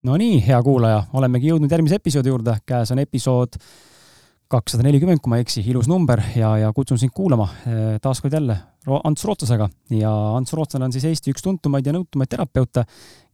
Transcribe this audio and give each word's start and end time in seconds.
Nonii, 0.00 0.38
hea 0.40 0.56
kuulaja, 0.64 1.02
olemegi 1.12 1.50
jõudnud 1.50 1.68
järgmise 1.68 1.98
episoodi 2.00 2.30
juurde, 2.30 2.54
käes 2.64 2.88
on 2.94 3.02
episood 3.02 3.58
kakssada 4.48 4.86
nelikümmend, 4.86 5.20
kui 5.20 5.28
ma 5.28 5.36
ei 5.36 5.44
eksi, 5.44 5.60
ilus 5.68 5.90
number 5.92 6.22
ja, 6.32 6.54
ja 6.56 6.70
kutsun 6.72 6.96
sind 6.98 7.12
kuulama 7.12 7.44
eh, 7.68 7.98
taaskord 8.00 8.32
jälle 8.32 8.56
Ants 9.04 9.26
Rootsasega 9.28 9.66
ja 9.92 10.12
Ants 10.38 10.54
Rootslane 10.56 10.86
on 10.86 10.94
siis 10.94 11.04
Eesti 11.04 11.34
üks 11.34 11.44
tuntumaid 11.44 11.84
ja 11.84 11.92
nõutumaid 11.92 12.30
terapeute, 12.32 12.86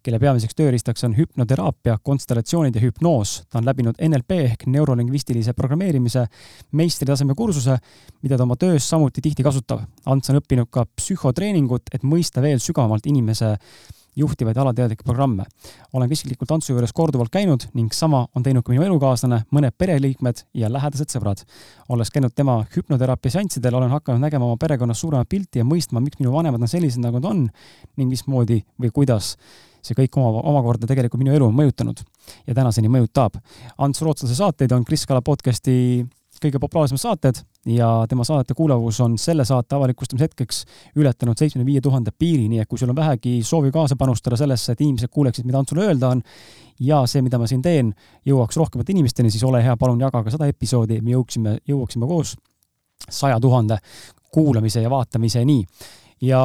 kelle 0.03 0.19
peamiseks 0.19 0.59
tööriistaks 0.59 1.07
on 1.07 1.15
hüpnoteraapia, 1.15 2.01
konstellatsioonid 2.03 2.75
ja 2.75 2.83
hüpnoos. 2.83 3.37
ta 3.47 3.61
on 3.61 3.69
läbinud 3.69 4.03
NLP 4.03 4.41
ehk 4.49 4.67
neurolingvistilise 4.67 5.55
programmeerimise 5.55 6.25
meistritaseme 6.73 7.39
kursuse, 7.39 7.79
mida 8.27 8.35
ta 8.35 8.43
oma 8.43 8.59
töös 8.59 8.89
samuti 8.91 9.23
tihti 9.23 9.47
kasutab. 9.47 9.87
Ants 10.07 10.35
on 10.35 10.41
õppinud 10.43 10.67
ka 10.71 10.83
psühhotreeningut, 10.99 11.95
et 11.95 12.03
mõista 12.03 12.43
veel 12.43 12.59
sügavamalt 12.59 13.07
inimese 13.07 13.55
juhtivaid 14.17 14.57
alateadlikke 14.57 15.05
programme. 15.05 15.45
olen 15.93 16.13
isiklikult 16.13 16.51
Antsu 16.51 16.73
juures 16.73 16.93
korduvalt 16.93 17.31
käinud 17.33 17.69
ning 17.75 17.93
sama 17.93 18.27
on 18.35 18.43
teinud 18.43 18.65
ka 18.65 18.73
minu 18.73 18.85
elukaaslane, 18.85 19.43
mõned 19.53 19.77
pereliikmed 19.79 20.43
ja 20.55 20.73
lähedased 20.73 21.13
sõbrad. 21.13 21.45
olles 21.89 22.11
käinud 22.11 22.35
tema 22.35 22.65
hüpnoteraapia 22.77 23.31
seanssidel, 23.31 23.75
olen 23.75 23.91
hakanud 23.91 24.21
nägema 24.21 24.45
oma 24.45 24.57
perekonnas 24.57 25.01
suuremat 25.01 25.29
pilti 25.29 25.59
ja 25.59 25.65
mõistma, 25.65 26.01
miks 26.01 26.19
minu 26.19 26.33
vanemad 26.33 26.63
on 26.63 26.69
sellised, 26.69 27.01
nagu 27.01 27.21
nad 27.21 27.31
on 27.31 27.49
ning 27.97 28.11
mismoodi 28.11 28.65
või 28.81 28.91
kuidas 28.91 29.37
see 29.83 29.95
kõik 29.95 30.17
oma, 30.19 30.41
omakorda 30.43 30.87
tegelikult 30.87 31.23
minu 31.23 31.35
elu 31.37 31.47
on 31.47 31.55
mõjutanud 31.55 32.01
ja 32.47 32.55
tänaseni 32.55 32.89
mõjutab. 32.89 33.39
Ants 33.79 34.03
Rootslase 34.03 34.35
saateid 34.35 34.73
on 34.73 34.85
Kris 34.85 35.07
Kala 35.07 35.23
podcasti 35.23 36.07
kõige 36.43 36.61
populaarsemad 36.61 37.01
saated 37.01 37.43
ja 37.67 38.07
tema 38.09 38.25
saadete 38.25 38.55
kuulavus 38.55 39.01
on 39.01 39.19
selle 39.19 39.45
saate 39.45 39.75
avalikustamise 39.75 40.25
hetkeks 40.25 40.65
ületanud 40.97 41.39
seitsmekümne 41.39 41.67
viie 41.67 41.81
tuhande 41.83 42.13
piiri, 42.19 42.49
nii 42.49 42.63
et 42.63 42.69
kui 42.69 42.79
sul 42.79 42.93
on 42.93 42.97
vähegi 42.97 43.41
soovi 43.45 43.73
kaasa 43.75 43.97
panustada 43.99 44.39
sellesse, 44.39 44.73
et 44.73 44.81
inimesed 44.81 45.11
kuuleksid, 45.11 45.47
mida 45.47 45.59
Antsul 45.59 45.83
öelda 45.83 46.13
on 46.15 46.23
ja 46.81 47.03
see, 47.11 47.25
mida 47.27 47.41
ma 47.43 47.49
siin 47.51 47.63
teen, 47.63 47.91
jõuaks 48.27 48.59
rohkemate 48.61 48.95
inimesteni, 48.95 49.31
siis 49.35 49.45
ole 49.45 49.65
hea, 49.65 49.77
palun 49.77 50.01
jaga 50.01 50.23
ka 50.23 50.35
seda 50.35 50.47
episoodi, 50.53 51.01
me 51.03 51.17
jõuaksime, 51.17 51.59
jõuaksime 51.69 52.07
koos 52.07 52.37
saja 53.11 53.41
tuhande 53.41 53.79
kuulamise 54.33 54.83
ja 54.83 54.91
vaatamiseni. 54.91 55.65
ja 56.21 56.41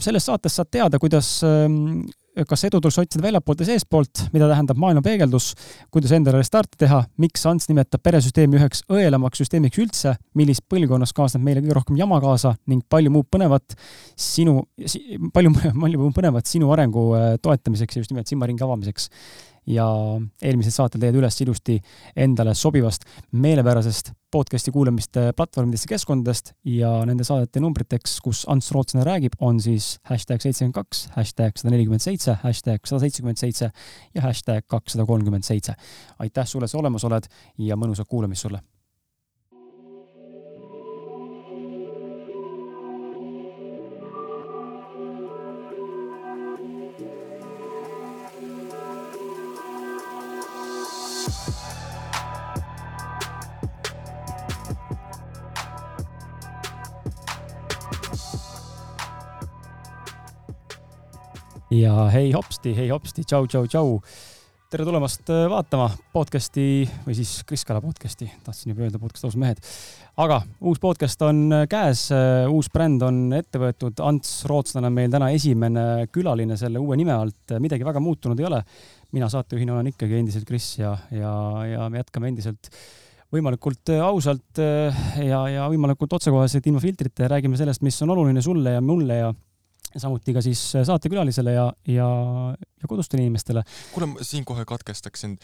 selles 0.00 0.26
saates 0.26 0.56
saad 0.56 0.68
teada, 0.70 0.98
kuidas 0.98 1.40
ähm, 1.44 2.04
kas 2.48 2.64
edu 2.66 2.80
tuleks 2.82 2.98
otsida 2.98 3.22
väljapoolt 3.24 3.62
ja 3.62 3.68
seestpoolt, 3.68 4.24
mida 4.34 4.48
tähendab 4.50 4.78
maailmapeegeldus, 4.82 5.52
kuidas 5.94 6.14
endale 6.16 6.40
restarti 6.42 6.80
teha, 6.82 7.00
miks 7.22 7.46
Ants 7.46 7.68
nimetab 7.70 8.02
peresüsteemi 8.02 8.58
üheks 8.58 8.82
õelamaks 8.90 9.42
süsteemiks 9.42 9.80
üldse, 9.82 10.16
millist 10.38 10.64
põlvkonnas 10.70 11.14
kaasneb 11.14 11.44
meile 11.46 11.62
kõige 11.62 11.78
rohkem 11.78 11.98
jama 12.00 12.18
kaasa 12.24 12.56
ning 12.70 12.82
palju 12.90 13.12
muud 13.14 13.28
põnevat 13.30 13.76
sinu, 14.18 14.64
palju, 15.34 15.54
palju 15.84 16.02
muud 16.02 16.14
põnevat 16.16 16.50
sinu 16.50 16.72
arengu 16.74 17.10
äh, 17.18 17.34
toetamiseks 17.42 17.96
ja 17.98 18.04
just 18.04 18.14
nimelt 18.14 18.30
silmaringi 18.30 18.66
avamiseks 18.66 19.10
ja 19.66 19.86
eelmised 20.42 20.74
saated 20.74 21.02
leiad 21.02 21.16
üles 21.20 21.40
ilusti 21.44 21.78
endale 22.16 22.54
sobivast 22.54 23.06
meelepärasest 23.32 24.12
podcasti 24.34 24.72
kuulamiste 24.74 25.28
platvormidest 25.36 25.86
ja 25.86 25.92
keskkondadest 25.94 26.52
ja 26.66 26.90
nende 27.06 27.24
saadete 27.24 27.62
numbriteks, 27.62 28.18
kus 28.24 28.42
Ants 28.50 28.72
Rootslane 28.74 29.06
räägib, 29.06 29.38
on 29.38 29.60
siis 29.62 29.94
hashtag 30.10 30.42
seitsekümmend 30.42 30.74
kaks, 30.80 31.06
hashtag 31.14 31.60
sada 31.60 31.74
nelikümmend 31.76 32.02
seitse, 32.02 32.36
hashtag 32.42 32.82
sada 32.88 33.04
seitsekümmend 33.04 33.40
seitse 33.40 33.70
ja 34.14 34.26
hashtag 34.26 34.66
kakssada 34.66 35.06
kolmkümmend 35.06 35.46
seitse. 35.46 35.74
aitäh 36.18 36.46
sulle, 36.46 36.68
sa 36.68 36.78
olemas 36.78 37.04
oled 37.04 37.30
ja 37.58 37.78
mõnusat 37.78 38.10
kuulamist 38.10 38.48
sulle 38.48 38.62
ja 61.74 62.06
hei 62.12 62.30
hopsti, 62.34 62.72
hei 62.76 62.88
hopsti, 62.92 63.24
tšau, 63.26 63.48
tšau, 63.50 63.66
tšau. 63.70 63.98
tere 64.70 64.84
tulemast 64.86 65.28
äh, 65.30 65.44
vaatama 65.50 65.86
podcast'i 66.14 66.84
või 67.04 67.14
siis 67.14 67.30
Kris 67.46 67.62
Kala 67.66 67.80
podcast'i, 67.82 68.26
tahtsin 68.46 68.72
juba 68.72 68.84
öelda 68.86 68.98
podcast 69.02 69.26
ausad 69.26 69.40
mehed. 69.42 69.62
aga 70.22 70.40
uus 70.66 70.80
podcast 70.82 71.22
on 71.26 71.40
äh, 71.54 71.64
käes, 71.70 72.06
äh, 72.14 72.44
uus 72.50 72.70
bränd 72.74 73.02
on 73.06 73.20
ette 73.36 73.60
võetud, 73.62 74.02
Ants 74.06 74.44
Rootslane 74.50 74.90
on 74.90 74.96
meil 74.96 75.10
täna 75.12 75.30
esimene 75.34 76.06
külaline 76.14 76.58
selle 76.60 76.82
uue 76.82 76.98
nime 77.00 77.14
alt, 77.14 77.56
midagi 77.62 77.86
väga 77.86 78.02
muutunud 78.02 78.40
ei 78.40 78.50
ole. 78.50 78.60
mina 79.14 79.30
saatejuhina 79.30 79.74
olen 79.74 79.90
ikkagi 79.94 80.20
endiselt 80.20 80.46
Kris 80.46 80.76
ja, 80.78 80.94
ja, 81.10 81.32
ja 81.70 81.88
me 81.90 82.02
jätkame 82.02 82.30
endiselt 82.30 82.70
võimalikult 83.34 83.90
ausalt 83.98 84.60
ja, 84.60 85.40
ja 85.50 85.66
võimalikult 85.70 86.20
otsekoheselt 86.20 86.66
ilma 86.70 86.82
filtrita 86.82 87.26
ja 87.26 87.32
räägime 87.34 87.58
sellest, 87.58 87.82
mis 87.82 87.98
on 88.06 88.14
oluline 88.14 88.42
sulle 88.42 88.76
ja 88.76 88.84
mulle 88.84 89.18
ja 89.18 89.32
samuti 90.02 90.34
ka 90.34 90.42
siis 90.44 90.60
saatekülalisele 90.74 91.52
ja, 91.52 91.66
ja, 91.88 92.08
ja 92.56 92.88
kodustele 92.88 93.22
inimestele. 93.22 93.64
kuule, 93.92 94.10
ma 94.14 94.26
siin 94.26 94.44
kohe 94.44 94.64
katkestaksin. 94.68 95.38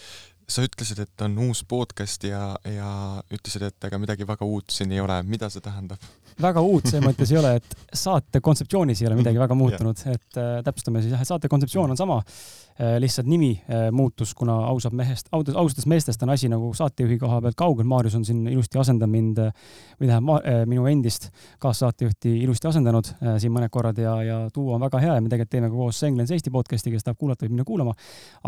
Sa 0.51 0.65
ütlesid, 0.67 1.05
et 1.05 1.25
on 1.25 1.37
uus 1.47 1.63
podcast 1.69 2.25
ja, 2.27 2.55
ja 2.67 2.91
ütlesid, 3.33 3.69
et 3.69 3.89
ega 3.89 4.01
midagi 4.03 4.27
väga 4.29 4.47
uut 4.47 4.73
siin 4.75 4.93
ei 4.93 5.01
ole. 5.01 5.21
mida 5.23 5.51
see 5.53 5.63
tähendab? 5.65 6.03
väga 6.41 6.63
uut 6.65 6.89
selles 6.89 7.05
mõttes 7.05 7.31
ei 7.33 7.39
ole, 7.41 7.53
et 7.61 7.97
saate 7.97 8.41
kontseptsioonis 8.41 9.03
ei 9.03 9.09
ole 9.11 9.19
midagi 9.19 9.41
väga 9.41 9.57
muutunud, 9.59 10.03
et 10.09 10.41
äh, 10.41 10.59
täpsustame 10.65 11.03
siis 11.05 11.15
jah, 11.15 11.23
et 11.23 11.29
saate 11.29 11.51
kontseptsioon 11.53 11.93
on 11.93 11.99
sama 11.99 12.19
äh,. 12.21 12.97
lihtsalt 13.03 13.29
nimi 13.29 13.51
äh, 13.69 13.89
muutus, 13.93 14.33
kuna 14.35 14.57
ausalt 14.71 14.97
mehest, 14.97 15.29
ausatest 15.33 15.89
meestest 15.91 16.23
on 16.25 16.33
asi 16.35 16.49
nagu 16.49 16.73
saatejuhi 16.75 17.19
koha 17.21 17.41
pealt 17.45 17.59
kaugel. 17.61 17.89
Maarjus 17.91 18.17
on 18.17 18.25
siin 18.25 18.47
ilusti 18.49 18.81
asendanud 18.81 19.13
mind 19.13 19.43
äh, 19.45 19.53
või 20.01 20.11
tähendab 20.11 20.49
äh, 20.49 20.61
minu 20.71 20.87
endist 20.91 21.31
kaassaatejuhti 21.63 22.37
ilusti 22.45 22.71
asendanud 22.71 23.13
äh, 23.19 23.37
siin 23.43 23.55
mõned 23.55 23.73
korrad 23.75 23.99
ja, 24.01 24.17
ja 24.25 24.39
duo 24.55 24.77
on 24.79 24.87
väga 24.87 25.03
hea 25.05 25.19
ja 25.19 25.25
me 25.25 25.33
tegelikult 25.33 25.57
teeme 25.57 25.71
ka 25.71 25.77
koos 25.77 26.03
Englands 26.09 26.33
Eesti 26.35 26.53
podcast'i, 26.55 26.95
kes 26.95 27.05
tahab 27.07 27.21
kuulata, 27.21 27.45
võib 27.45 27.59
minna 27.59 27.69
kuulama. 27.69 27.95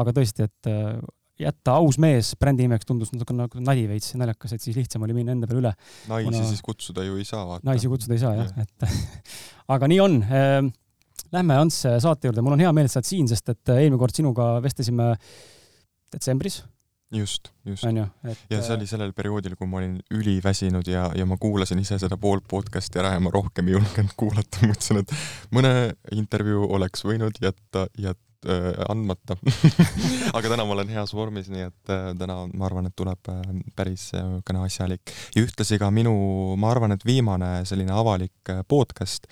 aga 0.00 0.16
tõesti, 0.16 0.48
et 0.48 0.70
äh, 0.70 0.96
jätta 1.42 1.76
aus 1.80 1.98
mees 2.02 2.32
brändi 2.40 2.66
nimeks 2.66 2.88
tundus 2.88 3.12
natuke 3.14 3.36
nagu 3.36 3.64
nadi 3.64 3.86
veits 3.90 4.14
naljakas, 4.18 4.56
et 4.56 4.64
siis 4.64 4.78
lihtsam 4.78 5.06
oli 5.06 5.16
minna 5.16 5.36
enda 5.36 5.48
peale 5.50 5.64
üle. 5.64 5.74
naisi 6.10 6.30
kuna... 6.30 6.44
siis 6.50 6.62
kutsuda 6.64 7.06
ju 7.06 7.18
ei 7.20 7.28
saa, 7.28 7.44
vaata. 7.48 7.66
naisi 7.68 7.90
kutsuda 7.92 8.18
ei 8.18 8.22
saa 8.22 8.34
jah 8.38 8.52
ja., 8.56 8.66
et 8.66 8.88
aga 9.76 9.90
nii 9.90 10.02
on. 10.04 10.20
Ehm, 10.26 10.72
lähme 11.32 11.56
Ants 11.56 11.82
saate 12.04 12.28
juurde, 12.28 12.44
mul 12.44 12.56
on 12.56 12.62
hea 12.64 12.72
meel, 12.76 12.88
et 12.88 12.92
sa 12.92 13.00
oled 13.00 13.08
siin, 13.08 13.30
sest 13.30 13.48
et 13.54 13.74
eelmine 13.76 14.00
kord 14.00 14.16
sinuga 14.16 14.54
vestlesime 14.64 15.14
detsembris 16.12 16.62
just, 17.12 17.52
just. 17.64 17.84
Et... 17.84 18.38
ja 18.50 18.60
see 18.62 18.74
oli 18.76 18.88
sellel 18.88 19.12
perioodil, 19.16 19.54
kui 19.58 19.68
ma 19.68 19.80
olin 19.82 19.98
üliväsinud 20.14 20.88
ja, 20.88 21.06
ja 21.16 21.26
ma 21.28 21.36
kuulasin 21.40 21.80
ise 21.82 21.98
seda 22.00 22.16
poolt 22.20 22.46
podcast'i 22.50 23.00
ära 23.02 23.14
ja 23.16 23.22
ma 23.22 23.32
rohkem 23.34 23.68
ei 23.68 23.76
julgenud 23.76 24.16
kuulata, 24.18 24.62
mõtlesin, 24.70 25.02
et 25.02 25.16
mõne 25.54 25.72
intervjuu 26.16 26.68
oleks 26.76 27.04
võinud 27.06 27.40
jätta, 27.42 27.86
jätta 27.98 28.31
äh, 28.48 28.72
andmata. 28.88 29.36
Aga 30.36 30.52
täna 30.52 30.66
ma 30.66 30.76
olen 30.76 30.92
heas 30.92 31.14
vormis, 31.14 31.50
nii 31.52 31.66
et 31.68 31.92
äh, 31.92 32.10
täna 32.18 32.42
ma 32.52 32.66
arvan, 32.68 32.88
et 32.88 32.96
tuleb 32.98 33.30
äh, 33.32 33.42
päris 33.76 34.10
niisugune 34.12 34.64
asjalik. 34.66 35.12
Ja 35.36 35.44
ühtlasi 35.44 35.78
ka 35.80 35.90
minu, 35.94 36.12
ma 36.60 36.70
arvan, 36.72 36.94
et 36.96 37.04
viimane 37.06 37.50
selline 37.68 37.94
avalik 37.94 38.52
äh, 38.52 38.62
podcast 38.68 39.28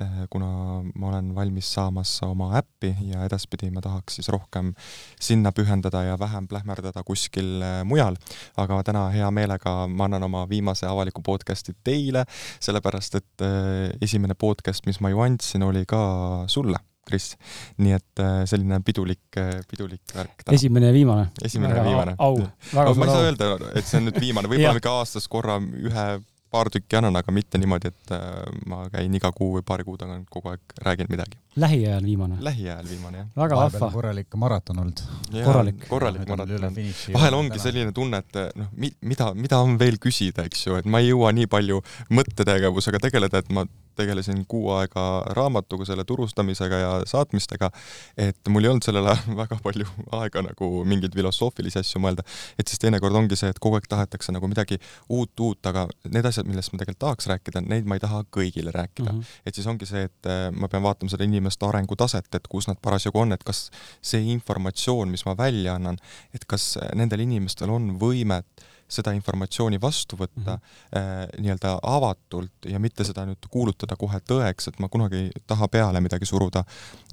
äh,, 0.00 0.24
kuna 0.30 0.82
ma 0.94 1.10
olen 1.10 1.32
valmis 1.36 1.72
saamas 1.74 2.16
oma 2.26 2.52
äppi 2.58 2.94
ja 3.10 3.24
edaspidi 3.26 3.70
ma 3.74 3.82
tahaks 3.84 4.18
siis 4.18 4.30
rohkem 4.32 4.72
sinna 5.20 5.52
pühendada 5.52 6.04
ja 6.04 6.18
vähem 6.20 6.48
plähmerdada 6.48 7.04
kuskil 7.06 7.62
äh, 7.62 7.82
mujal. 7.84 8.16
aga 8.56 8.82
täna 8.86 9.08
hea 9.14 9.30
meelega 9.30 9.86
ma 9.88 10.08
annan 10.08 10.22
oma 10.22 10.44
viimase 10.48 10.86
avaliku 10.86 11.22
podcast'i 11.22 11.74
teile, 11.84 12.24
sellepärast 12.60 13.20
et 13.20 13.46
äh, 13.46 13.92
esimene 14.02 14.34
podcast, 14.34 14.86
mis 14.86 15.00
ma 15.00 15.12
ju 15.12 15.22
andsin, 15.24 15.62
oli 15.62 15.84
ka 15.88 16.04
sulle 16.48 16.80
Kris. 17.04 17.34
nii 17.78 17.96
et 17.96 18.22
äh, 18.22 18.42
selline 18.50 18.80
pidulik, 18.84 19.24
äh, 19.40 19.58
pidulik 19.70 20.14
värk. 20.16 20.46
esimene 20.52 20.90
ja 20.90 20.96
viimane. 20.96 21.26
esimene 21.44 21.76
ja 21.76 21.84
viimane. 21.86 22.14
au, 22.18 22.38
väga 22.40 22.86
suur 22.86 22.94
au. 22.94 23.00
ma 23.00 23.08
ei 23.08 23.16
saa 23.16 23.26
öelda, 23.30 23.50
et 23.74 23.88
see 23.88 24.00
on 24.00 24.08
nüüd 24.08 24.20
viimane, 24.22 24.50
võib-olla 24.50 24.80
ikka 24.82 24.96
aastas 25.02 25.28
korra 25.30 25.58
ühe 25.60 26.06
paar 26.54 26.70
tükki 26.70 26.98
annan, 26.98 27.18
aga 27.18 27.34
mitte 27.34 27.58
niimoodi, 27.58 27.90
et 27.90 28.14
äh, 28.14 28.42
ma 28.70 28.84
käin 28.92 29.14
iga 29.18 29.32
kuu 29.34 29.56
või 29.56 29.64
paari 29.66 29.86
kuu 29.86 29.98
tagant 30.00 30.28
kogu 30.30 30.52
aeg 30.52 30.76
räägin 30.86 31.10
midagi. 31.10 31.40
Lähiajal 31.56 32.04
viimane? 32.04 32.36
lähiajal 32.40 32.88
viimane, 32.88 33.18
jah. 33.18 33.28
väga 33.36 33.56
vahva. 33.56 33.90
korralik 33.92 34.34
maraton 34.34 34.78
olnud. 34.78 35.04
korralik. 35.44 35.86
korralik 35.88 36.28
maraton. 36.28 36.76
vahel 37.12 37.34
ongi 37.34 37.62
selline 37.62 37.92
tunne, 37.92 38.22
et 38.24 38.58
noh, 38.58 38.72
mida, 39.00 39.30
mida 39.34 39.62
on 39.62 39.78
veel 39.78 39.98
küsida, 40.02 40.46
eks 40.48 40.66
ju, 40.66 40.80
et 40.80 40.90
ma 40.90 41.02
ei 41.02 41.12
jõua 41.12 41.32
nii 41.36 41.50
palju 41.50 41.80
mõttetegevusega 42.10 43.02
tegeleda, 43.06 43.42
et 43.44 43.52
ma 43.54 43.66
tegelesin 43.96 44.44
kuu 44.48 44.70
aega 44.74 45.04
raamatuga, 45.36 45.86
selle 45.86 46.04
turustamisega 46.04 46.78
ja 46.78 46.90
saatmistega, 47.06 47.70
et 48.18 48.50
mul 48.50 48.66
ei 48.66 48.72
olnud 48.72 48.86
sellel 48.86 49.06
ajal 49.10 49.36
väga 49.42 49.58
palju 49.62 49.86
aega 50.18 50.42
nagu 50.48 50.70
mingeid 50.88 51.14
filosoofilisi 51.14 51.80
asju 51.82 52.02
mõelda. 52.02 52.24
et 52.58 52.68
siis 52.68 52.82
teinekord 52.82 53.14
ongi 53.14 53.38
see, 53.38 53.50
et 53.54 53.60
kogu 53.62 53.78
aeg 53.78 53.88
tahetakse 53.90 54.34
nagu 54.34 54.48
midagi 54.50 54.80
uut, 55.08 55.32
uut, 55.40 55.60
aga 55.70 55.86
need 56.10 56.26
asjad, 56.26 56.48
millest 56.48 56.72
ma 56.72 56.82
tegelikult 56.82 57.02
tahaks 57.06 57.30
rääkida, 57.30 57.64
neid 57.64 57.88
ma 57.88 57.98
ei 57.98 58.02
taha 58.04 58.24
kõigile 58.34 58.74
rääkida 58.74 59.12
mm. 59.12 59.20
-hmm. 59.20 59.40
et 59.46 59.54
siis 59.54 59.66
ongi 59.70 59.86
see, 59.86 60.06
et 60.10 60.30
äh, 60.30 60.48
ma 60.52 60.68
pean 60.68 60.82
vaatama 60.82 61.12
seda 61.12 61.24
inimest 61.24 61.43
inimeste 61.44 61.66
arengutaset, 61.68 62.28
et 62.34 62.46
kus 62.48 62.68
nad 62.70 62.80
parasjagu 62.82 63.20
on, 63.20 63.34
et 63.36 63.44
kas 63.44 63.68
see 64.02 64.22
informatsioon, 64.32 65.10
mis 65.12 65.24
ma 65.28 65.36
välja 65.36 65.76
annan, 65.78 65.98
et 66.34 66.44
kas 66.48 66.78
nendel 66.96 67.20
inimestel 67.26 67.70
on 67.70 67.92
võimet 68.00 68.64
seda 68.88 69.14
informatsiooni 69.16 69.80
vastu 69.80 70.16
võtta 70.16 70.56
mm 70.56 70.58
-hmm. 70.58 70.98
äh, 70.98 71.40
nii-öelda 71.40 71.78
avatult 71.82 72.68
ja 72.68 72.78
mitte 72.78 73.04
seda 73.04 73.24
nüüd 73.26 73.48
kuulutada 73.50 73.96
kohe 73.96 74.20
tõeks, 74.20 74.68
et 74.68 74.78
ma 74.78 74.88
kunagi 74.88 75.16
ei 75.16 75.30
taha 75.46 75.68
peale 75.68 76.00
midagi 76.00 76.26
suruda, 76.26 76.64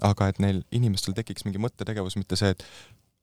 aga 0.02 0.28
et 0.28 0.40
neil 0.40 0.64
inimestel 0.72 1.14
tekiks 1.14 1.46
mingi 1.46 1.60
mõttetegevus, 1.60 2.18
mitte 2.18 2.36
see, 2.36 2.50
et 2.50 2.64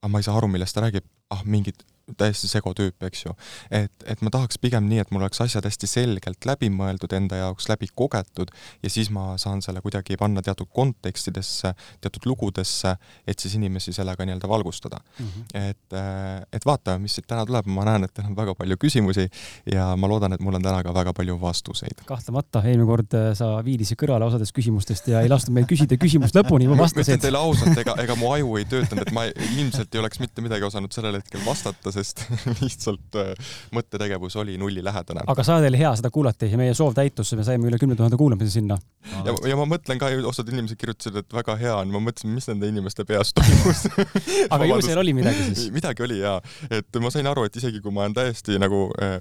aga 0.02 0.08
ma 0.08 0.18
ei 0.18 0.22
saa 0.22 0.36
aru, 0.36 0.48
millest 0.48 0.74
ta 0.74 0.80
räägib, 0.80 1.04
ah 1.30 1.44
mingid 1.44 1.84
täiesti 2.16 2.48
sego 2.48 2.72
tüüp, 2.76 2.96
eks 3.08 3.24
ju. 3.26 3.34
et, 3.70 3.92
et 4.06 4.22
ma 4.24 4.32
tahaks 4.34 4.58
pigem 4.62 4.88
nii, 4.88 5.02
et 5.02 5.10
mul 5.14 5.24
oleks 5.24 5.40
asjad 5.44 5.66
hästi 5.68 5.90
selgelt 5.90 6.46
läbi 6.48 6.70
mõeldud, 6.72 7.12
enda 7.16 7.42
jaoks 7.42 7.68
läbi 7.70 7.90
kogetud 7.94 8.52
ja 8.82 8.90
siis 8.92 9.10
ma 9.14 9.32
saan 9.40 9.62
selle 9.64 9.82
kuidagi 9.84 10.16
panna 10.20 10.42
teatud 10.44 10.70
kontekstidesse, 10.74 11.74
teatud 12.00 12.28
lugudesse, 12.30 12.94
et 13.26 13.38
siis 13.38 13.56
inimesi 13.58 13.92
sellega 13.96 14.26
nii-öelda 14.28 14.48
valgustada 14.48 15.00
mm. 15.00 15.26
-hmm. 15.26 15.68
et, 15.68 15.92
äh, 15.92 16.42
et 16.52 16.66
vaatame, 16.66 17.04
mis 17.04 17.18
siit 17.18 17.26
täna 17.26 17.46
tuleb, 17.46 17.66
ma 17.66 17.84
näen, 17.88 18.04
et 18.04 18.14
teil 18.14 18.28
on 18.30 18.36
väga 18.36 18.54
palju 18.54 18.76
küsimusi 18.84 19.28
ja 19.72 19.90
ma 19.96 20.08
loodan, 20.08 20.32
et 20.32 20.40
mul 20.40 20.54
on 20.54 20.62
täna 20.62 20.82
ka 20.82 20.94
väga 20.94 21.12
palju 21.12 21.40
vastuseid. 21.40 22.04
kahtlemata, 22.06 22.62
eelmine 22.64 22.86
kord 22.88 23.14
äh, 23.14 23.32
sa 23.38 23.50
viidisid 23.64 23.98
kõrvale 24.00 24.28
osadest 24.28 24.54
küsimustest 24.56 25.08
ja 25.12 25.22
ei 25.24 25.28
lasknud 25.28 25.54
meil 25.54 25.66
küsida 25.70 25.98
küsimust 26.00 26.36
lõpuni, 26.36 26.68
ma 26.68 26.78
vastasin. 26.84 27.18
ütlen 27.18 27.24
teile 27.26 27.38
ausalt, 27.38 27.78
ega, 27.78 27.96
ega 28.02 28.16
mu 28.18 28.32
aju 28.32 28.56
ei 28.60 28.64
töötanud, 28.68 29.06
et 29.06 29.14
ma 29.14 29.26
ilmselt 29.28 29.94
ei 29.94 30.02
oleks 30.02 30.20
mitte 30.22 30.44
midagi 30.44 30.66
osanud 30.68 30.94
sellel 30.94 31.18
hetkel 31.20 31.44
vastata, 31.46 31.92
sest 31.98 32.24
lihtsalt 32.62 33.18
äh, 33.18 33.32
mõttetegevus 33.74 34.38
oli 34.40 34.58
nullilähedane. 34.60 35.26
aga 35.26 35.46
saade 35.46 35.70
oli 35.70 35.80
hea, 35.80 35.94
seda 35.98 36.12
kuulati 36.14 36.50
ja 36.52 36.60
meie 36.60 36.74
soov 36.78 36.96
täitus, 36.96 37.34
me 37.38 37.46
saime 37.46 37.68
üle 37.70 37.80
kümne 37.80 37.98
tuhande 37.98 38.18
kuulamise 38.20 38.54
sinna 38.58 38.78
ja, 39.24 39.34
ja 39.50 39.56
ma 39.58 39.66
mõtlen 39.68 40.00
ka, 40.00 40.10
osad 40.28 40.48
inimesed 40.52 40.78
kirjutasid, 40.80 41.18
et 41.22 41.34
väga 41.34 41.56
hea 41.60 41.74
on, 41.76 41.90
ma 41.92 42.00
mõtlesin, 42.02 42.32
mis 42.34 42.48
nende 42.50 42.68
inimeste 42.70 43.04
peas 43.08 43.32
toimus 43.36 43.84
aga 44.54 44.68
ju 44.68 44.80
seal 44.84 45.02
oli 45.02 45.14
midagi 45.16 45.48
siis? 45.50 45.68
midagi 45.74 46.04
oli 46.06 46.20
jaa, 46.20 46.38
et 46.70 47.00
ma 47.02 47.12
sain 47.14 47.28
aru, 47.30 47.46
et 47.48 47.58
isegi 47.60 47.82
kui 47.84 47.94
ma 47.94 48.04
olen 48.06 48.16
täiesti 48.16 48.58
nagu 48.60 48.86
äh, 49.02 49.18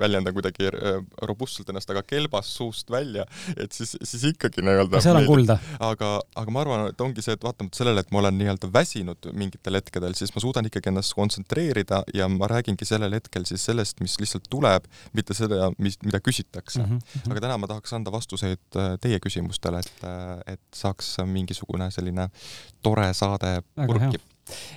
väljendan 0.00 0.34
kuidagi 0.36 0.70
äh, 0.70 1.00
robustselt 1.26 1.70
ennast, 1.72 1.90
aga 1.92 2.02
kelbas 2.06 2.50
suust 2.56 2.90
välja, 2.92 3.26
et 3.56 3.72
siis, 3.76 3.96
siis 4.02 4.26
ikkagi 4.32 4.64
nii-öelda. 4.66 5.02
seal 5.04 5.20
on 5.20 5.28
kulda. 5.28 5.58
aga, 5.78 6.12
aga 6.40 6.54
ma 6.54 6.64
arvan, 6.64 6.86
et 6.92 7.04
ongi 7.04 7.24
see, 7.24 7.36
et 7.36 7.44
vaatamata 7.44 7.80
sellele, 7.80 8.04
et 8.04 8.14
ma 8.14 8.22
olen 8.22 8.38
nii-öelda 8.40 8.70
väsinud 8.74 9.30
mingitel 9.36 9.78
hetkedel, 9.78 10.16
siis 10.18 10.34
ma 10.34 10.42
suudan 10.42 10.68
ikkagi 10.70 10.92
ennast 10.92 11.14
kontsentreerida 11.18 12.02
ja 12.14 12.28
ma 12.28 12.48
räägingi 12.50 12.88
sellel 12.88 13.14
hetkel 13.18 13.44
siis 13.48 13.64
sellest, 13.64 14.00
mis 14.00 14.16
lihtsalt 14.20 14.48
tuleb, 14.50 14.86
mitte 15.16 15.36
seda, 15.36 15.70
mis, 15.78 15.98
mida 16.04 16.20
küsitakse 16.20 16.82
mm. 16.82 16.98
-hmm. 16.98 17.30
aga 17.30 17.44
täna 17.46 17.58
ma 17.58 17.70
tahaks 17.70 17.92
anda 17.92 18.12
vastuseid 18.12 18.76
äh, 18.76 18.96
teie 19.00 19.20
küsimustele, 19.20 19.78
et, 19.78 20.04
äh, 20.04 20.54
et 20.54 20.62
saaks 20.74 21.16
mingisugune 21.26 21.90
selline 21.90 22.28
tore 22.82 23.12
saade 23.14 23.60
purki 23.86 24.20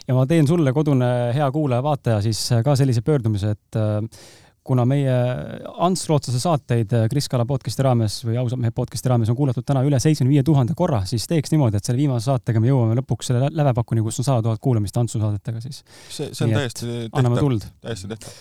ja 0.08 0.14
ma 0.14 0.26
teen 0.30 0.48
sulle, 0.48 0.74
kodune 0.74 1.10
hea 1.34 1.52
kuulaja-vaataja, 1.52 2.22
siis 2.22 2.50
ka 2.64 2.76
sellise 2.76 3.02
pöördumise, 3.02 3.56
et 3.58 3.80
äh, 3.80 4.02
kuna 4.64 4.86
meie 4.88 5.14
Ants 5.84 6.06
Rootslase 6.10 6.40
saateid 6.40 6.94
Kris 7.12 7.28
Kala 7.32 7.46
podcast'i 7.48 7.84
raames 7.86 8.22
või 8.24 8.38
ausalt 8.40 8.62
mehe 8.64 8.72
podcast'i 8.76 9.12
raames 9.12 9.32
on 9.32 9.38
kuulatud 9.38 9.66
täna 9.68 9.84
üle 9.86 10.00
seitsmekümne 10.00 10.38
viie 10.38 10.46
tuhande 10.48 10.76
korra, 10.78 11.04
siis 11.10 11.28
teeks 11.30 11.52
niimoodi, 11.54 11.80
et 11.80 11.88
selle 11.88 12.00
viimase 12.00 12.30
saatega 12.32 12.64
me 12.64 12.72
jõuame 12.72 12.98
lõpuks 13.02 13.32
selle 13.32 13.52
lävepakuni, 13.52 14.04
kus 14.06 14.22
on 14.24 14.30
sada 14.30 14.46
tuhat 14.46 14.64
kuulamist 14.64 14.98
Antsu 15.00 15.22
saadetega 15.22 15.64
siis. 15.64 15.84
see, 16.08 16.30
see 16.32 16.46
on 16.46 16.54
Nii 16.54 16.62
täiesti 16.62 16.92
tehtav, 17.12 17.58
täiesti 17.84 18.12
tehtav 18.14 18.38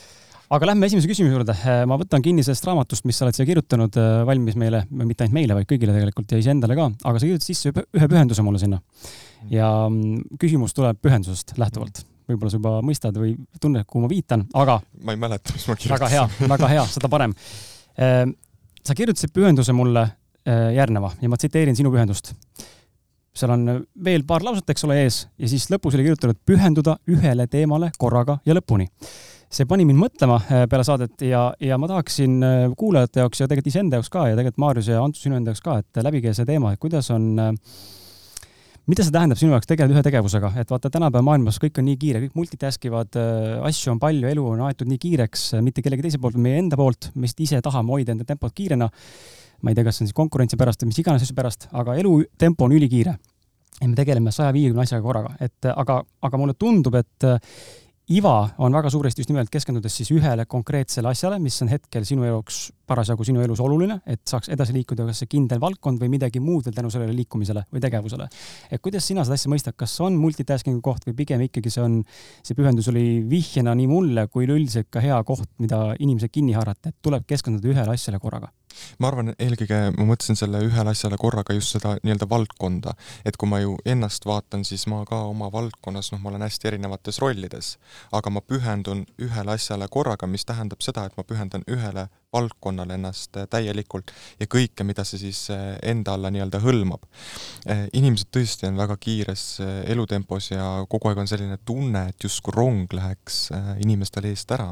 aga 0.52 0.68
lähme 0.68 0.86
esimese 0.86 1.08
küsimuse 1.08 1.32
juurde. 1.32 1.56
ma 1.88 1.98
võtan 2.00 2.22
kinni 2.24 2.44
sellest 2.44 2.68
raamatust, 2.68 3.06
mis 3.08 3.18
sa 3.18 3.26
oled 3.26 3.38
siia 3.38 3.48
kirjutanud, 3.48 3.98
valmis 4.28 4.58
meile, 4.60 4.84
mitte 4.92 5.24
ainult 5.24 5.38
meile, 5.38 5.56
vaid 5.58 5.68
kõigile 5.70 5.96
tegelikult 5.96 6.34
ja 6.34 6.40
iseendale 6.42 6.76
ka, 6.78 6.90
aga 7.02 7.18
sa 7.18 7.28
kirjutasid 7.28 7.56
sisse 7.56 7.72
ühe 7.82 8.10
pühenduse 8.14 8.44
mulle 8.46 8.62
sinna. 8.62 8.82
ja 9.50 9.72
mm, 9.88 10.38
küsimus 10.38 10.76
tuleb 10.76 11.00
pühendusest 11.02 11.56
lähtuvalt 11.58 12.04
võib-olla 12.32 12.52
sa 12.52 12.60
juba 12.60 12.72
mõistad 12.84 13.18
või 13.18 13.34
tunned, 13.60 13.86
kuhu 13.88 14.04
ma 14.04 14.10
viitan, 14.10 14.44
aga. 14.58 14.78
ma 15.04 15.14
ei 15.14 15.20
mäleta, 15.20 15.54
mis 15.54 15.66
ma 15.68 15.76
kirjutasin. 15.76 15.94
väga 15.94 16.10
hea, 16.12 16.50
väga 16.54 16.70
hea, 16.72 16.84
seda 16.94 17.10
parem. 17.12 17.34
Ehm, 18.00 18.34
sa 18.82 18.96
kirjutasid 18.98 19.32
pühenduse 19.34 19.74
mulle 19.76 20.04
eh, 20.04 20.70
järgneva 20.76 21.12
ja 21.20 21.30
ma 21.30 21.38
tsiteerin 21.40 21.76
sinu 21.78 21.92
pühendust. 21.94 22.34
seal 23.32 23.52
on 23.54 23.68
veel 24.04 24.26
paar 24.28 24.44
lauset, 24.44 24.68
eks 24.68 24.84
ole, 24.84 24.98
ees 25.04 25.22
ja 25.40 25.48
siis 25.48 25.70
lõpus 25.72 25.94
oli 25.96 26.04
kirjutatud 26.08 26.40
pühenduda 26.46 26.98
ühele 27.08 27.46
teemale 27.48 27.90
korraga 27.98 28.38
ja 28.46 28.56
lõpuni. 28.58 28.88
see 29.52 29.68
pani 29.68 29.84
mind 29.84 30.00
mõtlema 30.00 30.40
eh, 30.48 30.66
peale 30.68 30.84
saadet 30.84 31.24
ja, 31.28 31.50
ja 31.60 31.78
ma 31.78 31.88
tahaksin 31.88 32.40
kuulajate 32.76 33.20
jaoks 33.20 33.40
ja 33.40 33.48
tegelikult 33.48 33.72
iseenda 33.72 34.00
jaoks 34.00 34.12
ka 34.12 34.28
ja 34.28 34.36
tegelikult 34.36 34.64
Maarjus 34.64 34.88
ja 34.88 35.02
Antu 35.04 35.20
sinu 35.20 35.36
enda 35.36 35.52
jaoks 35.52 35.64
ka, 35.64 35.78
et 35.78 36.04
läbige 36.04 36.34
see 36.34 36.48
teema, 36.48 36.72
et 36.72 36.80
kuidas 36.80 37.10
on 37.12 37.32
äh, 37.38 37.52
mida 38.90 39.04
see 39.04 39.14
tähendab 39.14 39.38
sinu 39.38 39.54
jaoks 39.54 39.68
tegeleda 39.70 39.94
ühe 39.94 40.02
tegevusega, 40.04 40.52
et 40.58 40.72
vaata, 40.72 40.90
tänapäeva 40.90 41.22
maailmas 41.26 41.60
kõik 41.62 41.78
on 41.78 41.86
nii 41.86 41.98
kiire, 42.00 42.22
kõik 42.24 42.38
multitask 42.38 42.88
ivad, 42.88 43.14
äh, 43.18 43.60
asju 43.68 43.94
on 43.94 44.00
palju, 44.02 44.26
elu 44.30 44.46
on 44.54 44.64
aetud 44.66 44.90
nii 44.90 44.98
kiireks, 45.02 45.44
äh, 45.58 45.62
mitte 45.64 45.84
kellegi 45.84 46.08
teise 46.08 46.20
poolt, 46.22 46.38
meie 46.42 46.58
enda 46.58 46.78
poolt, 46.78 47.12
me 47.14 47.28
lihtsalt 47.28 47.44
ise 47.46 47.60
tahame 47.62 47.94
hoida 47.94 48.16
enda 48.16 48.26
tempot 48.28 48.54
kiirena. 48.54 48.90
ma 49.62 49.70
ei 49.70 49.76
tea, 49.78 49.84
kas 49.86 49.94
see 49.94 50.02
on 50.02 50.08
siis 50.10 50.16
konkurentsi 50.18 50.56
pärast 50.58 50.80
või 50.82 50.88
mis 50.90 50.98
iganes 50.98 51.22
asju 51.22 51.36
pärast, 51.38 51.68
aga 51.70 51.94
elutempo 51.94 52.64
on 52.66 52.72
ülikiire. 52.74 53.14
ja 53.80 53.88
me 53.88 53.94
tegeleme 53.94 54.32
saja 54.32 54.52
viiekümne 54.52 54.82
asjaga 54.82 55.02
korraga, 55.02 55.36
et 55.40 55.70
aga, 55.70 56.02
aga 56.22 56.38
mulle 56.38 56.54
tundub, 56.58 56.94
et 56.98 57.26
iva 58.10 58.50
on 58.58 58.74
väga 58.74 58.90
suuresti 58.90 59.22
just 59.22 59.30
nimelt 59.30 59.50
keskendudes 59.50 59.94
siis 59.96 60.10
ühele 60.10 60.46
konkreetsele 60.46 61.08
asjale, 61.08 61.38
mis 61.38 61.62
on 61.62 61.70
hetkel 61.70 62.04
sinu 62.04 62.26
jaoks 62.26 62.72
parasjagu 62.86 63.24
sinu 63.26 63.42
elus 63.44 63.60
oluline, 63.62 63.98
et 64.06 64.22
saaks 64.28 64.50
edasi 64.52 64.74
liikuda 64.76 65.06
kas 65.08 65.22
see 65.22 65.30
kindel 65.30 65.60
valdkond 65.62 66.00
või 66.02 66.10
midagi 66.16 66.42
muud 66.42 66.66
veel 66.66 66.76
tänu 66.76 66.90
sellele 66.92 67.14
liikumisele 67.16 67.64
või 67.72 67.82
tegevusele. 67.84 68.28
et 68.70 68.82
kuidas 68.82 69.06
sina 69.06 69.24
seda 69.24 69.38
asja 69.38 69.52
mõistad, 69.52 69.76
kas 69.78 69.94
on 70.00 70.16
multitasking'u 70.20 70.82
koht 70.82 71.06
või 71.08 71.16
pigem 71.22 71.44
ikkagi 71.48 71.70
see 71.70 71.84
on, 71.84 72.00
see 72.42 72.58
pühendus 72.58 72.88
oli 72.92 73.22
vihjena 73.28 73.74
nii 73.78 73.90
mulle 73.90 74.26
kui 74.28 74.46
üleüldiselt 74.46 74.90
ka 74.90 75.00
hea 75.04 75.22
koht, 75.24 75.48
mida 75.62 75.92
inimesed 75.98 76.32
kinni 76.32 76.56
haarata, 76.56 76.90
et 76.90 76.98
tuleb 77.02 77.26
keskenduda 77.28 77.72
ühele 77.72 77.94
asjale 77.94 78.20
korraga? 78.22 78.52
Ma 79.00 79.10
arvan, 79.10 79.32
eelkõige 79.36 79.78
ma 79.96 80.06
mõtlesin 80.08 80.38
selle 80.38 80.62
ühele 80.64 80.94
asjale 80.94 81.18
korraga 81.20 81.54
just 81.56 81.76
seda 81.76 81.94
nii-öelda 82.00 82.28
valdkonda, 82.30 82.94
et 83.28 83.36
kui 83.40 83.50
ma 83.50 83.60
ju 83.62 83.76
ennast 83.88 84.26
vaatan, 84.28 84.64
siis 84.68 84.86
ma 84.90 85.02
ka 85.08 85.22
oma 85.28 85.50
valdkonnas, 85.52 86.12
noh, 86.14 86.22
ma 86.22 86.32
olen 86.32 86.46
hästi 86.46 86.72
erinevates 86.72 87.20
rollides, 87.22 87.76
aga 88.16 88.32
ma 88.32 88.44
pühendun 88.44 89.04
ühele 89.20 89.56
asjale 89.56 89.88
korraga, 89.92 90.26
mis 90.26 90.48
tähendab 90.48 90.84
seda, 90.84 91.06
et 91.06 91.18
ma 91.20 91.26
pühendan 91.28 91.66
ühele 91.68 92.08
valdkonnale 92.32 92.94
ennast 92.94 93.36
äh, 93.36 93.46
täielikult 93.50 94.12
ja 94.40 94.48
kõike, 94.50 94.84
mida 94.88 95.04
see 95.04 95.20
siis 95.20 95.44
äh, 95.52 95.76
enda 95.92 96.14
alla 96.16 96.30
nii-öelda 96.32 96.62
hõlmab. 96.62 97.04
Äh, 97.68 97.84
inimesed 97.98 98.30
tõesti 98.32 98.68
on 98.68 98.78
väga 98.80 98.96
kiires 99.02 99.44
elutempos 99.62 100.50
ja 100.52 100.66
kogu 100.90 101.10
aeg 101.10 101.22
on 101.22 101.30
selline 101.30 101.58
tunne, 101.68 102.06
et 102.12 102.24
justkui 102.24 102.54
rong 102.56 102.96
läheks 102.96 103.44
inimestel 103.82 104.26
eest 104.30 104.50
ära. 104.54 104.70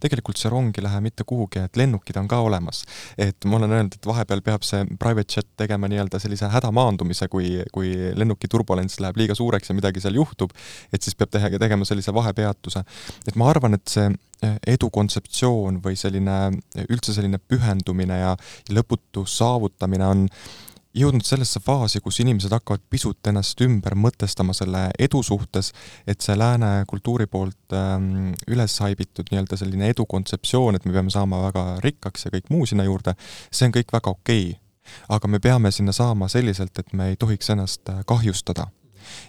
tegelikult 0.00 0.40
see 0.40 0.50
rong 0.52 0.72
ei 0.78 0.84
lähe 0.84 1.00
mitte 1.04 1.24
kuhugi, 1.28 1.62
et 1.66 1.76
lennukid 1.76 2.16
on 2.20 2.28
ka 2.28 2.40
olemas. 2.40 2.84
et 3.18 3.44
ma 3.44 3.56
olen 3.56 3.72
öelnud, 3.72 3.94
et 3.98 4.06
vahepeal 4.06 4.42
peab 4.42 4.64
see 4.66 4.84
private 4.98 5.36
jet 5.36 5.48
tegema 5.56 5.88
nii-öelda 5.88 6.20
sellise 6.22 6.48
hädamaandumise, 6.52 7.28
kui, 7.28 7.60
kui 7.72 7.92
lennuki 8.16 8.48
turbulents 8.48 9.00
läheb 9.00 9.20
liiga 9.20 9.34
suureks 9.34 9.70
ja 9.70 9.76
midagi 9.76 10.00
seal 10.00 10.16
juhtub, 10.16 10.52
et 10.92 11.02
siis 11.02 11.16
peab 11.18 11.32
teha, 11.32 11.52
tegema 11.58 11.84
sellise 11.88 12.14
vahepeatuse. 12.14 12.84
et 13.26 13.36
ma 13.36 13.50
arvan, 13.50 13.74
et 13.74 13.88
see 13.88 14.08
edu 14.66 14.90
kontseptsioon 14.90 15.80
või 15.84 15.96
selline, 15.98 16.36
üldse 16.88 17.14
selline 17.14 17.38
pühendumine 17.38 18.18
ja 18.20 18.36
lõputu 18.74 19.24
saavutamine 19.28 20.06
on 20.06 20.28
jõudnud 20.96 21.24
sellesse 21.24 21.60
faasi, 21.64 22.00
kus 22.04 22.20
inimesed 22.20 22.52
hakkavad 22.52 22.82
pisut 22.90 23.30
ennast 23.30 23.60
ümber 23.64 23.96
mõtestama 23.98 24.54
selle 24.56 24.88
edu 25.00 25.22
suhtes, 25.24 25.72
et 26.06 26.20
see 26.24 26.36
lääne 26.36 26.84
kultuuri 26.88 27.26
poolt 27.32 27.76
ähm, 27.76 28.34
üles 28.50 28.76
haibitud 28.84 29.32
nii-öelda 29.32 29.58
selline 29.60 29.88
edu 29.92 30.06
kontseptsioon, 30.08 30.76
et 30.76 30.84
me 30.88 30.92
peame 30.96 31.12
saama 31.14 31.40
väga 31.46 31.64
rikkaks 31.84 32.26
ja 32.26 32.34
kõik 32.34 32.52
muu 32.52 32.68
sinna 32.68 32.86
juurde, 32.88 33.16
see 33.50 33.68
on 33.68 33.76
kõik 33.78 33.96
väga 33.96 34.12
okei 34.12 34.44
okay. 34.50 34.60
aga 35.16 35.32
me 35.32 35.40
peame 35.40 35.72
sinna 35.72 35.96
saama 35.96 36.28
selliselt, 36.28 36.76
et 36.78 36.92
me 36.92 37.12
ei 37.12 37.20
tohiks 37.20 37.50
ennast 37.54 37.88
kahjustada 38.06 38.68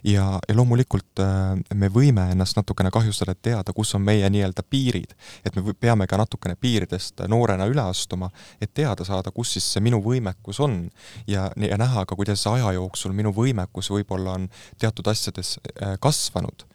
ja, 0.03 0.39
ja 0.49 0.55
loomulikult 0.55 1.19
äh, 1.19 1.53
me 1.73 1.89
võime 1.93 2.29
ennast 2.31 2.57
natukene 2.57 2.91
kahjustada, 2.93 3.35
et 3.35 3.41
teada, 3.41 3.73
kus 3.73 3.95
on 3.95 4.03
meie 4.05 4.29
nii-öelda 4.29 4.63
piirid. 4.69 5.15
et 5.45 5.55
me 5.55 5.73
peame 5.73 6.07
ka 6.07 6.17
natukene 6.17 6.55
piiridest 6.55 7.25
noorena 7.27 7.67
üle 7.69 7.81
astuma, 7.81 8.29
et 8.61 8.73
teada 8.73 9.05
saada, 9.05 9.31
kus 9.31 9.55
siis 9.57 9.71
see 9.73 9.83
minu 9.83 10.01
võimekus 10.03 10.59
on 10.63 10.89
ja, 11.27 11.49
ja 11.57 11.77
näha 11.77 12.05
ka, 12.05 12.15
kuidas 12.15 12.45
aja 12.47 12.71
jooksul 12.77 13.13
minu 13.13 13.33
võimekus 13.33 13.91
võib-olla 13.93 14.37
on 14.37 14.49
teatud 14.79 15.07
asjades 15.07 15.57
äh, 15.81 15.97
kasvanud. 15.99 16.65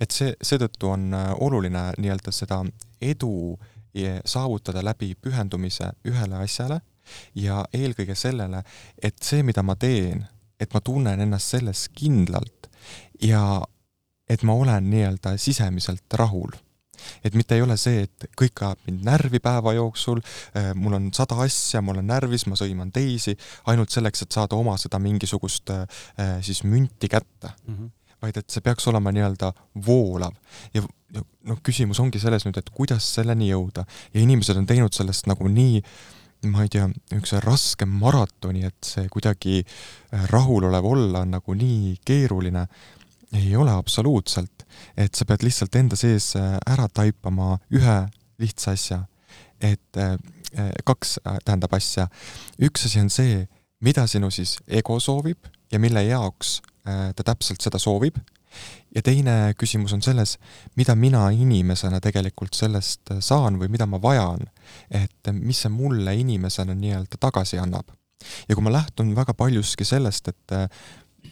et 0.00 0.10
see, 0.10 0.34
seetõttu 0.42 0.90
on 0.92 1.14
äh, 1.14 1.32
oluline 1.40 1.90
nii-öelda 1.98 2.32
seda 2.32 2.64
edu 3.00 3.56
saavutada 4.28 4.82
läbi 4.84 5.14
pühendumise 5.16 5.86
ühele 6.04 6.36
asjale 6.44 6.82
ja 7.34 7.64
eelkõige 7.72 8.14
sellele, 8.18 8.62
et 9.02 9.22
see, 9.22 9.42
mida 9.46 9.62
ma 9.66 9.76
teen, 9.80 10.26
et 10.60 10.74
ma 10.74 10.80
tunnen 10.80 11.20
ennast 11.20 11.56
selles 11.56 11.88
kindlalt 11.94 12.70
ja 13.22 13.62
et 14.28 14.42
ma 14.42 14.56
olen 14.58 14.88
nii-öelda 14.90 15.36
sisemiselt 15.38 16.14
rahul. 16.18 16.50
et 17.24 17.34
mitte 17.36 17.54
ei 17.54 17.60
ole 17.62 17.74
see, 17.76 18.06
et 18.06 18.24
kõik 18.40 18.62
ajab 18.64 18.86
mind 18.88 19.02
närvi 19.04 19.38
päeva 19.44 19.74
jooksul, 19.76 20.22
äh, 20.56 20.70
mul 20.74 20.96
on 20.96 21.10
sada 21.14 21.36
asja, 21.44 21.82
ma 21.84 21.92
olen 21.92 22.06
närvis, 22.08 22.46
ma 22.48 22.56
sõiman 22.56 22.88
teisi, 22.90 23.36
ainult 23.68 23.92
selleks, 23.92 24.24
et 24.24 24.32
saada 24.32 24.56
oma 24.56 24.78
seda 24.80 24.98
mingisugust 24.98 25.70
äh, 25.74 25.84
siis 26.40 26.64
münti 26.64 27.08
kätte 27.12 27.52
mm. 27.66 27.74
-hmm 27.76 27.94
vaid 28.22 28.36
et 28.40 28.50
see 28.50 28.64
peaks 28.64 28.86
olema 28.88 29.12
nii-öelda 29.12 29.50
voolav 29.86 30.32
ja 30.74 30.80
noh, 31.12 31.58
küsimus 31.62 32.00
ongi 32.00 32.20
selles 32.20 32.46
nüüd, 32.46 32.56
et 32.58 32.70
kuidas 32.74 33.06
selleni 33.18 33.50
jõuda 33.50 33.84
ja 34.14 34.22
inimesed 34.22 34.56
on 34.56 34.66
teinud 34.66 34.96
sellest 34.96 35.28
nagu 35.30 35.48
nii 35.52 35.82
ma 36.46 36.62
ei 36.62 36.68
tea, 36.70 36.84
niisuguse 36.86 37.40
raske 37.42 37.86
maratoni, 37.88 38.64
et 38.68 38.84
see 38.84 39.08
kuidagi 39.10 39.62
rahulolev 40.30 40.84
olla 40.86 41.24
on 41.24 41.34
nagu 41.38 41.56
nii 41.56 41.96
keeruline 42.06 42.66
ei 43.32 43.56
ole 43.56 43.70
absoluutselt, 43.70 44.66
et 44.96 45.14
sa 45.14 45.26
pead 45.26 45.44
lihtsalt 45.46 45.76
enda 45.76 45.98
sees 45.98 46.32
äh, 46.38 46.56
ära 46.66 46.88
taipama 46.92 47.56
ühe 47.74 47.96
lihtsa 48.40 48.74
asja, 48.76 49.00
et 49.60 50.00
äh, 50.00 50.16
äh, 50.58 50.70
kaks 50.84 51.18
tähendab 51.44 51.74
asja. 51.76 52.08
üks 52.62 52.86
asi 52.86 53.00
on 53.00 53.10
see, 53.10 53.46
mida 53.80 54.06
sinu 54.06 54.30
siis 54.30 54.56
ego 54.66 55.00
soovib 55.00 55.48
ja 55.72 55.78
mille 55.78 56.04
jaoks 56.06 56.60
ta 56.86 57.24
täpselt 57.26 57.60
seda 57.60 57.80
soovib. 57.82 58.14
Ja 58.94 59.02
teine 59.04 59.54
küsimus 59.58 59.92
on 59.96 60.02
selles, 60.02 60.36
mida 60.76 60.94
mina 60.94 61.26
inimesena 61.34 62.00
tegelikult 62.00 62.56
sellest 62.56 63.12
saan 63.20 63.58
või 63.60 63.68
mida 63.72 63.86
ma 63.86 64.00
vajan, 64.02 64.46
et 64.90 65.32
mis 65.36 65.64
see 65.64 65.72
mulle 65.72 66.14
inimesena 66.16 66.74
nii-öelda 66.74 67.20
tagasi 67.20 67.60
annab. 67.62 67.88
ja 68.48 68.54
kui 68.54 68.64
ma 68.64 68.72
lähtun 68.72 69.14
väga 69.16 69.34
paljuski 69.34 69.84
sellest, 69.84 70.28
et 70.28 70.56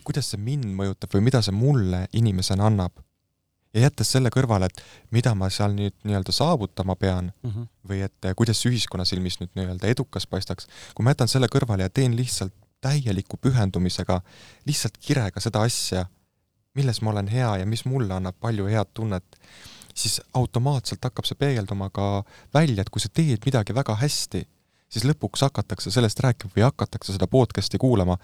kuidas 0.05 0.31
see 0.33 0.41
mind 0.41 0.69
mõjutab 0.77 1.15
või 1.15 1.25
mida 1.31 1.41
see 1.43 1.55
mulle 1.57 2.07
inimesena 2.13 2.67
annab. 2.67 2.93
ja 3.75 3.89
jättes 3.89 4.13
selle 4.15 4.31
kõrvale, 4.31 4.69
et 4.71 4.83
mida 5.11 5.33
ma 5.35 5.49
seal 5.51 5.73
nüüd 5.75 5.95
nii-öelda 6.05 6.33
saavutama 6.33 6.95
pean 6.97 7.33
mm 7.43 7.51
-hmm. 7.51 7.67
või 7.89 8.05
et 8.07 8.29
kuidas 8.37 8.67
ühiskonna 8.67 9.05
silmis 9.05 9.41
nüüd 9.41 9.51
nii-öelda 9.55 9.87
edukas 9.87 10.27
paistaks, 10.27 10.69
kui 10.95 11.05
ma 11.05 11.11
jätan 11.11 11.29
selle 11.29 11.49
kõrvale 11.51 11.83
ja 11.83 11.91
teen 11.91 12.17
lihtsalt 12.17 12.55
täieliku 12.81 13.37
pühendumisega 13.37 14.21
lihtsalt 14.67 14.99
kirega 15.01 15.41
seda 15.41 15.63
asja, 15.63 16.07
milles 16.75 17.01
ma 17.03 17.11
olen 17.15 17.29
hea 17.31 17.51
ja 17.63 17.67
mis 17.67 17.85
mulle 17.85 18.15
annab 18.15 18.37
palju 18.41 18.67
head 18.71 18.91
tunnet, 18.95 19.39
siis 19.95 20.21
automaatselt 20.35 21.05
hakkab 21.05 21.29
see 21.29 21.39
peegelduma 21.39 21.91
ka 21.95 22.25
välja, 22.55 22.83
et 22.83 22.91
kui 22.91 23.03
sa 23.03 23.13
teed 23.13 23.47
midagi 23.47 23.77
väga 23.77 23.95
hästi, 24.01 24.43
siis 24.91 25.07
lõpuks 25.07 25.47
hakatakse 25.47 25.91
sellest 25.91 26.21
rääkima 26.23 26.55
või 26.57 26.67
hakatakse 26.67 27.15
seda 27.15 27.31
podcast'i 27.31 27.79
kuulama 27.79 28.19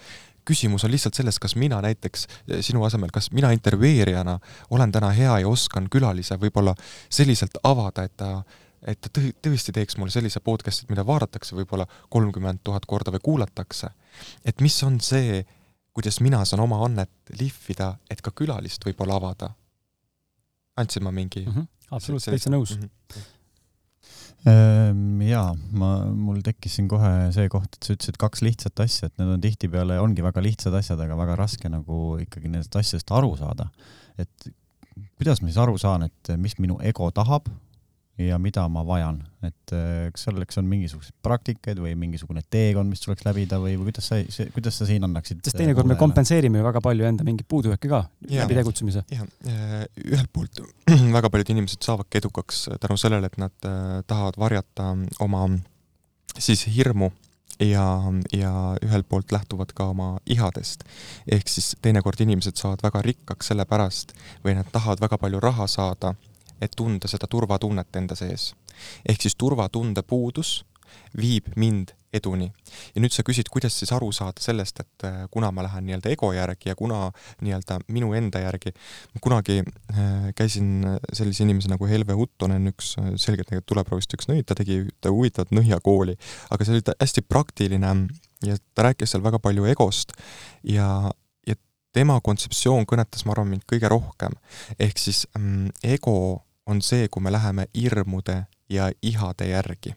küsimus 0.44 0.84
on 0.84 0.90
lihtsalt 0.90 1.14
selles, 1.14 1.38
kas 1.38 1.54
mina 1.56 1.80
näiteks 1.84 2.26
sinu 2.64 2.84
asemel, 2.84 3.12
kas 3.12 3.30
mina 3.32 3.52
intervjueerijana 3.54 4.38
olen 4.70 4.92
täna 4.92 5.12
hea 5.14 5.38
ja 5.42 5.48
oskan 5.48 5.88
külalise 5.90 6.38
võib-olla 6.40 6.74
selliselt 7.10 7.60
avada, 7.62 8.06
et 8.08 8.16
ta 8.16 8.42
et 8.80 8.96
ta 9.00 9.10
tõ-, 9.12 9.34
tõesti 9.44 9.74
teeks 9.76 9.98
mulle 10.00 10.12
sellise 10.12 10.40
podcast'i, 10.40 10.86
mida 10.88 11.04
vaadatakse 11.06 11.56
võib-olla 11.56 11.84
kolmkümmend 12.08 12.62
tuhat 12.64 12.86
korda 12.88 13.12
või 13.12 13.20
kuulatakse. 13.22 13.90
et 14.44 14.60
mis 14.60 14.82
on 14.82 15.00
see, 15.00 15.44
kuidas 15.96 16.20
mina 16.20 16.44
saan 16.44 16.62
oma 16.64 16.84
annet 16.84 17.34
lihvida, 17.40 17.96
et 18.10 18.22
ka 18.22 18.30
külalist 18.30 18.84
võib-olla 18.86 19.18
avada. 19.20 19.54
andsin 20.76 21.02
ma 21.04 21.10
mingi 21.10 21.44
mm 21.46 21.52
-hmm, 21.52 21.66
absoluutselt, 21.90 22.34
täitsa 22.34 22.50
nõus 22.50 22.76
mm. 22.76 22.82
-hmm 22.82 23.38
Ehm, 24.48 25.20
jaa, 25.20 25.50
ma, 25.76 25.90
mul 26.16 26.38
tekkis 26.44 26.78
siin 26.78 26.86
kohe 26.88 27.28
see 27.34 27.50
koht, 27.52 27.74
et 27.76 27.84
sa 27.84 27.92
ütlesid 27.92 28.16
kaks 28.20 28.40
lihtsat 28.46 28.80
asja, 28.80 29.10
et 29.10 29.20
need 29.20 29.34
on 29.34 29.42
tihtipeale, 29.42 29.98
ongi 30.00 30.24
väga 30.24 30.40
lihtsad 30.44 30.76
asjad, 30.78 31.00
aga 31.04 31.18
väga 31.18 31.34
raske 31.36 31.68
nagu 31.68 32.14
ikkagi 32.24 32.48
nendest 32.48 32.78
asjadest 32.80 33.12
aru 33.12 33.34
saada. 33.36 33.68
et 34.20 34.48
kuidas 35.20 35.42
ma 35.42 35.50
siis 35.50 35.60
aru 35.60 35.76
saan, 35.80 36.06
et 36.08 36.32
mis 36.40 36.56
minu 36.60 36.78
ego 36.84 37.10
tahab 37.12 37.48
ja 38.28 38.38
mida 38.42 38.64
ma 38.72 38.82
vajan, 38.86 39.20
et 39.46 39.74
äh, 39.76 40.08
kas 40.14 40.26
selleks 40.28 40.58
on 40.60 40.68
mingisuguseid 40.70 41.16
praktikaid 41.24 41.80
või 41.82 41.94
mingisugune 41.98 42.42
teekond, 42.52 42.90
mis 42.92 43.02
tuleks 43.04 43.24
läbida 43.26 43.60
või, 43.62 43.76
või 43.80 43.90
kuidas 43.90 44.10
sa, 44.10 44.20
kuidas 44.54 44.80
sa 44.80 44.88
siin 44.88 45.06
annaksid? 45.06 45.40
sest 45.46 45.58
teinekord 45.60 45.88
me 45.88 45.96
kompenseerime 46.00 46.60
ju 46.60 46.66
väga 46.66 46.82
palju 46.84 47.08
enda 47.08 47.26
mingeid 47.26 47.48
puudujääke 47.50 47.90
ka 47.90 48.02
ja, 48.28 48.44
läbi 48.44 48.58
tegutsemise. 48.60 49.04
jah, 49.12 49.24
äh, 49.48 49.80
ühelt 50.04 50.32
poolt 50.34 50.62
väga 51.16 51.32
paljud 51.32 51.54
inimesed 51.56 51.82
saavadki 51.86 52.20
edukaks 52.20 52.66
tänu 52.82 52.98
sellele, 53.00 53.32
et 53.32 53.40
nad 53.40 53.68
äh, 53.68 54.00
tahavad 54.10 54.38
varjata 54.40 54.92
oma 55.24 55.46
siis 56.38 56.66
hirmu 56.70 57.10
ja, 57.60 57.84
ja 58.32 58.52
ühelt 58.84 59.08
poolt 59.08 59.32
lähtuvad 59.32 59.72
ka 59.74 59.90
oma 59.92 60.18
ihadest. 60.26 60.84
ehk 61.30 61.48
siis 61.48 61.76
teinekord 61.82 62.20
inimesed 62.20 62.56
saavad 62.56 62.82
väga 62.82 63.02
rikkaks 63.04 63.52
sellepärast 63.52 64.14
või 64.44 64.56
nad 64.58 64.68
tahavad 64.72 65.00
väga 65.00 65.18
palju 65.18 65.40
raha 65.40 65.66
saada 65.70 66.14
et 66.60 66.74
tunda 66.76 67.08
seda 67.08 67.26
turvatunnet 67.30 67.96
enda 67.96 68.16
sees. 68.18 68.54
ehk 69.08 69.22
siis 69.22 69.36
turvatunde 69.36 70.02
puudus 70.02 70.60
viib 71.16 71.50
mind 71.56 71.94
eduni. 72.12 72.48
ja 72.94 73.02
nüüd 73.02 73.14
sa 73.14 73.22
küsid, 73.26 73.48
kuidas 73.52 73.76
siis 73.78 73.92
aru 73.94 74.08
saada 74.14 74.42
sellest, 74.42 74.80
et 74.82 75.04
äh, 75.06 75.18
kuna 75.30 75.52
ma 75.54 75.62
lähen 75.66 75.86
nii-öelda 75.86 76.10
ego 76.10 76.32
järgi 76.34 76.72
ja 76.72 76.74
kuna 76.78 77.12
nii-öelda 77.44 77.78
minu 77.94 78.10
enda 78.18 78.42
järgi, 78.42 78.72
kunagi 79.22 79.60
äh, 79.62 80.32
käisin 80.38 80.82
sellise 81.14 81.44
inimese 81.46 81.70
nagu 81.70 81.86
Helve 81.86 82.16
Huttonen, 82.18 82.66
üks 82.72 82.96
äh, 82.98 83.12
selgeltnägijate 83.14 83.68
tuleproovist 83.70 84.18
üks 84.18 84.30
nõid, 84.30 84.42
ta 84.48 84.58
tegi 84.58 84.80
ühte 84.88 85.14
huvitavat 85.14 85.54
nõhjakooli, 85.54 86.18
aga 86.50 86.66
see 86.66 86.78
oli 86.80 86.98
hästi 86.98 87.26
praktiline 87.30 87.94
ja 88.46 88.58
ta 88.74 88.90
rääkis 88.90 89.14
seal 89.14 89.24
väga 89.24 89.38
palju 89.42 89.70
egost 89.70 90.16
ja, 90.66 90.90
ja 91.46 91.58
tema 91.94 92.18
kontseptsioon 92.24 92.90
kõnetas, 92.90 93.22
ma 93.22 93.36
arvan, 93.36 93.54
mind 93.54 93.68
kõige 93.70 93.90
rohkem. 93.92 94.34
ehk 94.78 94.98
siis 94.98 95.28
mm, 95.38 95.76
ego 95.94 96.42
on 96.70 96.82
see, 96.82 97.08
kui 97.08 97.22
me 97.22 97.32
läheme 97.32 97.66
hirmude 97.74 98.44
ja 98.70 98.90
ihade 99.02 99.48
järgi 99.50 99.94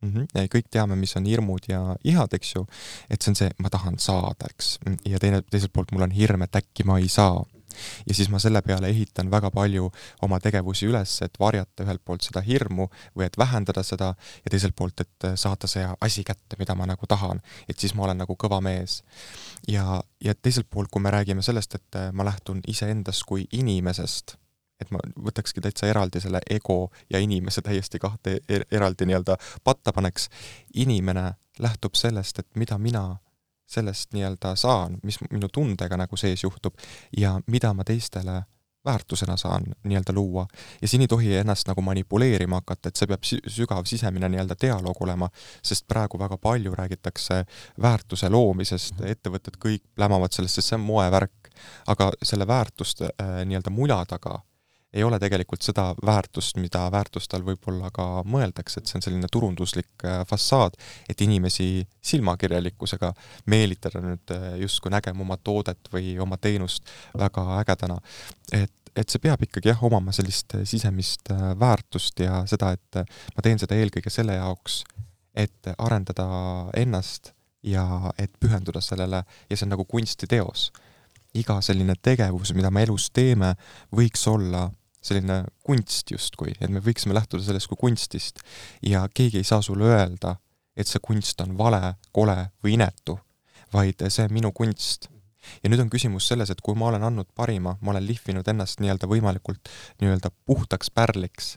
mm. 0.00 0.12
-hmm. 0.12 0.48
kõik 0.54 0.68
teame, 0.70 0.96
mis 0.96 1.16
on 1.16 1.24
hirmud 1.24 1.68
ja 1.68 1.96
ihad, 2.04 2.34
eks 2.34 2.54
ju, 2.54 2.66
et 3.10 3.22
see 3.22 3.32
on 3.32 3.36
see, 3.36 3.50
ma 3.58 3.70
tahan 3.70 3.98
saada, 3.98 4.50
eks, 4.50 4.78
ja 5.04 5.18
teine, 5.18 5.42
teiselt 5.42 5.72
poolt 5.72 5.92
mul 5.92 6.08
on 6.08 6.14
hirm, 6.14 6.42
et 6.42 6.56
äkki 6.56 6.84
ma 6.84 6.98
ei 6.98 7.08
saa. 7.08 7.44
ja 8.06 8.14
siis 8.14 8.28
ma 8.28 8.38
selle 8.38 8.60
peale 8.66 8.88
ehitan 8.88 9.30
väga 9.30 9.50
palju 9.50 9.92
oma 10.22 10.40
tegevusi 10.40 10.88
üles, 10.90 11.12
et 11.22 11.38
varjata 11.40 11.84
ühelt 11.84 12.02
poolt 12.04 12.26
seda 12.26 12.40
hirmu 12.40 12.88
või 13.16 13.24
et 13.28 13.38
vähendada 13.38 13.82
seda 13.86 14.14
ja 14.44 14.50
teiselt 14.50 14.74
poolt, 14.76 15.00
et 15.00 15.28
saada 15.34 15.70
see 15.70 15.86
asi 16.00 16.24
kätte, 16.24 16.58
mida 16.58 16.74
ma 16.74 16.86
nagu 16.86 17.06
tahan. 17.06 17.40
et 17.68 17.78
siis 17.78 17.94
ma 17.94 18.02
olen 18.02 18.18
nagu 18.18 18.36
kõva 18.36 18.60
mees. 18.60 19.02
ja, 19.68 20.02
ja 20.20 20.34
teiselt 20.34 20.66
poolt, 20.70 20.90
kui 20.90 21.02
me 21.02 21.10
räägime 21.10 21.42
sellest, 21.42 21.74
et 21.74 22.02
ma 22.12 22.24
lähtun 22.24 22.60
iseendast 22.66 23.24
kui 23.24 23.46
inimesest 23.52 24.39
et 24.80 24.90
ma 24.90 25.00
võtakski 25.28 25.60
täitsa 25.60 25.86
eraldi 25.86 26.20
selle 26.20 26.40
ego 26.50 26.90
ja 27.10 27.18
inimese 27.18 27.62
täiesti 27.62 27.98
kahte 27.98 28.38
er 28.48 28.64
eraldi 28.70 29.06
nii-öelda 29.06 29.36
patta 29.64 29.92
paneks. 29.92 30.28
inimene 30.74 31.32
lähtub 31.58 31.94
sellest, 31.94 32.38
et 32.38 32.48
mida 32.56 32.78
mina 32.78 33.16
sellest 33.66 34.12
nii-öelda 34.12 34.56
saan, 34.56 34.98
mis 35.02 35.20
minu 35.30 35.48
tundega 35.52 35.96
nagu 35.96 36.16
sees 36.16 36.42
juhtub 36.42 36.74
ja 37.16 37.40
mida 37.46 37.74
ma 37.74 37.84
teistele 37.84 38.42
väärtusena 38.84 39.36
saan 39.36 39.62
nii-öelda 39.84 40.12
luua. 40.12 40.46
ja 40.82 40.88
siin 40.88 41.00
ei 41.00 41.08
tohi 41.08 41.36
ennast 41.36 41.68
nagu 41.68 41.82
manipuleerima 41.82 42.56
hakata, 42.56 42.88
et 42.88 42.96
see 42.96 43.06
peab 43.06 43.26
sügav 43.28 43.84
sisemine 43.84 44.28
nii-öelda 44.28 44.56
dialoog 44.62 45.02
olema, 45.02 45.28
sest 45.62 45.86
praegu 45.88 46.18
väga 46.18 46.38
palju 46.38 46.74
räägitakse 46.74 47.44
väärtuse 47.82 48.30
loomisest, 48.30 48.94
mhm. 48.98 49.10
ettevõtted 49.12 49.60
kõik 49.64 49.84
plämavad 49.94 50.32
sellest, 50.32 50.54
sest 50.54 50.72
see 50.72 50.80
on 50.80 50.86
moevärk. 50.88 51.50
aga 51.86 52.12
selle 52.22 52.46
väärtuste 52.46 53.04
äh, 53.04 53.44
nii-öelda 53.44 53.70
mula 53.70 54.04
taga 54.08 54.40
ei 54.92 55.04
ole 55.04 55.18
tegelikult 55.22 55.62
seda 55.62 55.90
väärtust, 56.06 56.58
mida 56.58 56.82
väärtust 56.92 57.34
all 57.34 57.44
võib-olla 57.46 57.92
ka 57.94 58.24
mõeldakse, 58.26 58.80
et 58.80 58.90
see 58.90 58.98
on 58.98 59.04
selline 59.06 59.30
turunduslik 59.32 60.04
äh, 60.04 60.22
fassaad, 60.28 60.76
et 61.08 61.22
inimesi 61.22 61.86
silmakirjalikkusega 62.12 63.12
meelitada 63.52 64.02
nüüd 64.02 64.34
äh, 64.34 64.50
justkui 64.64 64.92
nägema 64.92 65.22
oma 65.26 65.38
toodet 65.38 65.92
või 65.94 66.16
oma 66.22 66.40
teenust 66.42 66.90
väga 67.18 67.46
ägedana. 67.60 68.00
et, 68.52 68.74
et 68.96 69.08
see 69.08 69.22
peab 69.22 69.42
ikkagi 69.46 69.70
jah, 69.70 69.84
omama 69.86 70.12
sellist 70.16 70.56
äh, 70.58 70.66
sisemist 70.66 71.30
väärtust 71.60 72.24
ja 72.26 72.42
seda, 72.50 72.72
et 72.74 73.02
ma 73.36 73.46
teen 73.46 73.62
seda 73.62 73.78
eelkõige 73.78 74.10
selle 74.10 74.34
jaoks, 74.40 74.82
et 75.38 75.70
arendada 75.78 76.26
ennast 76.76 77.32
ja 77.62 78.10
et 78.18 78.32
pühenduda 78.40 78.80
sellele 78.82 79.22
ja 79.22 79.56
see 79.56 79.68
on 79.68 79.76
nagu 79.76 79.84
kunstiteos 79.86 80.70
iga 81.38 81.60
selline 81.62 81.94
tegevus, 82.02 82.50
mida 82.58 82.70
me 82.74 82.82
elus 82.82 83.10
teeme, 83.14 83.52
võiks 83.94 84.24
olla 84.26 84.66
selline 85.00 85.44
kunst 85.64 86.10
justkui, 86.12 86.52
et 86.60 86.70
me 86.72 86.82
võiksime 86.84 87.16
lähtuda 87.16 87.44
sellest 87.44 87.70
kui 87.70 87.78
kunstist 87.80 88.42
ja 88.86 89.06
keegi 89.14 89.40
ei 89.40 89.48
saa 89.48 89.62
sulle 89.64 89.88
öelda, 89.88 90.36
et 90.76 90.88
see 90.88 91.00
kunst 91.02 91.40
on 91.44 91.56
vale, 91.58 91.94
kole 92.12 92.36
või 92.64 92.76
inetu, 92.76 93.16
vaid 93.72 94.04
see 94.08 94.26
on 94.28 94.36
minu 94.36 94.52
kunst. 94.52 95.08
ja 95.62 95.70
nüüd 95.70 95.80
on 95.80 95.90
küsimus 95.90 96.28
selles, 96.28 96.50
et 96.50 96.60
kui 96.60 96.76
ma 96.76 96.90
olen 96.90 97.02
andnud 97.02 97.30
parima, 97.34 97.76
ma 97.80 97.94
olen 97.94 98.06
lihvinud 98.06 98.48
ennast 98.48 98.80
nii-öelda 98.80 99.08
võimalikult 99.08 99.72
nii-öelda 100.02 100.30
puhtaks 100.46 100.92
pärliks, 100.92 101.56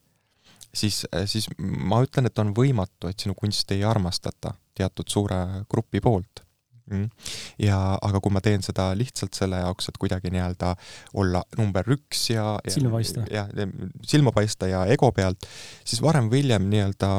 siis, 0.73 1.03
siis 1.25 1.49
ma 1.59 1.99
ütlen, 2.05 2.31
et 2.31 2.39
on 2.39 2.55
võimatu, 2.55 3.11
et 3.11 3.19
sinu 3.19 3.35
kunsti 3.35 3.75
ei 3.75 3.83
armastata 3.83 4.55
teatud 4.73 5.11
suure 5.11 5.65
grupi 5.69 6.01
poolt 6.01 6.45
mm.. 6.91 7.27
ja, 7.63 7.77
aga 8.01 8.21
kui 8.23 8.33
ma 8.33 8.41
teen 8.43 8.65
seda 8.65 8.89
lihtsalt 8.97 9.37
selle 9.37 9.61
jaoks, 9.63 9.89
et 9.89 9.99
kuidagi 10.01 10.33
nii-öelda 10.33 10.73
olla 11.19 11.43
number 11.59 11.87
üks 11.95 12.27
ja, 12.33 12.57
ja 12.63 12.73
silma 12.73 12.97
paista. 12.97 13.25
ja, 13.31 13.47
ja 13.55 13.69
silma 14.07 14.33
paista 14.35 14.69
ja 14.71 14.85
ego 14.91 15.11
pealt, 15.15 15.47
siis 15.85 16.03
varem 16.03 16.31
või 16.31 16.43
hiljem 16.43 16.69
nii-öelda 16.71 17.13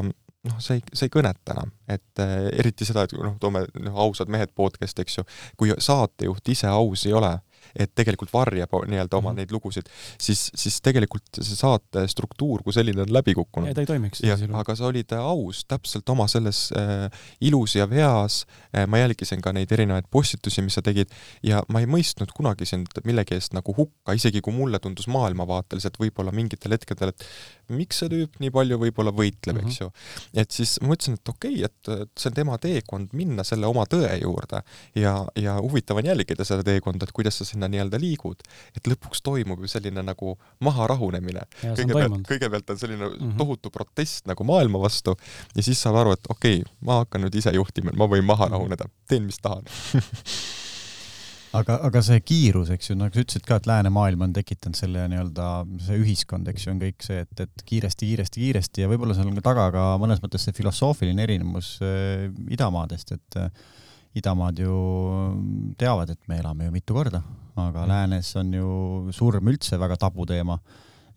noh, 0.45 0.61
see 0.61 0.79
ei, 0.79 0.85
see 0.93 1.09
ei 1.09 1.15
kõneta 1.15 1.55
enam, 1.57 1.73
et 1.91 2.23
äh, 2.23 2.37
eriti 2.61 2.87
seda, 2.89 3.07
et 3.07 3.15
noh, 3.17 3.37
toome 3.41 3.65
noh, 3.81 3.99
ausad 4.07 4.31
mehed 4.33 4.53
podcast'i, 4.57 5.05
eks 5.05 5.21
ju, 5.21 5.27
kui 5.61 5.73
saatejuht 5.73 6.53
ise 6.53 6.71
aus 6.73 7.07
ei 7.09 7.17
ole 7.17 7.33
et 7.75 7.93
tegelikult 7.95 8.33
varjab 8.33 8.71
nii-öelda 8.87 9.17
oma 9.17 9.31
mm 9.31 9.35
-hmm. 9.35 9.39
neid 9.39 9.53
lugusid, 9.53 9.89
siis, 10.21 10.51
siis 10.55 10.81
tegelikult 10.83 11.41
see 11.41 11.57
saate 11.57 12.07
struktuur 12.09 12.63
kui 12.63 12.73
selline 12.73 13.03
on 13.03 13.13
läbi 13.13 13.35
kukkunud. 13.35 13.75
ta 13.75 13.81
ei 13.81 13.87
toimiks. 13.87 14.23
aga 14.53 14.77
sa 14.77 14.87
olid 14.87 15.13
aus 15.13 15.65
täpselt 15.69 16.09
oma 16.09 16.27
selles 16.29 16.71
äh, 16.73 17.11
ilus 17.41 17.77
ja 17.77 17.91
veas 17.91 18.45
äh,, 18.77 18.87
ma 18.87 18.99
jälgisin 18.99 19.43
ka 19.43 19.53
neid 19.53 19.73
erinevaid 19.73 20.07
postitusi, 20.11 20.63
mis 20.63 20.75
sa 20.75 20.83
tegid, 20.83 21.11
ja 21.43 21.63
ma 21.69 21.81
ei 21.81 21.87
mõistnud 21.87 22.33
kunagi 22.35 22.67
sind 22.67 22.89
millegi 23.05 23.35
eest 23.35 23.55
nagu 23.57 23.75
hukka, 23.77 24.15
isegi 24.15 24.41
kui 24.41 24.55
mulle 24.55 24.79
tundus 24.79 25.09
maailmavaateliselt 25.13 25.99
võib-olla 26.01 26.33
mingitel 26.33 26.77
hetkedel, 26.77 27.13
et 27.15 27.27
miks 27.69 28.03
see 28.03 28.11
tüüp 28.13 28.39
nii 28.43 28.53
palju 28.55 28.79
võib-olla 28.79 29.13
võitleb 29.15 29.57
mm, 29.57 29.61
-hmm. 29.61 29.71
eks 29.71 29.81
ju. 29.81 29.91
et 30.43 30.51
siis 30.51 30.77
ma 30.83 30.93
mõtlesin, 30.93 31.19
et 31.19 31.29
okei 31.29 31.65
okay,, 31.65 32.05
et 32.05 32.21
see 32.21 32.31
on 32.31 32.39
tema 32.39 32.59
teekond 32.59 33.15
minna 33.17 33.45
selle 33.45 33.67
oma 33.67 33.87
tõe 33.91 34.11
juurde 34.21 34.63
ja, 34.99 35.15
ja 35.37 35.57
huvitav 35.61 36.01
on 36.01 36.11
jälgida 36.11 36.45
seda 36.45 36.65
teekonda, 36.67 37.05
et 37.09 37.13
kuidas 37.17 37.39
sa 37.41 37.49
sinna 37.49 37.64
sinna 37.65 37.73
nii-öelda 37.73 38.01
liigud, 38.01 38.43
et 38.77 38.89
lõpuks 38.91 39.23
toimub 39.25 39.63
ju 39.65 39.71
selline 39.71 40.05
nagu 40.05 40.37
maharahunemine. 40.65 41.47
kõigepealt, 41.63 42.21
kõigepealt 42.29 42.75
on 42.75 42.79
selline 42.79 43.09
mm 43.09 43.15
-hmm. 43.15 43.39
tohutu 43.39 43.71
protest 43.71 44.27
nagu 44.27 44.45
maailma 44.45 44.81
vastu 44.81 45.17
ja 45.55 45.63
siis 45.63 45.81
saad 45.81 45.97
aru, 45.97 46.13
et 46.13 46.27
okei 46.29 46.61
okay,, 46.61 46.75
ma 46.81 47.03
hakkan 47.05 47.25
nüüd 47.25 47.35
ise 47.35 47.55
juhtima, 47.55 47.93
ma 47.97 48.07
võin 48.07 48.25
maha 48.25 48.47
mhm. 48.47 48.53
rahuneda, 48.53 48.85
teen, 49.09 49.25
mis 49.25 49.39
tahan 49.39 49.65
aga, 51.59 51.79
aga 51.89 52.03
see 52.03 52.21
kiirus, 52.21 52.71
eks 52.71 52.91
ju, 52.91 52.97
nagu 52.97 53.15
sa 53.15 53.23
ütlesid 53.25 53.47
ka, 53.47 53.57
et 53.57 53.67
läänemaailm 53.67 54.27
on 54.27 54.33
tekitanud 54.33 54.77
selle 54.77 55.07
nii-öelda, 55.09 55.47
see 55.87 56.01
ühiskond, 56.03 56.49
eks 56.49 56.67
ju, 56.67 56.75
on 56.75 56.83
kõik 56.83 57.07
see, 57.07 57.23
et, 57.25 57.41
et 57.41 57.65
kiiresti, 57.65 58.07
kiiresti, 58.11 58.41
kiiresti 58.41 58.85
ja 58.85 58.91
võib-olla 58.91 59.15
seal 59.15 59.31
on 59.31 59.39
ka 59.39 59.49
taga 59.53 59.71
ka 59.75 59.87
mõnes 60.03 60.23
mõttes 60.23 60.45
see 60.45 60.57
filosoofiline 60.57 61.23
erinevus 61.23 61.79
äh, 61.83 62.29
idamaadest, 62.51 63.13
et 63.17 63.41
äh, 63.41 63.51
idamaad 64.15 64.59
ju 64.59 64.75
teavad, 65.79 66.11
et 66.11 66.29
me 66.31 66.39
elame 66.39 66.69
ju 66.69 66.75
mitu 66.75 66.95
korda, 66.95 67.23
aga 67.55 67.83
mm. 67.85 67.89
läänes 67.91 68.35
on 68.41 68.53
ju 68.55 68.69
surm 69.13 69.51
üldse 69.51 69.79
väga 69.81 69.99
tabuteema 70.07 70.59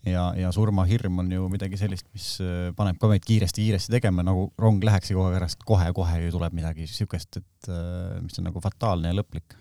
ja, 0.05 0.29
ja 0.37 0.51
surmahirm 0.55 1.19
on 1.23 1.31
ju 1.31 1.47
midagi 1.51 1.79
sellist, 1.79 2.07
mis 2.13 2.29
äh, 2.43 2.71
paneb 2.77 2.99
ka 3.01 3.09
meid 3.11 3.25
kiiresti-kiiresti 3.27 3.93
tegema, 3.97 4.25
nagu 4.25 4.49
rong 4.61 4.83
lähekski 4.83 5.17
kohe 5.17 5.31
pärast, 5.35 5.63
kohe-kohe 5.67 6.19
ju 6.25 6.33
tuleb 6.35 6.57
midagi 6.57 6.87
siukest, 6.91 7.41
et 7.41 7.71
äh, 7.71 8.19
mis 8.21 8.37
on 8.41 8.49
nagu 8.51 8.63
fataalne 8.63 9.13
ja 9.13 9.17
lõplik 9.17 9.57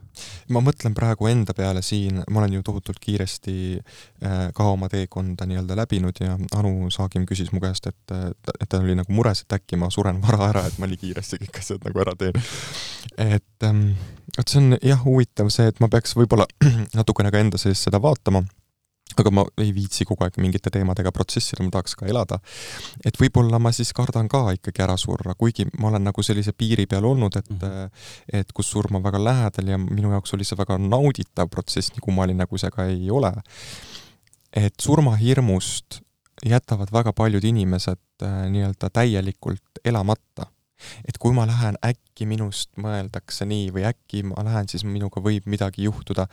ma 0.52 0.62
mõtlen 0.64 0.94
praegu 0.96 1.28
enda 1.28 1.54
peale 1.56 1.82
siin, 1.84 2.22
ma 2.30 2.40
olen 2.40 2.56
ju 2.56 2.64
tohutult 2.66 3.00
kiiresti 3.02 3.56
äh, 3.76 4.36
ka 4.56 4.68
oma 4.72 4.88
teekonda 4.92 5.46
nii-öelda 5.48 5.76
läbinud 5.76 6.20
ja 6.22 6.36
Anu 6.56 6.90
Saagim 6.94 7.26
küsis 7.28 7.52
mu 7.52 7.60
käest, 7.60 7.88
et, 7.90 8.16
et 8.56 8.68
ta 8.68 8.80
oli 8.80 8.96
nagu 8.98 9.12
mures, 9.12 9.44
et 9.44 9.56
äkki 9.58 9.78
ma 9.80 9.90
suren 9.92 10.20
vara 10.24 10.50
ära, 10.50 10.66
et 10.68 10.78
ma 10.80 10.88
nii 10.90 11.00
kiiresti 11.02 11.40
kõik 11.44 11.60
asjad 11.62 11.88
nagu 11.88 12.04
ära 12.04 12.16
teen. 12.18 12.40
et 13.16 13.68
ähm, 13.68 13.88
vot 14.36 14.48
see 14.48 14.62
on 14.62 14.78
jah, 14.80 15.02
huvitav 15.04 15.50
see, 15.52 15.68
et 15.72 15.82
ma 15.84 15.90
peaks 15.92 16.16
võib-olla 16.16 16.48
natukene 16.98 17.32
ka 17.34 17.42
enda 17.44 17.60
sees 17.60 17.84
seda 17.88 18.00
vaatama 18.02 18.44
aga 19.14 19.30
ma 19.30 19.44
ei 19.62 19.70
viitsi 19.74 20.04
kogu 20.08 20.26
aeg 20.26 20.38
mingite 20.42 20.70
teemadega 20.72 21.12
protsessida, 21.14 21.64
ma 21.64 21.72
tahaks 21.72 21.94
ka 21.96 22.08
elada. 22.10 22.40
et 23.04 23.16
võib-olla 23.20 23.60
ma 23.62 23.72
siis 23.72 23.92
kardan 23.96 24.28
ka 24.28 24.42
ikkagi 24.56 24.82
ära 24.82 24.96
surra, 25.00 25.34
kuigi 25.38 25.68
ma 25.78 25.88
olen 25.92 26.08
nagu 26.10 26.24
sellise 26.26 26.52
piiri 26.52 26.86
peal 26.90 27.04
olnud, 27.04 27.36
et 27.36 27.50
mm 27.50 27.58
-hmm. 27.58 27.90
et 28.40 28.52
kus 28.52 28.70
surm 28.70 28.96
on 28.96 29.02
väga 29.02 29.22
lähedal 29.22 29.68
ja 29.68 29.78
minu 29.78 30.10
jaoks 30.10 30.34
oli 30.34 30.44
see 30.44 30.58
väga 30.58 30.78
nauditav 30.78 31.48
protsess, 31.48 31.92
nii 31.92 32.02
kummaline 32.02 32.46
kui 32.46 32.58
see 32.58 32.70
ka 32.70 32.84
ei 32.84 33.10
ole. 33.10 33.32
et 34.52 34.74
surmahirmust 34.80 36.00
jätavad 36.44 36.88
väga 36.92 37.12
paljud 37.12 37.44
inimesed 37.44 38.22
äh, 38.22 38.50
nii-öelda 38.50 38.90
täielikult 38.90 39.80
elamata 39.84 40.46
et 41.08 41.18
kui 41.22 41.34
ma 41.36 41.46
lähen, 41.48 41.78
äkki 41.84 42.28
minust 42.28 42.72
mõeldakse 42.80 43.48
nii 43.48 43.70
või 43.74 43.86
äkki 43.90 44.24
ma 44.30 44.44
lähen, 44.46 44.70
siis 44.72 44.86
minuga 44.88 45.22
võib 45.24 45.48
midagi 45.50 45.86
juhtuda 45.88 46.28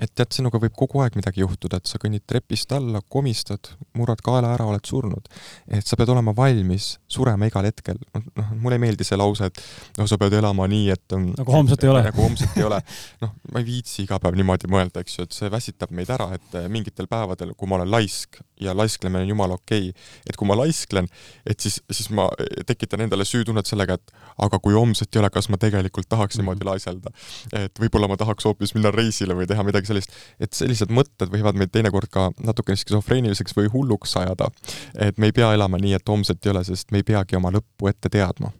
et 0.00 0.10
tead, 0.16 0.30
sinuga 0.34 0.58
võib 0.62 0.74
kogu 0.76 1.00
aeg 1.04 1.14
midagi 1.18 1.42
juhtuda, 1.42 1.78
et 1.78 1.88
sa 1.88 2.00
kõnnid 2.02 2.24
trepist 2.26 2.72
alla, 2.74 3.00
komistad, 3.10 3.70
murrad 3.98 4.22
kaela 4.26 4.50
ära, 4.56 4.66
oled 4.66 4.82
surnud. 4.86 5.28
et 5.70 5.86
sa 5.86 5.96
pead 5.98 6.10
olema 6.10 6.34
valmis 6.34 6.96
surema 7.10 7.46
igal 7.46 7.68
hetkel. 7.68 7.98
noh, 8.14 8.50
mulle 8.58 8.78
ei 8.78 8.84
meeldi 8.86 9.06
see 9.06 9.18
lause, 9.18 9.46
et 9.46 9.60
noh, 9.98 10.08
sa 10.10 10.18
pead 10.18 10.34
elama 10.40 10.66
nii, 10.70 10.88
et 10.90 11.16
nagu 11.18 11.54
homset 11.54 11.86
ei 11.86 11.92
ole. 11.92 12.02
nagu 12.08 12.24
homset 12.24 12.58
ei 12.58 12.66
ole. 12.66 12.80
noh, 13.22 13.34
ma 13.52 13.62
ei 13.62 13.68
viitsi 13.68 14.02
iga 14.04 14.18
päev 14.22 14.38
niimoodi 14.38 14.70
mõelda, 14.72 15.04
eks 15.04 15.18
ju, 15.18 15.28
et 15.28 15.38
see 15.38 15.52
väsitab 15.52 15.94
meid 15.94 16.10
ära, 16.10 16.32
et 16.34 16.58
eh, 16.58 16.66
mingitel 16.72 17.08
päevadel, 17.10 17.54
kui 17.54 17.70
ma 17.70 17.78
olen 17.78 17.92
laisk 17.94 18.42
ja 18.60 18.74
laisklemine 18.74 19.22
on 19.22 19.30
jumala 19.30 19.60
okei 19.60 19.92
okay., 19.92 20.10
et 20.26 20.38
kui 20.38 20.48
ma 20.48 20.58
laisklen, 20.58 21.06
et 21.46 21.60
siis, 21.60 21.78
siis 21.90 22.10
ma 22.14 22.26
tekitan 22.66 23.06
endale 23.06 23.26
süütunnet 23.28 23.70
sellega, 23.74 24.00
et 24.00 24.22
aga 24.44 24.58
kui 24.58 24.74
homset 24.74 25.12
ei 25.14 25.22
ole, 25.22 25.30
kas 25.30 25.50
ma 25.52 25.60
tegelikult 25.60 26.08
tahaks 26.08 26.40
niimoodi 26.40 26.64
mm 26.64 26.66
-hmm. 26.66 26.70
laiselda. 26.70 27.10
et 27.52 27.80
võib-olla 27.80 28.08
ma 28.08 28.16
tahaks 28.16 28.44
hoopis 28.48 28.74
minna 28.74 28.90
reisile 28.90 29.34
või 29.34 29.46
teha 29.46 29.62
midagi 29.62 29.74
midagi 29.74 29.90
sellist, 29.90 30.14
et 30.40 30.54
sellised 30.54 30.92
mõtted 30.94 31.32
võivad 31.32 31.58
meid 31.58 31.72
teinekord 31.74 32.10
ka 32.12 32.30
natukene 32.42 32.78
skisofreeniliseks 32.78 33.56
või 33.56 33.70
hulluks 33.72 34.16
ajada. 34.16 34.50
et 34.98 35.18
me 35.18 35.26
ei 35.26 35.32
pea 35.32 35.52
elama 35.54 35.78
nii, 35.78 35.94
et 35.94 36.08
homset 36.08 36.46
ei 36.46 36.52
ole, 36.52 36.64
sest 36.64 36.92
me 36.92 36.98
ei 37.02 37.04
peagi 37.04 37.36
oma 37.36 37.50
lõppu 37.50 37.88
ette 37.88 38.08
teadma. 38.08 38.52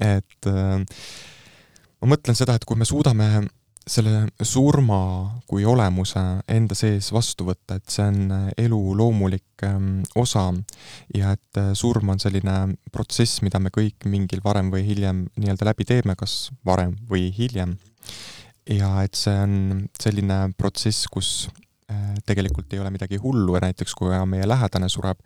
et 0.00 0.46
äh, 0.46 0.84
ma 2.00 2.14
mõtlen 2.14 2.34
seda, 2.34 2.54
et 2.54 2.64
kui 2.64 2.76
me 2.76 2.84
suudame 2.84 3.48
selle 3.88 4.28
surma 4.44 5.00
kui 5.48 5.64
olemuse 5.68 6.20
enda 6.50 6.76
sees 6.78 7.10
vastu 7.14 7.46
võtta, 7.48 7.78
et 7.78 7.92
see 7.92 8.06
on 8.06 8.50
elu 8.58 8.80
loomulik 8.98 9.64
ähm, 9.66 10.02
osa 10.18 10.48
ja 11.14 11.32
et 11.36 11.60
äh, 11.60 11.72
surm 11.78 12.12
on 12.12 12.20
selline 12.22 12.56
protsess, 12.92 13.42
mida 13.44 13.60
me 13.62 13.72
kõik 13.74 14.06
mingil 14.10 14.42
varem 14.44 14.72
või 14.74 14.84
hiljem 14.86 15.24
nii-öelda 15.36 15.70
läbi 15.70 15.88
teeme, 15.88 16.16
kas 16.18 16.50
varem 16.66 16.94
või 17.08 17.28
hiljem. 17.34 17.76
Ja 18.68 18.98
et 19.06 19.16
see 19.16 19.34
on 19.40 19.86
selline 20.00 20.40
protsess, 20.60 21.08
kus 21.08 21.48
äh, 21.88 22.14
tegelikult 22.28 22.72
ei 22.72 22.82
ole 22.84 22.92
midagi 22.92 23.20
hullu 23.22 23.56
ja 23.56 23.64
näiteks 23.68 23.96
kui 23.96 24.12
meie 24.28 24.48
lähedane 24.48 24.92
sureb, 24.92 25.20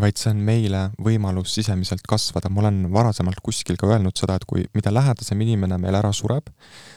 vaid 0.00 0.18
see 0.18 0.32
on 0.32 0.40
meile 0.42 0.80
võimalus 0.98 1.54
sisemiselt 1.54 2.02
kasvada. 2.08 2.50
ma 2.50 2.64
olen 2.64 2.90
varasemalt 2.92 3.40
kuskil 3.42 3.76
ka 3.78 3.86
öelnud 3.86 4.16
seda, 4.18 4.36
et 4.36 4.44
kui, 4.44 4.64
mida 4.74 4.92
lähedasem 4.94 5.40
inimene 5.40 5.78
meil 5.78 5.94
ära 5.94 6.12
sureb, 6.12 6.50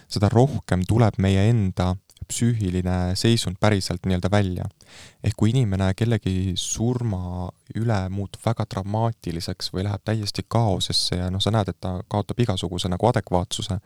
seda 0.10 0.30
rohkem 0.34 0.86
tuleb 0.88 1.20
meie 1.22 1.50
enda 1.52 1.94
psüühiline 2.28 3.16
seisund 3.16 3.56
päriselt 3.60 4.06
nii-öelda 4.06 4.32
välja. 4.32 4.66
ehk 5.24 5.36
kui 5.38 5.50
inimene 5.50 5.92
kellegi 5.98 6.54
surma 6.56 7.50
üle 7.76 7.98
muutub 8.10 8.44
väga 8.46 8.66
dramaatiliseks 8.74 9.72
või 9.74 9.84
läheb 9.88 10.04
täiesti 10.06 10.46
kaosesse 10.48 11.20
ja 11.20 11.30
noh, 11.32 11.44
sa 11.44 11.52
näed, 11.52 11.70
et 11.70 11.80
ta 11.82 11.98
kaotab 12.08 12.40
igasuguse 12.40 12.90
nagu 12.90 13.08
adekvaatsuse, 13.10 13.80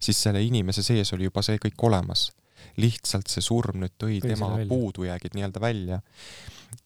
siis 0.00 0.22
selle 0.22 0.42
inimese 0.42 0.82
sees 0.82 1.12
oli 1.12 1.28
juba 1.28 1.42
see 1.42 1.60
kõik 1.62 1.86
olemas. 1.90 2.30
lihtsalt 2.76 3.30
see 3.30 3.42
surm 3.42 3.80
nüüd 3.82 3.94
tõi 3.98 4.18
Või 4.18 4.34
tema 4.34 4.48
puudujäägid 4.68 5.34
nii-öelda 5.34 5.60
välja. 5.60 6.00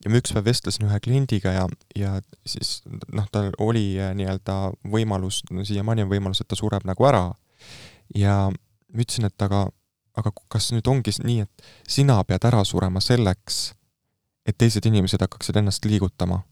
Ja 0.04 0.10
ma 0.10 0.18
ükspäev 0.18 0.46
vestlesin 0.46 0.88
ühe 0.88 0.98
kliendiga 1.02 1.52
ja, 1.54 1.66
ja 1.98 2.16
siis 2.46 2.80
noh, 3.12 3.28
tal 3.32 3.52
oli 3.62 3.98
äh, 4.00 4.12
nii-öelda 4.18 4.58
võimalus, 4.92 5.42
no 5.50 5.64
siiamaani 5.66 6.06
on 6.06 6.12
võimalus, 6.12 6.42
et 6.42 6.50
ta 6.50 6.58
sureb 6.58 6.86
nagu 6.88 7.06
ära 7.08 7.28
ja 8.16 8.36
ma 8.50 9.04
ütlesin, 9.04 9.28
et 9.30 9.46
aga 9.46 9.66
aga 10.18 10.32
kas 10.52 10.70
nüüd 10.74 10.88
ongi 10.90 11.14
nii, 11.24 11.44
et 11.46 11.68
sina 11.88 12.18
pead 12.28 12.44
ära 12.48 12.62
surema 12.68 13.00
selleks, 13.00 13.72
et 14.44 14.58
teised 14.60 14.84
inimesed 14.88 15.22
hakkaksid 15.24 15.60
ennast 15.62 15.86
liigutama? 15.88 16.42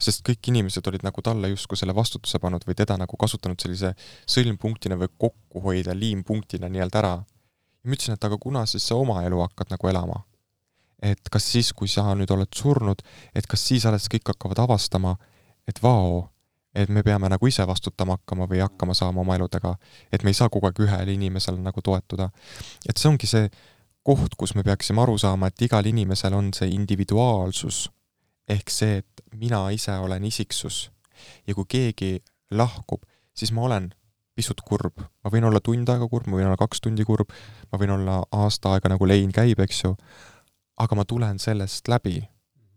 sest 0.00 0.22
kõik 0.24 0.48
inimesed 0.48 0.86
olid 0.88 1.02
nagu 1.04 1.20
talle 1.20 1.50
justkui 1.50 1.76
selle 1.76 1.92
vastutuse 1.92 2.38
pannud 2.40 2.62
või 2.64 2.76
teda 2.78 2.94
nagu 2.96 3.18
kasutanud 3.20 3.60
sellise 3.60 3.90
sõlmpunktina 4.24 4.96
või 4.96 5.10
kokkuhoida 5.26 5.92
liimpunktina 5.92 6.70
nii-öelda 6.72 7.02
ära. 7.02 7.10
ja 7.20 7.90
ma 7.90 7.96
ütlesin, 7.98 8.16
et 8.16 8.24
aga 8.24 8.38
kuna 8.40 8.64
siis 8.64 8.86
sa 8.88 8.96
oma 8.96 9.18
elu 9.26 9.42
hakkad 9.44 9.74
nagu 9.74 9.90
elama? 9.92 10.22
Et 11.02 11.30
kas 11.30 11.46
siis, 11.52 11.72
kui 11.72 11.88
sa 11.88 12.06
nüüd 12.14 12.30
oled 12.30 12.50
surnud, 12.56 13.02
et 13.34 13.46
kas 13.46 13.66
siis 13.68 13.86
alles 13.86 14.08
kõik 14.12 14.34
hakkavad 14.34 14.62
avastama, 14.64 15.16
et 15.68 15.80
vao, 15.82 16.28
et 16.74 16.90
me 16.90 17.02
peame 17.06 17.28
nagu 17.30 17.46
ise 17.46 17.66
vastutama 17.66 18.18
hakkama 18.18 18.48
või 18.50 18.62
hakkama 18.64 18.94
saama 18.94 19.22
oma 19.22 19.36
eludega, 19.38 19.76
et 20.12 20.24
me 20.24 20.32
ei 20.32 20.38
saa 20.38 20.50
kogu 20.50 20.68
aeg 20.68 20.80
ühele 20.82 21.14
inimesele 21.14 21.60
nagu 21.62 21.82
toetuda. 21.82 22.30
et 22.88 22.98
see 22.98 23.08
ongi 23.08 23.30
see 23.30 23.50
koht, 24.04 24.34
kus 24.36 24.54
me 24.54 24.62
peaksime 24.62 25.00
aru 25.02 25.16
saama, 25.18 25.48
et 25.48 25.62
igal 25.62 25.86
inimesel 25.86 26.34
on 26.34 26.52
see 26.52 26.68
individuaalsus, 26.74 27.88
ehk 28.48 28.70
see, 28.70 29.00
et 29.00 29.22
mina 29.40 29.70
ise 29.72 29.96
olen 29.98 30.24
isiksus. 30.24 30.90
Ja 31.46 31.54
kui 31.54 31.64
keegi 31.68 32.18
lahkub, 32.50 33.06
siis 33.36 33.52
ma 33.52 33.64
olen 33.64 33.92
pisut 34.34 34.60
kurb, 34.66 34.98
ma 35.22 35.30
võin 35.30 35.46
olla 35.46 35.62
tund 35.62 35.88
aega 35.88 36.08
kurb, 36.10 36.26
ma 36.28 36.36
võin 36.36 36.50
olla 36.50 36.58
kaks 36.58 36.82
tundi 36.84 37.06
kurb, 37.06 37.30
ma 37.70 37.78
võin 37.80 37.94
olla 37.94 38.18
aasta 38.34 38.74
aega 38.74 38.90
nagu 38.92 39.06
lein 39.06 39.32
käib, 39.32 39.62
eks 39.62 39.84
ju, 39.84 39.94
aga 40.76 40.96
ma 40.96 41.04
tulen 41.04 41.38
sellest 41.38 41.88
läbi, 41.88 42.18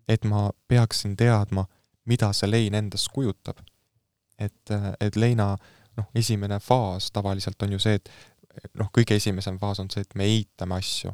et 0.07 0.25
ma 0.25 0.49
peaksin 0.67 1.15
teadma, 1.17 1.65
mida 2.05 2.31
see 2.33 2.49
lein 2.51 2.75
endast 2.77 3.09
kujutab 3.13 3.59
et, 4.39 4.73
et 5.01 5.17
leina 5.17 5.51
noh, 5.97 6.09
esimene 6.17 6.59
faas 6.63 7.11
tavaliselt 7.13 7.61
on 7.65 7.75
ju 7.75 7.81
see, 7.81 7.97
et 7.97 8.11
noh, 8.77 8.89
kõige 8.93 9.17
esimesem 9.17 9.57
faas 9.61 9.81
on 9.83 9.89
see, 9.93 10.05
et 10.05 10.17
me 10.17 10.27
eitame 10.29 10.77
asju. 10.77 11.13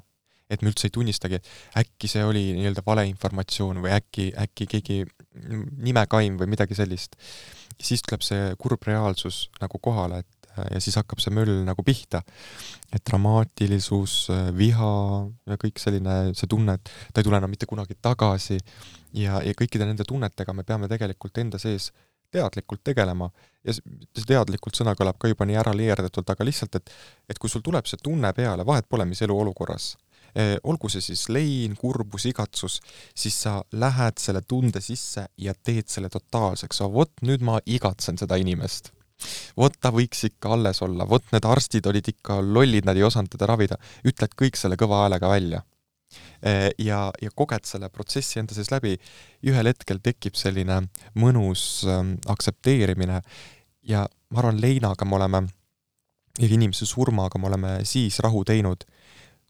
et 0.53 0.61
me 0.61 0.69
üldse 0.69 0.85
ei 0.85 0.91
tunnistagi, 0.93 1.39
et 1.39 1.47
äkki 1.79 2.07
see 2.11 2.21
oli 2.21 2.41
nii-öelda 2.53 2.83
valeinformatsioon 2.85 3.79
või 3.81 3.93
äkki, 3.95 4.25
äkki 4.37 4.67
keegi 4.69 4.97
nimekaim 5.87 6.35
või 6.37 6.51
midagi 6.51 6.75
sellist. 6.77 7.15
siis 7.81 8.03
tuleb 8.05 8.21
see 8.21 8.51
kurb 8.59 8.83
reaalsus 8.85 9.47
nagu 9.61 9.79
kohale, 9.81 10.19
et 10.21 10.42
ja 10.57 10.81
siis 10.83 10.97
hakkab 10.99 11.21
see 11.23 11.33
möll 11.33 11.63
nagu 11.67 11.83
pihta. 11.85 12.23
et 12.93 13.01
dramaatilisus, 13.09 14.27
viha 14.53 14.93
ja 15.49 15.57
kõik 15.57 15.79
selline, 15.81 16.17
see 16.37 16.49
tunne, 16.49 16.75
et 16.77 16.91
ta 17.13 17.21
ei 17.21 17.25
tule 17.25 17.39
enam 17.39 17.49
mitte 17.49 17.65
kunagi 17.65 17.97
tagasi 18.01 18.59
ja, 19.17 19.39
ja 19.41 19.53
kõikide 19.57 19.87
nende 19.89 20.05
tunnetega 20.05 20.53
me 20.53 20.65
peame 20.67 20.89
tegelikult 20.91 21.37
enda 21.41 21.57
sees 21.61 21.89
teadlikult 22.33 22.83
tegelema. 22.83 23.29
Ja 23.65 23.75
see 23.75 24.25
teadlikult 24.27 24.77
sõna 24.77 24.95
kõlab 24.97 25.19
ka 25.21 25.29
juba 25.31 25.45
nii 25.47 25.59
ära 25.61 25.73
leerdatult, 25.77 26.29
aga 26.29 26.47
lihtsalt, 26.47 26.79
et 26.79 26.95
et 27.29 27.39
kui 27.39 27.49
sul 27.49 27.63
tuleb 27.65 27.87
see 27.89 28.01
tunne 28.03 28.33
peale, 28.37 28.65
vahet 28.65 28.89
pole, 28.89 29.05
mis 29.09 29.21
eluolukorras 29.25 29.93
eh,, 30.35 30.57
olgu 30.63 30.89
see 30.89 31.01
siis 31.01 31.27
lein, 31.29 31.77
kurbus, 31.79 32.25
igatsus, 32.29 32.79
siis 33.15 33.37
sa 33.45 33.59
lähed 33.71 34.19
selle 34.21 34.41
tunde 34.41 34.81
sisse 34.81 35.27
ja 35.37 35.53
teed 35.53 35.89
selle 35.89 36.09
totaalseks, 36.13 36.83
vot 36.93 37.23
nüüd 37.25 37.45
ma 37.45 37.59
igatsen 37.65 38.19
seda 38.21 38.37
inimest 38.41 38.91
vot 39.57 39.75
ta 39.79 39.91
võiks 39.93 40.25
ikka 40.29 40.53
alles 40.55 40.81
olla, 40.85 41.07
vot 41.09 41.25
need 41.33 41.45
arstid 41.45 41.87
olid 41.89 42.09
ikka 42.13 42.39
lollid, 42.41 42.87
nad 42.87 42.97
ei 42.97 43.05
osanud 43.07 43.31
teda 43.33 43.49
ravida, 43.49 43.77
ütled 44.07 44.35
kõik 44.39 44.59
selle 44.59 44.79
kõva 44.79 45.03
häälega 45.03 45.29
välja. 45.31 45.63
Eh, 46.43 46.69
ja, 46.77 47.07
ja 47.21 47.31
koged 47.35 47.65
selle 47.65 47.89
protsessi 47.89 48.39
enda 48.41 48.53
sees 48.53 48.69
läbi, 48.73 48.97
ühel 49.47 49.69
hetkel 49.71 50.01
tekib 50.03 50.35
selline 50.37 50.81
mõnus 51.19 51.85
ähm, 51.89 52.15
aktsepteerimine. 52.29 53.21
Ja 53.87 54.03
ma 54.29 54.43
arvan, 54.43 54.59
Leinaga 54.61 55.07
me 55.07 55.17
oleme, 55.17 55.43
ja 56.39 56.49
inimese 56.49 56.85
surmaga 56.89 57.39
me 57.39 57.49
oleme 57.49 57.73
siis 57.87 58.19
rahu 58.23 58.43
teinud, 58.45 58.85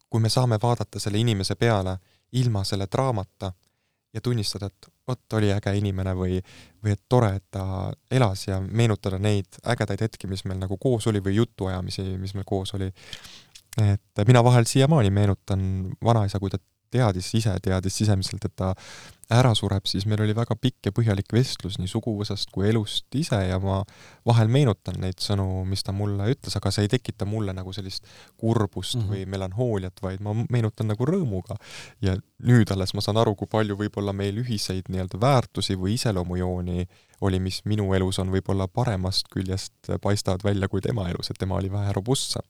kui 0.10 0.22
me 0.22 0.30
saame 0.30 0.60
vaadata 0.62 1.02
selle 1.02 1.20
inimese 1.20 1.58
peale 1.58 1.98
ilma 2.40 2.64
selle 2.64 2.88
draamata 2.92 3.52
ja 4.14 4.22
tunnistada, 4.22 4.70
et 4.70 4.93
vot, 5.08 5.22
oli 5.38 5.52
äge 5.54 5.74
inimene 5.78 6.14
või, 6.18 6.40
või 6.84 6.96
et 6.96 7.02
tore, 7.10 7.34
et 7.38 7.46
ta 7.52 7.92
elas 8.12 8.48
ja 8.48 8.60
meenutada 8.64 9.20
neid 9.20 9.60
ägedaid 9.74 10.06
hetki, 10.06 10.30
mis 10.32 10.46
meil 10.48 10.62
nagu 10.62 10.78
koos 10.82 11.08
oli 11.12 11.22
või 11.24 11.36
jutuajamisi, 11.42 12.06
mis 12.22 12.36
meil 12.38 12.48
koos 12.48 12.74
oli. 12.78 12.90
Et 13.84 14.24
mina 14.28 14.44
vahel 14.46 14.68
siiamaani 14.70 15.10
meenutan 15.12 15.64
vanaisa, 16.04 16.40
kui 16.40 16.54
ta 16.54 16.60
teadis, 16.94 17.32
ise 17.36 17.56
teadis 17.64 17.98
sisemiselt, 17.98 18.46
et 18.46 18.56
ta 18.56 18.74
ära 19.32 19.54
sureb, 19.56 19.86
siis 19.88 20.06
meil 20.10 20.22
oli 20.26 20.34
väga 20.36 20.56
pikk 20.60 20.90
ja 20.90 20.94
põhjalik 20.96 21.32
vestlus 21.34 21.78
nii 21.80 21.90
suguvõsast 21.90 22.52
kui 22.52 22.68
elust 22.70 23.16
ise 23.16 23.40
ja 23.48 23.60
ma 23.64 23.80
vahel 24.28 24.52
meenutan 24.52 25.00
neid 25.02 25.22
sõnu, 25.24 25.64
mis 25.70 25.84
ta 25.86 25.96
mulle 25.96 26.28
ütles, 26.34 26.58
aga 26.60 26.72
see 26.74 26.88
ei 26.88 26.92
tekita 26.92 27.28
mulle 27.30 27.56
nagu 27.56 27.74
sellist 27.74 28.08
kurbust 28.38 28.98
mm 28.98 29.02
-hmm. 29.02 29.14
või 29.14 29.26
melanhooliat, 29.36 30.02
vaid 30.04 30.24
ma 30.24 30.36
meenutan 30.50 30.92
nagu 30.92 31.06
rõõmuga. 31.06 31.56
ja 32.02 32.18
nüüd 32.44 32.72
alles 32.72 32.94
ma 32.94 33.02
saan 33.02 33.18
aru, 33.18 33.36
kui 33.36 33.48
palju 33.48 33.78
võib-olla 33.80 34.14
meil 34.14 34.38
ühiseid 34.44 34.90
nii-öelda 34.90 35.22
väärtusi 35.22 35.76
või 35.76 35.94
iseloomujooni 35.94 36.88
oli, 37.22 37.40
mis 37.40 37.62
minu 37.66 37.94
elus 37.94 38.20
on 38.20 38.32
võib-olla 38.32 38.68
paremast 38.68 39.28
küljest 39.32 39.74
paistavad 40.02 40.44
välja 40.44 40.68
kui 40.68 40.82
tema 40.82 41.10
elus, 41.10 41.30
et 41.30 41.40
tema 41.40 41.56
oli 41.56 41.72
vähe 41.72 41.94
robustsem 41.94 42.44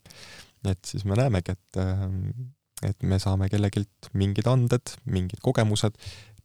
et 0.71 0.85
siis 0.85 1.05
me 1.05 1.15
näemegi, 1.19 1.51
et 1.51 1.77
ähm, 1.77 2.53
et 2.83 3.05
me 3.07 3.19
saame 3.21 3.47
kellegilt 3.51 4.09
mingid 4.17 4.47
anded, 4.49 4.95
mingid 5.07 5.39
kogemused, 5.43 5.95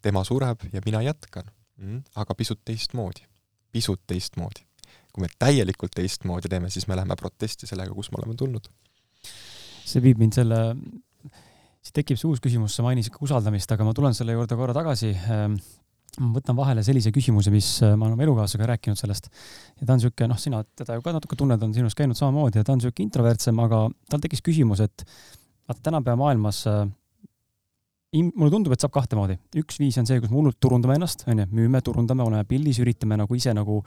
tema 0.02 0.24
sureb 0.24 0.66
ja 0.72 0.82
mina 0.84 1.02
jätkan 1.02 1.48
mm,. 1.76 2.02
aga 2.16 2.34
pisut 2.34 2.60
teistmoodi, 2.64 3.26
pisut 3.72 4.02
teistmoodi. 4.06 4.64
kui 5.12 5.24
me 5.24 5.28
täielikult 5.38 5.94
teistmoodi 5.96 6.48
teeme, 6.48 6.70
siis 6.70 6.86
me 6.86 6.96
läheme 6.96 7.16
protesti 7.18 7.66
sellega, 7.66 7.94
kus 7.94 8.10
me 8.12 8.20
oleme 8.20 8.36
tulnud. 8.38 8.68
see 9.88 10.02
viib 10.04 10.20
mind 10.20 10.36
selle, 10.36 10.60
siit 11.82 11.94
tekib 12.02 12.20
see 12.20 12.28
uus 12.28 12.42
küsimus, 12.44 12.76
sa 12.76 12.84
mainisid 12.86 13.14
ka 13.14 13.24
usaldamist, 13.24 13.72
aga 13.72 13.86
ma 13.88 13.96
tulen 13.96 14.14
selle 14.14 14.36
juurde 14.36 14.58
korra 14.58 14.76
tagasi 14.76 15.14
ähm, 15.16 15.56
ma 16.18 16.32
võtan 16.34 16.56
vahele 16.58 16.82
sellise 16.86 17.12
küsimuse, 17.14 17.52
mis 17.54 17.70
äh, 17.84 17.94
ma 17.94 18.06
olen 18.06 18.16
oma 18.16 18.26
elukaaslasega 18.26 18.68
rääkinud 18.72 19.00
sellest 19.00 19.28
ja 19.30 19.86
ta 19.86 19.94
on 19.94 20.00
niisugune, 20.00 20.30
noh, 20.32 20.40
sina 20.40 20.62
teda 20.78 20.98
ju 20.98 21.04
ka 21.04 21.14
natuke 21.16 21.38
tunned, 21.38 21.62
on 21.62 21.74
sinust 21.76 21.98
käinud 21.98 22.18
samamoodi 22.18 22.60
ja 22.60 22.66
ta 22.66 22.74
on 22.74 22.82
niisugune 22.82 23.06
introvertsem, 23.06 23.60
aga 23.64 23.84
tal 24.10 24.22
tekkis 24.24 24.42
küsimus, 24.44 24.82
et 24.84 25.04
vaata 25.68 25.84
tänapäeva 25.90 26.18
maailmas 26.20 26.64
äh, 26.70 26.86
mulle 28.16 28.50
tundub, 28.50 28.72
et 28.72 28.80
saab 28.80 28.92
kahte 28.94 29.16
moodi. 29.18 29.36
üks 29.60 29.78
viis 29.80 29.98
on 30.00 30.06
see, 30.08 30.20
kus 30.20 30.32
me 30.32 30.38
hullult 30.40 30.58
turundame 30.60 30.96
ennast, 30.96 31.26
onju, 31.28 31.48
müüme, 31.52 31.82
turundame, 31.84 32.24
oleme 32.24 32.44
pildis, 32.48 32.80
üritame 32.80 33.18
nagu 33.20 33.36
ise 33.36 33.52
nagu, 33.56 33.82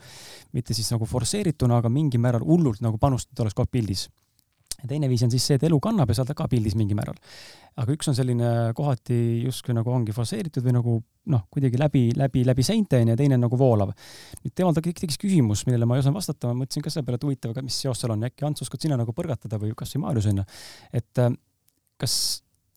mitte 0.52 0.74
siis 0.78 0.90
nagu 0.94 1.08
forsseerituna, 1.10 1.82
aga 1.82 1.90
mingil 1.90 2.22
määral 2.22 2.44
hullult 2.46 2.82
nagu 2.84 3.00
panustada, 3.02 3.42
oleks 3.42 3.58
kogu 3.58 3.66
aeg 3.66 3.78
pildis 3.80 4.08
ja 4.82 4.88
teine 4.90 5.08
viis 5.10 5.22
on 5.22 5.30
siis 5.30 5.44
see, 5.46 5.56
et 5.58 5.64
elu 5.68 5.78
kannab 5.82 6.10
ja 6.10 6.16
sa 6.16 6.24
oled 6.24 6.36
ka 6.36 6.46
pildis 6.50 6.74
mingil 6.78 6.98
määral. 6.98 7.16
aga 7.78 7.94
üks 7.94 8.10
on 8.10 8.16
selline 8.16 8.48
kohati 8.76 9.16
justkui 9.46 9.74
nagu 9.76 9.92
ongi 9.94 10.12
faseeritud 10.12 10.64
või 10.66 10.74
nagu 10.76 10.96
noh, 11.32 11.44
kuidagi 11.52 11.78
läbi, 11.80 12.02
läbi, 12.18 12.42
läbi 12.44 12.66
seinte 12.66 12.98
onju 13.00 13.14
ja 13.14 13.18
teine 13.18 13.38
on 13.38 13.46
nagu 13.46 13.58
voolav. 13.58 13.92
nüüd 14.42 14.54
temal 14.54 14.74
tekkis 14.76 15.18
küsimus, 15.20 15.64
millele 15.68 15.86
ma 15.86 15.96
ei 15.96 16.04
osanud 16.04 16.18
vastata, 16.18 16.50
ma 16.50 16.62
mõtlesin 16.62 16.84
ka 16.84 16.92
selle 16.92 17.06
peale, 17.06 17.20
et 17.20 17.28
huvitav, 17.28 17.54
mis 17.62 17.78
seos 17.84 18.02
seal 18.02 18.14
on, 18.14 18.26
äkki 18.28 18.46
Ants 18.48 18.66
oskad 18.66 18.82
sina 18.82 18.98
nagu 18.98 19.14
põrgatada 19.16 19.60
või 19.62 19.74
kasvõi 19.78 20.02
Maarjus 20.06 20.28
onju, 20.32 20.46
et 20.98 21.22
äh, 21.22 21.30
kas 22.02 22.16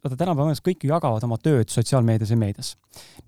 vaata 0.06 0.20
tänapäeval 0.22 0.62
kõik 0.70 0.86
ju 0.86 0.94
jagavad 0.94 1.24
oma 1.26 1.38
tööd 1.42 1.74
sotsiaalmeedias 1.74 2.32
ja 2.32 2.38
meedias. 2.38 2.76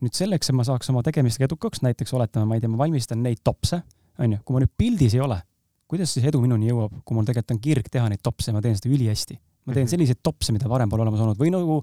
nüüd 0.02 0.14
selleks, 0.14 0.50
et 0.50 0.56
ma 0.56 0.64
saaks 0.68 0.90
oma 0.94 1.04
tegemistega 1.04 1.50
edukaks, 1.50 1.82
näiteks 1.82 2.14
oletame, 2.14 2.46
ma 2.46 2.56
ei 2.56 2.64
tea, 2.64 2.70
ma 2.70 2.78
valmistan 2.86 3.24
neid 3.26 3.42
topse, 3.44 3.82
onju, 4.22 4.42
kui 4.46 4.56
ma 4.56 4.64
nüüd 4.64 4.74
pildis 4.78 5.18
ei 5.18 5.26
ole 5.26 5.42
kuidas 5.88 6.12
siis 6.14 6.28
edu 6.28 6.42
minuni 6.44 6.70
jõuab, 6.70 7.00
kui 7.06 7.16
mul 7.16 7.28
tegelikult 7.28 7.56
on 7.56 7.64
kirg 7.64 7.90
teha 7.92 8.10
neid 8.12 8.24
topse, 8.24 8.52
ma 8.56 8.62
teen 8.64 8.76
seda 8.78 8.92
ülihästi. 8.92 9.40
ma 9.68 9.74
teen 9.74 9.84
mhm. 9.84 9.92
selliseid 9.92 10.22
topse, 10.24 10.54
mida 10.56 10.70
varem 10.72 10.90
pole 10.92 11.04
olemas 11.04 11.24
olnud 11.24 11.40
või 11.40 11.52
nagu 11.52 11.82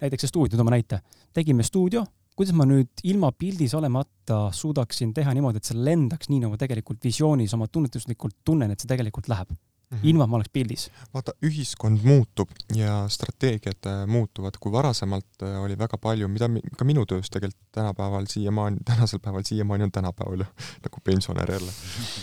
näiteks 0.00 0.24
see 0.24 0.32
stuudio, 0.32 0.56
toome 0.56 0.72
näite. 0.76 1.00
tegime 1.36 1.64
stuudio, 1.64 2.04
kuidas 2.36 2.54
ma 2.56 2.64
nüüd 2.68 3.02
ilma 3.04 3.32
pildis 3.32 3.74
olemata 3.74 4.48
suudaksin 4.54 5.12
teha 5.14 5.34
niimoodi, 5.36 5.60
et 5.60 5.68
see 5.68 5.76
lendaks 5.76 6.30
nii, 6.32 6.44
nagu 6.46 6.60
tegelikult 6.60 7.04
visioonis 7.04 7.54
oma 7.56 7.68
tunnetuslikult 7.68 8.38
tunnen, 8.44 8.70
et 8.70 8.80
see 8.80 8.88
tegelikult 8.88 9.28
läheb 9.32 9.56
mm 9.90 9.96
-hmm. 9.96 10.08
ilma, 10.10 10.24
et 10.24 10.30
ma 10.30 10.36
oleks 10.36 10.52
pildis. 10.52 10.90
vaata, 11.14 11.32
ühiskond 11.44 12.04
muutub 12.04 12.50
ja 12.74 13.08
strateegiad 13.08 13.86
äh, 13.86 14.06
muutuvad, 14.06 14.58
kui 14.60 14.72
varasemalt 14.72 15.42
äh, 15.42 15.62
oli 15.62 15.78
väga 15.78 15.98
palju, 15.98 16.28
mida 16.28 16.48
mi, 16.48 16.60
ka 16.78 16.84
minu 16.84 17.06
töös 17.06 17.30
tegelikult 17.30 17.72
tänapäeval 17.72 18.26
siiamaani, 18.28 18.76
tänasel 18.84 19.18
päeval 19.18 19.42
siiamaani 19.42 19.84
on 19.84 19.92
tänapäeval 19.92 20.44
nagu 20.84 21.00
pensionär 21.04 21.50
jälle. 21.50 21.72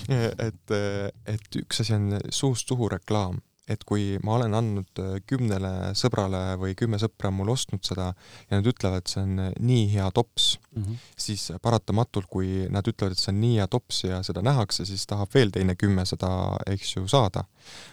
et, 0.47 0.71
äh, 0.71 1.11
et 1.25 1.61
üks 1.61 1.81
asi 1.81 1.93
on 1.93 2.19
suust 2.29 2.67
suhu 2.67 2.89
reklaam 2.89 3.41
et 3.67 3.83
kui 3.83 4.19
ma 4.23 4.35
olen 4.35 4.53
andnud 4.53 4.99
kümnele 5.25 5.93
sõbrale 5.97 6.53
või 6.61 6.75
kümme 6.77 6.99
sõpra 7.01 7.31
on 7.31 7.33
mul 7.39 7.49
ostnud 7.49 7.81
seda 7.81 8.11
ja 8.49 8.59
nad 8.59 8.67
ütlevad, 8.69 9.01
et 9.01 9.07
see 9.07 9.23
on 9.23 9.39
nii 9.57 9.87
hea 9.95 10.11
tops 10.13 10.59
mm, 10.75 10.83
-hmm. 10.83 10.97
siis 11.17 11.51
paratamatult, 11.61 12.25
kui 12.29 12.67
nad 12.69 12.87
ütlevad, 12.87 13.11
et 13.11 13.19
see 13.19 13.31
on 13.33 13.41
nii 13.41 13.57
hea 13.57 13.67
tops 13.67 14.03
ja 14.03 14.21
seda 14.23 14.41
nähakse, 14.41 14.85
siis 14.85 15.07
tahab 15.07 15.33
veel 15.33 15.51
teine 15.51 15.75
kümme 15.75 16.05
seda, 16.05 16.29
eks 16.67 16.95
ju, 16.95 17.07
saada. 17.07 17.43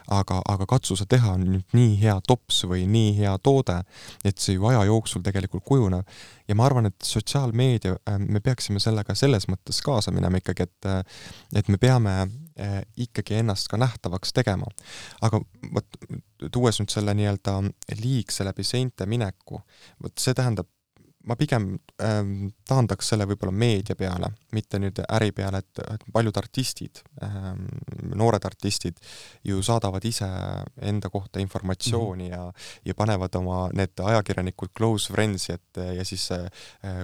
aga, 0.09 0.43
aga 0.49 0.67
katsu 0.67 0.97
sa 0.97 1.07
teha 1.09 1.37
nüüd 1.41 1.65
nii 1.73 2.01
hea 2.01 2.21
tops 2.27 2.65
või 2.69 2.85
nii 2.87 3.17
hea 3.17 3.39
toode, 3.39 3.79
et 4.25 4.39
see 4.39 4.55
ju 4.55 4.67
aja 4.67 4.85
jooksul 4.85 5.23
tegelikult 5.23 5.65
kujuneb 5.65 6.09
ja 6.49 6.55
ma 6.55 6.67
arvan, 6.67 6.87
et 6.87 7.05
sotsiaalmeedia, 7.05 7.97
äh, 8.09 8.19
me 8.19 8.41
peaksime 8.41 8.81
sellega 8.83 9.15
selles 9.15 9.49
mõttes 9.49 9.81
kaasa 9.85 10.13
minema 10.13 10.43
ikkagi, 10.43 10.69
et 10.69 10.89
et 11.57 11.69
me 11.69 11.79
peame 11.79 12.13
äh, 12.61 12.83
ikkagi 12.97 13.39
ennast 13.41 13.71
ka 13.73 13.81
nähtavaks 13.81 14.33
tegema. 14.33 14.67
aga 15.23 15.41
vot, 15.73 15.99
tuues 16.53 16.81
nüüd 16.81 16.93
selle 16.93 17.15
nii-öelda 17.15 17.59
liigse 18.03 18.45
läbi 18.45 18.65
seinte 18.65 19.07
mineku, 19.07 19.63
vot 20.03 20.19
see 20.19 20.35
tähendab 20.35 20.69
ma 21.29 21.37
pigem 21.39 21.75
ähm, 22.03 22.51
taandaks 22.69 23.13
selle 23.13 23.27
võib-olla 23.31 23.55
meedia 23.55 23.97
peale, 23.99 24.33
mitte 24.53 24.79
nüüd 24.83 25.01
äri 25.07 25.33
peale, 25.37 25.63
et, 25.63 25.81
et 25.95 26.05
paljud 26.13 26.37
artistid 26.37 27.03
ähm,, 27.25 27.67
noored 28.19 28.45
artistid 28.45 28.99
ju 29.47 29.63
saadavad 29.65 30.05
ise 30.05 30.29
enda 30.83 31.11
kohta 31.11 31.41
informatsiooni 31.41 32.29
mm 32.29 32.35
-hmm. 32.35 32.37
ja, 32.37 32.53
ja 32.85 32.95
panevad 32.95 33.35
oma 33.35 33.69
need 33.73 34.01
ajakirjanikud 34.01 34.73
close 34.77 35.13
friends'i, 35.13 35.53
et 35.53 35.97
ja 35.97 36.05
siis 36.05 36.31
äh, 36.33 36.49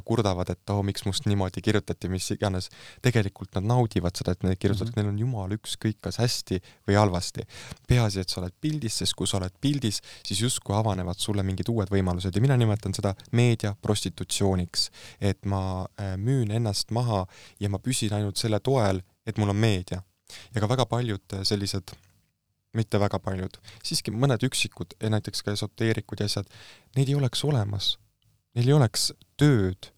kurdavad, 0.04 0.50
et 0.50 0.70
oo 0.70 0.78
oh,, 0.78 0.84
miks 0.84 1.04
must 1.04 1.26
niimoodi 1.26 1.60
kirjutati, 1.62 2.08
mis 2.08 2.30
iganes. 2.30 2.68
tegelikult 3.02 3.54
nad 3.54 3.64
naudivad 3.64 4.16
seda, 4.16 4.32
et 4.32 4.42
need 4.42 4.56
kirjutatakse 4.56 4.92
mm, 4.92 5.00
-hmm. 5.00 5.04
neil 5.04 5.14
on 5.14 5.18
jumala 5.18 5.54
ükskõik, 5.54 6.00
kas 6.00 6.18
hästi 6.18 6.60
või 6.88 6.94
halvasti. 6.94 7.42
peaasi, 7.88 8.20
et 8.20 8.28
sa 8.28 8.40
oled 8.40 8.52
pildis, 8.60 8.98
sest 8.98 9.14
kui 9.14 9.26
sa 9.26 9.36
oled 9.36 9.52
pildis, 9.60 10.00
siis 10.24 10.40
justkui 10.40 10.76
avanevad 10.76 11.18
sulle 11.18 11.42
mingid 11.42 11.68
uued 11.68 11.88
võimalused 11.88 12.34
ja 12.34 12.40
mina 12.40 12.56
nimetan 12.56 12.94
seda 12.94 13.14
meedia 13.32 13.74
prostitutsiooniks 13.82 14.90
et 15.20 15.44
ma 15.44 15.86
äh, 15.98 16.16
müün 16.16 16.50
ennast 16.54 16.90
maha 16.94 17.26
ja 17.60 17.70
ma 17.72 17.80
püsin 17.82 18.14
ainult 18.14 18.40
selle 18.40 18.60
toel, 18.60 19.02
et 19.26 19.38
mul 19.38 19.54
on 19.54 19.56
meedia. 19.56 20.02
ja 20.54 20.60
ka 20.60 20.68
väga 20.68 20.86
paljud 20.86 21.34
äh, 21.34 21.42
sellised 21.42 21.94
mitte 22.76 23.00
väga 23.00 23.18
paljud, 23.18 23.56
siiski 23.82 24.12
mõned 24.12 24.42
üksikud, 24.44 24.92
näiteks 25.00 25.42
ka 25.42 25.54
esoteerikud 25.56 26.20
ja 26.20 26.28
asjad, 26.28 26.48
neid 26.96 27.08
ei 27.08 27.16
oleks 27.16 27.44
olemas. 27.44 27.96
Neil 28.54 28.68
ei 28.68 28.76
oleks 28.76 29.12
tööd, 29.40 29.88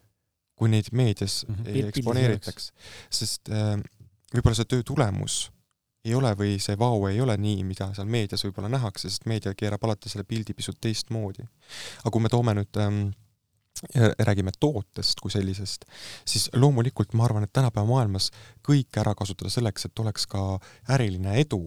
kui 0.55 0.71
neid 0.71 0.93
meedias 0.93 1.45
mm 1.49 1.55
-hmm. 1.55 1.69
ei 1.69 1.89
eksponeeritaks, 1.89 2.73
sest 3.11 3.51
äh, 3.51 3.81
võib-olla 4.35 4.55
see 4.55 4.71
töö 4.71 4.85
tulemus 4.87 5.49
ei 6.05 6.15
ole 6.17 6.33
või 6.37 6.57
see 6.63 6.79
vau 6.81 7.07
ei 7.11 7.21
ole 7.21 7.37
nii, 7.37 7.65
mida 7.69 7.91
seal 7.97 8.09
meedias 8.09 8.45
võib-olla 8.47 8.71
nähakse, 8.73 9.11
sest 9.11 9.27
meedia 9.29 9.53
keerab 9.55 9.85
alati 9.85 10.09
selle 10.09 10.25
pildi 10.25 10.55
pisut 10.57 10.79
teistmoodi. 10.81 11.45
aga 12.01 12.11
kui 12.11 12.25
me 12.25 12.33
toome 12.33 12.55
nüüd 12.57 12.81
ähm, 12.81 13.11
räägime 14.19 14.53
tootest 14.61 15.21
kui 15.21 15.33
sellisest, 15.33 15.87
siis 16.29 16.51
loomulikult 16.55 17.15
ma 17.17 17.25
arvan, 17.25 17.47
et 17.47 17.53
tänapäeva 17.53 17.87
maailmas 17.89 18.29
kõik 18.67 18.99
ära 19.01 19.15
kasutada 19.17 19.51
selleks, 19.51 19.87
et 19.89 20.03
oleks 20.03 20.27
ka 20.29 20.43
äriline 20.93 21.39
edu, 21.41 21.63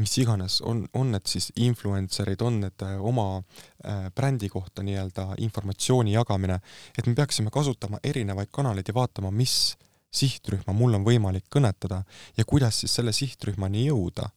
mis 0.00 0.16
iganes, 0.22 0.60
on, 0.64 0.86
on 0.96 1.12
need 1.12 1.28
siis 1.28 1.50
influencer'id, 1.60 2.40
on 2.46 2.62
need 2.64 2.86
äh, 2.86 2.96
oma 2.96 3.26
äh, 3.36 4.08
brändi 4.16 4.48
kohta 4.48 4.84
nii-öelda 4.86 5.34
informatsiooni 5.44 6.16
jagamine, 6.16 6.60
et 6.98 7.06
me 7.06 7.14
peaksime 7.14 7.52
kasutama 7.52 8.00
erinevaid 8.04 8.48
kanaleid 8.52 8.88
ja 8.88 8.96
vaatama, 8.96 9.30
mis 9.30 9.76
sihtrühma 10.10 10.74
mul 10.74 10.96
on 10.98 11.04
võimalik 11.06 11.46
kõnetada 11.52 12.02
ja 12.36 12.44
kuidas 12.48 12.80
siis 12.82 12.94
selle 12.98 13.12
sihtrühmani 13.14 13.84
jõuda. 13.86 14.30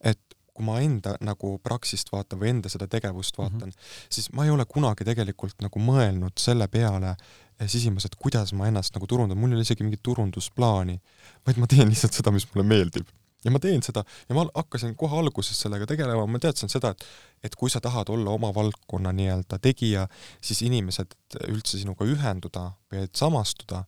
et 0.00 0.29
kui 0.54 0.66
ma 0.66 0.78
enda 0.84 1.14
nagu 1.24 1.54
praksist 1.64 2.10
vaatan 2.12 2.40
või 2.40 2.52
enda 2.54 2.72
seda 2.72 2.88
tegevust 2.90 3.36
mhm. 3.36 3.42
vaatan 3.42 3.68
mm, 3.68 3.76
-hmm. 3.76 4.10
siis 4.16 4.32
ma 4.32 4.44
ei 4.46 4.50
ole 4.54 4.66
kunagi 4.68 5.06
tegelikult 5.06 5.62
nagu 5.64 5.82
mõelnud 5.84 6.36
selle 6.40 6.68
peale 6.68 7.14
eh, 7.14 7.68
sisimas, 7.68 8.06
et 8.08 8.16
kuidas 8.16 8.52
ma 8.52 8.68
ennast 8.68 8.94
nagu 8.96 9.06
turundan, 9.06 9.38
mul 9.38 9.54
ei 9.54 9.60
ole 9.60 9.66
isegi 9.68 9.86
mingit 9.86 10.02
turundusplaani, 10.02 11.00
vaid 11.46 11.58
ma 11.62 11.66
teen 11.70 11.88
lihtsalt 11.88 12.16
seda, 12.16 12.32
mis 12.34 12.48
mulle 12.54 12.66
meeldib. 12.68 13.08
ja 13.44 13.50
ma 13.50 13.58
teen 13.58 13.82
seda 13.82 14.04
ja 14.28 14.34
ma 14.36 14.44
hakkasin 14.54 14.96
kohe 15.00 15.16
alguses 15.18 15.60
sellega 15.60 15.86
tegelema, 15.88 16.26
ma 16.26 16.38
teadsin 16.38 16.68
seda, 16.68 16.90
et 16.90 17.06
et 17.42 17.54
kui 17.56 17.70
sa 17.70 17.80
tahad 17.80 18.08
olla 18.08 18.30
oma 18.30 18.54
valdkonna 18.54 19.12
nii-öelda 19.16 19.58
tegija, 19.58 20.08
siis 20.40 20.62
inimesed 20.62 21.14
üldse 21.48 21.78
sinuga 21.80 22.04
ühenduda 22.04 22.72
või 22.92 23.06
et 23.06 23.16
samastuda, 23.16 23.84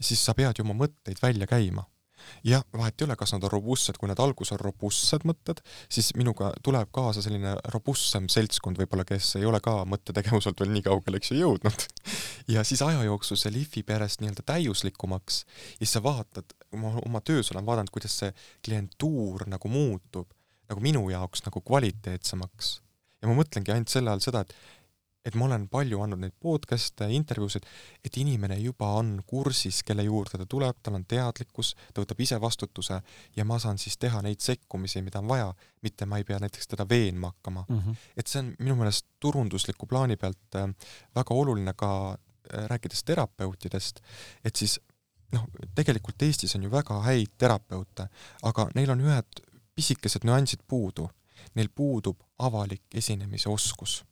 siis 0.00 0.22
sa 0.24 0.34
pead 0.38 0.58
ju 0.58 0.64
oma 0.64 0.76
mõtteid 0.84 1.18
välja 1.22 1.46
käima 1.50 1.82
jah, 2.46 2.64
vahet 2.76 3.00
ei 3.00 3.06
ole, 3.06 3.16
kas 3.20 3.34
nad 3.34 3.46
on 3.46 3.52
robustsed, 3.52 3.98
kui 4.00 4.10
nad 4.10 4.20
alguses 4.22 4.54
on 4.56 4.60
robustsed 4.62 5.26
mõtted, 5.28 5.62
siis 5.92 6.12
minuga 6.18 6.52
tuleb 6.64 6.90
kaasa 6.94 7.24
selline 7.24 7.54
robustsem 7.74 8.28
seltskond 8.32 8.80
võib-olla, 8.80 9.06
kes 9.08 9.36
ei 9.40 9.48
ole 9.48 9.60
ka 9.64 9.82
mõttetegevuselt 9.88 10.60
veel 10.62 10.74
nii 10.74 10.86
kaugele, 10.88 11.20
eks 11.22 11.32
ju, 11.32 11.40
jõudnud. 11.42 11.86
ja 12.54 12.66
siis 12.66 12.82
aja 12.84 13.02
jooksul 13.06 13.40
see 13.40 13.54
lihvib 13.54 13.90
järjest 13.94 14.22
nii-öelda 14.22 14.46
täiuslikumaks 14.52 15.42
ja 15.44 15.82
siis 15.84 15.96
sa 15.96 16.04
vaatad, 16.04 16.54
ma 16.78 16.94
oma 17.02 17.20
töös 17.24 17.52
olen 17.52 17.66
vaadanud, 17.66 17.92
kuidas 17.94 18.18
see 18.22 18.32
klientuur 18.64 19.46
nagu 19.50 19.72
muutub 19.72 20.30
nagu 20.72 20.82
minu 20.84 21.04
jaoks 21.12 21.44
nagu 21.46 21.60
kvaliteetsemaks. 21.60 22.78
ja 23.22 23.30
ma 23.30 23.36
mõtlengi 23.38 23.74
ainult 23.74 23.92
selle 23.92 24.10
all 24.10 24.22
seda, 24.24 24.42
et 24.42 24.54
et 25.24 25.36
ma 25.38 25.46
olen 25.46 25.68
palju 25.70 26.00
andnud 26.02 26.20
neid 26.22 26.34
podcast'e, 26.42 27.06
intervjuusid, 27.14 27.66
et 28.04 28.16
inimene 28.18 28.56
juba 28.58 28.88
on 28.98 29.14
kursis, 29.26 29.82
kelle 29.86 30.04
juurde 30.06 30.40
ta 30.40 30.46
tuleb, 30.50 30.80
tal 30.82 30.98
on 30.98 31.06
teadlikkus, 31.08 31.74
ta 31.94 32.02
võtab 32.02 32.22
ise 32.24 32.38
vastutuse 32.42 32.98
ja 33.36 33.46
ma 33.46 33.58
saan 33.62 33.78
siis 33.78 33.98
teha 34.02 34.22
neid 34.26 34.42
sekkumisi, 34.42 35.02
mida 35.06 35.22
on 35.22 35.30
vaja, 35.30 35.52
mitte 35.86 36.08
ma 36.10 36.18
ei 36.18 36.26
pea 36.26 36.40
näiteks 36.42 36.72
teda 36.74 36.86
veenma 36.88 37.32
hakkama 37.32 37.64
mm. 37.68 37.78
-hmm. 37.78 38.08
et 38.16 38.26
see 38.26 38.42
on 38.42 38.54
minu 38.58 38.76
meelest 38.80 39.06
turundusliku 39.20 39.86
plaani 39.86 40.16
pealt 40.16 40.58
äh, 40.58 40.68
väga 41.14 41.34
oluline 41.34 41.74
ka 41.76 41.92
äh, 42.10 42.66
rääkides 42.66 43.04
terapeutidest, 43.04 44.00
et 44.44 44.56
siis 44.56 44.80
noh, 45.32 45.46
tegelikult 45.74 46.22
Eestis 46.22 46.56
on 46.56 46.62
ju 46.62 46.70
väga 46.70 47.00
häid 47.02 47.38
terapeute, 47.38 48.08
aga 48.42 48.68
neil 48.74 48.90
on 48.90 49.00
ühed 49.00 49.42
pisikesed 49.74 50.24
nüansid 50.24 50.60
puudu. 50.68 51.08
Neil 51.54 51.68
puudub 51.74 52.20
avalik 52.38 52.82
esinemise 52.94 53.48
oskus 53.48 54.04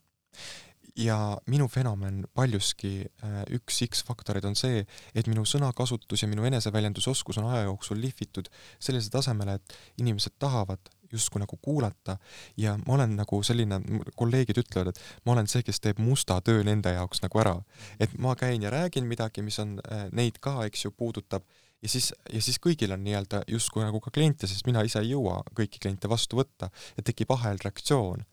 ja 0.96 1.38
minu 1.50 1.68
fenomen 1.68 2.24
paljuski, 2.35 3.05
äh, 3.24 3.42
üks 3.57 3.83
X-faktoreid 3.87 4.46
on 4.48 4.57
see, 4.59 4.85
et 5.14 5.29
minu 5.31 5.44
sõnakasutus 5.48 6.24
ja 6.24 6.29
minu 6.31 6.46
eneseväljendusoskus 6.48 7.38
on 7.40 7.50
aja 7.53 7.66
jooksul 7.68 8.00
lihvitud 8.00 8.50
sellisele 8.79 9.14
tasemele, 9.18 9.59
et 9.59 9.76
inimesed 10.03 10.38
tahavad 10.38 10.90
justkui 11.12 11.40
nagu 11.42 11.57
kuulata 11.62 12.16
ja 12.57 12.76
ma 12.87 12.94
olen 12.94 13.16
nagu 13.18 13.42
selline, 13.42 13.81
kolleegid 14.16 14.61
ütlevad, 14.62 14.92
et 14.92 15.26
ma 15.26 15.35
olen 15.35 15.48
see, 15.50 15.64
kes 15.66 15.83
teeb 15.83 15.98
musta 16.03 16.38
töö 16.44 16.62
nende 16.66 16.92
jaoks 16.94 17.22
nagu 17.24 17.42
ära. 17.42 17.57
et 17.98 18.14
ma 18.18 18.37
käin 18.37 18.62
ja 18.62 18.70
räägin 18.70 19.07
midagi, 19.07 19.42
mis 19.42 19.59
on 19.59 19.79
äh, 19.90 20.07
neid 20.12 20.38
ka, 20.40 20.61
eks 20.66 20.85
ju, 20.85 20.90
puudutab 20.90 21.44
ja 21.83 21.88
siis, 21.88 22.12
ja 22.33 22.42
siis 22.42 22.59
kõigil 22.62 22.92
on 22.94 23.05
nii-öelda 23.05 23.44
justkui 23.48 23.85
nagu 23.85 24.00
ka 24.00 24.12
kliente, 24.14 24.46
sest 24.46 24.66
mina 24.66 24.83
ise 24.87 25.00
ei 25.03 25.14
jõua 25.14 25.40
kõiki 25.57 25.81
kliente 25.83 26.09
vastu 26.09 26.38
võtta 26.40 26.70
ja 26.96 27.03
tekib 27.03 27.33
ahelreaktsioon. 27.35 28.24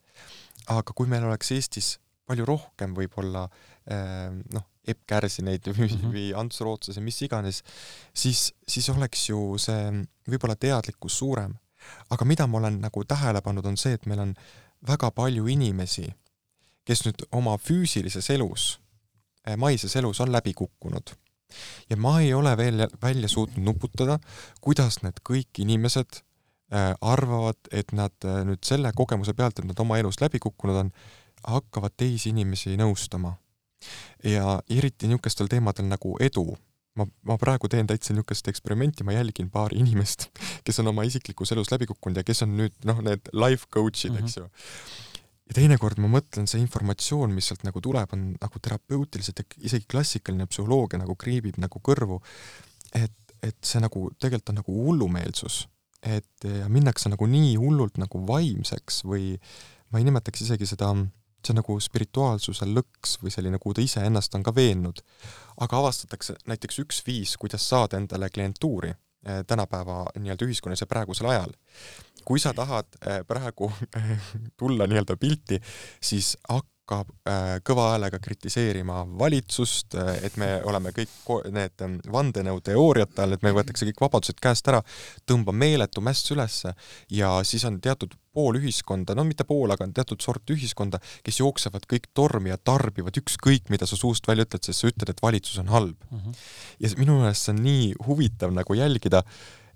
aga 0.68 0.92
kui 0.92 1.08
meil 1.08 1.24
oleks 1.24 1.52
Eestis 1.52 1.98
palju 2.28 2.46
rohkem 2.48 2.94
võib-olla 2.96 3.46
ehm, 3.90 4.42
noh, 4.54 4.66
Epp 4.88 5.04
Kärsineid 5.08 5.66
või 5.68 5.88
mm, 5.88 5.96
-hmm. 5.96 6.12
või 6.12 6.26
Ants 6.36 6.60
Rootslase, 6.64 7.00
mis 7.04 7.20
iganes, 7.22 7.62
siis, 8.16 8.52
siis 8.68 8.88
oleks 8.88 9.28
ju 9.28 9.58
see 9.60 9.90
võib-olla 10.28 10.56
teadlikkus 10.56 11.18
suurem. 11.18 11.56
aga 12.10 12.24
mida 12.24 12.46
ma 12.46 12.58
olen 12.58 12.80
nagu 12.80 13.04
tähele 13.04 13.40
pannud, 13.40 13.66
on 13.66 13.76
see, 13.76 13.94
et 13.94 14.06
meil 14.06 14.20
on 14.20 14.34
väga 14.86 15.10
palju 15.10 15.46
inimesi, 15.48 16.08
kes 16.84 17.04
nüüd 17.06 17.24
oma 17.32 17.56
füüsilises 17.58 18.30
elus, 18.34 18.78
eh, 19.46 19.56
maises 19.56 19.96
elus 19.96 20.20
on 20.20 20.32
läbi 20.32 20.54
kukkunud. 20.54 21.14
ja 21.90 21.96
ma 21.96 22.20
ei 22.20 22.34
ole 22.34 22.56
veel 22.56 22.86
välja 23.02 23.28
suutnud 23.28 23.64
nuputada, 23.64 24.18
kuidas 24.60 25.02
need 25.02 25.20
kõik 25.24 25.48
inimesed 25.58 26.20
eh, 26.72 26.94
arvavad, 27.00 27.56
et 27.72 27.92
nad 27.92 28.12
eh, 28.24 28.44
nüüd 28.44 28.64
selle 28.64 28.92
kogemuse 28.92 29.32
pealt, 29.32 29.58
et 29.58 29.64
nad 29.64 29.80
oma 29.80 29.98
elus 29.98 30.20
läbi 30.20 30.38
kukkunud 30.38 30.76
on, 30.76 30.92
hakkavad 31.44 31.94
teisi 31.96 32.32
inimesi 32.34 32.76
nõustama. 32.80 33.36
ja 34.24 34.58
eriti 34.70 35.06
niisugustel 35.06 35.46
teemadel 35.46 35.86
nagu 35.86 36.16
edu, 36.18 36.56
ma, 36.98 37.06
ma 37.30 37.36
praegu 37.38 37.68
teen 37.70 37.86
täitsa 37.86 38.14
niisugust 38.14 38.48
eksperimenti, 38.50 39.04
ma 39.06 39.14
jälgin 39.14 39.50
paari 39.54 39.78
inimest, 39.78 40.28
kes 40.66 40.82
on 40.82 40.90
oma 40.92 41.04
isiklikus 41.06 41.54
elus 41.54 41.70
läbi 41.70 41.86
kukkunud 41.86 42.18
ja 42.18 42.26
kes 42.26 42.42
on 42.46 42.56
nüüd 42.58 42.74
noh, 42.88 42.98
need 43.06 43.30
life 43.36 43.70
coach'id 43.74 44.10
mm, 44.10 44.18
-hmm. 44.18 44.24
eks 44.24 44.36
ju. 44.40 44.48
ja 45.48 45.56
teinekord 45.60 46.02
ma 46.02 46.10
mõtlen, 46.18 46.50
see 46.50 46.60
informatsioon, 46.64 47.32
mis 47.34 47.48
sealt 47.50 47.62
nagu 47.68 47.80
tuleb, 47.80 48.12
on 48.16 48.26
nagu 48.40 48.62
terapeutiliselt 48.66 49.44
ja 49.44 49.46
isegi 49.70 49.86
klassikaline 49.90 50.48
psühholoogia 50.50 51.00
nagu 51.00 51.16
kriibib 51.16 51.62
nagu 51.62 51.80
kõrvu, 51.90 52.20
et, 52.94 53.34
et 53.42 53.58
see 53.62 53.80
nagu 53.80 54.08
tegelikult 54.18 54.54
on 54.54 54.62
nagu 54.64 54.78
hullumeelsus, 54.88 55.68
et 56.02 56.50
minnakse 56.68 57.10
nagu 57.14 57.26
nii 57.26 57.56
hullult 57.62 57.98
nagu 57.98 58.26
vaimseks 58.26 59.04
või 59.06 59.36
ma 59.90 60.02
ei 60.02 60.04
nimetaks 60.08 60.44
isegi 60.44 60.66
seda 60.68 60.92
see 61.44 61.54
on 61.54 61.60
nagu 61.60 61.78
spirituaalsuse 61.80 62.66
lõks 62.66 63.18
või 63.22 63.32
selline, 63.34 63.60
kuhu 63.62 63.76
ta 63.78 63.84
iseennast 63.84 64.34
on 64.34 64.46
ka 64.46 64.54
veennud. 64.54 65.02
aga 65.60 65.78
avastatakse 65.78 66.36
näiteks 66.46 66.78
üks 66.84 67.02
viis, 67.06 67.36
kuidas 67.36 67.68
saada 67.68 67.96
endale 67.96 68.30
klientuuri 68.30 68.90
eh, 68.90 69.44
tänapäeva 69.46 70.04
nii-öelda 70.18 70.46
ühiskonnas 70.46 70.80
ja 70.80 70.86
praegusel 70.86 71.30
ajal. 71.30 71.52
kui 72.24 72.40
sa 72.40 72.54
tahad 72.54 72.86
eh, 73.06 73.22
praegu 73.26 73.72
tulla 74.60 74.86
nii-öelda 74.86 75.16
pilti, 75.16 75.60
siis 76.00 76.36
hakka 76.48 76.77
hakkab 76.88 77.10
äh, 77.28 77.58
kõva 77.66 77.92
häälega 77.92 78.18
kritiseerima 78.22 79.02
valitsust, 79.18 79.94
äh, 79.98 80.24
et 80.24 80.36
me 80.40 80.48
oleme 80.64 80.92
kõik 80.96 81.12
need 81.52 81.84
ähm, 81.84 81.98
vandenõuteooriate 82.12 83.22
all, 83.24 83.36
et 83.36 83.44
meil 83.44 83.56
võetakse 83.56 83.88
kõik 83.88 84.00
vabadused 84.06 84.40
käest 84.40 84.68
ära, 84.68 84.80
tõmbab 85.28 85.56
meeletu 85.58 86.02
mäss 86.04 86.30
ülesse 86.32 86.74
ja 87.12 87.36
siis 87.44 87.64
on 87.68 87.80
teatud 87.84 88.16
pool 88.32 88.58
ühiskonda, 88.60 89.16
no 89.18 89.24
mitte 89.26 89.44
pool, 89.44 89.70
aga 89.74 89.88
teatud 89.94 90.22
sort 90.22 90.50
ühiskonda, 90.54 91.00
kes 91.26 91.40
jooksevad 91.40 91.86
kõik 91.90 92.10
tormi 92.14 92.52
ja 92.52 92.58
tarbivad 92.58 93.16
ükskõik, 93.20 93.68
mida 93.72 93.88
sa 93.88 93.98
suust 93.98 94.28
välja 94.28 94.46
ütled, 94.46 94.64
sest 94.64 94.84
sa 94.84 94.90
ütled, 94.92 95.12
et 95.12 95.22
valitsus 95.22 95.60
on 95.62 95.72
halb 95.74 95.96
mm. 96.10 96.18
-hmm. 96.18 96.42
ja 96.84 96.92
minu 96.98 97.20
meelest 97.22 97.48
see 97.48 97.56
on 97.56 97.64
nii 97.64 97.88
huvitav 98.06 98.54
nagu 98.54 98.78
jälgida, 98.78 99.24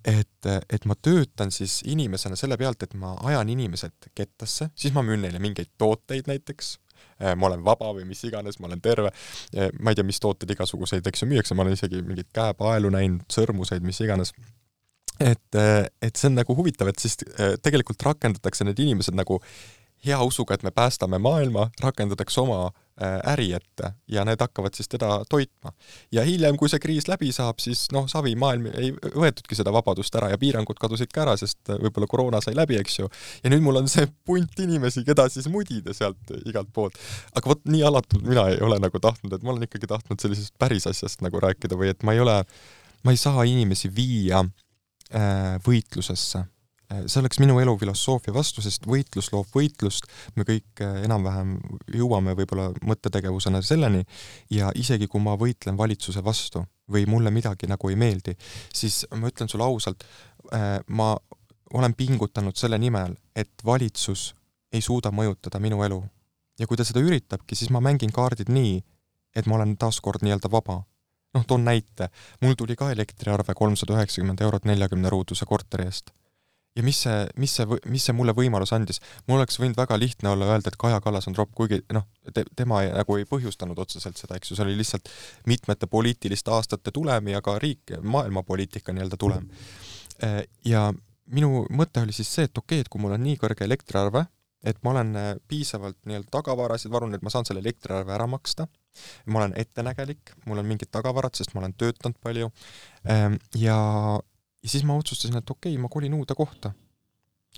et, 0.04 0.46
et 0.46 0.84
ma 0.88 0.94
töötan 0.98 1.52
siis 1.54 1.80
inimesena 1.86 2.36
selle 2.38 2.56
pealt, 2.58 2.82
et 2.82 2.94
ma 2.98 3.14
ajan 3.28 3.48
inimesed 3.48 4.10
kettasse, 4.14 4.70
siis 4.74 4.94
ma 4.94 5.04
müün 5.06 5.22
neile 5.22 5.38
mingeid 5.42 5.70
tooteid 5.78 6.30
näiteks, 6.30 6.76
ma 7.36 7.46
olen 7.46 7.60
vaba 7.64 7.92
või 7.94 8.06
mis 8.08 8.22
iganes, 8.26 8.58
ma 8.58 8.66
olen 8.66 8.80
terve, 8.82 9.12
ma 9.78 9.92
ei 9.92 9.98
tea, 9.98 10.06
mis 10.06 10.18
tooteid 10.22 10.50
igasuguseid, 10.56 11.06
eks 11.06 11.22
ju, 11.22 11.28
müüakse, 11.30 11.54
ma 11.54 11.62
olen 11.62 11.76
isegi 11.76 12.00
mingeid 12.02 12.32
käepaelu 12.34 12.90
näinud, 12.90 13.22
sõrmuseid, 13.30 13.84
mis 13.86 14.00
iganes. 14.02 14.34
Et, 15.20 15.54
äh, 15.54 15.86
et 16.02 16.16
see 16.16 16.30
on 16.30 16.38
nagu 16.40 16.56
huvitav, 16.58 16.88
et 16.90 16.98
siis 16.98 17.14
äh, 17.36 17.54
tegelikult 17.62 18.02
rakendatakse 18.02 18.66
need 18.66 18.80
inimesed 18.82 19.14
nagu 19.14 19.38
hea 20.02 20.18
usuga, 20.24 20.56
et 20.56 20.64
me 20.66 20.72
päästame 20.74 21.20
maailma, 21.22 21.68
rakendatakse 21.82 22.40
oma 22.42 22.64
äh, 22.66 22.81
äri 23.00 23.52
ette 23.56 23.94
ja 24.08 24.24
need 24.24 24.40
hakkavad 24.40 24.74
siis 24.76 24.88
teda 24.88 25.22
toitma. 25.30 25.72
ja 26.12 26.24
hiljem, 26.24 26.56
kui 26.60 26.68
see 26.68 26.80
kriis 26.82 27.08
läbi 27.08 27.32
saab, 27.32 27.60
siis 27.62 27.86
noh, 27.92 28.04
savimaailm 28.10 28.68
ei 28.72 28.92
võetudki 28.92 29.56
seda 29.56 29.72
vabadust 29.72 30.14
ära 30.20 30.28
ja 30.32 30.38
piirangud 30.38 30.78
kadusid 30.80 31.12
ka 31.14 31.24
ära, 31.24 31.36
sest 31.40 31.72
äh, 31.72 31.80
võib-olla 31.80 32.08
koroona 32.10 32.42
sai 32.44 32.54
läbi, 32.58 32.76
eks 32.80 32.98
ju. 32.98 33.08
ja 33.42 33.52
nüüd 33.52 33.64
mul 33.64 33.80
on 33.80 33.88
see 33.90 34.06
punt 34.28 34.60
inimesi, 34.60 35.06
keda 35.08 35.28
siis 35.32 35.48
mudida 35.52 35.96
sealt 35.96 36.34
igalt 36.44 36.72
poolt. 36.74 37.00
aga 37.34 37.54
vot 37.54 37.64
nii 37.64 37.84
alatult 37.88 38.26
mina 38.28 38.48
ei 38.52 38.60
ole 38.60 38.78
nagu 38.82 39.02
tahtnud, 39.02 39.32
et 39.32 39.42
ma 39.42 39.54
olen 39.54 39.68
ikkagi 39.68 39.90
tahtnud 39.90 40.20
sellisest 40.20 40.54
päris 40.60 40.86
asjast 40.90 41.24
nagu 41.24 41.40
rääkida 41.42 41.78
või 41.78 41.92
et 41.94 42.04
ma 42.06 42.16
ei 42.16 42.20
ole, 42.20 42.42
ma 43.02 43.14
ei 43.14 43.20
saa 43.20 43.48
inimesi 43.48 43.90
viia 43.94 44.44
äh, 44.44 45.56
võitlusesse 45.64 46.44
Äh, 46.44 46.61
see 47.06 47.20
oleks 47.20 47.38
minu 47.42 47.58
elufilosoofia 47.62 48.34
vastu, 48.34 48.62
sest 48.64 48.86
võitlus 48.88 49.30
loob 49.32 49.50
võitlust, 49.54 50.08
me 50.36 50.46
kõik 50.48 50.82
äh, 50.84 51.02
enam-vähem 51.06 51.56
jõuame 51.94 52.34
võib-olla 52.38 52.70
mõttetegevusena 52.86 53.62
selleni 53.64 54.02
ja 54.52 54.72
isegi 54.78 55.08
kui 55.10 55.22
ma 55.22 55.36
võitlen 55.38 55.78
valitsuse 55.78 56.24
vastu 56.24 56.64
või 56.92 57.06
mulle 57.08 57.32
midagi 57.34 57.68
nagu 57.70 57.90
ei 57.90 57.98
meeldi, 57.98 58.34
siis 58.74 59.02
ma 59.14 59.30
ütlen 59.30 59.50
sulle 59.50 59.66
ausalt, 59.66 60.04
äh, 60.52 60.78
ma 60.88 61.14
olen 61.72 61.94
pingutanud 61.96 62.56
selle 62.58 62.78
nimel, 62.78 63.14
et 63.36 63.52
valitsus 63.64 64.32
ei 64.72 64.82
suuda 64.84 65.12
mõjutada 65.12 65.60
minu 65.60 65.82
elu. 65.84 66.02
ja 66.60 66.66
kui 66.68 66.76
ta 66.76 66.84
seda 66.84 67.00
üritabki, 67.00 67.56
siis 67.56 67.70
ma 67.72 67.80
mängin 67.80 68.12
kaardid 68.12 68.50
nii, 68.52 68.82
et 69.34 69.46
ma 69.48 69.56
olen 69.56 69.76
taaskord 69.76 70.22
nii-öelda 70.22 70.50
vaba. 70.52 70.82
noh, 71.34 71.44
toon 71.46 71.64
näite, 71.64 72.10
mul 72.42 72.54
tuli 72.54 72.76
ka 72.76 72.90
elektriarve 72.92 73.54
kolmsada 73.54 73.96
üheksakümmend 73.96 74.40
eurot 74.40 74.66
neljakümne 74.68 75.08
ruuduse 75.08 75.46
korteri 75.48 75.88
eest 75.88 76.12
ja 76.76 76.82
mis 76.84 77.02
see, 77.04 77.26
mis 77.40 77.54
see, 77.58 77.78
mis 77.90 78.06
see 78.08 78.16
mulle 78.16 78.34
võimalus 78.36 78.72
andis? 78.76 79.00
mul 79.28 79.40
oleks 79.40 79.58
võinud 79.60 79.76
väga 79.76 79.98
lihtne 80.00 80.32
olla 80.32 80.48
öelda, 80.52 80.72
et 80.72 80.78
Kaja 80.80 81.00
Kallas 81.04 81.28
on 81.28 81.36
tropp, 81.36 81.52
kuigi 81.56 81.82
noh 81.92 82.06
te,, 82.32 82.44
tema 82.56 82.82
ei, 82.84 82.92
nagu 82.94 83.16
ei 83.18 83.28
põhjustanud 83.28 83.78
otseselt 83.84 84.20
seda, 84.20 84.38
eks 84.38 84.52
ju, 84.52 84.58
see 84.58 84.66
oli 84.66 84.76
lihtsalt 84.80 85.10
mitmete 85.50 85.88
poliitiliste 85.90 86.52
aastate 86.54 86.94
tulem 86.94 87.32
ja 87.34 87.42
ka 87.44 87.58
riik, 87.62 87.96
maailmapoliitika 88.02 88.94
nii-öelda 88.96 89.20
tulem. 89.20 89.48
Äh, 90.24 90.42
ja 90.68 90.88
minu 91.32 91.66
mõte 91.72 92.04
oli 92.04 92.16
siis 92.16 92.32
see, 92.32 92.48
et 92.48 92.56
okei 92.56 92.80
okay,, 92.80 92.86
et 92.86 92.92
kui 92.92 93.02
mul 93.02 93.16
on 93.16 93.26
nii 93.26 93.36
kõrge 93.40 93.68
elektriarve, 93.68 94.24
et 94.64 94.78
ma 94.86 94.94
olen 94.94 95.16
äh, 95.18 95.30
piisavalt 95.48 95.98
nii-öelda 96.08 96.32
tagavarasid 96.32 96.92
varunud, 96.92 97.18
et 97.18 97.26
ma 97.26 97.32
saan 97.34 97.48
selle 97.48 97.60
elektriarve 97.64 98.16
ära 98.16 98.28
maksta, 98.30 98.68
ma 99.26 99.42
olen 99.42 99.56
ettenägelik, 99.60 100.36
mul 100.46 100.60
on 100.62 100.68
mingid 100.68 100.92
tagavarad, 100.92 101.36
sest 101.36 101.52
ma 101.52 101.64
olen 101.64 101.74
töötanud 101.76 102.20
palju, 102.22 102.52
ähm, 103.10 103.40
ja 103.58 103.78
ja 104.62 104.70
siis 104.70 104.84
ma 104.86 104.96
otsustasin, 104.98 105.36
et 105.38 105.50
okei 105.50 105.74
okay,, 105.74 105.82
ma 105.82 105.90
kolin 105.92 106.14
uude 106.14 106.34
kohta. 106.38 106.72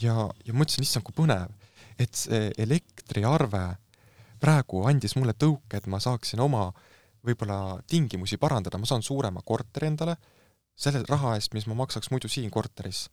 ja, 0.01 0.29
ja 0.45 0.55
mõtlesin, 0.57 0.87
issand, 0.87 1.07
kui 1.07 1.15
põnev, 1.15 1.53
et 2.01 2.15
see 2.19 2.51
elektriarve 2.59 3.65
praegu 4.43 4.83
andis 4.89 5.15
mulle 5.17 5.37
tõuke, 5.39 5.79
et 5.79 5.87
ma 5.87 6.01
saaksin 6.03 6.43
oma 6.43 6.69
võib-olla 7.25 7.79
tingimusi 7.89 8.37
parandada, 8.41 8.79
ma 8.79 8.89
saan 8.89 9.05
suurema 9.05 9.41
korteri 9.45 9.89
endale 9.93 10.17
selle 10.75 11.05
raha 11.09 11.37
eest, 11.39 11.55
mis 11.55 11.69
ma 11.71 11.77
maksaks 11.79 12.11
muidu 12.11 12.29
siin 12.29 12.51
korteris. 12.51 13.09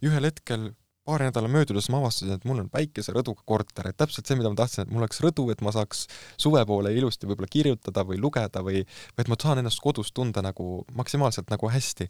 ja 0.00 0.10
ühel 0.12 0.28
hetkel 0.28 0.70
paari 1.04 1.26
nädala 1.26 1.48
möödudes 1.48 1.88
ma 1.90 1.98
avastasin, 1.98 2.36
et 2.36 2.44
mul 2.46 2.60
on 2.62 2.68
päikeserõduga 2.70 3.42
korter, 3.48 3.88
et 3.88 3.96
täpselt 3.98 4.28
see, 4.28 4.36
mida 4.38 4.52
ma 4.52 4.58
tahtsin, 4.60 4.84
et 4.84 4.92
mul 4.92 5.02
oleks 5.02 5.22
rõdu, 5.24 5.48
et 5.50 5.62
ma 5.64 5.72
saaks 5.74 6.04
suve 6.38 6.62
poole 6.68 6.92
ilusti 6.94 7.26
võib-olla 7.26 7.50
kirjutada 7.50 8.04
või 8.06 8.20
lugeda 8.20 8.62
või, 8.62 8.84
või 9.16 9.24
et 9.24 9.32
ma 9.32 9.38
saan 9.40 9.62
ennast 9.62 9.80
kodus 9.82 10.12
tunda 10.14 10.44
nagu 10.44 10.84
maksimaalselt 10.94 11.50
nagu 11.50 11.72
hästi 11.72 12.06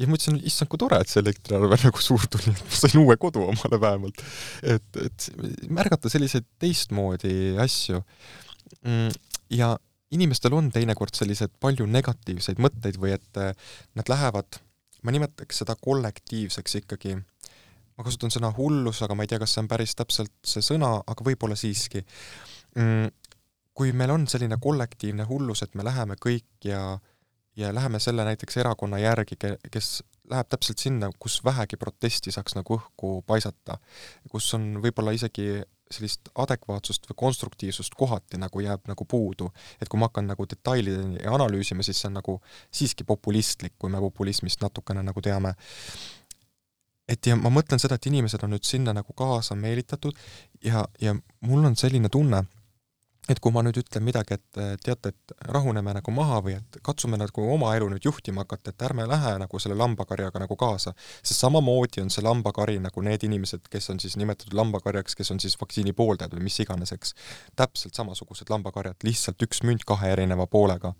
ja 0.00 0.08
mõtlesin, 0.10 0.38
issand, 0.46 0.70
kui 0.70 0.80
tore, 0.80 0.98
et 1.00 1.10
see 1.10 1.22
elektriarve 1.22 1.78
nagu 1.86 2.02
suur 2.02 2.26
tuli, 2.30 2.52
et 2.52 2.62
ma 2.66 2.78
sain 2.78 3.00
uue 3.02 3.16
kodu 3.20 3.44
omale 3.46 3.80
vähemalt. 3.80 4.22
et, 4.74 5.00
et 5.04 5.28
märgata 5.72 6.10
selliseid 6.12 6.46
teistmoodi 6.62 7.54
asju. 7.62 8.00
Mm, 8.84 9.12
ja 9.54 9.74
inimestel 10.14 10.54
on 10.56 10.70
teinekord 10.74 11.14
sellised 11.16 11.54
palju 11.62 11.86
negatiivseid 11.90 12.60
mõtteid 12.62 12.98
või 13.00 13.14
et 13.16 13.40
äh, 13.40 13.54
nad 13.98 14.10
lähevad, 14.10 14.60
ma 15.04 15.14
nimetaks 15.14 15.62
seda 15.62 15.76
kollektiivseks 15.80 16.80
ikkagi, 16.82 17.16
ma 17.94 18.06
kasutan 18.06 18.32
sõna 18.34 18.50
hullus, 18.56 19.02
aga 19.04 19.16
ma 19.16 19.26
ei 19.26 19.30
tea, 19.30 19.40
kas 19.42 19.54
see 19.54 19.64
on 19.64 19.70
päris 19.70 19.94
täpselt 19.98 20.34
see 20.46 20.64
sõna, 20.64 20.96
aga 21.06 21.26
võib-olla 21.26 21.58
siiski. 21.58 22.02
Mm, 22.78 23.10
kui 23.74 23.90
meil 23.94 24.12
on 24.14 24.28
selline 24.30 24.58
kollektiivne 24.62 25.26
hullus, 25.26 25.64
et 25.64 25.74
me 25.74 25.86
läheme 25.86 26.14
kõik 26.22 26.66
ja 26.66 26.82
äh, 26.94 27.13
ja 27.56 27.74
läheme 27.74 28.00
selle 28.00 28.24
näiteks 28.24 28.56
erakonna 28.56 28.98
järgi, 28.98 29.36
kes 29.70 30.02
läheb 30.30 30.48
täpselt 30.48 30.78
sinna, 30.78 31.10
kus 31.18 31.40
vähegi 31.44 31.76
protesti 31.76 32.32
saaks 32.32 32.56
nagu 32.56 32.78
õhku 32.78 33.20
paisata, 33.26 33.78
kus 34.30 34.48
on 34.56 34.80
võib-olla 34.82 35.14
isegi 35.14 35.62
sellist 35.94 36.30
adekvaatsust 36.40 37.06
või 37.10 37.18
konstruktiivsust 37.24 37.94
kohati 37.98 38.40
nagu 38.40 38.60
jääb 38.64 38.88
nagu 38.88 39.04
puudu. 39.04 39.50
et 39.80 39.88
kui 39.88 40.00
ma 40.00 40.08
hakkan 40.08 40.26
nagu 40.26 40.46
detailideni 40.50 41.26
analüüsima, 41.28 41.82
siis 41.82 42.00
see 42.00 42.08
on 42.08 42.18
nagu 42.20 42.40
siiski 42.72 43.04
populistlik, 43.04 43.74
kui 43.78 43.90
me 43.90 44.00
populismist 44.00 44.62
natukene 44.62 45.02
nagu 45.02 45.20
teame. 45.20 45.54
et 47.08 47.26
ja 47.26 47.36
ma 47.36 47.50
mõtlen 47.52 47.78
seda, 47.78 47.94
et 47.94 48.06
inimesed 48.06 48.42
on 48.42 48.54
nüüd 48.56 48.64
sinna 48.64 48.92
nagu 48.96 49.12
kaasa 49.12 49.54
meelitatud 49.54 50.16
ja, 50.64 50.86
ja 51.00 51.14
mul 51.40 51.64
on 51.64 51.76
selline 51.76 52.08
tunne, 52.08 52.44
et 53.28 53.40
kui 53.40 53.52
ma 53.54 53.62
nüüd 53.64 53.78
ütlen 53.80 54.04
midagi, 54.04 54.36
et 54.36 54.58
teate, 54.84 55.12
et 55.14 55.34
rahuneme 55.48 55.94
nagu 55.96 56.12
maha 56.12 56.40
või 56.44 56.56
et 56.58 56.78
katsume 56.84 57.16
nagu 57.20 57.46
oma 57.54 57.70
elu 57.76 57.88
nüüd 57.94 58.04
juhtima 58.04 58.44
hakata, 58.44 58.74
et 58.74 58.84
ärme 58.84 59.06
lähe 59.08 59.34
nagu 59.40 59.60
selle 59.62 59.78
lambakarjaga 59.80 60.42
nagu 60.42 60.56
kaasa, 60.60 60.92
sest 61.22 61.40
samamoodi 61.40 62.02
on 62.04 62.12
see 62.12 62.24
lambakari 62.24 62.76
nagu 62.84 63.04
need 63.06 63.24
inimesed, 63.24 63.64
kes 63.72 63.88
on 63.94 64.02
siis 64.02 64.18
nimetatud 64.20 64.56
lambakarjaks, 64.58 65.16
kes 65.16 65.32
on 65.32 65.40
siis 65.40 65.56
vaktsiini 65.60 65.94
pooldajad 65.96 66.36
või 66.36 66.44
mis 66.50 66.60
iganes, 66.60 66.92
eks. 66.96 67.14
täpselt 67.56 67.96
samasugused 67.96 68.52
lambakarjad, 68.52 69.00
lihtsalt 69.08 69.40
üks 69.46 69.64
münt 69.64 69.88
kahe 69.88 70.12
erineva 70.12 70.46
poolega. 70.50 70.92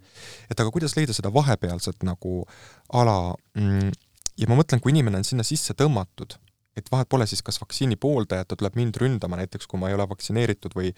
et 0.51 0.61
aga 0.61 0.71
kuidas 0.73 0.97
leida 0.97 1.13
seda 1.13 1.33
vahepealset 1.35 2.09
nagu 2.09 2.47
ala 2.93 3.35
mm, 3.59 3.93
ja 4.41 4.49
ma 4.49 4.57
mõtlen, 4.59 4.81
kui 4.81 4.97
inimene 4.97 5.21
on 5.21 5.29
sinna 5.29 5.45
sisse 5.45 5.77
tõmmatud 5.77 6.39
et 6.77 6.91
vahet 6.93 7.09
pole 7.09 7.27
siis, 7.31 7.43
kas 7.43 7.61
vaktsiini 7.63 7.97
pooldajad, 8.01 8.49
ta 8.51 8.59
tuleb 8.59 8.79
mind 8.79 8.99
ründama 9.01 9.39
näiteks, 9.41 9.69
kui 9.71 9.81
ma 9.81 9.91
ei 9.91 9.99
ole 9.99 10.07
vaktsineeritud 10.11 10.75
või, 10.77 10.91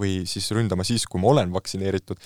või 0.00 0.12
siis 0.30 0.50
ründama 0.54 0.86
siis, 0.86 1.06
kui 1.10 1.22
ma 1.22 1.32
olen 1.32 1.52
vaktsineeritud, 1.54 2.20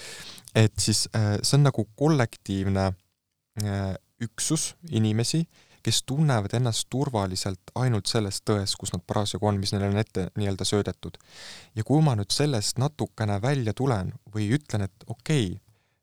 et 0.57 0.77
siis 0.83 1.07
äh, 1.17 1.37
see 1.43 1.59
on 1.59 1.67
nagu 1.69 1.87
kollektiivne 1.97 2.91
äh, 2.91 3.95
üksus 4.25 4.75
inimesi, 4.91 5.45
kes 5.83 6.03
tunnevad 6.03 6.53
ennast 6.59 6.89
turvaliselt 6.91 7.71
ainult 7.79 8.11
selles 8.11 8.43
tões, 8.45 8.75
kus 8.77 8.93
nad 8.93 9.05
parasjagu 9.07 9.47
on, 9.49 9.61
mis 9.63 9.73
neile 9.73 9.89
on 9.89 10.01
ette 10.01 10.27
nii-öelda 10.37 10.67
söödetud. 10.67 11.17
ja 11.77 11.85
kui 11.87 12.03
ma 12.05 12.17
nüüd 12.19 12.35
sellest 12.35 12.81
natukene 12.83 13.39
välja 13.43 13.73
tulen 13.73 14.13
või 14.35 14.51
ütlen, 14.59 14.85
et 14.89 15.07
okei 15.07 15.53
okay,, 15.53 15.61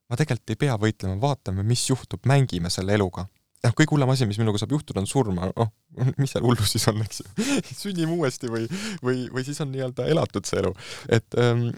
ma 0.10 0.18
tegelikult 0.18 0.54
ei 0.56 0.62
pea 0.63 0.78
võitlema, 0.80 1.20
vaatame, 1.22 1.63
mis 1.63 1.89
juhtub, 1.89 2.26
mängime 2.26 2.70
selle 2.74 2.96
eluga 2.96 3.28
noh, 3.65 3.73
kõige 3.78 3.95
hullem 3.95 4.13
asi, 4.13 4.28
mis 4.30 4.39
minuga 4.41 4.62
saab 4.62 4.75
juhtuda, 4.75 5.01
on 5.01 5.10
surma, 5.10 5.49
noh, 5.51 5.73
mis 6.21 6.36
seal 6.36 6.45
hullu 6.45 6.65
siis 6.67 6.86
on, 6.91 7.01
eks 7.06 7.23
ju 7.23 7.49
sünnime 7.84 8.15
uuesti 8.15 8.51
või, 8.51 8.69
või, 9.06 9.25
või 9.34 9.45
siis 9.47 9.62
on 9.63 9.71
nii-öelda 9.73 10.08
elatud 10.12 10.47
see 10.47 10.62
elu. 10.63 10.73
et 11.17 11.41
ähm, 11.41 11.69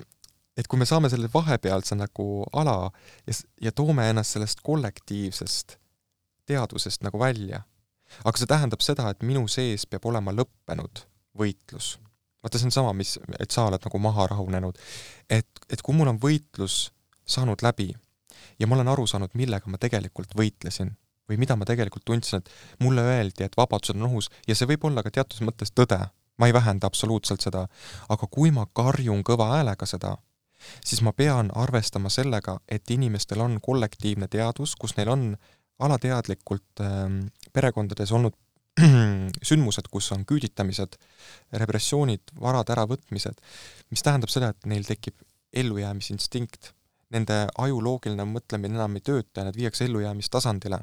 et 0.58 0.66
kui 0.66 0.80
me 0.82 0.88
saame 0.90 1.10
selle 1.14 1.30
vahepealse 1.34 1.96
nagu 1.98 2.28
ala 2.58 2.90
ja, 3.28 3.36
ja 3.62 3.72
toome 3.72 4.08
ennast 4.10 4.34
sellest 4.36 4.64
kollektiivsest 4.66 5.78
teadvusest 6.50 7.04
nagu 7.06 7.20
välja, 7.20 7.62
aga 8.24 8.40
see 8.40 8.50
tähendab 8.50 8.82
seda, 8.82 9.12
et 9.12 9.24
minu 9.28 9.46
sees 9.52 9.86
peab 9.86 10.08
olema 10.10 10.34
lõppenud 10.34 11.04
võitlus. 11.38 11.98
vaata, 12.42 12.58
see 12.58 12.70
on 12.72 12.76
sama, 12.76 12.94
mis, 12.98 13.18
et 13.40 13.54
sa 13.54 13.68
oled 13.68 13.84
nagu 13.84 14.02
maha 14.02 14.28
rahunenud. 14.34 14.80
et, 15.30 15.50
et 15.70 15.82
kui 15.82 15.96
mul 15.96 16.14
on 16.14 16.22
võitlus 16.22 16.88
saanud 17.28 17.62
läbi 17.62 17.92
ja 18.60 18.68
ma 18.68 18.80
olen 18.80 18.88
aru 18.88 19.06
saanud, 19.08 19.36
millega 19.36 19.70
ma 19.70 19.78
tegelikult 19.78 20.34
võitlesin 20.38 20.96
või 21.30 21.40
mida 21.42 21.58
ma 21.60 21.68
tegelikult 21.68 22.06
tundsin, 22.06 22.40
et 22.42 22.84
mulle 22.84 23.04
öeldi, 23.04 23.44
et 23.44 23.58
vabadused 23.58 23.98
on 23.98 24.08
ohus 24.10 24.32
ja 24.48 24.56
see 24.56 24.70
võib 24.70 24.88
olla 24.90 25.04
ka 25.04 25.12
teatud 25.14 25.44
mõttes 25.48 25.74
tõde, 25.76 26.00
ma 26.38 26.48
ei 26.48 26.56
vähenda 26.56 26.88
absoluutselt 26.88 27.44
seda, 27.44 27.68
aga 28.10 28.30
kui 28.32 28.52
ma 28.54 28.68
karjun 28.74 29.24
kõva 29.28 29.52
häälega 29.56 29.90
seda, 29.90 30.16
siis 30.86 31.02
ma 31.06 31.14
pean 31.14 31.52
arvestama 31.56 32.10
sellega, 32.14 32.60
et 32.68 32.90
inimestel 32.94 33.42
on 33.44 33.60
kollektiivne 33.62 34.30
teadvus, 34.32 34.76
kus 34.76 34.96
neil 34.98 35.14
on 35.14 35.30
alateadlikult 35.80 36.82
äh, 36.82 37.08
perekondades 37.54 38.12
olnud 38.12 38.38
sündmused, 39.50 39.90
kus 39.92 40.12
on 40.14 40.26
küüditamised, 40.30 41.00
repressioonid, 41.62 42.34
varade 42.42 42.76
äravõtmised, 42.76 43.40
mis 43.90 44.06
tähendab 44.06 44.30
seda, 44.30 44.52
et 44.54 44.70
neil 44.70 44.86
tekib 44.86 45.18
ellujäämisinstinkt. 45.58 46.74
Nende 47.16 47.46
aju 47.64 47.80
loogiline 47.82 48.26
mõtlemine 48.28 48.76
enam 48.76 48.98
ei 49.00 49.06
tööta 49.10 49.42
ja 49.42 49.48
nad 49.48 49.58
viiakse 49.58 49.86
ellujäämistasandile 49.88 50.82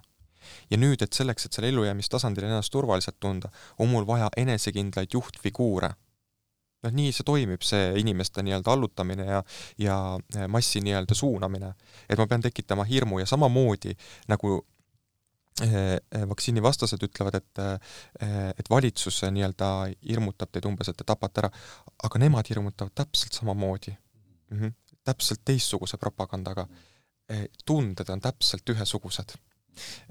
ja 0.70 0.78
nüüd, 0.80 1.02
et 1.02 1.12
selleks, 1.12 1.46
et 1.46 1.56
seal 1.56 1.68
ellujäämistasandil 1.70 2.48
ennast 2.48 2.72
turvaliselt 2.72 3.20
tunda, 3.20 3.50
on 3.78 3.90
mul 3.92 4.06
vaja 4.06 4.30
enesekindlaid 4.36 5.14
juhtfiguure. 5.14 5.94
noh, 6.84 6.92
nii 6.92 7.14
see 7.16 7.24
toimib, 7.24 7.62
see 7.64 7.94
inimeste 7.96 8.42
nii-öelda 8.44 8.74
allutamine 8.74 9.24
ja, 9.24 9.40
ja 9.80 9.96
massi 10.52 10.82
nii-öelda 10.84 11.16
suunamine. 11.16 11.74
et 12.08 12.18
ma 12.18 12.26
pean 12.26 12.44
tekitama 12.44 12.84
hirmu 12.84 13.18
ja 13.18 13.26
samamoodi 13.26 13.94
nagu 14.28 14.58
eh, 15.62 15.98
vaktsiinivastased 16.28 17.02
ütlevad, 17.08 17.40
et 17.40 17.62
eh, 17.64 18.52
et 18.58 18.70
valitsus 18.70 19.22
nii-öelda 19.24 19.70
hirmutab 20.08 20.52
teid 20.52 20.68
umbes, 20.68 20.88
et 20.90 20.96
te 20.96 21.08
tapate 21.08 21.44
ära, 21.44 21.52
aga 22.04 22.20
nemad 22.20 22.52
hirmutavad 22.52 22.92
täpselt 22.94 23.32
samamoodi 23.32 23.96
mm. 24.50 24.60
-hmm. 24.60 24.72
täpselt 25.04 25.40
teistsuguse 25.44 25.96
propagandaga. 25.96 26.66
Eh, 27.28 27.46
tunded 27.64 28.08
on 28.08 28.20
täpselt 28.20 28.70
ühesugused 28.70 29.38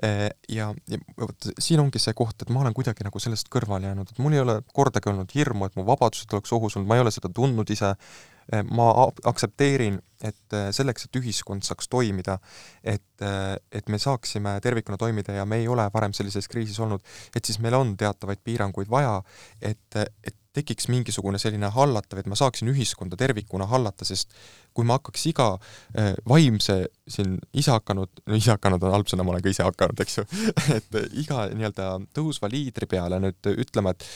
ja, 0.02 0.70
ja 0.90 1.00
vot 1.20 1.50
siin 1.62 1.82
ongi 1.84 2.02
see 2.02 2.16
koht, 2.18 2.44
et 2.44 2.52
ma 2.54 2.64
olen 2.64 2.76
kuidagi 2.76 3.06
nagu 3.06 3.22
sellest 3.22 3.50
kõrvale 3.54 3.92
jäänud, 3.92 4.14
et 4.14 4.22
mul 4.24 4.36
ei 4.36 4.44
ole 4.44 4.60
kordagi 4.76 5.12
olnud 5.12 5.34
hirmu, 5.36 5.68
et 5.68 5.80
mu 5.80 5.88
vabadused 5.88 6.34
oleks 6.36 6.54
ohus 6.56 6.78
olnud, 6.78 6.90
ma 6.90 7.00
ei 7.00 7.06
ole 7.06 7.14
seda 7.16 7.32
tundnud 7.34 7.70
ise, 7.74 7.94
äh, 7.94 8.64
ma 8.70 8.90
aktsepteerin, 9.32 10.00
et 10.24 10.58
äh, 10.58 10.70
selleks, 10.76 11.08
et 11.08 11.20
ühiskond 11.20 11.66
saaks 11.68 11.90
toimida, 11.92 12.38
et, 12.84 13.02
et 13.24 13.90
me 13.92 14.00
saaksime 14.02 14.58
tervikuna 14.64 14.98
toimida 15.00 15.36
ja 15.38 15.46
me 15.48 15.62
ei 15.62 15.68
ole 15.72 15.86
varem 15.94 16.16
sellises 16.16 16.50
kriisis 16.52 16.80
olnud, 16.84 17.04
et 17.36 17.46
siis 17.46 17.60
meil 17.64 17.76
on 17.78 17.96
teatavaid 18.00 18.42
piiranguid 18.44 18.92
vaja, 18.92 19.20
et, 19.62 20.02
et 20.24 20.38
tekiks 20.54 20.88
mingisugune 20.92 21.40
selline 21.42 21.70
hallatav, 21.74 22.22
et 22.22 22.30
ma 22.30 22.38
saaksin 22.38 22.70
ühiskonda 22.72 23.18
tervikuna 23.20 23.66
hallata, 23.72 24.06
sest 24.06 24.34
kui 24.74 24.86
ma 24.88 24.98
hakkaks 25.00 25.26
iga 25.32 25.48
äh, 25.56 26.14
vaimse 26.30 26.78
siin 27.10 27.38
ise 27.58 27.74
hakanud, 27.74 28.24
no 28.30 28.38
ise 28.38 28.54
hakanud 28.54 28.84
on 28.86 28.94
halb 28.96 29.10
sõna, 29.10 29.26
ma 29.26 29.34
olen 29.34 29.46
ka 29.46 29.54
ise 29.54 29.66
hakanud, 29.66 30.04
eks 30.06 30.20
ju 30.20 30.26
et 30.78 31.00
iga 31.24 31.48
nii-öelda 31.54 31.90
tõusva 32.16 32.52
liidri 32.54 32.90
peale 32.90 33.22
nüüd 33.24 33.54
ütlema, 33.56 33.96
et 33.96 34.08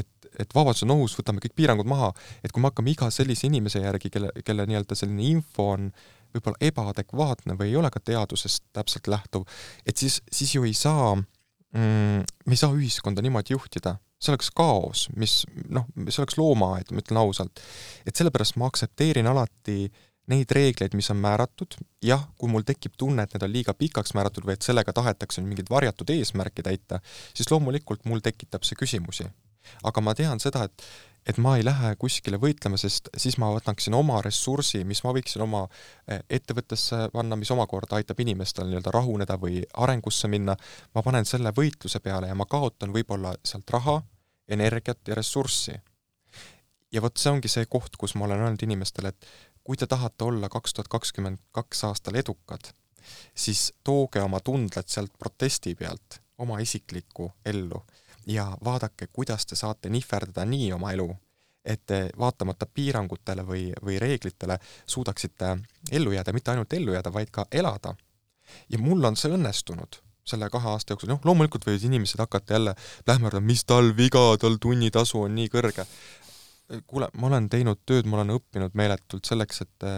et, 0.00 0.28
et 0.42 0.54
vabadus 0.54 0.84
on 0.84 0.96
ohus, 0.96 1.16
võtame 1.18 1.40
kõik 1.44 1.56
piirangud 1.56 1.88
maha, 1.88 2.12
et 2.44 2.52
kui 2.52 2.62
me 2.62 2.70
hakkame 2.70 2.92
iga 2.92 3.08
sellise 3.14 3.48
inimese 3.48 3.80
järgi, 3.84 4.12
kelle, 4.12 4.32
kelle 4.44 4.66
nii-öelda 4.68 4.98
selline 4.98 5.30
info 5.30 5.70
on 5.76 5.90
võib-olla 6.34 6.60
ebaadekvaatne 6.68 7.56
või 7.56 7.70
ei 7.70 7.78
ole 7.80 7.90
ka 7.92 8.02
teadusest 8.04 8.66
täpselt 8.76 9.08
lähtuv, 9.10 9.46
et 9.86 9.96
siis, 9.96 10.20
siis 10.32 10.54
ju 10.56 10.66
ei 10.68 10.74
saa 10.76 11.14
mm,, 11.16 12.26
me 12.26 12.56
ei 12.56 12.60
saa 12.60 12.74
ühiskonda 12.74 13.24
niimoodi 13.24 13.56
juhtida 13.56 13.96
see 14.26 14.34
oleks 14.34 14.50
kaos, 14.56 15.06
mis 15.16 15.38
noh, 15.72 15.86
see 16.08 16.20
oleks 16.22 16.36
loomaaed, 16.40 16.92
ma 16.92 17.02
ütlen 17.04 17.22
ausalt. 17.22 17.62
et 18.06 18.18
sellepärast 18.18 18.58
ma 18.60 18.68
aktsepteerin 18.70 19.30
alati 19.30 19.86
neid 20.30 20.50
reegleid, 20.50 20.94
mis 20.98 21.08
on 21.14 21.20
määratud, 21.22 21.76
jah, 22.02 22.24
kui 22.38 22.50
mul 22.50 22.66
tekib 22.66 22.96
tunne, 22.98 23.22
et 23.22 23.34
need 23.34 23.46
on 23.46 23.52
liiga 23.52 23.74
pikaks 23.78 24.14
määratud 24.18 24.46
või 24.46 24.56
et 24.56 24.66
sellega 24.66 24.94
tahetakse 24.94 25.42
mingit 25.42 25.70
varjatud 25.70 26.10
eesmärki 26.10 26.64
täita, 26.66 26.98
siis 27.34 27.50
loomulikult 27.52 28.06
mul 28.10 28.24
tekitab 28.24 28.66
see 28.66 28.78
küsimusi. 28.78 29.28
aga 29.82 30.00
ma 30.00 30.14
tean 30.14 30.40
seda, 30.40 30.64
et 30.64 30.82
et 31.26 31.38
ma 31.42 31.56
ei 31.58 31.64
lähe 31.66 31.88
kuskile 31.98 32.38
võitlema, 32.38 32.78
sest 32.78 33.08
siis 33.18 33.34
ma 33.42 33.48
võtaksin 33.50 33.96
oma 33.98 34.20
ressursi, 34.22 34.84
mis 34.86 35.02
ma 35.02 35.10
võiksin 35.16 35.42
oma 35.42 35.64
eh, 36.06 36.20
ettevõttesse 36.38 37.08
panna, 37.12 37.38
mis 37.38 37.50
omakorda 37.50 37.98
aitab 37.98 38.20
inimestel 38.22 38.68
nii-öelda 38.70 38.92
rahuneda 38.94 39.38
või 39.42 39.64
arengusse 39.74 40.30
minna, 40.30 40.54
ma 40.94 41.02
panen 41.02 41.26
selle 41.26 41.50
võitluse 41.56 42.00
peale 42.04 42.30
ja 42.30 42.38
ma 42.38 42.46
kaotan 42.46 42.94
võib-olla 42.94 43.34
sealt 43.42 43.74
raha, 43.74 43.98
energiat 44.48 45.08
ja 45.08 45.14
ressurssi. 45.14 45.74
ja 46.92 47.02
vot 47.02 47.16
see 47.18 47.32
ongi 47.32 47.48
see 47.48 47.66
koht, 47.66 47.96
kus 47.98 48.14
ma 48.14 48.24
olen 48.24 48.40
öelnud 48.40 48.62
inimestele, 48.62 49.08
et 49.08 49.26
kui 49.64 49.76
te 49.76 49.86
tahate 49.86 50.24
olla 50.24 50.48
kaks 50.48 50.74
tuhat 50.74 50.88
kakskümmend 50.88 51.38
kaks 51.52 51.84
aastal 51.84 52.14
edukad, 52.14 52.70
siis 53.34 53.72
tooge 53.84 54.22
oma 54.22 54.40
tunded 54.40 54.86
sealt 54.86 55.12
protesti 55.18 55.74
pealt 55.74 56.20
oma 56.38 56.58
isiklikku 56.62 57.32
ellu 57.44 57.82
ja 58.26 58.46
vaadake, 58.64 59.06
kuidas 59.12 59.46
te 59.46 59.56
saate 59.56 59.88
nihverdada 59.88 60.44
nii 60.44 60.72
oma 60.72 60.92
elu, 60.92 61.08
et 61.64 61.82
te 61.86 62.00
vaatamata 62.18 62.66
piirangutele 62.66 63.42
või, 63.46 63.68
või 63.84 63.98
reeglitele 63.98 64.58
suudaksite 64.86 65.56
ellu 65.92 66.12
jääda, 66.12 66.32
mitte 66.32 66.50
ainult 66.50 66.72
ellu 66.72 66.94
jääda, 66.94 67.12
vaid 67.12 67.30
ka 67.30 67.46
elada. 67.50 67.94
ja 68.68 68.78
mul 68.78 69.04
on 69.04 69.16
see 69.16 69.32
õnnestunud 69.32 70.05
selle 70.26 70.50
kahe 70.52 70.72
aasta 70.72 70.94
jooksul, 70.94 71.12
noh 71.12 71.24
loomulikult 71.26 71.66
võivad 71.68 71.86
inimesed 71.88 72.20
hakata 72.22 72.56
jälle 72.58 72.76
plähmerdama, 73.06 73.46
mis 73.46 73.64
tal 73.64 73.92
viga, 73.96 74.24
tal 74.42 74.58
tunnitasu 74.62 75.22
on 75.26 75.34
nii 75.38 75.52
kõrge. 75.52 75.86
kuule, 76.86 77.08
ma 77.14 77.28
olen 77.30 77.48
teinud 77.48 77.78
tööd, 77.86 78.08
ma 78.10 78.18
olen 78.18 78.34
õppinud 78.40 78.74
meeletult 78.74 79.24
selleks, 79.24 79.62
et 79.62 79.88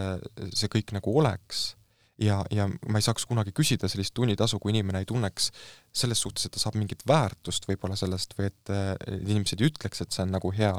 see 0.53 0.69
kõik 0.69 0.93
nagu 0.93 1.17
oleks 1.17 1.71
ja, 2.19 2.39
ja 2.51 2.67
ma 2.67 2.99
ei 2.99 3.05
saaks 3.05 3.25
kunagi 3.29 3.53
küsida 3.55 3.89
sellist 3.91 4.13
tunnitasu, 4.17 4.59
kui 4.59 4.73
inimene 4.73 5.03
ei 5.03 5.07
tunneks 5.09 5.49
selles 6.01 6.21
suhtes, 6.21 6.47
et 6.47 6.55
ta 6.55 6.61
saab 6.61 6.77
mingit 6.79 7.05
väärtust 7.07 7.67
võib-olla 7.69 7.97
sellest 7.99 8.35
või 8.37 8.49
et 8.49 8.73
äh, 8.73 8.91
inimesed 9.19 9.61
ei 9.61 9.71
ütleks, 9.71 10.03
et 10.03 10.15
see 10.15 10.25
on 10.25 10.35
nagu 10.35 10.51
hea. 10.55 10.75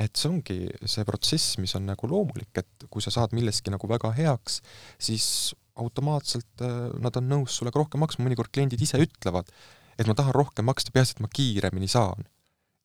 et 0.00 0.16
see 0.16 0.30
ongi 0.30 0.58
see 0.88 1.04
protsess, 1.06 1.58
mis 1.62 1.74
on 1.78 1.86
nagu 1.86 2.08
loomulik, 2.10 2.50
et 2.58 2.88
kui 2.90 3.04
sa 3.04 3.12
saad 3.14 3.34
milleski 3.36 3.70
nagu 3.70 3.88
väga 3.88 4.10
heaks, 4.16 4.62
siis 4.98 5.54
automaatselt 5.76 6.64
äh, 6.64 6.78
nad 7.02 7.16
on 7.20 7.28
nõus 7.32 7.58
sulle 7.58 7.72
ka 7.74 7.82
rohkem 7.82 8.02
maksma, 8.04 8.26
mõnikord 8.26 8.52
kliendid 8.52 8.82
ise 8.82 9.00
ütlevad, 9.02 9.50
et 9.98 10.08
ma 10.08 10.16
tahan 10.16 10.34
rohkem 10.36 10.66
maksta, 10.68 10.94
peaasi, 10.94 11.16
et 11.16 11.24
ma 11.24 11.30
kiiremini 11.32 11.88
saan. 11.90 12.26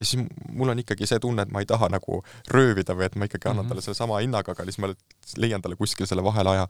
Ja 0.01 0.07
siis 0.09 0.25
mul 0.49 0.73
on 0.73 0.79
ikkagi 0.81 1.05
see 1.05 1.21
tunne, 1.21 1.45
et 1.45 1.51
ma 1.53 1.61
ei 1.61 1.69
taha 1.69 1.91
nagu 1.93 2.23
röövida 2.49 2.95
või 2.97 3.05
et 3.05 3.15
ma 3.15 3.27
ikkagi 3.29 3.47
annan 3.47 3.65
mm 3.65 3.67
-hmm. 3.67 3.69
talle 3.69 3.85
sellesama 3.85 4.21
hinnaga, 4.23 4.55
aga 4.55 4.65
siis 4.65 4.79
ma 4.81 4.89
leian 5.37 5.61
talle 5.61 5.77
kuskil 5.77 6.09
selle 6.09 6.23
vahele 6.25 6.55
aja 6.57 6.67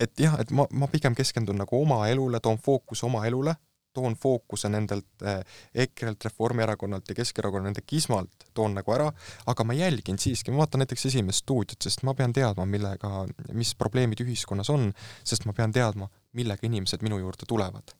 et 0.00 0.20
jah, 0.20 0.36
et 0.40 0.50
ma, 0.50 0.66
ma 0.70 0.88
pigem 0.90 1.14
keskendun 1.14 1.58
nagu 1.60 1.78
oma 1.78 2.04
elule, 2.10 2.40
toon 2.42 2.58
fookuse 2.58 3.06
oma 3.06 3.24
elule, 3.26 3.54
toon 3.94 4.16
fookuse 4.20 4.68
nendelt 4.72 5.24
eh, 5.26 5.40
EKRE-lt, 5.84 6.26
Reformierakonnalt 6.28 7.10
ja 7.10 7.16
Keskerakonna 7.18 7.70
nende 7.70 7.84
kismalt 7.86 8.48
toon 8.56 8.76
nagu 8.78 8.94
ära, 8.94 9.10
aga 9.50 9.66
ma 9.66 9.76
jälgin 9.76 10.18
siiski, 10.20 10.52
ma 10.52 10.64
vaatan 10.64 10.84
näiteks 10.84 11.08
esimest 11.10 11.44
stuudiot, 11.44 11.80
sest 11.84 12.04
ma 12.06 12.16
pean 12.18 12.34
teadma, 12.34 12.66
millega, 12.68 13.24
mis 13.56 13.74
probleemid 13.78 14.24
ühiskonnas 14.24 14.72
on, 14.74 14.90
sest 15.26 15.46
ma 15.48 15.54
pean 15.56 15.74
teadma, 15.74 16.10
millega 16.38 16.66
inimesed 16.66 17.04
minu 17.06 17.20
juurde 17.22 17.48
tulevad. 17.50 17.94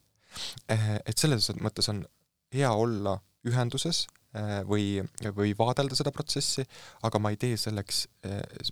Eh, 0.71 0.91
et 1.05 1.17
selles 1.21 1.53
mõttes 1.63 1.89
on 1.93 2.03
hea 2.55 2.71
olla 2.71 3.17
ühenduses 3.47 4.05
eh, 4.35 4.61
või, 4.67 4.99
või 5.37 5.55
vaadelda 5.59 5.97
seda 5.99 6.13
protsessi, 6.15 6.67
aga 7.07 7.23
ma 7.23 7.35
ei 7.35 7.41
tee 7.41 7.59
selleks, 7.61 8.07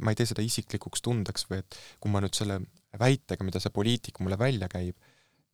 ma 0.02 0.12
ei 0.12 0.18
tee 0.18 0.28
seda 0.30 0.44
isiklikuks 0.44 1.04
tundeks 1.04 1.46
või 1.50 1.62
et 1.62 1.78
kui 2.02 2.10
ma 2.10 2.22
nüüd 2.24 2.34
selle 2.36 2.62
väitega, 2.98 3.44
mida 3.46 3.60
see 3.62 3.72
poliitik 3.72 4.20
mulle 4.20 4.36
välja 4.40 4.68
käib, 4.72 4.96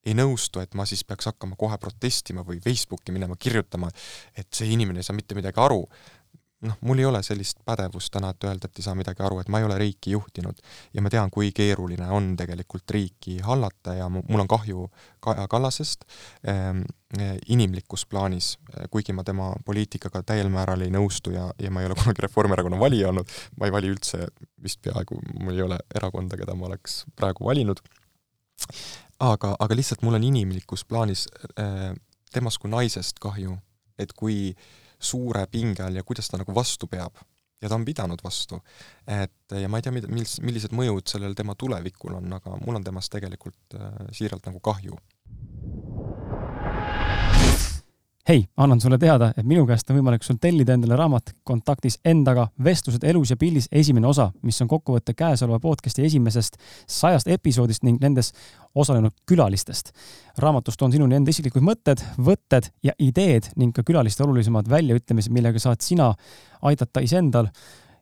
ei 0.07 0.15
nõustu, 0.17 0.63
et 0.63 0.77
ma 0.79 0.87
siis 0.89 1.05
peaks 1.07 1.31
hakkama 1.31 1.59
kohe 1.59 1.79
protestima 1.81 2.45
või 2.47 2.63
Facebooki 2.65 3.15
minema 3.15 3.37
kirjutama, 3.39 3.91
et 4.37 4.49
see 4.55 4.71
inimene 4.75 5.03
ei 5.03 5.09
saa 5.09 5.17
mitte 5.17 5.39
midagi 5.39 5.61
aru. 5.61 5.85
noh, 6.59 6.75
mul 6.83 6.99
ei 6.99 7.05
ole 7.07 7.21
sellist 7.23 7.61
pädevust 7.63 8.11
täna, 8.11 8.33
et 8.35 8.45
öelda, 8.45 8.67
et 8.67 8.81
ei 8.81 8.83
saa 8.83 8.97
midagi 8.99 9.23
aru, 9.23 9.37
et 9.39 9.49
ma 9.49 9.61
ei 9.61 9.67
ole 9.69 9.77
riiki 9.79 10.11
juhtinud. 10.11 10.59
Ja 10.91 11.05
ma 11.07 11.11
tean, 11.15 11.31
kui 11.31 11.53
keeruline 11.55 12.09
on 12.11 12.33
tegelikult 12.37 12.91
riiki 12.91 13.37
hallata 13.47 13.95
ja 13.95 14.09
mul 14.11 14.43
on 14.43 14.51
kahju 14.51 14.89
Kaja 15.23 15.47
Kallasest 15.47 16.03
ähm, 16.51 16.83
inimlikus 17.47 18.07
plaanis, 18.11 18.57
kuigi 18.91 19.15
ma 19.15 19.23
tema 19.23 19.53
poliitikaga 19.65 20.25
täiel 20.27 20.51
määral 20.51 20.83
ei 20.83 20.91
nõustu 20.91 21.31
ja, 21.31 21.47
ja 21.63 21.71
ma 21.71 21.85
ei 21.85 21.93
ole 21.93 21.99
kunagi 22.01 22.27
Reformierakonna 22.27 22.83
valija 22.83 23.13
olnud, 23.13 23.31
ma 23.61 23.71
ei 23.71 23.77
vali 23.79 23.95
üldse, 23.95 24.27
vist 24.63 24.83
peaaegu 24.83 25.23
mul 25.39 25.55
ei 25.55 25.63
ole 25.63 25.79
erakonda, 25.95 26.37
keda 26.43 26.59
ma 26.59 26.73
oleks 26.73 27.05
praegu 27.15 27.47
valinud, 27.47 27.87
aga, 29.21 29.55
aga 29.59 29.79
lihtsalt 29.79 30.05
mul 30.07 30.19
on 30.19 30.29
inimlikus 30.29 30.85
plaanis 30.89 31.27
äh, 31.59 31.93
temast 32.33 32.61
kui 32.63 32.71
naisest 32.71 33.19
kahju, 33.23 33.57
et 33.99 34.13
kui 34.13 34.55
suure 34.99 35.47
pinge 35.51 35.85
all 35.85 35.99
ja 35.99 36.05
kuidas 36.07 36.29
ta 36.29 36.41
nagu 36.41 36.55
vastu 36.55 36.89
peab 36.91 37.19
ja 37.63 37.69
ta 37.69 37.75
on 37.75 37.85
pidanud 37.85 38.23
vastu. 38.25 38.61
et 39.07 39.61
ja 39.63 39.69
ma 39.69 39.79
ei 39.79 39.87
tea, 39.87 39.93
mis, 39.93 40.39
millised 40.43 40.75
mõjud 40.75 41.11
sellel 41.11 41.35
tema 41.39 41.55
tulevikul 41.59 42.19
on, 42.21 42.33
aga 42.39 42.59
mul 42.65 42.79
on 42.79 42.85
temast 42.87 43.13
tegelikult 43.15 43.79
äh, 43.79 44.11
siiralt 44.13 44.47
nagu 44.47 44.61
kahju 44.61 44.99
hei, 48.29 48.49
annan 48.57 48.81
sulle 48.81 48.99
teada, 48.99 49.31
et 49.37 49.47
minu 49.49 49.63
käest 49.67 49.89
on 49.89 49.97
võimalik 49.97 50.25
sul 50.25 50.37
tellida 50.41 50.75
endale 50.77 50.97
raamat 51.01 51.31
Kontaktis 51.49 51.97
endaga 52.05 52.45
vestlused 52.65 53.05
elus 53.09 53.31
ja 53.33 53.39
pildis 53.41 53.71
esimene 53.73 54.07
osa, 54.07 54.29
mis 54.45 54.61
on 54.61 54.69
kokkuvõte 54.69 55.15
käesoleva 55.17 55.57
podcasti 55.63 56.05
esimesest 56.05 56.59
sajast 56.87 57.31
episoodist 57.33 57.87
ning 57.89 58.03
nendes 58.05 58.35
osalenud 58.75 59.17
külalistest. 59.27 59.93
raamatust 60.39 60.83
on 60.83 60.93
sinuni 60.93 61.17
enda 61.17 61.31
isiklikud 61.31 61.65
mõtted, 61.65 62.05
võtted 62.21 62.69
ja 62.83 62.93
ideed 62.99 63.49
ning 63.57 63.73
ka 63.73 63.83
külaliste 63.83 64.25
olulisemad 64.25 64.69
väljaütlemised, 64.69 65.33
millega 65.33 65.59
saad 65.59 65.81
sina 65.81 66.13
aidata 66.63 67.01
iseendal 67.01 67.49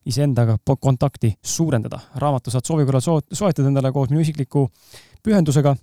iseendaga 0.07 0.59
kontakti 0.81 1.37
suurendada. 1.43 2.01
raamatu 2.15 2.51
saad 2.51 2.67
soovi 2.67 2.85
korral 2.85 3.01
soetada 3.33 3.69
endale 3.69 3.93
koos 3.93 4.11
minu 4.11 4.21
isikliku 4.21 4.71
pühendusega 5.23 5.77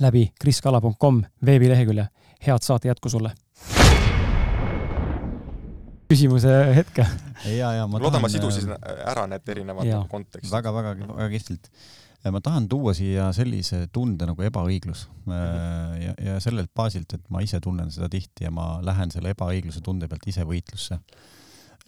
läbi 0.00 0.30
kriskala.com 0.40 1.24
veebilehekülje. 1.44 2.08
head 2.46 2.62
saate 2.62 2.88
jätku 2.88 3.08
sulle 3.08 3.45
küsimuse 6.10 6.54
hetke. 6.76 7.06
ja, 7.50 7.72
ja 7.80 7.86
ma 7.90 8.00
loodan, 8.02 8.22
ma 8.24 8.30
sidusin 8.32 8.72
ära 8.76 9.26
need 9.30 9.54
erinevad 9.54 9.88
ja. 9.88 10.02
kontekstid 10.10 10.52
väga,. 10.52 10.72
väga-väga-väga 10.74 11.28
kihvtilt. 11.34 11.70
ma 12.34 12.42
tahan 12.42 12.66
tuua 12.70 12.94
siia 12.96 13.28
sellise 13.36 13.84
tunde 13.94 14.26
nagu 14.26 14.42
ebaõiglus 14.48 15.06
-hmm. 15.06 15.96
ja, 16.02 16.14
ja 16.30 16.36
sellelt 16.42 16.72
baasilt, 16.74 17.14
et 17.14 17.30
ma 17.30 17.42
ise 17.44 17.60
tunnen 17.62 17.90
seda 17.94 18.08
tihti 18.12 18.46
ja 18.46 18.50
ma 18.50 18.76
lähen 18.82 19.10
selle 19.14 19.34
ebaõigluse 19.34 19.82
tunde 19.82 20.08
pealt 20.08 20.26
ise 20.26 20.46
võitlusse. 20.46 20.98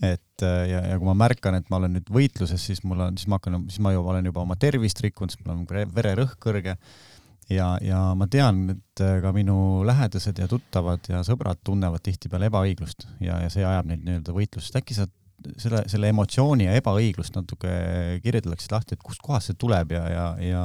et 0.03 0.43
ja, 0.43 0.83
ja 0.93 0.99
kui 0.99 1.07
ma 1.07 1.15
märkan, 1.27 1.59
et 1.59 1.71
ma 1.71 1.81
olen 1.81 1.99
nüüd 1.99 2.11
võitluses, 2.11 2.63
siis 2.71 2.85
mul 2.87 3.01
on, 3.09 3.19
siis 3.19 3.27
ma 3.27 3.39
hakkan, 3.39 3.65
siis 3.69 3.83
ma 3.83 3.93
juba 3.93 4.15
olen 4.15 4.31
juba 4.31 4.43
oma 4.47 4.57
tervist 4.57 5.01
rikkunud, 5.03 5.35
siis 5.35 5.45
mul 5.47 5.57
on 5.57 5.95
vererõhk 5.95 6.39
kõrge 6.43 6.77
ja, 7.51 7.69
ja 7.85 8.01
ma 8.19 8.29
tean, 8.31 8.65
et 8.75 9.03
äh, 9.05 9.19
ka 9.25 9.33
minu 9.37 9.85
lähedased 9.89 10.41
ja 10.41 10.49
tuttavad 10.51 11.09
ja 11.11 11.23
sõbrad 11.27 11.61
tunnevad 11.65 12.05
tihtipeale 12.05 12.51
ebaõiglust 12.51 13.09
ja, 13.25 13.41
ja 13.45 13.51
see 13.53 13.65
ajab 13.65 13.89
neid 13.91 14.05
nii-öelda 14.07 14.35
võitlusest. 14.37 14.79
äkki 14.81 14.97
sa 14.99 15.09
selle, 15.61 15.85
selle 15.91 16.11
emotsiooni 16.13 16.69
ja 16.69 16.77
ebaõiglust 16.79 17.37
natuke 17.39 17.73
kirjeldaksid 18.25 18.75
lahti, 18.75 18.97
et 18.97 19.05
kustkohast 19.05 19.53
see 19.53 19.61
tuleb 19.61 19.95
ja, 19.97 20.05
ja, 20.13 20.27
ja 20.43 20.65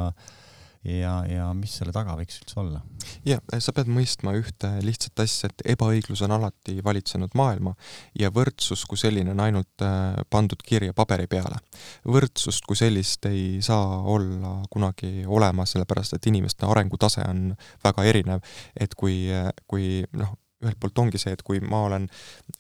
ja, 0.84 1.14
ja 1.30 1.48
mis 1.58 1.76
selle 1.80 1.94
taga 1.96 2.16
võiks 2.20 2.40
üldse 2.42 2.60
olla? 2.60 2.82
jah, 3.28 3.42
sa 3.64 3.74
pead 3.76 3.90
mõistma 3.92 4.34
ühte 4.38 4.70
lihtsat 4.84 5.24
asja, 5.24 5.50
et 5.52 5.66
ebaõiglus 5.76 6.24
on 6.26 6.36
alati 6.36 6.78
valitsenud 6.84 7.36
maailma 7.38 7.76
ja 8.20 8.32
võrdsus 8.34 8.86
kui 8.90 9.00
selline 9.00 9.34
on 9.34 9.44
ainult 9.44 9.86
äh, 9.86 10.20
pandud 10.30 10.64
kirja 10.66 10.96
paberi 10.96 11.28
peale. 11.32 11.60
võrdsust 12.08 12.66
kui 12.68 12.80
sellist 12.80 13.26
ei 13.30 13.62
saa 13.66 14.02
olla 14.14 14.56
kunagi 14.72 15.26
olemas, 15.28 15.76
sellepärast 15.76 16.18
et 16.18 16.32
inimeste 16.32 16.68
arengutase 16.70 17.26
on 17.28 17.52
väga 17.84 18.08
erinev, 18.10 18.44
et 18.80 18.96
kui, 18.96 19.28
kui 19.68 20.04
noh, 20.20 20.36
ühelt 20.64 20.80
poolt 20.80 21.04
ongi 21.04 21.20
see, 21.22 21.36
et 21.36 21.44
kui 21.44 21.60
ma 21.60 21.84
olen 21.90 22.08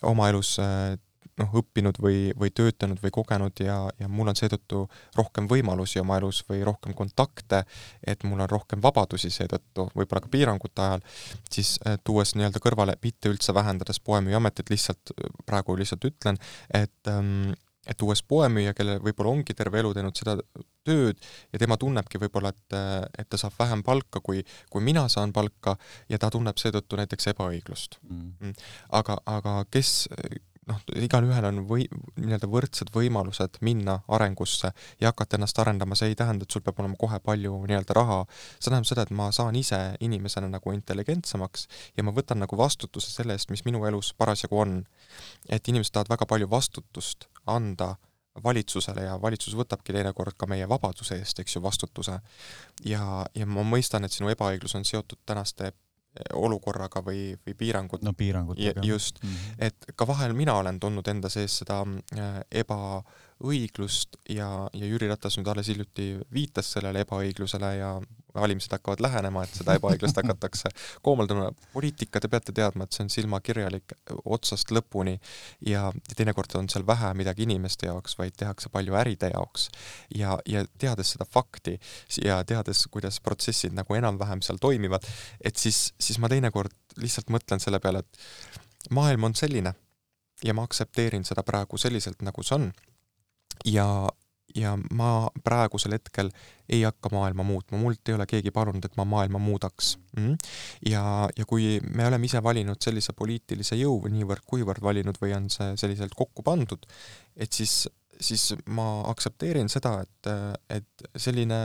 oma 0.09 0.29
elus 0.31 0.57
äh, 0.63 0.95
noh, 1.41 1.55
õppinud 1.59 1.97
või, 2.01 2.19
või 2.39 2.51
töötanud 2.55 3.01
või 3.03 3.13
kogenud 3.13 3.63
ja, 3.63 3.77
ja 3.99 4.09
mul 4.11 4.31
on 4.31 4.37
seetõttu 4.37 4.83
rohkem 5.17 5.47
võimalusi 5.49 6.01
oma 6.01 6.19
elus 6.21 6.43
või 6.49 6.61
rohkem 6.65 6.93
kontakte, 6.97 7.63
et 8.05 8.23
mul 8.27 8.45
on 8.45 8.51
rohkem 8.51 8.83
vabadusi 8.83 9.31
seetõttu, 9.33 9.89
võib-olla 9.97 10.23
ka 10.23 10.31
piirangute 10.33 10.85
ajal, 10.85 11.03
siis 11.51 11.75
äh, 11.87 11.97
tuues 12.03 12.35
nii-öelda 12.37 12.61
kõrvale, 12.63 12.97
mitte 13.03 13.33
üldse 13.33 13.55
vähendades 13.55 13.99
poemüüametit, 14.03 14.69
lihtsalt 14.73 15.15
praegu 15.45 15.77
lihtsalt 15.79 16.09
ütlen, 16.11 16.41
et 16.73 17.11
ähm, 17.11 17.53
et 17.87 17.99
uues 18.05 18.21
poemüüja, 18.23 18.71
kellel 18.77 19.01
võib-olla 19.03 19.33
ongi 19.33 19.55
terve 19.57 19.81
elu 19.81 19.91
teinud 19.95 20.15
seda 20.15 20.37
tööd 20.87 21.19
ja 21.51 21.59
tema 21.59 21.75
tunnebki 21.79 22.21
võib-olla, 22.21 22.53
et, 22.53 22.77
et 23.19 23.29
ta 23.29 23.39
saab 23.39 23.57
vähem 23.59 23.83
palka, 23.83 24.21
kui, 24.23 24.43
kui 24.71 24.83
mina 24.83 25.03
saan 25.11 25.33
palka 25.35 25.75
ja 26.11 26.19
ta 26.21 26.31
tunneb 26.31 26.59
seetõttu 26.61 26.99
näiteks 26.99 27.33
ebaõiglust 27.33 27.99
mm.. 28.07 28.31
mm. 28.39 28.55
aga, 28.99 29.19
aga 29.27 29.57
kes 29.71 29.93
noh, 30.69 30.79
igalühel 30.95 31.47
on 31.49 31.61
või 31.69 31.85
nii-öelda 32.19 32.49
võrdsed 32.51 32.91
võimalused 32.95 33.59
minna 33.65 33.99
arengusse 34.07 34.71
ja 35.01 35.11
hakata 35.11 35.37
ennast 35.37 35.59
arendama, 35.59 35.97
see 35.99 36.13
ei 36.13 36.17
tähenda, 36.19 36.47
et 36.47 36.55
sul 36.55 36.63
peab 36.65 36.79
olema 36.83 36.99
kohe 36.99 37.19
palju 37.23 37.59
nii-öelda 37.67 37.97
raha, 37.97 38.19
see 38.57 38.69
tähendab 38.69 38.89
seda, 38.89 39.05
et 39.07 39.13
ma 39.15 39.29
saan 39.35 39.57
ise 39.59 39.81
inimesena 40.03 40.49
nagu 40.51 40.75
intelligentsemaks 40.75 41.67
ja 41.97 42.05
ma 42.07 42.15
võtan 42.15 42.41
nagu 42.43 42.57
vastutuse 42.59 43.11
selle 43.11 43.37
eest, 43.37 43.51
mis 43.53 43.65
minu 43.67 43.83
elus 43.89 44.13
parasjagu 44.17 44.63
on. 44.65 44.81
et 45.49 45.67
inimesed 45.67 45.93
tahavad 45.93 46.15
väga 46.15 46.25
palju 46.25 46.49
vastutust 46.49 47.27
anda 47.45 47.95
valitsusele 48.43 49.03
ja 49.05 49.21
valitsus 49.21 49.53
võtabki 49.57 49.93
teinekord 49.93 50.37
ka 50.37 50.47
meie 50.49 50.65
vabaduse 50.69 51.19
eest, 51.21 51.39
eks 51.39 51.55
ju, 51.55 51.61
vastutuse. 51.61 52.19
ja, 52.85 53.25
ja 53.35 53.45
ma 53.45 53.63
mõistan, 53.63 54.05
et 54.05 54.11
sinu 54.11 54.31
ebaõiglus 54.33 54.75
on 54.75 54.85
seotud 54.85 55.19
tänaste 55.25 55.73
olukorraga 56.33 57.01
või, 57.05 57.33
või 57.45 57.55
piirangud. 57.57 58.03
no 58.05 58.13
piirangutega. 58.13 58.81
just 58.85 59.23
mm, 59.23 59.29
-hmm. 59.29 59.55
et 59.67 59.85
ka 59.95 60.07
vahel 60.07 60.33
mina 60.33 60.55
olen 60.61 60.79
tundnud 60.79 61.07
enda 61.07 61.29
sees 61.29 61.57
seda 61.63 61.81
äh, 62.17 62.39
ebaõiglust 62.63 64.17
ja, 64.29 64.69
ja 64.73 64.85
Jüri 64.85 65.09
Ratas 65.09 65.37
nüüd 65.37 65.47
alles 65.47 65.67
hiljuti 65.67 66.19
viitas 66.33 66.71
sellele 66.75 67.01
ebaõiglusele 67.07 67.75
ja 67.77 67.95
valimised 68.35 68.71
hakkavad 68.73 69.01
lähenema, 69.03 69.43
et 69.43 69.57
seda 69.59 69.75
ebaõiglust 69.77 70.17
hakatakse 70.21 70.71
koomaldama. 71.05 71.51
poliitika, 71.73 72.19
te 72.19 72.27
peate 72.27 72.55
teadma, 72.55 72.83
et 72.83 72.95
see 72.95 73.05
on 73.05 73.11
silmakirjalik 73.13 73.95
otsast 74.25 74.71
lõpuni 74.71 75.17
ja 75.67 75.91
teinekord 76.15 76.55
on 76.59 76.69
seal 76.69 76.85
vähe 76.87 77.13
midagi 77.17 77.47
inimeste 77.47 77.87
jaoks, 77.87 78.17
vaid 78.17 78.37
tehakse 78.37 78.69
palju 78.73 78.97
äride 78.99 79.31
jaoks. 79.33 79.69
ja, 80.15 80.37
ja 80.45 80.65
teades 80.77 81.15
seda 81.15 81.25
fakti 81.29 81.79
ja 82.23 82.43
teades, 82.43 82.87
kuidas 82.91 83.19
protsessid 83.21 83.73
nagu 83.73 83.95
enam-vähem 83.95 84.41
seal 84.41 84.57
toimivad, 84.61 85.05
et 85.41 85.57
siis, 85.57 85.93
siis 85.99 86.19
ma 86.19 86.29
teinekord 86.29 86.73
lihtsalt 86.97 87.29
mõtlen 87.33 87.61
selle 87.61 87.79
peale, 87.79 88.03
et 88.03 88.93
maailm 88.93 89.29
on 89.29 89.35
selline 89.35 89.73
ja 90.43 90.53
ma 90.53 90.65
aktsepteerin 90.67 91.25
seda 91.27 91.43
praegu 91.43 91.77
selliselt, 91.79 92.21
nagu 92.25 92.43
see 92.43 92.57
on. 92.57 92.71
ja, 93.65 93.87
ja 94.55 94.75
ma 94.93 95.29
praegusel 95.43 95.95
hetkel 95.97 96.29
ei 96.69 96.83
hakka 96.85 97.09
maailma 97.13 97.43
muutma, 97.43 97.77
mult 97.77 98.09
ei 98.09 98.15
ole 98.17 98.27
keegi 98.29 98.53
palunud, 98.55 98.85
et 98.85 98.95
ma 98.97 99.05
maailma 99.07 99.41
muudaks. 99.41 99.97
Mm.. 100.17 100.37
ja, 100.89 101.03
ja 101.37 101.45
kui 101.49 101.79
me 101.89 102.07
oleme 102.07 102.29
ise 102.29 102.43
valinud 102.43 102.81
sellise 102.83 103.15
poliitilise 103.17 103.77
jõu 103.79 104.03
niivõrd-kuivõrd 104.13 104.83
valinud 104.83 105.17
või 105.21 105.35
on 105.37 105.49
see 105.53 105.73
selliselt 105.81 106.15
kokku 106.17 106.45
pandud, 106.45 106.85
et 107.35 107.51
siis 107.51 107.83
siis 108.21 108.53
ma 108.73 108.85
aktsepteerin 109.09 109.69
seda, 109.71 109.93
et, 110.03 110.29
et 110.69 111.05
selline 111.19 111.57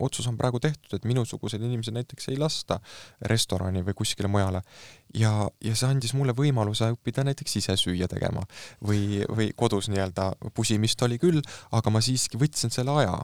otsus 0.00 0.26
on 0.30 0.38
praegu 0.38 0.60
tehtud, 0.62 0.92
et 0.96 1.06
minusugused 1.08 1.62
inimesed 1.62 1.94
näiteks 1.96 2.30
ei 2.32 2.38
lasta 2.40 2.80
restorani 3.30 3.82
või 3.86 3.96
kuskile 3.98 4.30
mujale. 4.30 4.62
ja, 5.14 5.48
ja 5.64 5.74
see 5.74 5.90
andis 5.90 6.14
mulle 6.14 6.34
võimaluse 6.36 6.90
õppida 6.94 7.24
näiteks 7.26 7.56
ise 7.62 7.76
süüa 7.80 8.08
tegema 8.10 8.44
või, 8.86 9.22
või 9.28 9.50
kodus 9.56 9.90
nii-öelda 9.92 10.32
pusimist 10.54 11.02
oli 11.02 11.18
küll, 11.18 11.42
aga 11.72 11.90
ma 11.90 12.02
siiski 12.04 12.40
võtsin 12.40 12.72
selle 12.72 12.96
aja. 13.02 13.18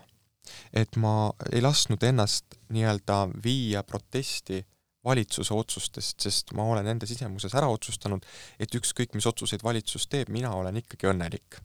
et 0.72 0.96
ma 0.96 1.32
ei 1.52 1.62
lasknud 1.62 2.02
ennast 2.02 2.58
nii-öelda 2.70 3.26
viia 3.42 3.82
protesti 3.82 4.64
valitsuse 5.06 5.54
otsustest, 5.54 6.20
sest 6.20 6.52
ma 6.58 6.66
olen 6.66 6.86
enda 6.90 7.06
sisemuses 7.06 7.54
ära 7.54 7.68
otsustanud, 7.70 8.26
et 8.58 8.74
ükskõik, 8.74 9.14
mis 9.14 9.26
otsuseid 9.26 9.62
valitsus 9.62 10.08
teeb, 10.10 10.32
mina 10.34 10.50
olen 10.54 10.82
ikkagi 10.82 11.10
õnnelik 11.12 11.62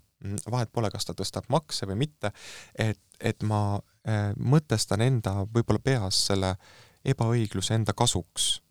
vahet 0.52 0.72
pole, 0.74 0.92
kas 0.94 1.08
ta 1.08 1.16
tõstab 1.18 1.50
makse 1.50 1.88
või 1.90 2.02
mitte, 2.06 2.32
et, 2.78 3.00
et 3.20 3.44
ma 3.44 3.80
äh, 4.08 4.32
mõtestan 4.38 5.02
enda 5.06 5.42
võib-olla 5.46 5.82
peas 5.84 6.26
selle 6.30 6.56
ebaõigluse 7.06 7.76
enda 7.76 7.96
kasuks. 7.98 8.62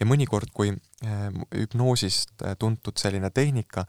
Ja 0.00 0.08
mõnikord, 0.08 0.52
kui 0.54 0.72
äh, 0.72 1.28
hüpnoosist 1.54 2.44
äh, 2.44 2.56
tuntud 2.58 3.00
selline 3.00 3.30
tehnika, 3.34 3.86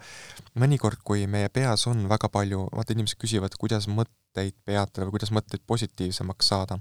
mõnikord, 0.62 1.02
kui 1.04 1.26
meie 1.32 1.50
peas 1.50 1.88
on 1.92 2.08
väga 2.12 2.30
palju, 2.34 2.68
vaata 2.76 2.96
inimesed 2.96 3.20
küsivad, 3.22 3.58
kuidas 3.62 3.90
mõt-, 3.92 4.14
mõtteid 4.36 4.56
peatada 4.68 5.06
või 5.06 5.16
kuidas 5.16 5.32
mõtteid 5.32 5.64
positiivsemaks 5.68 6.48
saada, 6.52 6.78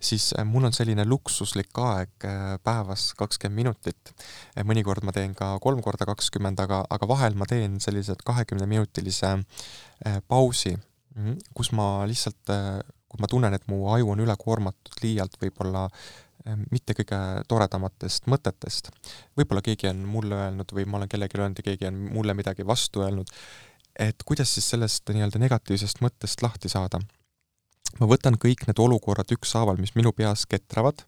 siis 0.00 0.32
äh, 0.34 0.44
mul 0.44 0.66
on 0.66 0.74
selline 0.74 1.04
luksuslik 1.06 1.70
aeg 1.78 2.10
äh, 2.26 2.58
päevas 2.64 3.12
kakskümmend 3.14 3.56
minutit. 3.56 4.12
Äh, 4.56 4.64
mõnikord 4.64 5.04
ma 5.04 5.12
teen 5.12 5.34
ka 5.34 5.58
kolm 5.62 5.82
korda 5.82 6.06
kakskümmend, 6.06 6.60
aga, 6.60 6.84
aga 6.90 7.08
vahel 7.08 7.34
ma 7.38 7.46
teen 7.46 7.78
sellised 7.80 8.24
kahekümneminutilise 8.24 9.36
pausi, 10.28 10.74
mhm, 11.14 11.38
kus 11.54 11.70
ma 11.72 12.06
lihtsalt, 12.08 12.50
kui 13.10 13.20
ma 13.20 13.28
tunnen, 13.28 13.54
et 13.54 13.66
mu 13.68 13.84
aju 13.92 14.14
on 14.14 14.24
üle 14.24 14.34
koormatud 14.40 15.02
liialt 15.02 15.36
võib-olla 15.40 15.88
mitte 16.70 16.94
kõige 16.96 17.18
toredamatest 17.48 18.26
mõtetest. 18.32 18.88
võib-olla 19.36 19.62
keegi 19.62 19.90
on 19.90 20.04
mulle 20.08 20.34
öelnud 20.34 20.72
või 20.72 20.86
ma 20.86 20.96
olen 21.00 21.08
kellelegi 21.08 21.38
öelnud 21.38 21.58
ja 21.60 21.66
keegi 21.70 21.86
on 21.90 21.98
mulle 22.14 22.34
midagi 22.34 22.66
vastu 22.66 23.04
öelnud 23.04 23.28
et 23.98 24.22
kuidas 24.24 24.54
siis 24.54 24.68
sellest 24.72 25.10
nii-öelda 25.12 25.40
negatiivsest 25.42 26.02
mõttest 26.04 26.42
lahti 26.44 26.68
saada. 26.68 27.00
ma 27.98 28.06
võtan 28.06 28.36
kõik 28.38 28.68
need 28.68 28.78
olukorrad 28.78 29.32
ükshaaval, 29.34 29.80
mis 29.82 29.96
minu 29.98 30.12
peas 30.14 30.44
ketravad, 30.46 31.02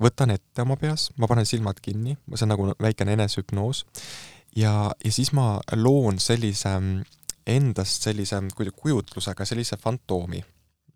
võtan 0.00 0.30
ette 0.30 0.62
oma 0.62 0.76
peas, 0.78 1.10
ma 1.18 1.26
panen 1.26 1.46
silmad 1.46 1.80
kinni, 1.82 2.14
see 2.34 2.46
on 2.46 2.52
nagu 2.54 2.68
väikene 2.80 3.16
enesehüpnoos, 3.18 3.82
ja, 4.56 4.92
ja 5.04 5.12
siis 5.12 5.32
ma 5.34 5.56
loon 5.74 6.20
sellise 6.22 6.76
endast 7.46 8.06
sellise 8.06 8.38
kujutlusega 8.54 9.44
sellise 9.44 9.76
fantoomi 9.76 10.44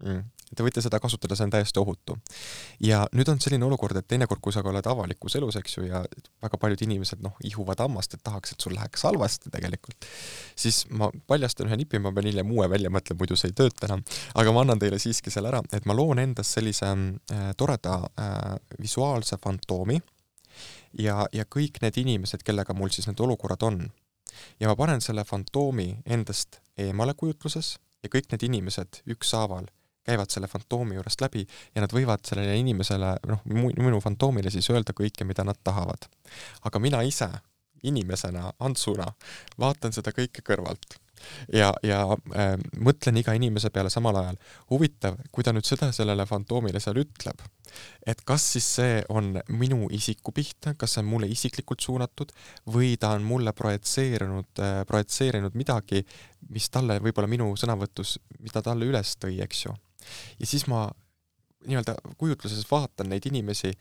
mm 0.05 0.36
Te 0.57 0.65
võite 0.65 0.81
seda 0.81 0.99
kasutada, 1.03 1.37
see 1.37 1.45
on 1.45 1.53
täiesti 1.53 1.81
ohutu. 1.81 2.17
ja 2.81 3.03
nüüd 3.13 3.29
on 3.29 3.41
selline 3.43 3.65
olukord, 3.67 3.97
et 3.97 4.07
teinekord, 4.09 4.41
kui 4.41 4.55
sa 4.55 4.63
ka 4.65 4.71
oled 4.73 4.87
avalikus 4.89 5.37
elus, 5.37 5.59
eks 5.61 5.77
ju, 5.77 5.85
ja 5.91 6.03
väga 6.43 6.59
paljud 6.61 6.83
inimesed 6.87 7.21
noh, 7.25 7.37
ihuvad 7.45 7.83
hammast, 7.85 8.15
et 8.15 8.23
tahaks, 8.25 8.55
et 8.55 8.65
sul 8.65 8.75
läheks 8.77 9.05
halvasti 9.05 9.53
tegelikult, 9.53 10.09
siis 10.57 10.85
ma 10.91 11.11
paljastan 11.29 11.69
ühe 11.69 11.79
nipi, 11.83 12.01
ma 12.01 12.13
pean 12.17 12.31
hiljem 12.31 12.53
uue 12.57 12.69
välja 12.73 12.93
mõtlema, 12.93 13.21
muidu 13.21 13.37
see 13.37 13.53
ei 13.53 13.59
tööta 13.61 13.89
enam, 13.91 14.05
aga 14.35 14.57
ma 14.57 14.65
annan 14.65 14.81
teile 14.81 15.01
siiski 15.03 15.33
selle 15.33 15.53
ära, 15.53 15.63
et 15.77 15.89
ma 15.89 15.97
loon 15.97 16.21
endas 16.23 16.55
sellise 16.57 16.89
äh, 16.89 17.47
toreda 17.57 18.01
äh, 18.09 18.57
visuaalse 18.81 19.39
fantoomi 19.43 20.01
ja, 20.99 21.27
ja 21.33 21.45
kõik 21.45 21.83
need 21.85 22.01
inimesed, 22.01 22.45
kellega 22.47 22.75
mul 22.77 22.93
siis 22.95 23.09
need 23.11 23.21
olukorrad 23.21 23.65
on, 23.69 23.83
ja 24.61 24.71
ma 24.71 24.77
panen 24.79 25.05
selle 25.05 25.25
fantoomi 25.25 25.91
endast 26.05 26.61
eemale 26.81 27.15
kujutluses 27.17 27.77
ja 28.05 28.13
kõik 28.13 28.31
need 28.33 28.47
inimesed 28.49 29.03
ükshaaval 29.17 29.69
käivad 30.07 30.33
selle 30.33 30.49
fantoomi 30.51 30.99
juurest 30.99 31.25
läbi 31.25 31.45
ja 31.75 31.85
nad 31.85 31.93
võivad 31.93 32.25
sellele 32.29 32.57
inimesele, 32.61 33.17
noh, 33.27 33.43
minu 33.47 34.01
fantoomile 34.05 34.53
siis 34.55 34.71
öelda 34.71 34.95
kõike, 34.97 35.27
mida 35.29 35.45
nad 35.45 35.59
tahavad. 35.65 36.09
aga 36.65 36.83
mina 36.83 37.03
ise 37.03 37.31
inimesena, 37.87 38.53
Antsuna, 38.61 39.07
vaatan 39.61 39.93
seda 39.95 40.13
kõike 40.17 40.43
kõrvalt 40.47 40.97
ja, 41.53 41.71
ja 41.83 42.01
äh, 42.37 42.55
mõtlen 42.83 43.21
iga 43.21 43.35
inimese 43.37 43.71
peale 43.75 43.91
samal 43.93 44.19
ajal. 44.21 44.39
huvitav, 44.71 45.19
kui 45.33 45.45
ta 45.45 45.55
nüüd 45.55 45.67
seda 45.69 45.91
sellele 45.95 46.27
fantoomile 46.29 46.81
seal 46.83 47.01
ütleb, 47.03 47.43
et 48.07 48.23
kas 48.29 48.45
siis 48.57 48.69
see 48.79 49.01
on 49.13 49.35
minu 49.49 49.91
isiku 49.95 50.35
pihta, 50.37 50.75
kas 50.79 50.97
see 50.97 51.05
on 51.05 51.11
mulle 51.15 51.31
isiklikult 51.33 51.85
suunatud 51.85 52.33
või 52.73 52.95
ta 53.01 53.15
on 53.17 53.27
mulle 53.27 53.55
projitseerinud 53.57 54.63
äh,, 54.63 54.79
projitseerinud 54.89 55.57
midagi, 55.59 56.05
mis 56.53 56.71
talle 56.71 57.01
võib-olla 57.03 57.31
minu 57.31 57.53
sõnavõtus, 57.59 58.19
mis 58.41 58.55
ta 58.55 58.65
talle 58.65 58.89
üles 58.89 59.17
tõi, 59.21 59.41
eks 59.45 59.67
ju 59.67 59.77
ja 60.41 60.47
siis 60.47 60.67
ma 60.71 60.87
nii-öelda 61.67 61.95
kujutluses 62.19 62.67
vaatan 62.71 63.09
neid 63.11 63.27
inimesi 63.27 63.73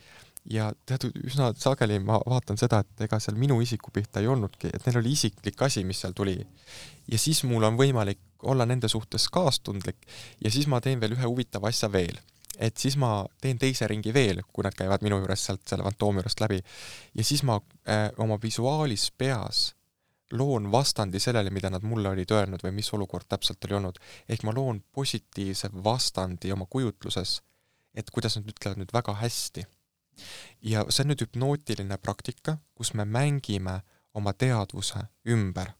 ja 0.50 0.70
teatud 0.86 1.16
üsna 1.26 1.50
sageli 1.58 1.98
ma 2.04 2.20
vaatan 2.30 2.58
seda, 2.58 2.82
et 2.84 3.06
ega 3.08 3.20
seal 3.22 3.38
minu 3.40 3.58
isiku 3.62 3.92
pihta 3.94 4.22
ei 4.22 4.30
olnudki, 4.30 4.70
et 4.74 4.86
neil 4.86 5.02
oli 5.02 5.16
isiklik 5.16 5.62
asi, 5.66 5.84
mis 5.84 6.02
seal 6.02 6.14
tuli. 6.18 6.38
ja 7.12 7.20
siis 7.20 7.44
mul 7.44 7.64
on 7.64 7.78
võimalik 7.78 8.22
olla 8.44 8.66
nende 8.66 8.90
suhtes 8.90 9.28
kaastundlik 9.34 10.06
ja 10.44 10.52
siis 10.52 10.68
ma 10.68 10.82
teen 10.82 11.02
veel 11.02 11.18
ühe 11.18 11.26
huvitava 11.26 11.70
asja 11.70 11.92
veel. 11.92 12.20
et 12.58 12.78
siis 12.78 12.98
ma 12.98 13.26
teen 13.42 13.58
teise 13.60 13.88
ringi 13.88 14.14
veel, 14.14 14.42
kui 14.54 14.64
nad 14.64 14.76
käivad 14.78 15.02
minu 15.04 15.18
juures 15.20 15.46
sealt 15.46 15.66
selle 15.68 15.84
fantoomi 15.84 16.22
juurest 16.22 16.42
läbi. 16.42 16.62
ja 17.16 17.24
siis 17.24 17.44
ma 17.44 17.60
äh, 17.90 18.10
oma 18.18 18.38
visuaalis 18.42 19.12
peas 19.18 19.74
loon 20.32 20.72
vastandi 20.72 21.20
sellele, 21.20 21.50
mida 21.50 21.70
nad 21.70 21.84
mulle 21.84 22.10
olid 22.10 22.32
öelnud 22.32 22.64
või 22.66 22.74
mis 22.80 22.90
olukord 22.94 23.28
täpselt 23.30 23.66
oli 23.66 23.78
olnud. 23.78 24.00
ehk 24.30 24.44
ma 24.44 24.54
loon 24.54 24.82
positiivse 24.92 25.70
vastandi 25.84 26.52
oma 26.52 26.66
kujutluses, 26.66 27.42
et 27.94 28.10
kuidas 28.10 28.38
nad 28.38 28.50
ütlevad 28.50 28.82
nüüd 28.82 28.94
väga 28.94 29.14
hästi. 29.22 29.66
ja 30.62 30.86
see 30.90 31.04
on 31.04 31.12
nüüd 31.12 31.22
hüpnootiline 31.22 31.98
praktika, 31.98 32.58
kus 32.76 32.94
me 32.94 33.06
mängime 33.06 33.82
oma 34.14 34.34
teadvuse 34.34 35.00
ümber. 35.28 35.74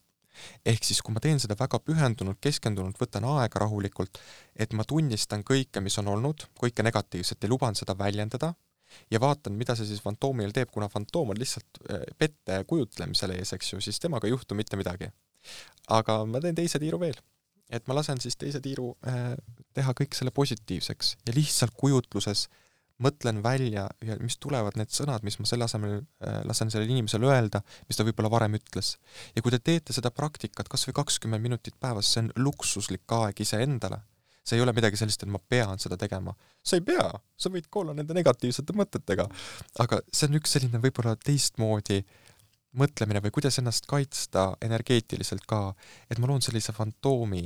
ehk 0.66 0.84
siis, 0.84 1.02
kui 1.02 1.14
ma 1.14 1.20
teen 1.20 1.40
seda 1.40 1.56
väga 1.60 1.80
pühendunult, 1.80 2.42
keskendunult, 2.42 3.00
võtan 3.00 3.24
aega 3.24 3.60
rahulikult, 3.60 4.20
et 4.56 4.74
ma 4.74 4.84
tunnistan 4.84 5.44
kõike, 5.44 5.82
mis 5.82 5.98
on 5.98 6.08
olnud, 6.08 6.50
kõike 6.60 6.84
negatiivset 6.84 7.44
ja 7.44 7.50
luban 7.50 7.76
seda 7.76 7.98
väljendada 7.98 8.54
ja 9.12 9.22
vaatan, 9.22 9.56
mida 9.60 9.76
see 9.76 9.88
siis 9.90 10.02
fantoomil 10.04 10.54
teeb, 10.56 10.72
kuna 10.74 10.90
fantoom 10.92 11.34
on 11.34 11.40
lihtsalt 11.40 11.82
äh, 11.90 12.04
pette 12.18 12.64
kujutlemisel 12.68 13.36
ees, 13.38 13.54
eks 13.58 13.74
ju, 13.74 13.82
siis 13.84 14.02
temaga 14.04 14.28
ei 14.28 14.36
juhtu 14.36 14.58
mitte 14.58 14.80
midagi. 14.80 15.12
aga 15.94 16.24
ma 16.26 16.42
teen 16.42 16.56
teise 16.58 16.82
tiiru 16.82 17.00
veel 17.00 17.18
et 17.74 17.88
ma 17.88 17.98
lasen 17.98 18.22
siis 18.22 18.38
teise 18.38 18.62
tiiru 18.62 18.92
äh, 19.10 19.34
teha 19.74 19.94
kõik 19.98 20.16
selle 20.18 20.34
positiivseks 20.36 21.16
ja 21.26 21.34
lihtsalt 21.36 21.74
kujutluses 21.78 22.48
mõtlen 23.04 23.42
välja 23.44 23.90
ja 24.06 24.16
mis 24.22 24.38
tulevad 24.40 24.78
need 24.80 24.92
sõnad, 24.94 25.24
mis 25.28 25.38
ma 25.40 25.48
selle 25.50 25.68
asemel 25.68 25.98
äh, 25.98 26.40
lasen 26.48 26.72
sellel 26.72 26.92
inimesel 26.94 27.26
öelda, 27.28 27.62
mis 27.90 28.00
ta 28.00 28.06
võib-olla 28.08 28.32
varem 28.32 28.56
ütles. 28.56 28.96
ja 29.36 29.44
kui 29.44 29.52
te 29.52 29.60
teete 29.60 29.96
seda 29.96 30.12
praktikat 30.16 30.70
kas 30.72 30.88
või 30.88 31.00
kakskümmend 31.02 31.44
minutit 31.44 31.76
päevas, 31.80 32.14
see 32.14 32.24
on 32.24 32.32
luksuslik 32.38 33.18
aeg 33.18 33.42
iseendale. 33.42 34.00
See 34.46 34.60
ei 34.60 34.64
ole 34.64 34.74
midagi 34.78 35.00
sellist, 35.00 35.24
et 35.26 35.32
ma 35.32 35.42
pean 35.42 35.80
seda 35.82 35.98
tegema. 35.98 36.36
sa 36.66 36.78
ei 36.78 36.86
pea, 36.86 37.10
sa 37.38 37.52
võid 37.54 37.68
ka 37.72 37.82
olla 37.82 37.96
nende 37.98 38.14
negatiivsete 38.18 38.76
mõtetega. 38.78 39.28
aga 39.84 40.02
see 40.12 40.30
on 40.30 40.40
üks 40.40 40.56
selline 40.58 40.82
võib-olla 40.84 41.16
teistmoodi 41.18 42.04
mõtlemine 42.76 43.22
või 43.24 43.34
kuidas 43.36 43.60
ennast 43.62 43.88
kaitsta 43.88 44.50
energeetiliselt 44.66 45.46
ka, 45.48 45.70
et 46.12 46.20
ma 46.20 46.28
loon 46.28 46.44
sellise 46.44 46.76
fantoomi, 46.76 47.46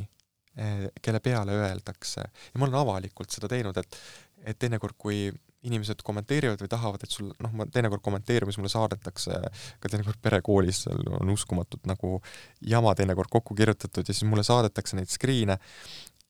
eh, 0.57 0.87
kelle 1.01 1.19
peale 1.19 1.53
öeldakse 1.53 2.23
ja 2.25 2.57
ma 2.57 2.65
olen 2.65 2.81
avalikult 2.81 3.31
seda 3.31 3.51
teinud, 3.51 3.77
et 3.77 4.01
et 4.47 4.55
teinekord, 4.55 4.95
kui 4.97 5.27
inimesed 5.67 5.99
kommenteerivad 6.07 6.61
või 6.63 6.69
tahavad, 6.71 7.01
et 7.03 7.11
sul 7.11 7.33
noh, 7.43 7.51
ma 7.59 7.65
teinekord 7.67 7.99
kommenteerin, 8.03 8.47
mis 8.47 8.57
mulle 8.59 8.71
saadetakse, 8.71 9.39
ka 9.83 9.91
teinekord 9.91 10.21
perekoolis, 10.23 10.85
seal 10.85 11.01
on 11.19 11.33
uskumatult 11.33 11.89
nagu 11.89 12.21
jama 12.63 12.93
teinekord 12.95 13.31
kokku 13.33 13.57
kirjutatud 13.59 14.07
ja 14.07 14.15
siis 14.15 14.27
mulle 14.29 14.45
saadetakse 14.47 14.95
neid 14.95 15.11
screen'e 15.11 15.59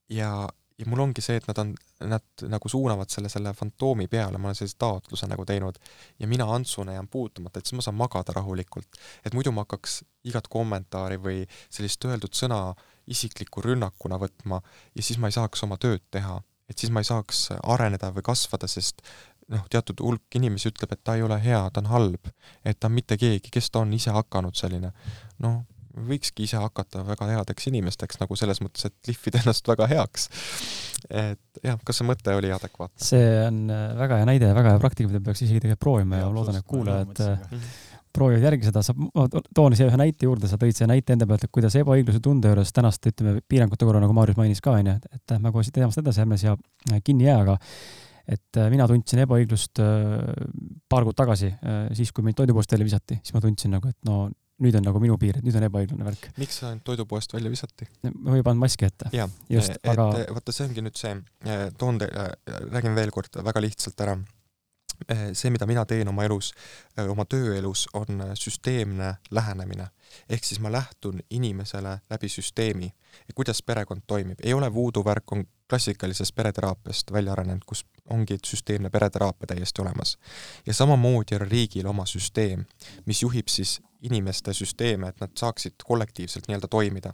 ja 0.10 0.32
ja 0.80 0.88
mul 0.88 1.02
ongi 1.04 1.24
see, 1.24 1.38
et 1.40 1.48
nad 1.50 1.60
on, 1.62 1.74
nad 2.08 2.44
nagu 2.52 2.70
suunavad 2.72 3.12
selle 3.12 3.30
selle 3.32 3.52
fantoomi 3.54 4.08
peale, 4.12 4.40
ma 4.40 4.50
olen 4.50 4.58
sellise 4.58 4.78
taotluse 4.80 5.28
nagu 5.28 5.46
teinud 5.46 5.80
ja 6.20 6.28
mina 6.28 6.48
Antsuna 6.56 6.96
jään 6.96 7.08
puutumata, 7.08 7.60
et 7.60 7.66
siis 7.68 7.78
ma 7.78 7.86
saan 7.86 7.98
magada 8.00 8.36
rahulikult. 8.36 9.00
et 9.26 9.34
muidu 9.34 9.52
ma 9.52 9.66
hakkaks 9.68 10.04
igat 10.30 10.48
kommentaari 10.48 11.18
või 11.18 11.42
sellist 11.70 12.06
öeldud 12.06 12.36
sõna 12.36 12.62
isikliku 13.08 13.64
rünnakuna 13.66 14.20
võtma 14.22 14.62
ja 14.96 15.04
siis 15.04 15.20
ma 15.20 15.28
ei 15.28 15.36
saaks 15.36 15.64
oma 15.68 15.78
tööd 15.78 16.06
teha. 16.12 16.42
et 16.70 16.78
siis 16.78 16.92
ma 16.94 17.02
ei 17.04 17.10
saaks 17.10 17.50
areneda 17.64 18.14
või 18.16 18.24
kasvada, 18.24 18.68
sest 18.68 19.02
noh, 19.50 19.66
teatud 19.70 20.00
hulk 20.06 20.36
inimesi 20.38 20.70
ütleb, 20.70 20.94
et 20.94 21.04
ta 21.04 21.16
ei 21.18 21.24
ole 21.26 21.40
hea, 21.42 21.62
ta 21.74 21.82
on 21.82 21.90
halb, 21.90 22.32
et 22.64 22.80
ta 22.80 22.88
on 22.88 22.96
mitte 22.96 23.18
keegi, 23.18 23.50
kes 23.52 23.72
ta 23.74 23.82
on 23.82 23.94
ise 23.98 24.14
hakanud 24.14 24.56
selline. 24.56 24.94
noh, 25.44 25.64
võikski 26.08 26.46
ise 26.48 26.60
hakata 26.62 27.04
väga 27.08 27.28
headeks 27.34 27.70
inimesteks 27.72 28.20
nagu 28.22 28.38
selles 28.40 28.62
mõttes, 28.64 28.90
et 28.90 29.12
lihvida 29.12 29.42
ennast 29.44 29.68
väga 29.70 29.88
heaks. 29.92 30.30
et 31.10 31.62
jah, 31.64 31.78
kas 31.86 32.02
see 32.02 32.08
mõte 32.08 32.34
oli 32.36 32.52
adekvaatne? 32.54 33.04
see 33.04 33.30
on 33.46 33.62
äh, 33.74 33.86
väga 34.00 34.20
hea 34.22 34.30
näide 34.30 34.52
ja 34.52 34.58
väga 34.58 34.76
hea 34.76 34.82
praktika, 34.82 35.12
mida 35.12 35.22
peaks 35.26 35.46
isegi 35.46 35.62
tegelikult 35.64 35.86
proovima 35.86 36.20
ja, 36.20 36.28
ja 36.28 36.34
loodan, 36.34 36.60
et 36.60 36.68
kuulajad 36.70 37.24
äh, 37.26 37.70
proovivad 38.16 38.48
järgi 38.50 38.70
seda, 38.70 38.84
sa, 38.86 38.96
ma 38.98 39.28
toon 39.56 39.78
siia 39.78 39.88
ühe 39.92 40.00
näite 40.02 40.28
juurde, 40.28 40.50
sa 40.50 40.58
tõid 40.60 40.76
selle 40.76 40.96
näite 40.96 41.14
enda 41.14 41.28
pealt, 41.30 41.46
et 41.46 41.54
kuidas 41.54 41.78
ebaõigluse 41.80 42.22
tunde 42.26 42.52
juures 42.52 42.74
tänast, 42.76 43.06
ütleme, 43.06 43.38
piirangute 43.48 43.86
korral, 43.86 44.02
nagu 44.04 44.16
Maarjus 44.18 44.40
mainis 44.40 44.64
ka, 44.66 44.74
onju, 44.80 44.98
et 45.14 45.36
lähme 45.36 45.54
kohe 45.54 45.68
siit 45.68 45.78
teemast 45.78 46.02
edasi, 46.02 46.24
ärme 46.26 46.40
siia 46.42 46.56
äh, 46.58 47.02
kinni 47.06 47.30
jää, 47.30 47.40
aga 47.46 47.60
et 48.30 48.60
mina 48.70 48.86
tundsin 48.86 49.24
ebaõiglust 49.24 49.80
paar 50.94 51.06
kuud 51.08 51.16
tagasi, 51.18 51.48
siis 51.98 52.12
kui 52.14 52.22
mind 52.22 52.38
toidupoest 52.38 52.76
välja 52.76 52.86
visati, 52.86 53.16
siis 53.24 53.34
ma 53.34 53.42
tundsin 53.42 53.74
nagu, 53.74 53.90
et 53.90 53.98
no 54.06 54.28
nüüd 54.64 54.76
on 54.80 54.86
nagu 54.90 55.02
minu 55.04 55.18
piir, 55.22 55.40
et 55.40 55.46
nüüd 55.46 55.56
on 55.60 55.68
ebaõiglane 55.70 56.08
värk. 56.08 56.30
miks 56.40 56.62
sa 56.62 56.74
toidupoest 56.86 57.34
välja 57.36 57.52
visati? 57.52 57.88
ma 58.16 58.38
ei 58.38 58.46
pannud 58.46 58.64
maski 58.66 58.88
ette. 58.90 59.12
jaa, 59.16 59.30
et 59.50 59.88
aga... 59.94 60.10
vaata, 60.36 60.56
see 60.56 60.68
ongi 60.68 60.84
nüüd 60.86 61.00
see, 61.00 61.16
toon 61.80 62.02
teile, 62.02 62.28
räägin 62.74 62.98
veel 62.98 63.14
kord 63.16 63.42
väga 63.50 63.64
lihtsalt 63.64 64.06
ära. 64.06 64.18
See, 65.34 65.50
mida 65.50 65.66
mina 65.66 65.86
teen 65.86 66.08
oma 66.08 66.24
elus, 66.28 66.54
oma 67.10 67.26
tööelus, 67.26 67.88
on 67.94 68.24
süsteemne 68.36 69.16
lähenemine. 69.32 69.88
ehk 70.30 70.44
siis 70.44 70.60
ma 70.60 70.72
lähtun 70.72 71.22
inimesele 71.30 72.00
läbi 72.10 72.30
süsteemi, 72.30 72.94
kuidas 73.36 73.62
perekond 73.64 74.02
toimib. 74.08 74.40
ei 74.44 74.54
ole 74.54 74.74
voodoo 74.74 75.06
värk, 75.06 75.32
on 75.32 75.46
klassikalisest 75.70 76.36
pereteraapiast 76.36 77.12
välja 77.12 77.32
arenenud, 77.32 77.64
kus 77.66 77.86
ongi 78.10 78.38
süsteemne 78.46 78.90
pereteraapia 78.90 79.48
täiesti 79.48 79.82
olemas. 79.82 80.18
ja 80.66 80.74
samamoodi 80.74 81.36
on 81.36 81.48
riigil 81.48 81.88
oma 81.88 82.06
süsteem, 82.06 82.66
mis 83.06 83.22
juhib 83.22 83.48
siis 83.48 83.80
inimeste 84.02 84.54
süsteeme, 84.54 85.08
et 85.08 85.20
nad 85.22 85.32
saaksid 85.36 85.74
kollektiivselt 85.84 86.48
nii-öelda 86.48 86.68
toimida. 86.68 87.14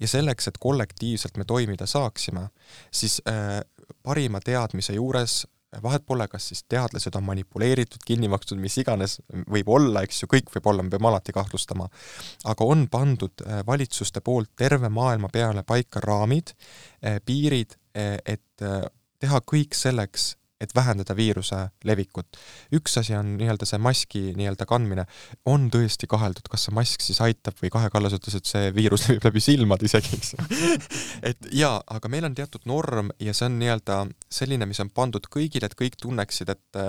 ja 0.00 0.08
selleks, 0.08 0.48
et 0.48 0.58
kollektiivselt 0.58 1.36
me 1.36 1.44
toimida 1.44 1.86
saaksime, 1.86 2.48
siis 2.90 3.22
äh, 3.28 3.60
parima 4.02 4.40
teadmise 4.40 4.92
juures 4.92 5.46
vahet 5.82 6.04
pole, 6.06 6.26
kas 6.28 6.48
siis 6.50 6.62
teadlased 6.68 7.14
on 7.18 7.26
manipuleeritud, 7.26 8.02
kinni 8.06 8.28
makstud, 8.30 8.58
mis 8.60 8.78
iganes 8.80 9.18
võib 9.52 9.68
olla, 9.72 10.02
eks 10.06 10.22
ju, 10.22 10.30
kõik 10.32 10.50
võib 10.54 10.70
olla, 10.72 10.84
me 10.84 10.92
peame 10.92 11.10
alati 11.10 11.34
kahtlustama, 11.36 11.88
aga 12.48 12.68
on 12.68 12.86
pandud 12.90 13.44
äh, 13.44 13.60
valitsuste 13.66 14.22
poolt 14.24 14.54
terve 14.56 14.88
maailma 14.88 15.30
peale 15.32 15.64
paika 15.68 16.02
raamid, 16.04 16.54
äh, 17.04 17.20
piirid, 17.24 17.76
äh, 17.96 18.16
et 18.24 18.44
teha 19.18 19.38
kõik 19.46 19.76
selleks, 19.78 20.32
et 20.60 20.74
vähendada 20.74 21.14
viiruse 21.16 21.60
levikut. 21.86 22.38
üks 22.74 22.98
asi 22.98 23.14
on 23.14 23.36
nii-öelda 23.38 23.66
see 23.68 23.78
maski 23.82 24.22
nii-öelda 24.38 24.66
kandmine, 24.68 25.06
on 25.46 25.68
tõesti 25.70 26.10
kaheldud, 26.10 26.50
kas 26.50 26.66
see 26.66 26.74
mask 26.74 27.04
siis 27.04 27.20
aitab 27.24 27.58
või 27.62 27.70
Kahe 27.74 27.90
Kallas 27.94 28.16
ütles, 28.18 28.38
et 28.38 28.50
see 28.50 28.74
viirus 28.74 29.04
levib 29.08 29.28
läbi 29.28 29.42
silmade 29.44 29.88
isegi, 29.88 30.18
eks 30.18 30.34
et 31.30 31.50
jaa, 31.54 31.78
aga 31.86 32.12
meil 32.12 32.28
on 32.28 32.36
teatud 32.38 32.66
norm 32.68 33.12
ja 33.22 33.34
see 33.36 33.48
on 33.48 33.58
nii-öelda 33.62 34.04
selline, 34.40 34.68
mis 34.68 34.82
on 34.82 34.90
pandud 34.94 35.30
kõigile, 35.30 35.70
et 35.70 35.78
kõik 35.78 35.98
tunneksid, 36.02 36.54
et 36.54 36.82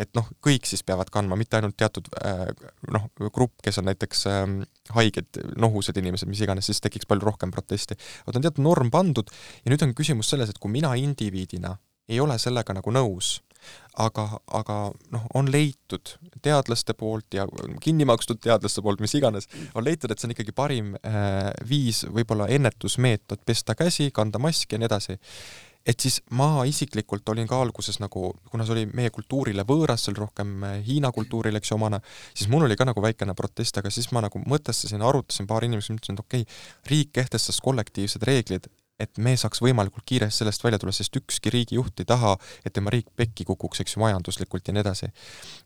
et 0.00 0.10
noh, 0.18 0.26
kõik 0.42 0.66
siis 0.66 0.82
peavad 0.82 1.10
kandma, 1.14 1.36
mitte 1.38 1.54
ainult 1.58 1.76
teatud 1.78 2.08
äh, 2.18 2.48
noh, 2.90 3.06
grupp, 3.34 3.60
kes 3.62 3.78
on 3.78 3.86
näiteks 3.86 4.24
äh, 4.26 4.40
haiged, 4.96 5.38
nohused 5.60 5.98
inimesed, 6.00 6.26
mis 6.30 6.42
iganes, 6.42 6.66
siis 6.66 6.82
tekiks 6.82 7.06
palju 7.06 7.28
rohkem 7.28 7.54
protesti. 7.54 7.94
vot 8.26 8.34
on 8.34 8.42
teatud 8.42 8.64
norm 8.64 8.90
pandud 8.90 9.30
ja 9.62 9.70
nüüd 9.70 9.86
on 9.86 9.94
küsimus 9.94 10.32
selles, 10.34 10.50
et 10.50 10.58
kui 10.58 10.72
mina 10.74 10.96
indiviidina 10.98 11.76
ei 12.08 12.20
ole 12.20 12.38
sellega 12.38 12.76
nagu 12.76 12.94
nõus. 12.94 13.40
aga, 13.96 14.26
aga 14.52 14.74
noh, 15.14 15.22
on 15.38 15.46
leitud 15.48 16.10
teadlaste 16.44 16.92
poolt 16.98 17.32
ja 17.32 17.46
kinni 17.80 18.04
makstud 18.04 18.36
teadlaste 18.42 18.82
poolt, 18.84 19.00
mis 19.00 19.14
iganes, 19.16 19.48
on 19.74 19.86
leitud, 19.86 20.10
et 20.10 20.20
see 20.20 20.28
on 20.28 20.34
ikkagi 20.34 20.52
parim 20.52 20.90
äh, 21.00 21.48
viis, 21.68 22.02
võib-olla 22.04 22.48
ennetusmeetod, 22.52 23.40
pesta 23.46 23.72
käsi, 23.78 24.10
kanda 24.12 24.42
maski 24.42 24.76
ja 24.76 24.82
nii 24.82 24.90
edasi 24.90 25.16
et 25.86 26.00
siis 26.00 26.18
ma 26.36 26.64
isiklikult 26.68 27.28
olin 27.28 27.48
ka 27.48 27.58
alguses 27.60 27.98
nagu, 28.00 28.32
kuna 28.50 28.64
see 28.64 28.74
oli 28.76 28.84
meie 28.96 29.12
kultuurile 29.14 29.66
võõras, 29.68 30.04
see 30.04 30.14
oli 30.14 30.22
rohkem 30.22 30.54
äh, 30.64 30.78
Hiina 30.86 31.10
kultuurile, 31.12 31.60
eks 31.60 31.72
ju, 31.72 31.78
omane, 31.78 32.00
siis 32.32 32.48
mul 32.52 32.64
oli 32.68 32.76
ka 32.80 32.88
nagu 32.88 33.04
väikene 33.04 33.36
protest, 33.36 33.78
aga 33.80 33.92
siis 33.92 34.08
ma 34.16 34.24
nagu 34.24 34.40
mõtestasin, 34.40 35.04
arutasin 35.04 35.48
paari 35.50 35.68
inimesega, 35.70 35.98
mõtlesin, 35.98 36.18
et 36.18 36.24
okei 36.24 36.46
okay,, 36.46 36.62
riik 36.92 37.12
kehtestas 37.20 37.60
kollektiivsed 37.64 38.24
reeglid, 38.28 38.70
et 39.00 39.18
me 39.18 39.34
saaks 39.38 39.62
võimalikult 39.64 40.06
kiiresti 40.06 40.42
sellest 40.42 40.64
välja 40.64 40.78
tulla, 40.78 40.94
sest 40.94 41.16
ükski 41.18 41.52
riigijuht 41.54 42.02
ei 42.02 42.08
taha, 42.08 42.36
et 42.64 42.74
tema 42.76 42.92
riik 42.94 43.10
pekki 43.16 43.46
kukuks, 43.48 43.82
eks 43.82 43.96
ju, 43.96 44.02
majanduslikult 44.04 44.68
ja 44.68 44.74
nii 44.74 44.84
edasi. 44.84 45.10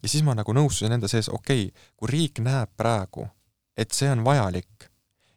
ja 0.02 0.08
siis 0.08 0.24
ma 0.24 0.36
nagu 0.38 0.54
nõustusin 0.56 0.94
enda 0.96 1.10
sees, 1.10 1.28
okei 1.28 1.68
okay,, 1.68 1.90
kui 1.96 2.12
riik 2.12 2.40
näeb 2.44 2.72
praegu, 2.76 3.28
et 3.76 3.92
see 3.92 4.08
on 4.10 4.24
vajalik, 4.24 4.88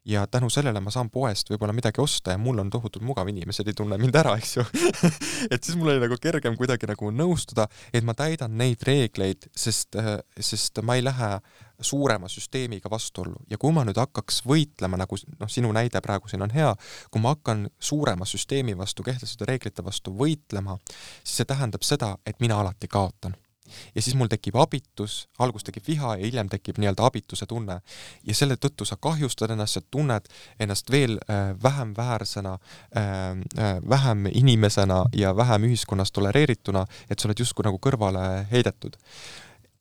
ja 0.06 0.28
tänu 0.28 0.50
sellele 0.50 0.80
ma 0.82 0.92
saan 0.92 1.10
poest 1.14 1.52
võib-olla 1.52 1.74
midagi 1.78 2.02
osta 2.02 2.34
ja 2.34 2.40
mul 2.42 2.60
on 2.64 2.70
tohutult 2.74 3.04
mugav, 3.06 3.30
inimesed 3.30 3.68
ei 3.70 3.76
tunne 3.78 4.00
mind 4.02 4.16
ära, 4.18 4.34
eks 4.40 4.56
ju 4.58 4.64
et 5.54 5.62
siis 5.62 5.78
mul 5.78 5.94
oli 5.94 6.02
nagu 6.02 6.18
kergem 6.22 6.58
kuidagi 6.58 6.90
nagu 6.90 7.12
nõustuda, 7.14 7.68
et 7.94 8.06
ma 8.08 8.16
täidan 8.18 8.58
neid 8.58 8.82
reegleid, 8.88 9.46
sest, 9.56 9.98
sest 10.40 10.82
ma 10.86 10.98
ei 10.98 11.06
lähe 11.06 11.36
suurema 11.82 12.30
süsteemiga 12.30 12.90
vastuollu 12.90 13.46
ja 13.50 13.58
kui 13.62 13.74
ma 13.76 13.86
nüüd 13.88 14.00
hakkaks 14.02 14.42
võitlema, 14.48 15.00
nagu 15.02 15.20
noh, 15.40 15.52
sinu 15.52 15.72
näide 15.76 16.02
praegu 16.02 16.32
siin 16.32 16.46
on 16.46 16.54
hea, 16.56 16.74
kui 17.12 17.22
ma 17.22 17.36
hakkan 17.36 17.68
suurema 17.80 18.26
süsteemi 18.26 18.78
vastu, 18.78 19.04
kehtestatud 19.04 19.48
reeglite 19.50 19.86
vastu 19.86 20.14
võitlema, 20.18 20.78
siis 21.24 21.42
see 21.42 21.50
tähendab 21.54 21.88
seda, 21.88 22.16
et 22.26 22.40
mina 22.44 22.60
alati 22.62 22.90
kaotan 22.92 23.38
ja 23.96 24.02
siis 24.02 24.16
mul 24.16 24.30
tekib 24.32 24.56
abitus, 24.60 25.28
alguses 25.40 25.68
tekib 25.68 25.88
viha 25.88 26.16
ja 26.20 26.26
hiljem 26.26 26.50
tekib 26.52 26.80
nii-öelda 26.82 27.06
abituse 27.08 27.46
tunne. 27.50 27.80
ja 28.28 28.36
selle 28.36 28.56
tõttu 28.56 28.86
sa 28.86 28.98
kahjustad 29.00 29.52
ennast, 29.52 29.78
sa 29.78 29.82
tunned 29.92 30.28
ennast 30.60 30.92
veel 30.92 31.18
äh, 31.18 31.54
vähem 31.64 31.94
väärsena 31.98 32.58
äh,, 32.98 33.30
äh, 33.58 33.78
vähem 33.90 34.26
inimesena 34.32 35.06
ja 35.14 35.36
vähem 35.36 35.70
ühiskonnas 35.70 36.12
tolereerituna, 36.12 36.86
et 37.10 37.20
sa 37.20 37.28
oled 37.28 37.40
justkui 37.40 37.66
nagu 37.66 37.80
kõrvale 37.82 38.46
heidetud. 38.52 38.98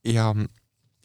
ja, 0.04 0.34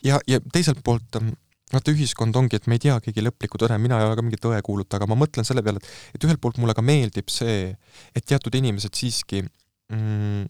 ja, 0.05 0.19
ja 0.29 0.39
teiselt 0.53 0.81
poolt 0.85 1.19
ähm, 1.19 1.33
vaata, 1.73 1.93
ühiskond 1.93 2.35
ongi, 2.37 2.59
et 2.59 2.69
me 2.69 2.77
ei 2.77 2.83
tea 2.85 2.97
keegi 3.03 3.23
lõplikku 3.25 3.59
tõde, 3.61 3.77
mina 3.81 3.99
ei 3.99 4.07
ole 4.07 4.17
ka 4.17 4.25
mingit 4.25 4.43
tõe 4.43 4.59
kuulutaja, 4.65 5.01
aga 5.01 5.09
ma 5.11 5.19
mõtlen 5.23 5.47
selle 5.47 5.63
peale, 5.65 5.81
et 5.81 6.19
et 6.19 6.27
ühelt 6.27 6.41
poolt 6.43 6.59
mulle 6.61 6.75
ka 6.77 6.85
meeldib 6.85 7.31
see, 7.33 7.71
et 8.15 8.27
teatud 8.27 8.55
inimesed 8.55 8.95
siiski 8.95 9.41
mm, 9.43 10.45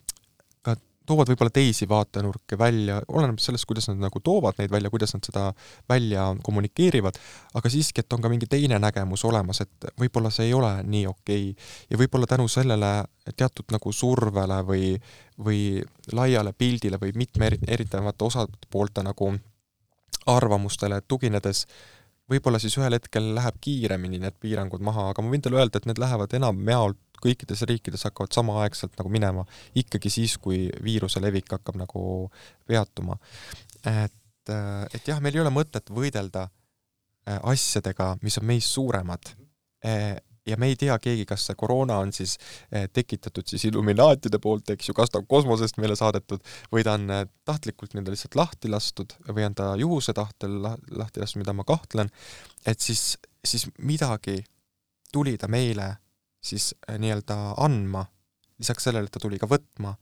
toovad 1.06 1.30
võib-olla 1.32 1.54
teisi 1.54 1.88
vaatenurke 1.90 2.58
välja, 2.60 3.00
oleneb 3.08 3.40
sellest, 3.42 3.68
kuidas 3.70 3.90
nad 3.90 4.02
nagu 4.02 4.22
toovad 4.24 4.60
neid 4.60 4.72
välja, 4.74 4.92
kuidas 4.94 5.16
nad 5.16 5.26
seda 5.28 5.46
välja 5.90 6.28
kommunikeerivad, 6.44 7.20
aga 7.60 7.72
siiski, 7.72 8.04
et 8.04 8.14
on 8.14 8.24
ka 8.24 8.32
mingi 8.32 8.50
teine 8.52 8.80
nägemus 8.82 9.26
olemas, 9.30 9.62
et 9.66 9.90
võib-olla 10.02 10.32
see 10.34 10.50
ei 10.50 10.56
ole 10.58 10.72
nii 10.84 11.06
okei 11.12 11.50
okay. 11.52 11.68
ja 11.90 12.00
võib-olla 12.02 12.30
tänu 12.30 12.48
sellele 12.52 12.94
teatud 13.36 13.74
nagu 13.74 13.94
survele 13.94 14.62
või, 14.68 14.94
või 15.42 15.60
laiale 16.14 16.54
pildile 16.54 17.02
või 17.02 17.16
mitme 17.16 17.52
erinevate 17.68 18.26
osapoolte 18.26 19.06
nagu 19.06 19.34
arvamustele 20.26 21.02
tuginedes 21.08 21.66
võib-olla 22.32 22.60
siis 22.62 22.76
ühel 22.80 22.98
hetkel 22.98 23.34
läheb 23.38 23.58
kiiremini 23.62 24.20
need 24.22 24.38
piirangud 24.42 24.82
maha, 24.86 25.10
aga 25.12 25.24
ma 25.24 25.34
võin 25.34 25.44
teile 25.46 25.60
öelda, 25.62 25.80
et 25.80 25.90
need 25.90 26.02
lähevad 26.02 26.34
enamjaolt 26.40 27.00
kõikides 27.24 27.64
riikides 27.70 28.06
hakkavad 28.08 28.36
samaaegselt 28.36 28.96
nagu 29.00 29.12
minema 29.12 29.46
ikkagi 29.76 30.12
siis, 30.14 30.38
kui 30.42 30.66
viiruse 30.84 31.22
levik 31.24 31.52
hakkab 31.58 31.80
nagu 31.80 32.04
peatuma. 32.68 33.18
et, 33.86 34.54
et 34.94 35.08
jah, 35.08 35.22
meil 35.22 35.36
ei 35.36 35.44
ole 35.46 35.54
mõtet 35.54 35.90
võidelda 35.94 36.48
äh, 36.48 37.40
asjadega, 37.42 38.16
mis 38.22 38.38
on 38.42 38.48
meist 38.50 38.74
suuremad 38.74 39.34
äh, 39.86 40.16
ja 40.46 40.58
me 40.58 40.70
ei 40.70 40.76
tea 40.80 40.96
keegi, 41.02 41.26
kas 41.26 41.46
see 41.48 41.58
koroona 41.58 41.98
on 42.04 42.12
siis 42.14 42.36
eh, 42.72 42.88
tekitatud 42.94 43.48
siis 43.50 43.66
illuminaatide 43.70 44.40
poolt, 44.42 44.70
eks 44.76 44.90
ju, 44.90 44.96
kas 44.98 45.10
ta 45.12 45.22
on 45.22 45.28
kosmosest 45.30 45.80
meile 45.82 45.98
saadetud 45.98 46.44
või 46.74 46.86
ta 46.86 46.96
on 47.00 47.10
tahtlikult 47.48 47.94
nii-öelda 47.94 48.14
lihtsalt 48.14 48.38
lahti 48.38 48.70
lastud 48.70 49.16
või 49.32 49.48
on 49.48 49.58
ta 49.58 49.72
juhuse 49.82 50.14
tahtel 50.14 50.60
lahti 50.62 51.24
lastud, 51.24 51.42
mida 51.42 51.56
ma 51.58 51.66
kahtlen, 51.68 52.12
et 52.66 52.80
siis, 52.80 53.16
siis 53.46 53.66
midagi 53.80 54.44
tuli 55.12 55.38
ta 55.42 55.50
meile 55.52 55.96
siis 56.46 56.74
eh, 56.88 57.00
nii-öelda 57.02 57.38
andma, 57.66 58.06
lisaks 58.62 58.88
sellele, 58.88 59.10
et 59.10 59.16
ta 59.16 59.22
tuli 59.24 59.42
ka 59.42 59.50
võtma. 59.52 59.96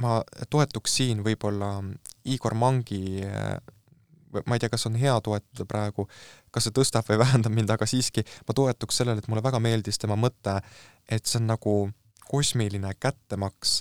ma 0.00 0.22
toetuks 0.50 0.94
siin 0.96 1.20
võib-olla 1.24 1.74
Igor 2.24 2.54
Mangi 2.56 3.20
ma 4.46 4.54
ei 4.54 4.62
tea, 4.62 4.70
kas 4.70 4.86
on 4.88 4.96
hea 4.98 5.14
toetada 5.24 5.66
praegu, 5.68 6.06
kas 6.54 6.66
see 6.66 6.74
tõstab 6.76 7.08
või 7.10 7.20
vähendab 7.24 7.54
mind, 7.54 7.72
aga 7.74 7.88
siiski 7.88 8.24
ma 8.48 8.56
toetuks 8.56 9.00
sellele, 9.00 9.22
et 9.22 9.28
mulle 9.30 9.44
väga 9.44 9.60
meeldis 9.62 9.98
tema 10.00 10.16
mõte, 10.18 10.60
et 11.10 11.26
see 11.26 11.40
on 11.40 11.50
nagu 11.50 11.74
kosmiline 12.30 12.92
kättemaks, 13.02 13.80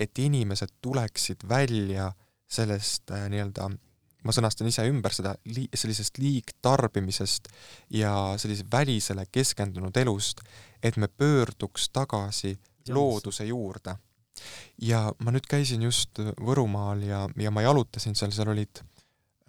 et 0.00 0.18
inimesed 0.18 0.76
tuleksid 0.82 1.44
välja 1.48 2.12
sellest 2.50 3.10
äh, 3.14 3.26
nii-öelda, 3.32 3.68
ma 4.24 4.34
sõnastan 4.36 4.68
ise 4.68 4.84
ümber 4.88 5.14
seda, 5.14 5.34
sellisest 5.46 6.18
liigtarbimisest 6.18 7.48
ja 7.96 8.12
sellise 8.38 8.66
välisele 8.72 9.26
keskendunud 9.32 9.96
elust, 9.96 10.44
et 10.82 10.96
me 10.96 11.08
pöörduks 11.08 11.88
tagasi 11.92 12.58
looduse 12.88 13.44
juurde. 13.44 13.96
ja 14.78 15.12
ma 15.18 15.30
nüüd 15.30 15.44
käisin 15.44 15.82
just 15.82 16.18
Võrumaal 16.40 17.02
ja, 17.04 17.26
ja 17.36 17.50
ma 17.50 17.62
jalutasin 17.62 18.14
seal, 18.16 18.32
seal 18.32 18.48
olid 18.48 18.80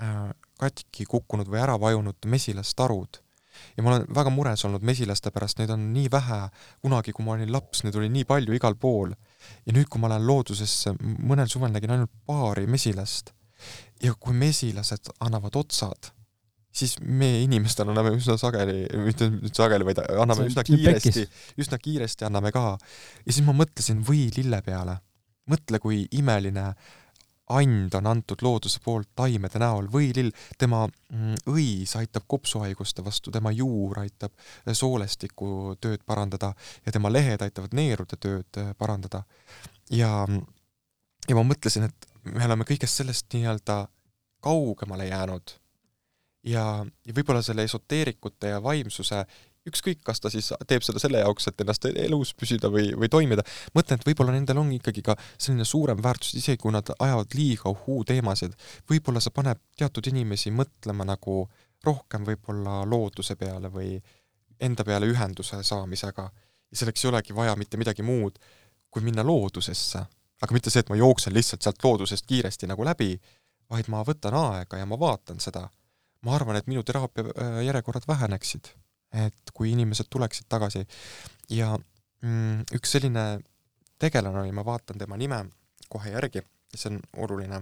Äh, 0.02 0.30
katki 0.62 1.06
kukkunud 1.10 1.50
või 1.50 1.60
ära 1.62 1.76
vajunud 1.82 2.26
mesilastarud. 2.30 3.20
ja 3.78 3.84
ma 3.84 3.92
olen 3.92 4.06
väga 4.16 4.32
mures 4.34 4.64
olnud 4.66 4.82
mesilaste 4.88 5.30
pärast, 5.32 5.60
neid 5.60 5.70
on 5.70 5.84
nii 5.94 6.08
vähe, 6.12 6.38
kunagi, 6.82 7.14
kui 7.14 7.26
ma 7.26 7.36
olin 7.36 7.52
laps, 7.54 7.84
neid 7.84 7.98
oli 8.00 8.10
nii 8.10 8.26
palju 8.26 8.56
igal 8.58 8.76
pool. 8.82 9.14
ja 9.66 9.74
nüüd, 9.74 9.90
kui 9.90 10.02
ma 10.02 10.10
lähen 10.10 10.26
loodusesse, 10.26 10.96
mõnel 11.02 11.50
suvel 11.52 11.74
nägin 11.76 11.94
ainult 11.94 12.14
paari 12.26 12.66
mesilast. 12.68 13.34
Ja 14.04 14.16
kui 14.20 14.34
mesilased 14.38 15.12
annavad 15.20 15.56
otsad, 15.62 16.12
siis 16.72 16.96
meie 17.04 17.42
inimestel 17.46 17.92
anname 17.92 18.16
üsna 18.16 18.38
sageli, 18.40 18.86
mitte 19.04 19.28
nüüd 19.34 19.56
sageli, 19.56 19.86
vaid 19.88 20.02
anname 20.22 20.48
üsna 20.50 20.64
kiiresti, 20.68 21.28
üsna 21.62 21.80
kiiresti 21.82 22.28
anname 22.28 22.54
ka. 22.56 22.78
ja 23.26 23.32
siis 23.32 23.46
ma 23.46 23.56
mõtlesin 23.58 24.04
võilille 24.08 24.62
peale. 24.66 25.00
mõtle, 25.52 25.80
kui 25.84 26.06
imeline 26.16 26.72
and 27.52 27.94
on 27.94 28.08
antud 28.08 28.42
looduse 28.42 28.80
poolt 28.84 29.10
taimede 29.16 29.60
näol, 29.60 29.90
võilill, 29.92 30.32
tema 30.60 30.86
mm, 30.88 31.42
õis 31.52 31.96
aitab 32.00 32.24
kopsuhaiguste 32.28 33.04
vastu, 33.04 33.32
tema 33.32 33.52
juur 33.52 34.00
aitab 34.00 34.32
soolestiku 34.72 35.76
tööd 35.82 36.06
parandada 36.06 36.54
ja 36.86 36.94
tema 36.96 37.12
lehed 37.12 37.42
aitavad 37.42 37.76
neerude 37.76 38.20
tööd 38.20 38.62
äh, 38.62 38.72
parandada. 38.78 39.24
ja, 39.90 40.26
ja 41.28 41.36
ma 41.36 41.44
mõtlesin, 41.44 41.90
et 41.90 42.11
me 42.24 42.46
oleme 42.46 42.68
kõigest 42.68 43.02
sellest 43.02 43.30
nii-öelda 43.34 43.86
kaugemale 44.42 45.08
jäänud 45.08 45.56
ja, 46.44 46.66
ja 47.06 47.16
võib-olla 47.16 47.42
selle 47.46 47.66
esoteerikute 47.68 48.54
ja 48.54 48.62
vaimsuse 48.64 49.24
ükskõik, 49.68 50.00
kas 50.06 50.22
ta 50.22 50.30
siis 50.34 50.50
teeb 50.68 50.82
seda 50.86 51.00
selle 51.02 51.22
jaoks, 51.22 51.48
et 51.50 51.62
ennast 51.62 51.86
elus 51.92 52.32
püsida 52.38 52.72
või, 52.74 52.88
või 52.98 53.10
toimida, 53.14 53.44
mõtlen, 53.78 54.00
et 54.00 54.08
võib-olla 54.10 54.34
nendel 54.34 54.62
on 54.62 54.72
ikkagi 54.74 55.04
ka 55.06 55.16
selline 55.36 55.68
suurem 55.70 56.02
väärtus, 56.02 56.34
isegi 56.40 56.62
kui 56.62 56.74
nad 56.74 56.90
ajavad 56.98 57.36
liiga 57.38 57.70
uhuu 57.70 58.02
teemasid, 58.10 58.56
võib-olla 58.90 59.22
see 59.22 59.36
paneb 59.36 59.62
teatud 59.78 60.10
inimesi 60.10 60.54
mõtlema 60.56 61.06
nagu 61.06 61.44
rohkem 61.86 62.26
võib-olla 62.26 62.82
looduse 62.90 63.38
peale 63.38 63.70
või 63.74 64.00
enda 64.62 64.86
peale 64.86 65.10
ühenduse 65.10 65.62
saamisega. 65.66 66.30
ja 66.72 66.78
selleks 66.78 67.06
ei 67.06 67.10
olegi 67.10 67.36
vaja 67.36 67.56
mitte 67.56 67.78
midagi 67.78 68.04
muud, 68.04 68.38
kui 68.90 69.02
minna 69.02 69.24
loodusesse. 69.24 70.06
Aga 70.42 70.54
mitte 70.58 70.74
see, 70.74 70.82
et 70.82 70.90
ma 70.90 70.98
jooksen 71.00 71.34
lihtsalt 71.34 71.62
sealt 71.62 71.84
loodusest 71.84 72.26
kiiresti 72.28 72.70
nagu 72.70 72.86
läbi, 72.86 73.14
vaid 73.72 73.90
ma 73.94 74.02
võtan 74.08 74.36
aega 74.38 74.80
ja 74.82 74.86
ma 74.90 75.00
vaatan 75.00 75.40
seda. 75.40 75.68
ma 76.22 76.36
arvan, 76.36 76.56
et 76.56 76.68
minu 76.70 76.84
teraapia 76.86 77.24
äh, 77.34 77.60
järjekorrad 77.66 78.06
väheneksid 78.08 78.74
et 79.12 79.54
kui 79.54 79.72
inimesed 79.72 80.10
tuleksid 80.10 80.48
tagasi. 80.50 80.84
Ja 81.52 81.74
mm, 81.76 82.68
üks 82.78 82.96
selline 82.96 83.26
tegelane 84.02 84.44
oli, 84.44 84.54
ma 84.56 84.66
vaatan 84.66 85.00
tema 85.02 85.18
nime 85.20 85.44
kohe 85.92 86.14
järgi, 86.14 86.44
see 86.74 86.94
on 86.94 87.00
oluline, 87.26 87.60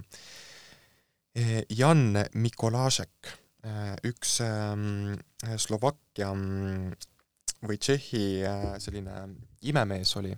e, 1.34 1.63
Jan 1.73 2.13
Mikolašek, 2.38 3.32
e, 3.65 3.71
üks 4.11 4.38
ähm, 4.45 5.15
Slovakkia 5.57 6.30
mm, 6.36 6.91
või 7.65 7.80
Tšehhi 7.82 8.25
äh, 8.45 8.67
selline 8.80 9.23
imemees 9.67 10.13
oli 10.21 10.32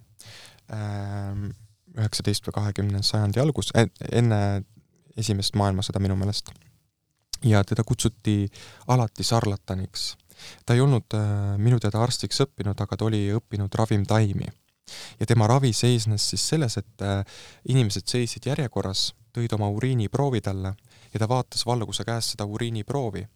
üheksateist 1.97 2.47
või 2.47 2.57
kahekümnenda 2.59 3.03
sajandi 3.03 3.41
algus, 3.43 3.71
enne 4.11 4.41
esimest 5.17 5.55
maailmasõda 5.59 5.99
minu 5.99 6.15
meelest. 6.15 6.51
ja 7.43 7.63
teda 7.63 7.83
kutsuti 7.83 8.51
alati 8.87 9.23
sarlataniks 9.23 10.11
ta 10.65 10.73
ei 10.73 10.81
olnud 10.81 11.13
äh, 11.13 11.57
minu 11.57 11.79
teada 11.79 12.01
arstiks 12.03 12.41
õppinud, 12.45 12.79
aga 12.81 12.97
ta 12.97 13.05
oli 13.05 13.27
õppinud 13.35 13.73
ravimtaimi. 13.75 14.47
ja 15.19 15.25
tema 15.25 15.47
ravi 15.47 15.73
seisnes 15.73 16.29
siis 16.29 16.47
selles, 16.53 16.77
et 16.77 17.05
äh, 17.05 17.21
inimesed 17.69 18.07
seisid 18.07 18.45
järjekorras, 18.45 19.11
tõid 19.35 19.53
oma 19.55 19.69
uriiniproovi 19.71 20.41
talle 20.41 20.73
ja 21.13 21.19
ta 21.19 21.27
vaatas 21.29 21.65
valguse 21.65 22.03
käest 22.03 22.35
seda 22.35 22.45
uriiniproovi. 22.45 23.27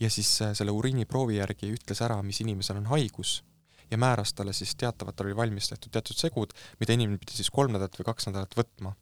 ja 0.00 0.10
siis 0.10 0.40
äh, 0.42 0.54
selle 0.54 0.70
uriiniproovi 0.70 1.36
järgi 1.36 1.72
ütles 1.74 2.02
ära, 2.02 2.22
mis 2.22 2.40
inimesel 2.40 2.82
on 2.82 2.90
haigus 2.94 3.42
ja 3.90 3.98
määras 3.98 4.34
talle 4.34 4.52
siis 4.56 4.74
teatavalt, 4.76 5.16
tal 5.16 5.30
oli 5.30 5.36
valmis 5.36 5.68
tehtud 5.72 5.92
teatud 5.92 6.18
segud, 6.18 6.54
mida 6.80 6.96
inimene 6.96 7.18
pidi 7.22 7.38
siis 7.38 7.50
kolm 7.50 7.74
nädalat 7.76 7.98
või 7.98 8.08
kaks 8.10 8.30
nädalat 8.30 8.56
võtma 8.58 8.94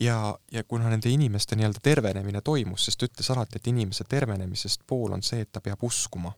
ja, 0.00 0.18
ja 0.52 0.64
kuna 0.64 0.90
nende 0.90 1.10
inimeste 1.10 1.56
nii-öelda 1.56 1.82
tervenemine 1.82 2.42
toimus, 2.44 2.84
sest 2.88 3.00
ta 3.00 3.08
ütles 3.08 3.30
alati, 3.34 3.58
et 3.58 3.72
inimese 3.72 4.04
tervenemisest 4.08 4.86
pool 4.86 5.16
on 5.16 5.24
see, 5.26 5.42
et 5.46 5.52
ta 5.52 5.62
peab 5.64 5.82
uskuma 5.86 6.34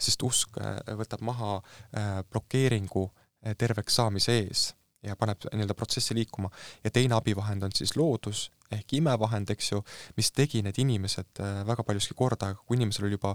sest 0.00 0.22
usk 0.26 0.60
äh, 0.60 0.78
võtab 0.98 1.24
maha 1.24 1.58
äh, 1.58 2.20
blokeeringu 2.30 3.06
äh, 3.08 3.56
terveks 3.58 3.98
saamise 4.00 4.38
ees 4.42 4.70
ja 5.02 5.16
paneb 5.18 5.42
nii-öelda 5.50 5.74
protsessi 5.74 6.14
liikuma. 6.14 6.50
ja 6.84 6.90
teine 6.90 7.16
abivahend 7.16 7.64
on 7.66 7.72
siis 7.74 7.96
loodus 7.96 8.50
ehk 8.72 8.94
imevahend, 8.96 9.50
eks 9.50 9.72
ju, 9.72 9.80
mis 10.16 10.30
tegi 10.32 10.62
need 10.62 10.78
inimesed 10.78 11.42
väga 11.68 11.82
paljuski 11.84 12.14
korda, 12.16 12.54
kui 12.54 12.78
inimesel 12.78 13.04
oli 13.04 13.18
juba 13.18 13.34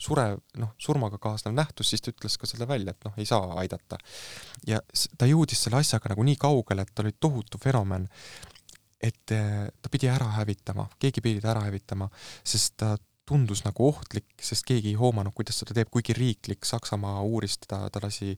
surev, 0.00 0.38
noh, 0.60 0.72
surmaga 0.80 1.18
kaasnev 1.20 1.54
nähtus, 1.56 1.90
siis 1.92 2.04
ta 2.04 2.12
ütles 2.14 2.38
ka 2.40 2.48
selle 2.48 2.68
välja, 2.68 2.94
et 2.94 3.08
noh, 3.08 3.18
ei 3.20 3.28
saa 3.28 3.52
aidata. 3.60 3.98
ja 4.66 4.80
ta 5.18 5.28
jõudis 5.28 5.66
selle 5.66 5.80
asjaga 5.80 6.14
nagu 6.14 6.24
nii 6.26 6.38
kaugele, 6.40 6.86
et 6.86 6.94
ta 6.94 7.04
oli 7.04 7.12
tohutu 7.20 7.60
fenomen, 7.60 8.08
et 9.00 9.24
ta 9.26 9.92
pidi 9.92 10.08
ära 10.12 10.28
hävitama, 10.38 10.88
keegi 11.00 11.22
pidi 11.24 11.40
ta 11.40 11.54
ära 11.54 11.64
hävitama, 11.68 12.08
sest 12.44 12.76
ta 12.80 12.96
tundus 13.30 13.62
nagu 13.62 13.86
ohtlik, 13.86 14.26
sest 14.42 14.64
keegi 14.66 14.90
ei 14.90 14.98
hoomanud, 14.98 15.34
kuidas 15.36 15.60
seda 15.62 15.76
teeb, 15.76 15.90
kuigi 15.94 16.16
riiklik 16.16 16.66
Saksamaa 16.66 17.20
uuris 17.22 17.60
teda, 17.62 17.84
ta 17.92 18.02
lasi 18.02 18.32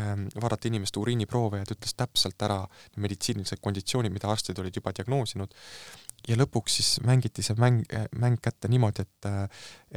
ähm, 0.00 0.24
vaadata 0.40 0.70
inimeste 0.70 1.00
uriiniproove 1.02 1.60
ja 1.60 1.68
ta 1.68 1.76
ütles 1.76 1.92
täpselt 1.98 2.46
ära 2.46 2.62
meditsiinilised 2.96 3.60
konditsioonid, 3.64 4.14
mida 4.14 4.30
arstid 4.32 4.58
olid 4.62 4.80
juba 4.80 4.94
diagnoosinud 4.96 5.52
ja 6.28 6.36
lõpuks 6.36 6.78
siis 6.78 6.88
mängiti 7.06 7.42
see 7.44 7.56
mäng, 7.60 7.84
mäng 8.18 8.38
kätte 8.42 8.68
niimoodi, 8.70 9.04
et 9.04 9.28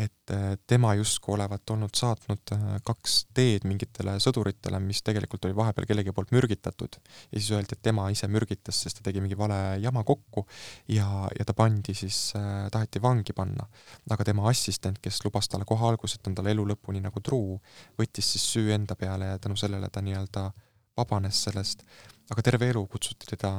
et 0.01 0.31
tema 0.71 0.93
justkui 0.95 1.33
olevat 1.35 1.69
olnud 1.73 1.91
saatnud 1.97 2.53
kaks 2.87 3.15
teed 3.35 3.65
mingitele 3.67 4.13
sõduritele, 4.23 4.79
mis 4.79 5.01
tegelikult 5.03 5.43
oli 5.49 5.55
vahepeal 5.57 5.87
kellegi 5.89 6.13
poolt 6.15 6.31
mürgitatud. 6.31 6.95
ja 7.31 7.39
siis 7.39 7.51
öeldi, 7.51 7.75
et 7.75 7.81
tema 7.83 8.07
ise 8.09 8.29
mürgitas, 8.31 8.79
sest 8.85 9.01
ta 9.01 9.09
tegi 9.09 9.21
mingi 9.21 9.37
vale 9.37 9.77
jama 9.83 10.05
kokku 10.07 10.45
ja, 10.87 11.27
ja 11.37 11.45
ta 11.45 11.53
pandi 11.53 11.93
siis, 11.97 12.31
taheti 12.71 13.01
vangi 13.03 13.35
panna. 13.35 13.67
aga 14.09 14.23
tema 14.23 14.47
assistent, 14.49 15.01
kes 15.03 15.23
lubas 15.25 15.49
talle 15.49 15.67
kohe 15.67 15.89
alguses, 15.89 16.15
et 16.15 16.27
on 16.27 16.35
talle 16.35 16.55
elu 16.55 16.65
lõpuni 16.71 17.03
nagu 17.03 17.19
truu, 17.19 17.59
võttis 17.99 18.31
siis 18.35 18.47
süü 18.55 18.71
enda 18.71 18.95
peale 18.95 19.33
ja 19.33 19.39
tänu 19.39 19.59
sellele 19.59 19.89
ta 19.89 20.01
nii-öelda 20.01 20.51
vabanes 20.97 21.43
sellest, 21.43 21.83
aga 22.31 22.41
terve 22.41 22.69
elu 22.71 22.87
kutsuti 22.87 23.35
teda 23.35 23.57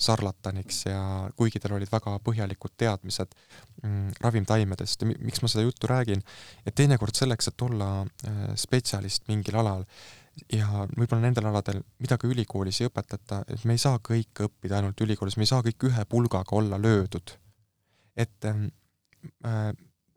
sarlataniks 0.00 0.86
ja 0.86 1.02
kuigi 1.36 1.60
tal 1.62 1.76
olid 1.76 1.90
väga 1.92 2.16
põhjalikud 2.24 2.74
teadmised 2.80 3.34
mm, 3.82 4.16
ravimtaimedest 4.24 5.04
ja 5.04 5.10
miks 5.12 5.42
ma 5.42 5.50
seda 5.50 5.64
juttu 5.66 5.90
räägin, 5.90 6.24
et 6.66 6.74
teinekord 6.74 7.16
selleks, 7.16 7.48
et 7.52 7.66
olla 7.68 7.92
äh, 8.02 8.42
spetsialist 8.58 9.28
mingil 9.30 9.58
alal 9.62 9.86
ja 10.52 10.86
võib-olla 10.96 11.26
nendel 11.26 11.46
aladel, 11.50 11.82
mida 12.02 12.16
ka 12.18 12.28
ülikoolis 12.30 12.80
ei 12.80 12.88
õpetata, 12.88 13.42
et 13.52 13.64
me 13.68 13.76
ei 13.76 13.82
saa 13.82 14.00
kõike 14.02 14.48
õppida 14.48 14.78
ainult 14.78 15.00
ülikoolis, 15.04 15.36
me 15.36 15.46
ei 15.46 15.52
saa 15.52 15.64
kõik 15.64 15.88
ühe 15.90 16.04
pulgaga 16.08 16.56
olla 16.56 16.80
löödud. 16.80 17.38
et 18.16 18.44
ähm, 18.44 18.66
äh, 19.46 19.72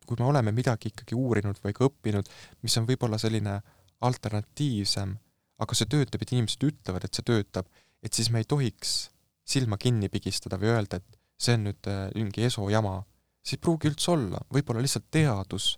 kui 0.06 0.16
me 0.18 0.26
oleme 0.28 0.52
midagi 0.52 0.92
ikkagi 0.92 1.16
uurinud 1.18 1.58
või 1.62 1.74
ka 1.74 1.86
õppinud, 1.88 2.28
mis 2.62 2.76
on 2.78 2.86
võib-olla 2.86 3.18
selline 3.18 3.60
alternatiivsem, 4.06 5.16
aga 5.58 5.74
see 5.74 5.88
töötab, 5.90 6.22
et 6.22 6.32
inimesed 6.32 6.66
ütlevad, 6.68 7.04
et 7.04 7.16
see 7.16 7.26
töötab, 7.26 7.68
et 8.04 8.12
siis 8.12 8.30
me 8.30 8.42
ei 8.42 8.48
tohiks 8.48 9.08
silma 9.46 9.78
kinni 9.78 10.10
pigistada 10.12 10.58
või 10.60 10.72
öelda, 10.74 10.98
et 10.98 11.18
see 11.38 11.56
on 11.56 11.68
nüüd 11.68 11.90
äh, 11.90 12.06
mingi 12.16 12.46
ESO 12.46 12.68
jama. 12.72 13.02
see 13.46 13.54
ei 13.54 13.62
pruugi 13.62 13.88
üldse 13.92 14.10
olla, 14.10 14.40
võib-olla 14.50 14.82
lihtsalt 14.82 15.06
teadus 15.14 15.76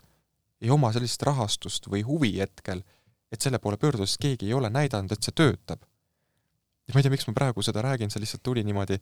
ei 0.61 0.71
oma 0.71 0.89
sellist 0.93 1.23
rahastust 1.23 1.87
või 1.91 2.03
huvi 2.07 2.33
hetkel, 2.39 2.81
et 3.33 3.43
selle 3.43 3.59
poole 3.62 3.77
pöörduda, 3.77 4.07
sest 4.07 4.23
keegi 4.23 4.49
ei 4.49 4.55
ole 4.57 4.71
näidanud, 4.73 5.12
et 5.12 5.23
see 5.23 5.37
töötab. 5.37 5.85
ja 6.89 6.95
ma 6.95 7.01
ei 7.01 7.05
tea, 7.05 7.12
miks 7.12 7.29
ma 7.29 7.35
praegu 7.37 7.62
seda 7.62 7.83
räägin, 7.85 8.11
see 8.11 8.23
lihtsalt 8.23 8.43
tuli 8.43 8.64
niimoodi 8.64 8.99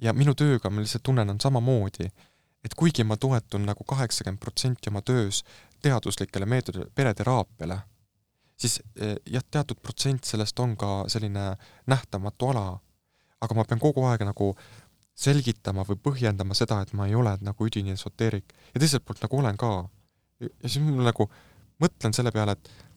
ja 0.00 0.14
minu 0.14 0.34
tööga 0.34 0.70
ma 0.70 0.84
lihtsalt 0.84 1.02
tunnen, 1.02 1.30
on 1.30 1.40
samamoodi, 1.40 2.06
et 2.64 2.74
kuigi 2.76 3.04
ma 3.04 3.16
toetun 3.16 3.66
nagu 3.66 3.84
kaheksakümmend 3.84 4.40
protsenti 4.40 4.92
oma 4.92 5.02
töös 5.02 5.42
teaduslikele 5.82 6.46
meetodile, 6.46 6.86
pereteraapiale, 6.94 7.80
siis 8.56 8.78
äh, 9.00 9.16
jah, 9.26 9.44
teatud 9.50 9.80
protsent 9.82 10.24
sellest 10.24 10.58
on 10.60 10.76
ka 10.76 11.04
selline 11.08 11.56
nähtamatu 11.90 12.52
ala 12.54 12.66
aga 13.40 13.56
ma 13.56 13.64
pean 13.68 13.80
kogu 13.82 14.04
aeg 14.08 14.24
nagu 14.28 14.52
selgitama 15.20 15.84
või 15.88 15.98
põhjendama 16.00 16.56
seda, 16.56 16.80
et 16.84 16.92
ma 16.96 17.06
ei 17.08 17.16
ole 17.18 17.34
nagu 17.44 17.66
üdini 17.66 17.94
esoteerik 17.96 18.54
ja 18.74 18.80
teiselt 18.80 19.04
poolt 19.04 19.22
nagu 19.24 19.40
olen 19.40 19.58
ka. 19.60 19.72
ja 20.40 20.68
siis 20.68 20.80
mul 20.84 21.04
nagu 21.04 21.26
mõtlen 21.82 22.16
selle 22.16 22.32
peale, 22.32 22.56
et 22.56 22.88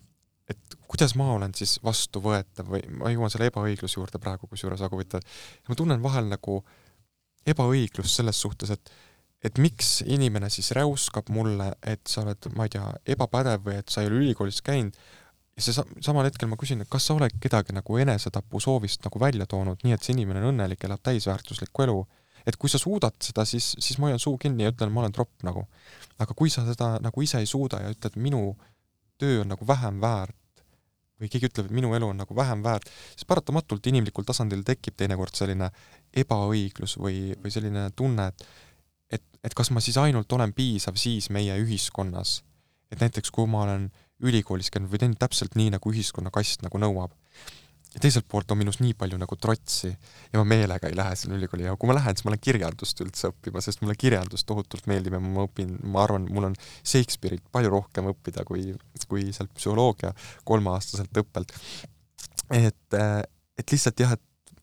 et 0.51 0.75
kuidas 0.91 1.15
ma 1.15 1.29
olen 1.37 1.53
siis 1.55 1.77
vastuvõetav 1.83 2.67
või 2.67 2.83
ma 2.99 3.11
jõuan 3.13 3.31
selle 3.31 3.47
ebaõigluse 3.47 3.95
juurde 3.95 4.19
praegu 4.19 4.47
kusjuures 4.51 4.81
väga 4.83 4.95
huvitav. 4.95 5.23
ma 5.69 5.75
tunnen 5.79 6.03
vahel 6.03 6.27
nagu 6.31 6.59
ebaõiglust 7.47 8.19
selles 8.19 8.39
suhtes, 8.39 8.69
et 8.69 8.93
et 9.43 9.59
miks 9.59 9.97
inimene 10.07 10.47
siis 10.49 10.71
räuskab 10.71 11.27
mulle, 11.35 11.73
et 11.83 12.07
sa 12.07 12.21
oled, 12.21 12.45
ma 12.55 12.63
ei 12.63 12.71
tea, 12.71 12.85
ebapädev 13.15 13.65
või 13.65 13.75
et 13.81 13.91
sa 13.91 14.01
ei 14.01 14.07
ole 14.07 14.21
ülikoolis 14.21 14.61
käinud 14.63 14.95
ja 15.53 15.61
see 15.61 15.85
samal 16.01 16.25
hetkel 16.25 16.49
ma 16.49 16.57
küsin, 16.59 16.81
et 16.81 16.89
kas 16.91 17.05
sa 17.07 17.15
oled 17.17 17.35
kedagi 17.41 17.75
nagu 17.75 17.97
enesetapu 18.01 18.61
soovist 18.63 19.03
nagu 19.05 19.21
välja 19.21 19.45
toonud, 19.49 19.83
nii 19.85 19.95
et 19.95 20.05
see 20.05 20.15
inimene 20.15 20.41
on 20.41 20.53
õnnelik, 20.53 20.85
elab 20.87 21.03
täisväärtuslikku 21.05 21.85
elu. 21.85 22.03
et 22.45 22.57
kui 22.59 22.69
sa 22.69 22.79
suudad 22.81 23.15
seda, 23.23 23.45
siis, 23.47 23.69
siis 23.79 23.97
ma 23.97 24.09
hoian 24.09 24.19
suu 24.19 24.37
kinni 24.37 24.65
ja 24.65 24.71
ütlen, 24.73 24.91
ma 24.91 24.99
olen 25.03 25.13
tropp 25.15 25.43
nagu. 25.47 25.67
aga 26.19 26.33
kui 26.33 26.49
sa 26.49 26.65
seda 26.65 26.97
nagu 27.01 27.21
ise 27.21 27.39
ei 27.39 27.45
suuda 27.45 27.81
ja 27.83 27.93
ütled, 27.93 28.17
minu 28.17 28.55
töö 29.17 29.41
on 29.41 29.53
nagu 29.53 29.67
vähem 29.67 30.01
väärt 30.01 30.35
või 31.21 31.29
keegi 31.29 31.47
ütleb, 31.47 31.69
et 31.69 31.77
minu 31.77 31.93
elu 31.95 32.09
on 32.09 32.17
nagu 32.17 32.35
vähem 32.35 32.63
väärt, 32.65 32.89
siis 33.13 33.25
paratamatult 33.29 33.85
inimlikul 33.87 34.25
tasandil 34.27 34.63
tekib 34.65 34.97
teinekord 34.97 35.37
selline 35.37 35.69
ebaõiglus 36.23 36.97
või, 36.97 37.31
või 37.39 37.53
selline 37.53 37.89
tunne, 37.95 38.27
et 38.33 38.47
et, 39.13 39.23
et 39.45 39.53
kas 39.53 39.69
ma 39.69 39.81
siis 39.83 39.99
ainult 40.01 40.31
olen 40.33 40.53
piisav 40.57 40.97
siis 40.97 41.29
meie 41.29 41.55
ühiskonnas. 41.61 42.41
et 42.91 43.01
näiteks 43.01 43.31
kui 43.31 43.47
ma 43.49 43.63
olen 43.63 43.91
ülikoolis 44.23 44.71
käinud 44.73 44.91
või 44.91 45.01
teinud 45.01 45.19
täpselt 45.21 45.57
nii, 45.59 45.73
nagu 45.73 45.91
ühiskonnakast 45.91 46.65
nagu 46.65 46.81
nõuab. 46.81 47.13
ja 47.93 47.99
teiselt 48.01 48.25
poolt 48.25 48.49
on 48.49 48.57
minus 48.57 48.79
nii 48.81 48.95
palju 48.97 49.19
nagu 49.21 49.35
trotsi 49.37 49.91
ja 49.91 50.39
ma 50.39 50.43
meelega 50.49 50.89
ei 50.89 50.95
lähe 50.97 51.15
sinna 51.15 51.37
ülikooli 51.37 51.67
ja 51.67 51.75
kui 51.77 51.89
ma 51.89 51.93
lähen, 51.93 52.15
siis 52.17 52.25
ma 52.25 52.33
lähen 52.33 52.41
kirjandust 52.41 53.01
üldse 53.05 53.29
õppima, 53.29 53.61
sest 53.61 53.83
mulle 53.83 53.95
kirjandus 53.99 54.45
tohutult 54.49 54.87
meeldib 54.89 55.13
ja 55.13 55.21
ma 55.21 55.45
õpin, 55.45 55.75
ma 55.85 56.01
arvan, 56.07 56.25
mul 56.33 56.49
on 56.49 56.55
Shakespeare'it 56.81 57.45
palju 57.53 57.69
rohkem 57.69 58.09
õppida 58.09 58.45
kui, 58.49 58.71
kui 59.07 59.29
sealt 59.35 59.53
psühholoogia 59.53 60.13
kolmeaastaselt 60.43 61.21
õppelt. 61.21 61.53
et, 62.49 62.99
et 63.57 63.75
lihtsalt 63.75 63.99
jah, 63.99 64.17
et, 64.17 64.57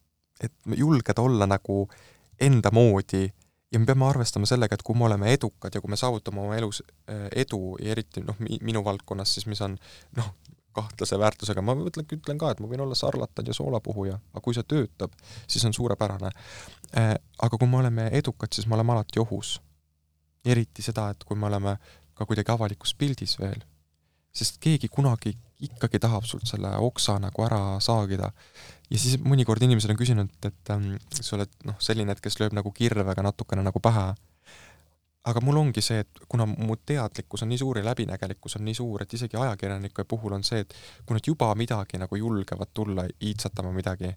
et 0.49 0.79
julgeda 0.83 1.23
olla 1.23 1.47
nagu 1.47 1.85
enda 2.41 2.73
moodi 2.75 3.29
ja 3.73 3.79
me 3.79 3.87
peame 3.87 4.07
arvestama 4.09 4.49
sellega, 4.51 4.75
et 4.75 4.83
kui 4.87 4.99
me 4.99 5.07
oleme 5.07 5.33
edukad 5.33 5.75
ja 5.75 5.81
kui 5.81 5.91
me 5.91 5.99
saavutame 5.99 6.43
oma 6.43 6.57
elus 6.59 6.83
äh, 6.83 7.29
edu 7.45 7.77
ja 7.81 7.93
eriti 7.95 8.23
noh, 8.25 8.39
minu 8.67 8.83
valdkonnas 8.85 9.35
siis, 9.37 9.47
mis 9.51 9.61
on 9.67 9.77
noh, 10.19 10.33
kahtlase 10.77 11.19
väärtusega, 11.19 11.63
ma 11.63 11.75
mõtlen, 11.79 12.07
ütlen 12.15 12.39
ka, 12.39 12.53
et 12.53 12.61
ma 12.63 12.71
võin 12.71 12.85
olla 12.85 12.95
sarlatan 12.99 13.49
ja 13.51 13.55
soolapuhuja, 13.55 14.19
aga 14.33 14.43
kui 14.45 14.55
see 14.55 14.67
töötab, 14.71 15.15
siis 15.51 15.65
on 15.67 15.75
suurepärane. 15.75 16.31
Äh, 16.99 17.15
aga 17.43 17.59
kui 17.59 17.71
me 17.71 17.81
oleme 17.81 18.07
edukad, 18.21 18.53
siis 18.55 18.69
me 18.71 18.79
oleme 18.79 18.95
alati 18.97 19.23
ohus. 19.23 19.59
eriti 20.45 20.81
seda, 20.81 21.11
et 21.13 21.25
kui 21.29 21.37
me 21.37 21.51
oleme 21.51 21.75
ka 22.17 22.25
kuidagi 22.25 22.49
avalikus 22.49 22.95
pildis 22.97 23.35
veel, 23.37 23.61
sest 24.33 24.57
keegi 24.61 24.89
kunagi 24.89 25.35
ikkagi 25.61 25.99
tahab 26.01 26.25
sult 26.25 26.49
selle 26.49 26.71
oksa 26.81 27.19
nagu 27.21 27.45
ära 27.45 27.59
saagida 27.85 28.31
ja 28.91 28.99
siis 28.99 29.21
mõnikord 29.23 29.63
inimesed 29.65 29.93
on 29.93 29.99
küsinud, 29.99 30.33
et 30.47 30.73
ähm, 30.75 30.97
sa 31.13 31.37
oled 31.37 31.53
noh, 31.69 31.79
selline, 31.83 32.15
et 32.15 32.23
kes 32.23 32.41
lööb 32.41 32.57
nagu 32.57 32.73
kirvega 32.75 33.25
natukene 33.25 33.65
nagu 33.67 33.83
pähe. 33.83 34.11
aga 35.31 35.41
mul 35.45 35.59
ongi 35.61 35.83
see, 35.85 36.01
et 36.01 36.21
kuna 36.33 36.47
mu 36.49 36.79
teadlikkus 36.89 37.45
on 37.45 37.51
nii 37.53 37.61
suur 37.61 37.79
ja 37.79 37.85
läbinägelikkus 37.85 38.57
on 38.57 38.65
nii 38.65 38.75
suur, 38.75 39.03
et 39.03 39.15
isegi 39.15 39.37
ajakirjanike 39.37 40.05
puhul 40.09 40.33
on 40.33 40.45
see, 40.45 40.63
et 40.65 40.75
kui 41.05 41.15
nad 41.15 41.27
juba 41.27 41.51
midagi 41.55 42.01
nagu 42.01 42.17
julgevad 42.17 42.73
tulla 42.75 43.05
iitsatama 43.21 43.73
midagi, 43.77 44.15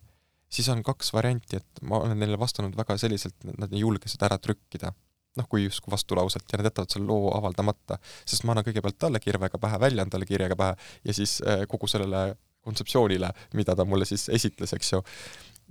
siis 0.47 0.69
on 0.71 0.83
kaks 0.83 1.11
varianti, 1.13 1.59
et 1.59 1.83
ma 1.83 1.99
olen 1.99 2.17
neile 2.19 2.39
vastanud 2.39 2.77
väga 2.77 2.97
selliselt, 2.97 3.35
et 3.43 3.59
nad 3.59 3.73
ei 3.73 3.83
julge 3.83 4.07
seda 4.07 4.29
ära 4.29 4.39
trükkida 4.39 4.93
noh, 5.37 5.49
kui 5.49 5.65
justkui 5.65 5.91
vastulauset 5.91 6.45
ja 6.51 6.59
nad 6.59 6.69
jätavad 6.69 6.93
selle 6.93 7.09
loo 7.09 7.31
avaldamata, 7.35 7.97
sest 8.25 8.45
ma 8.45 8.53
annan 8.53 8.65
kõigepealt 8.67 8.99
talle 9.01 9.21
kirvega 9.23 9.59
pähe, 9.59 9.79
väljan 9.81 10.11
talle 10.13 10.29
kirjaga 10.29 10.55
pähe 10.55 10.75
ja 11.03 11.15
siis 11.17 11.39
äh, 11.41 11.65
kogu 11.69 11.89
sellele 11.89 12.35
kontseptsioonile, 12.63 13.29
mida 13.53 13.75
ta 13.75 13.85
mulle 13.85 14.07
siis 14.07 14.29
esitles, 14.29 14.73
eks 14.73 14.91
ju. 14.93 15.01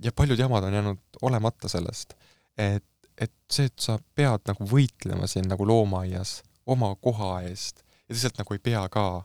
ja 0.03 0.11
paljud 0.11 0.39
jamad 0.39 0.63
on 0.63 0.73
jäänud 0.73 1.21
olemata 1.21 1.69
sellest, 1.69 2.13
et, 2.57 2.85
et 3.17 3.33
see, 3.51 3.65
et 3.69 3.79
sa 3.79 3.97
pead 4.15 4.45
nagu 4.49 4.67
võitlema 4.69 5.27
siin 5.27 5.47
nagu 5.49 5.67
loomaaias 5.67 6.41
oma 6.65 6.93
koha 6.95 7.41
eest 7.49 7.83
ja 8.07 8.15
lihtsalt 8.15 8.41
nagu 8.41 8.53
ei 8.53 8.59
pea 8.63 8.87
ka. 8.89 9.23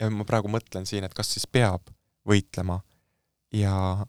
ja 0.00 0.10
ma 0.10 0.24
praegu 0.24 0.50
mõtlen 0.50 0.86
siin, 0.86 1.04
et 1.04 1.14
kas 1.14 1.32
siis 1.34 1.46
peab 1.46 1.90
võitlema 2.28 2.80
ja, 3.54 4.04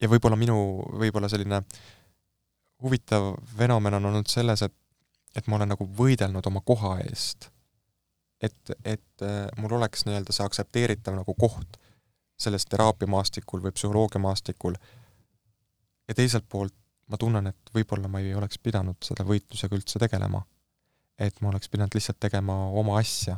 ja 0.00 0.08
võib-olla 0.08 0.36
minu, 0.36 0.56
võib-olla 1.00 1.28
selline 1.28 1.62
huvitav 2.82 3.34
fenomen 3.56 3.98
on 3.98 4.10
olnud 4.12 4.28
selles, 4.28 4.62
et, 4.64 4.74
et 5.36 5.46
ma 5.46 5.58
olen 5.58 5.74
nagu 5.74 5.86
võidelnud 5.96 6.46
oma 6.46 6.62
koha 6.64 6.98
eest 7.04 7.50
et, 8.40 8.72
et 8.84 9.22
äh, 9.22 9.46
mul 9.60 9.76
oleks 9.78 10.06
nii-öelda 10.06 10.34
see 10.34 10.46
aktsepteeritav 10.46 11.16
nagu 11.18 11.34
koht 11.38 11.78
selles 12.40 12.64
teraapiamaastikul 12.72 13.62
või 13.64 13.74
psühholoogiamaastikul 13.76 14.76
ja 16.08 16.16
teiselt 16.16 16.48
poolt 16.48 16.74
ma 17.10 17.18
tunnen, 17.18 17.50
et 17.50 17.72
võib-olla 17.74 18.08
ma 18.08 18.22
ei 18.22 18.34
oleks 18.38 18.60
pidanud 18.62 18.98
selle 19.04 19.26
võitlusega 19.26 19.76
üldse 19.76 19.98
tegelema. 19.98 20.44
et 21.20 21.40
ma 21.44 21.50
oleks 21.50 21.68
pidanud 21.68 21.94
lihtsalt 21.94 22.20
tegema 22.20 22.54
oma 22.80 22.98
asja. 22.98 23.36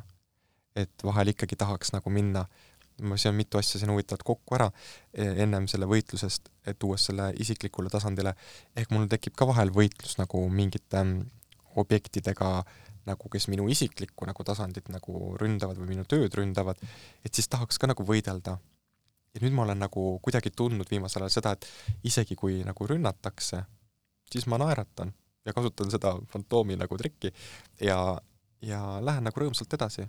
et 0.77 1.05
vahel 1.05 1.33
ikkagi 1.33 1.57
tahaks 1.57 1.93
nagu 1.93 2.11
minna, 2.11 2.47
siin 3.17 3.33
on 3.33 3.37
mitu 3.37 3.59
asja 3.59 3.81
siin 3.81 3.91
huvitavat 3.91 4.23
kokku 4.23 4.55
ära 4.55 4.71
e, 5.13 5.27
ennem 5.43 5.67
selle 5.69 5.87
võitlusest, 5.87 6.49
et 6.67 6.79
tuues 6.79 7.05
selle 7.05 7.33
isiklikule 7.41 7.91
tasandile, 7.91 8.35
ehk 8.77 8.93
mul 8.93 9.09
tekib 9.09 9.35
ka 9.37 9.49
vahel 9.49 9.73
võitlus 9.75 10.17
nagu 10.21 10.45
mingite 10.49 11.03
mm, 11.03 11.27
objektidega 11.83 12.59
äh, 12.61 12.92
nagu 13.07 13.31
kes 13.33 13.49
minu 13.51 13.69
isiklikku 13.73 14.27
nagu 14.29 14.45
tasandit 14.47 14.91
nagu 14.93 15.33
ründavad 15.41 15.81
või 15.81 15.95
minu 15.95 16.05
tööd 16.09 16.35
ründavad, 16.39 16.79
et 17.25 17.35
siis 17.35 17.49
tahaks 17.51 17.79
ka 17.79 17.91
nagu 17.91 18.07
võidelda. 18.07 18.59
ja 19.33 19.41
nüüd 19.41 19.55
ma 19.57 19.63
olen 19.63 19.79
nagu 19.81 20.19
kuidagi 20.23 20.51
tundnud 20.51 20.91
viimasel 20.91 21.25
ajal 21.25 21.31
seda, 21.33 21.53
et 21.53 21.67
isegi 22.05 22.37
kui 22.37 22.61
nagu 22.65 22.87
rünnatakse, 22.87 23.63
siis 24.31 24.47
ma 24.47 24.59
naeratan 24.61 25.13
ja 25.47 25.53
kasutan 25.53 25.91
seda 25.91 26.17
fantoomi 26.29 26.77
nagu 26.77 26.99
trikki 26.99 27.33
ja, 27.81 28.19
ja 28.63 28.83
lähen 29.01 29.25
nagu 29.25 29.41
rõõmsalt 29.41 29.75
edasi. 29.75 30.07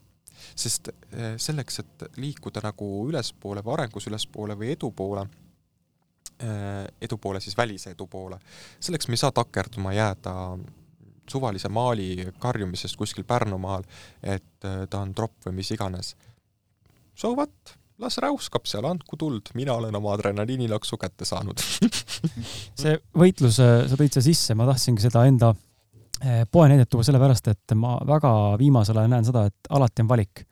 sest 0.56 0.90
eh, 0.90 1.36
selleks, 1.38 1.80
et 1.80 2.06
liikuda 2.18 2.62
nagu 2.64 2.88
ülespoole 3.08 3.62
või 3.64 3.74
arengus 3.78 4.08
ülespoole 4.10 4.58
või 4.58 4.72
edu 4.74 4.92
poole, 4.92 5.28
eh, 6.40 6.86
edu 7.02 7.18
poole 7.18 7.40
siis 7.42 7.58
välise 7.58 7.94
edu 7.94 8.08
poole, 8.08 8.40
selleks 8.80 9.08
me 9.08 9.14
ei 9.14 9.22
saa 9.22 9.32
takerduma 9.32 9.94
jääda 9.94 10.34
suvalise 11.30 11.70
maali 11.70 12.28
karjumisest 12.40 12.98
kuskil 13.00 13.26
Pärnumaal, 13.28 13.86
et 14.24 14.68
äh, 14.68 14.84
ta 14.90 15.04
on 15.04 15.14
tropp 15.16 15.48
või 15.48 15.60
mis 15.62 15.72
iganes. 15.76 16.16
So 17.16 17.36
what? 17.38 17.78
las 18.02 18.18
räuskab 18.18 18.66
seal, 18.68 18.88
andku 18.90 19.18
tuld, 19.22 19.52
mina 19.54 19.76
olen 19.78 19.96
oma 19.96 20.16
adrenaliinilaksu 20.16 20.98
kätte 20.98 21.28
saanud 21.30 21.62
see 22.82 22.96
võitlus, 23.16 23.60
äh, 23.62 23.84
sa 23.88 24.00
tõid 24.00 24.16
selle 24.16 24.26
sisse, 24.26 24.56
ma 24.58 24.66
tahtsingi 24.68 25.06
seda 25.06 25.26
enda 25.30 25.52
äh, 25.54 26.42
poe 26.52 26.66
näidet 26.72 26.90
tuua 26.92 27.06
sellepärast, 27.06 27.52
et 27.54 27.76
ma 27.80 27.96
väga 28.10 28.34
viimasel 28.60 28.98
ajal 29.00 29.14
näen 29.14 29.28
seda, 29.30 29.46
et 29.52 29.74
alati 29.78 30.04
on 30.04 30.10
valik. 30.10 30.48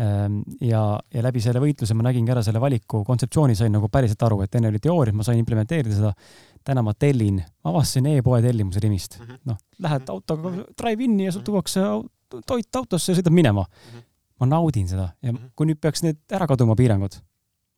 Ehm, 0.00 0.38
ja, 0.64 0.82
ja 1.12 1.22
läbi 1.22 1.40
selle 1.44 1.60
võitluse 1.60 1.92
ma 1.92 2.06
nägingi 2.06 2.32
ära 2.32 2.40
selle 2.44 2.60
valiku 2.62 3.02
kontseptsiooni, 3.04 3.56
sain 3.58 3.74
nagu 3.76 3.90
päriselt 3.92 4.22
aru, 4.24 4.40
et 4.44 4.54
enne 4.56 4.70
oli 4.72 4.80
teooria, 4.80 5.12
ma 5.12 5.26
sain 5.26 5.40
implementeerida 5.42 5.98
seda. 5.98 6.12
Täna 6.64 6.82
ma 6.86 6.94
tellin, 6.94 7.42
avastasin 7.64 8.06
e-poe 8.12 8.42
tellimuse 8.42 8.80
Rimist. 8.80 9.18
Mm 9.18 9.26
-hmm.. 9.26 9.42
noh, 9.50 9.58
lähed 9.78 10.08
autoga 10.08 10.52
drive-in'i 10.78 11.28
ja 11.28 11.32
sul 11.32 11.44
tuuakse 11.46 11.80
toit 12.46 12.76
autosse 12.76 13.12
ja 13.12 13.18
sõidad 13.18 13.34
minema. 13.34 13.64
Mm. 13.64 13.98
-hmm. 13.98 14.08
ma 14.40 14.46
naudin 14.46 14.88
seda 14.88 15.12
ja 15.22 15.34
kui 15.56 15.66
nüüd 15.66 15.78
peaks 15.80 16.02
need 16.02 16.18
ära 16.32 16.46
kaduma 16.46 16.74
piirangud, 16.78 17.14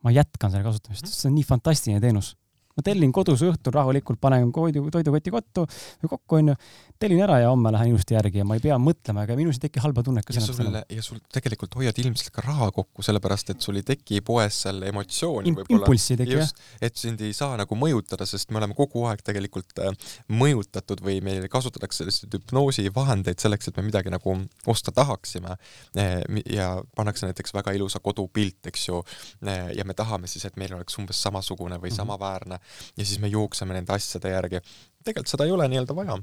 ma 0.05 0.11
jätkan 0.11 0.51
selle 0.51 0.64
kasutamist, 0.64 1.07
see 1.07 1.28
on 1.28 1.35
nii 1.35 1.45
fantastiline 1.45 2.01
teenus 2.01 2.37
ma 2.75 2.83
tellin 2.83 3.12
kodus 3.14 3.43
õhtul 3.47 3.75
rahulikult, 3.75 4.18
panen 4.22 4.51
toidu, 4.55 4.83
toidukoti 4.91 5.31
kottu 5.31 5.62
kokku 6.11 6.39
onju, 6.41 6.55
tellin 6.99 7.22
ära 7.22 7.39
ja 7.45 7.51
homme 7.53 7.70
lähen 7.75 7.93
ilusti 7.93 8.16
järgi 8.16 8.41
ja 8.41 8.47
ma 8.49 8.57
ei 8.59 8.62
pea 8.64 8.77
mõtlema 8.83 9.22
ega 9.27 9.37
minus 9.39 9.61
ei 9.61 9.66
teki 9.68 9.83
halba 9.85 10.03
tunnet 10.07 10.27
ka 10.27 10.35
ja 10.35 10.43
sul, 10.43 10.79
ja 10.83 11.05
sul 11.05 11.20
tegelikult 11.35 11.77
hoiad 11.79 11.99
ilmselt 12.03 12.33
ka 12.35 12.43
raha 12.43 12.70
kokku, 12.75 13.05
sellepärast 13.07 13.55
et 13.55 13.62
sul 13.62 13.79
ei 13.79 13.87
teki 13.87 14.18
poes 14.27 14.59
seal 14.64 14.83
emotsiooni 14.89 15.53
Im 15.53 15.59
võib-olla. 15.61 15.85
impulssi 15.85 16.16
ei 16.16 16.20
teki, 16.25 16.39
jah. 16.41 16.51
et 16.89 16.99
sind 16.99 17.22
ei 17.22 17.37
saa 17.37 17.59
nagu 17.61 17.79
mõjutada, 17.79 18.27
sest 18.27 18.51
me 18.51 18.59
oleme 18.62 18.75
kogu 18.79 19.07
aeg 19.11 19.22
tegelikult 19.27 19.79
äh, 19.85 19.95
mõjutatud 20.35 21.05
või 21.07 21.20
meil 21.25 21.47
kasutatakse 21.53 22.03
selliseid 22.03 22.35
hüpnoosivahendeid 22.41 23.43
selleks, 23.43 23.70
et 23.70 23.79
me 23.79 23.87
midagi 23.87 24.11
nagu 24.11 24.35
osta 24.70 24.91
tahaksime. 24.95 25.55
Äh, 26.01 26.18
ja 26.51 26.72
pannakse 26.97 27.31
näiteks 27.31 27.55
väga 27.55 27.75
ilusa 27.79 28.03
kodupilt, 28.03 28.64
eks 28.66 28.89
ju, 28.89 29.03
äh, 29.47 29.70
ja 29.79 29.87
me 29.87 29.95
tahame 29.95 30.31
siis, 30.31 30.47
et 30.49 30.59
meil 30.59 30.75
oleks 30.75 30.99
umbes 30.99 31.22
samasugune 31.22 31.79
või 31.79 31.93
-hmm. 31.93 32.03
samaväärne 32.03 32.63
ja 32.96 33.04
siis 33.04 33.20
me 33.22 33.32
jookseme 33.32 33.76
nende 33.76 33.92
asjade 33.94 34.32
järgi. 34.34 34.62
tegelikult 35.04 35.34
seda 35.34 35.48
ei 35.48 35.54
ole 35.54 35.68
nii-öelda 35.68 35.96
vaja 35.96 36.18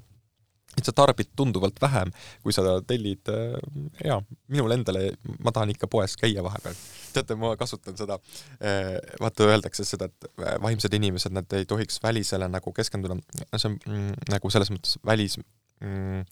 et 0.77 0.87
sa 0.87 0.93
tarbid 0.95 1.31
tunduvalt 1.35 1.79
vähem, 1.83 2.11
kui 2.43 2.53
sa 2.55 2.63
tellid 2.87 3.31
äh, 3.31 3.57
jaa, 4.05 4.19
minul 4.51 4.75
endale, 4.75 5.09
ma 5.43 5.53
tahan 5.55 5.73
ikka 5.73 5.89
poes 5.91 6.15
käia 6.19 6.43
vahepeal. 6.45 6.77
teate, 7.11 7.35
ma 7.39 7.53
kasutan 7.59 7.97
seda, 7.99 8.17
äh, 8.63 8.95
vaata 9.19 9.49
öeldakse 9.49 9.85
seda, 9.87 10.07
et 10.07 10.29
äh, 10.31 10.55
vaimsed 10.63 10.95
inimesed, 10.95 11.35
nad 11.35 11.57
ei 11.57 11.67
tohiks 11.67 11.99
välisele 12.03 12.47
nagu 12.51 12.73
keskenduda, 12.75 13.19
see 13.57 13.73
on 13.73 13.77
mm, 13.81 14.29
nagu 14.31 14.53
selles 14.53 14.71
mõttes 14.71 14.95
välis 15.07 15.37
mm, 15.83 16.23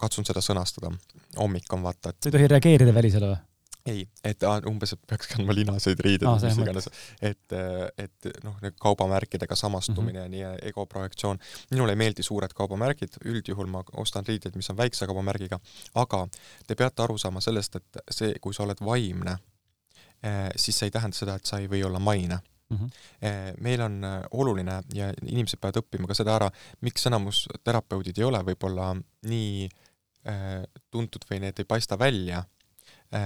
katsun 0.00 0.28
seda 0.28 0.40
sõnastada, 0.44 0.92
hommik 1.36 1.68
on 1.76 1.84
vaata, 1.84 2.14
et 2.14 2.30
ei 2.30 2.36
tohi 2.38 2.50
reageerida 2.54 2.96
välisele 2.96 3.34
või? 3.34 3.44
Ei, 3.86 4.08
et 4.24 4.44
umbes, 4.68 4.92
et 4.94 5.02
peaks 5.08 5.30
kandma 5.32 5.54
linaseid 5.56 6.00
riideid 6.04 6.28
ah,, 6.28 6.40
mis 6.42 6.58
iganes, 6.62 6.88
et, 7.24 7.54
et 7.98 8.28
noh, 8.44 8.56
need 8.62 8.76
kaubamärkidega 8.80 9.56
samastumine 9.56 10.26
mm 10.26 10.32
-hmm. 10.32 10.40
ja 10.40 10.52
nii 10.54 10.68
egoprojektsioon. 10.70 11.38
minule 11.70 11.92
ei 11.92 11.96
meeldi 11.96 12.22
suured 12.22 12.52
kaubamärgid, 12.54 13.20
üldjuhul 13.24 13.66
ma 13.66 13.84
ostan 13.96 14.26
riideid, 14.26 14.56
mis 14.56 14.70
on 14.70 14.76
väikse 14.76 15.06
kaubamärgiga, 15.06 15.60
aga 15.94 16.28
te 16.66 16.74
peate 16.74 17.02
aru 17.02 17.18
saama 17.18 17.40
sellest, 17.40 17.76
et 17.76 18.02
see, 18.10 18.34
kui 18.40 18.54
sa 18.54 18.62
oled 18.62 18.84
vaimne, 18.84 19.38
eh, 20.22 20.50
siis 20.56 20.78
see 20.78 20.86
ei 20.86 20.90
tähenda 20.90 21.16
seda, 21.16 21.34
et 21.34 21.46
sa 21.46 21.58
ei 21.58 21.68
või 21.68 21.84
olla 21.84 21.98
maine 21.98 22.38
Mm 22.70 22.76
-hmm. 22.76 22.90
meil 23.60 23.80
on 23.80 24.04
eh, 24.04 24.22
oluline 24.30 24.82
ja 24.94 25.12
inimesed 25.22 25.58
peavad 25.60 25.76
õppima 25.80 26.06
ka 26.06 26.14
seda 26.14 26.34
ära, 26.36 26.50
miks 26.80 27.06
enamus 27.06 27.46
terapeudid 27.64 28.18
ei 28.18 28.24
ole 28.24 28.38
võib-olla 28.38 28.96
nii 29.22 29.68
tuntud 30.90 31.24
või 31.30 31.40
need 31.40 31.58
ei 31.58 31.64
paista 31.64 31.98
välja 31.98 32.44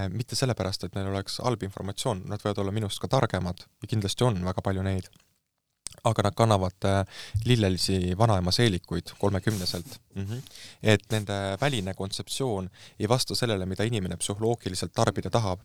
mitte 0.09 0.35
sellepärast, 0.39 0.85
et 0.85 0.95
neil 0.95 1.09
oleks 1.11 1.41
halb 1.43 1.63
informatsioon, 1.67 2.23
nad 2.31 2.39
võivad 2.39 2.61
olla 2.63 2.71
minust 2.71 3.01
ka 3.03 3.09
targemad 3.11 3.65
ja 3.81 3.89
kindlasti 3.91 4.23
on 4.23 4.39
väga 4.45 4.63
palju 4.63 4.85
neid, 4.85 5.09
aga 6.03 6.25
nad 6.27 6.35
kannavad 6.35 6.87
äh, 6.87 7.01
lillelisi 7.45 8.15
vanaema 8.17 8.51
seelikuid 8.51 9.13
kolmekümneselt 9.19 9.99
mm. 10.15 10.23
-hmm. 10.25 10.41
et 10.83 11.03
nende 11.11 11.57
väline 11.61 11.93
kontseptsioon 11.93 12.69
ei 12.99 13.09
vasta 13.09 13.35
sellele, 13.35 13.65
mida 13.65 13.83
inimene 13.83 14.17
psühholoogiliselt 14.17 14.93
tarbida 14.93 15.29
tahab. 15.29 15.59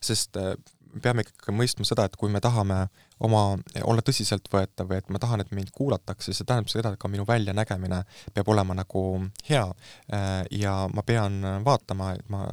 sest 0.00 0.36
äh, 0.36 0.54
peame 1.02 1.24
ikkagi 1.24 1.54
mõistma 1.54 1.86
seda, 1.88 2.06
et 2.08 2.16
kui 2.18 2.30
me 2.32 2.40
tahame 2.42 2.80
oma, 3.22 3.42
olla 3.84 4.02
tõsiseltvõetav 4.06 4.90
või 4.90 5.00
et 5.00 5.12
ma 5.12 5.20
tahan, 5.22 5.44
et 5.44 5.52
mind 5.54 5.70
kuulatakse, 5.76 6.34
see 6.34 6.46
tähendab 6.48 6.72
seda, 6.72 6.92
et 6.92 7.00
ka 7.00 7.10
minu 7.12 7.26
väljanägemine 7.28 8.02
peab 8.34 8.50
olema 8.50 8.76
nagu 8.78 9.04
hea 9.48 9.66
äh, 9.66 10.42
ja 10.62 10.74
ma 10.94 11.04
pean 11.06 11.40
vaatama, 11.66 12.14
et 12.18 12.28
ma, 12.32 12.46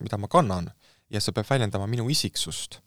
mida 0.00 0.18
ma 0.18 0.30
kannan 0.30 0.70
ja 1.10 1.22
see 1.22 1.34
peab 1.36 1.48
väljendama 1.50 1.88
minu 1.90 2.08
isiksust. 2.10 2.80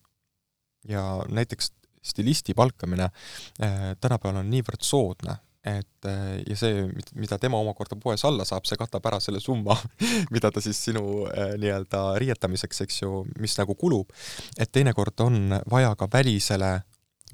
ja 0.87 1.01
näiteks 1.27 1.71
stilisti 2.03 2.53
palkamine 2.53 3.09
äh, 3.09 3.95
tänapäeval 4.01 4.41
on 4.41 4.49
niivõrd 4.51 4.83
soodne, 4.85 5.39
et 5.67 6.07
äh, 6.07 6.41
ja 6.47 6.57
see, 6.59 6.85
mida 7.19 7.39
tema 7.41 7.59
omakorda 7.61 7.97
poes 7.99 8.23
alla 8.27 8.45
saab, 8.47 8.67
see 8.67 8.79
katab 8.79 9.05
ära 9.09 9.19
selle 9.23 9.41
summa, 9.43 9.75
mida 10.33 10.51
ta 10.53 10.63
siis 10.63 10.79
sinu 10.89 11.25
äh, 11.27 11.55
nii-öelda 11.59 12.03
riietamiseks, 12.23 12.83
eks 12.87 13.01
ju, 13.03 13.23
mis 13.41 13.57
nagu 13.59 13.75
kulub. 13.75 14.13
et 14.57 14.71
teinekord 14.71 15.25
on 15.25 15.57
vaja 15.69 15.95
ka 15.99 16.09
välisele 16.13 16.77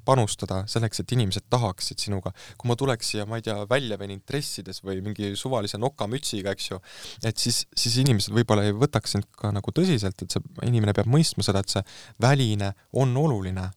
panustada 0.06 0.64
selleks, 0.68 1.00
et 1.00 1.12
inimesed 1.16 1.46
tahaksid 1.52 2.02
sinuga. 2.04 2.34
kui 2.58 2.68
ma 2.68 2.76
tuleks 2.80 3.14
siia, 3.14 3.26
ma 3.30 3.40
ei 3.40 3.46
tea, 3.46 3.56
välja 3.70 3.98
veninud 4.00 4.26
dressides 4.28 4.84
või 4.84 5.02
mingi 5.06 5.34
suvalise 5.40 5.80
nokamütsiga, 5.80 6.52
eks 6.52 6.72
ju, 6.72 6.80
et 7.24 7.40
siis, 7.40 7.64
siis 7.78 7.98
inimesed 8.04 8.36
võib-olla 8.36 8.66
ei 8.68 8.76
võtaks 8.76 9.16
sind 9.16 9.30
ka 9.40 9.54
nagu 9.56 9.76
tõsiselt, 9.76 10.20
et 10.20 10.36
see 10.36 10.44
inimene 10.68 10.96
peab 10.96 11.10
mõistma 11.12 11.46
seda, 11.46 11.64
et 11.64 11.72
see 11.78 11.84
väline 12.24 12.74
on 13.00 13.16
oluline 13.18 13.70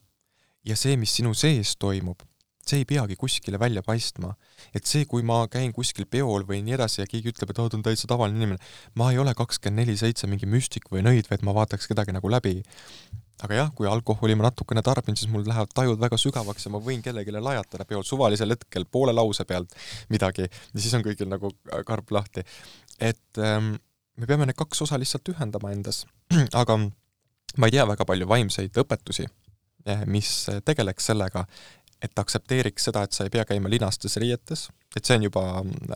ja 0.67 0.75
see, 0.75 0.97
mis 0.99 1.15
sinu 1.15 1.33
sees 1.37 1.75
toimub, 1.79 2.23
see 2.69 2.81
ei 2.83 2.87
peagi 2.89 3.15
kuskile 3.19 3.59
välja 3.59 3.83
paistma. 3.85 4.35
et 4.75 4.85
see, 4.85 5.05
kui 5.05 5.23
ma 5.23 5.45
käin 5.51 5.73
kuskil 5.73 6.05
peol 6.09 6.45
või 6.47 6.61
nii 6.65 6.75
edasi 6.77 7.01
ja 7.01 7.07
keegi 7.09 7.31
ütleb, 7.33 7.51
et 7.51 7.61
aa, 7.61 7.69
ta 7.69 7.77
on 7.77 7.85
täitsa 7.85 8.09
tavaline 8.09 8.41
inimene, 8.41 8.59
ma 8.95 9.11
ei 9.11 9.21
ole 9.21 9.33
kakskümmend 9.37 9.83
neli 9.83 9.97
seitse 9.97 10.27
mingi 10.27 10.49
müstik 10.49 10.89
või 10.91 11.03
nõid, 11.05 11.29
vaid 11.31 11.45
ma 11.47 11.55
vaataks 11.57 11.87
kedagi 11.87 12.15
nagu 12.15 12.29
läbi. 12.31 12.61
aga 13.43 13.53
jah, 13.53 13.67
kui 13.77 13.85
alkoholi 13.87 14.35
ma 14.35 14.47
natukene 14.47 14.81
tarbin, 14.81 15.15
siis 15.15 15.29
mul 15.29 15.43
lähevad 15.45 15.69
tajud 15.77 15.99
väga 16.01 16.17
sügavaks 16.17 16.65
ja 16.65 16.71
ma 16.73 16.79
võin 16.81 17.03
kellelegi 17.05 17.31
lajatada 17.31 17.85
peol 17.85 18.01
suvalisel 18.03 18.49
hetkel 18.49 18.85
poole 18.89 19.13
lause 19.13 19.45
pealt 19.45 19.75
midagi 20.09 20.47
ja 20.47 20.79
siis 20.79 20.93
on 20.97 21.05
kõigil 21.05 21.29
nagu 21.29 21.51
karp 21.85 22.11
lahti. 22.11 22.43
et 22.99 23.37
ähm, 23.37 23.75
me 24.17 24.25
peame 24.25 24.47
need 24.49 24.57
kaks 24.57 24.81
osa 24.81 24.97
lihtsalt 24.99 25.29
ühendama 25.33 25.71
endas, 25.71 26.05
aga 26.61 26.79
ma 27.57 27.69
ei 27.69 27.75
tea 27.75 27.85
väga 27.87 28.05
palju 28.05 28.27
vaimseid 28.29 28.79
õpetusi, 28.81 29.27
eh, 29.85 30.05
mis 30.09 30.31
tegeleks 30.65 31.11
sellega, 31.11 31.45
et 32.03 32.19
aktsepteeriks 32.21 32.89
seda, 32.89 33.03
et 33.05 33.15
sa 33.15 33.25
ei 33.25 33.33
pea 33.33 33.45
käima 33.47 33.69
linastes 33.71 34.17
riietes, 34.21 34.67
et 34.95 35.05
see 35.05 35.17
on 35.17 35.27
juba 35.27 35.43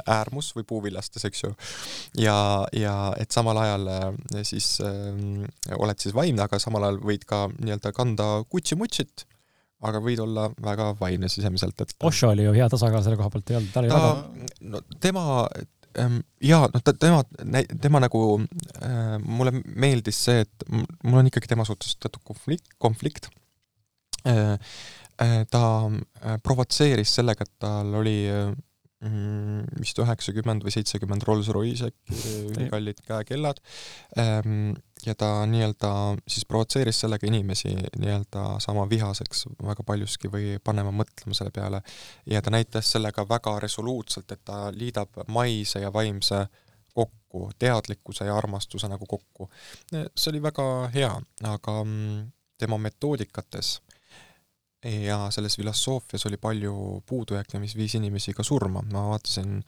äärmus 0.10 0.52
või 0.58 0.66
puuviljastes, 0.70 1.26
eks 1.30 1.44
ju, 1.44 1.52
ja, 2.22 2.38
ja 2.76 2.96
et 3.22 3.34
samal 3.34 3.60
ajal 3.62 3.90
äh, 3.92 4.08
siis 4.48 4.74
äh, 4.86 5.76
oled 5.78 6.02
siis 6.02 6.16
vaimne, 6.18 6.46
aga 6.46 6.60
samal 6.62 6.88
ajal 6.88 7.02
võid 7.12 7.28
ka 7.30 7.44
nii-öelda 7.54 7.94
kanda 7.98 8.32
kutsi-mutsit, 8.50 9.28
aga 9.88 10.02
võid 10.04 10.22
olla 10.22 10.48
väga 10.62 10.92
vaimne 11.00 11.30
sisemiselt, 11.32 11.86
et 11.86 11.94
Osho 12.06 12.32
oli 12.34 12.46
ju 12.46 12.56
hea 12.58 12.70
tasakaal 12.70 13.06
selle 13.06 13.20
koha 13.22 13.34
pealt 13.34 13.54
ei 13.54 13.62
olnud, 13.62 13.74
ta 13.74 13.84
oli 13.84 13.94
ta, 13.94 14.02
väga 14.02 14.74
no 14.74 14.82
tema 15.02 15.26
ähm, 16.00 16.22
jaa, 16.44 16.68
noh, 16.74 16.84
ta, 16.86 16.94
tema, 16.94 17.22
tema 17.82 18.02
nagu 18.04 18.24
äh,, 18.42 19.18
mulle 19.22 19.54
meeldis 19.66 20.24
see, 20.28 20.46
et 20.46 20.66
mul 20.72 21.22
on 21.22 21.30
ikkagi 21.30 21.52
tema 21.52 21.66
suhtes 21.68 21.98
teatud 22.00 22.24
konflikt, 22.28 22.74
konflikt. 22.82 23.30
Äh, 24.28 24.58
ta 25.52 25.64
äh, 25.88 26.38
provotseeris 26.44 27.16
sellega, 27.20 27.46
et 27.46 27.54
tal 27.62 27.94
oli 28.00 28.18
mm, 29.06 29.66
vist 29.82 30.00
üheksakümmend 30.02 30.66
või 30.66 30.74
seitsekümmend 30.74 31.26
Rolls-Royce 31.28 31.92
äkki, 31.92 32.22
ülikallid 32.54 33.04
käekellad, 33.06 33.62
ähm, 34.22 34.72
ja 35.06 35.16
ta 35.18 35.46
nii-öelda 35.50 35.92
siis 36.30 36.46
provotseeris 36.46 37.04
sellega 37.04 37.28
inimesi 37.30 37.74
nii-öelda 37.74 38.60
saama 38.64 38.88
vihaseks 38.90 39.48
väga 39.66 39.86
paljuski 39.86 40.32
või 40.34 40.58
panema 40.64 40.94
mõtlema 40.94 41.38
selle 41.38 41.54
peale. 41.54 41.82
ja 42.26 42.42
ta 42.42 42.54
näitas 42.54 42.92
sellega 42.92 43.26
väga 43.30 43.60
resoluutselt, 43.60 44.32
et 44.32 44.44
ta 44.46 44.70
liidab 44.74 45.24
maise 45.28 45.82
ja 45.82 45.94
vaimse 45.94 46.46
kokku, 46.94 47.50
teadlikkuse 47.60 48.26
ja 48.26 48.36
armastuse 48.38 48.88
nagu 48.88 49.06
kokku. 49.06 49.50
see 49.92 50.30
oli 50.34 50.42
väga 50.44 50.68
hea, 50.94 51.14
aga 51.44 51.84
mm, 51.84 52.30
tema 52.58 52.78
metoodikates 52.78 53.80
ja 54.84 55.30
selles 55.32 55.58
filosoofias 55.58 56.26
oli 56.26 56.38
palju 56.38 57.04
puudujääke, 57.06 57.60
mis 57.60 57.76
viis 57.78 57.96
inimesi 57.96 58.34
ka 58.34 58.44
surma, 58.44 58.82
ma 58.92 59.04
vaatasin 59.12 59.60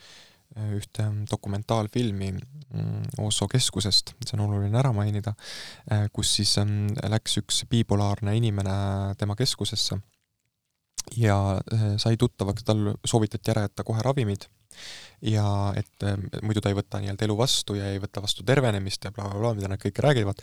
äh, 0.57 0.71
ühte 0.77 1.05
dokumentaalfilmi 1.31 2.31
mm, 2.33 3.03
Osso 3.21 3.47
keskusest, 3.47 4.15
see 4.25 4.37
on 4.39 4.47
oluline 4.47 4.79
ära 4.79 4.93
mainida, 4.95 5.35
äh, 5.91 6.07
kus 6.13 6.33
siis 6.39 6.55
ähm, 6.61 6.87
läks 7.13 7.37
üks 7.43 7.63
bipolaarne 7.69 8.35
inimene 8.39 8.73
tema 9.19 9.37
keskusesse 9.37 9.99
ja 11.19 11.37
äh, 11.61 11.87
sai 12.01 12.17
tuttavaks, 12.17 12.65
tal 12.65 12.93
soovitati 13.05 13.53
ära 13.53 13.67
jätta 13.67 13.85
kohe 13.85 14.01
ravimid 14.01 14.49
ja 15.21 15.45
et 15.77 16.03
muidu 16.41 16.59
ta 16.63 16.71
ei 16.71 16.75
võta 16.75 16.99
nii-öelda 16.99 17.27
elu 17.27 17.35
vastu 17.37 17.77
ja 17.77 17.91
ei 17.93 17.99
võta 18.01 18.23
vastu 18.23 18.43
tervenemist 18.43 19.05
ja 19.05 19.11
blablabla 19.13 19.37
bla, 19.37 19.51
bla, 19.53 19.59
mida 19.59 19.69
nad 19.69 19.79
kõik 19.79 20.01
räägivad. 20.01 20.41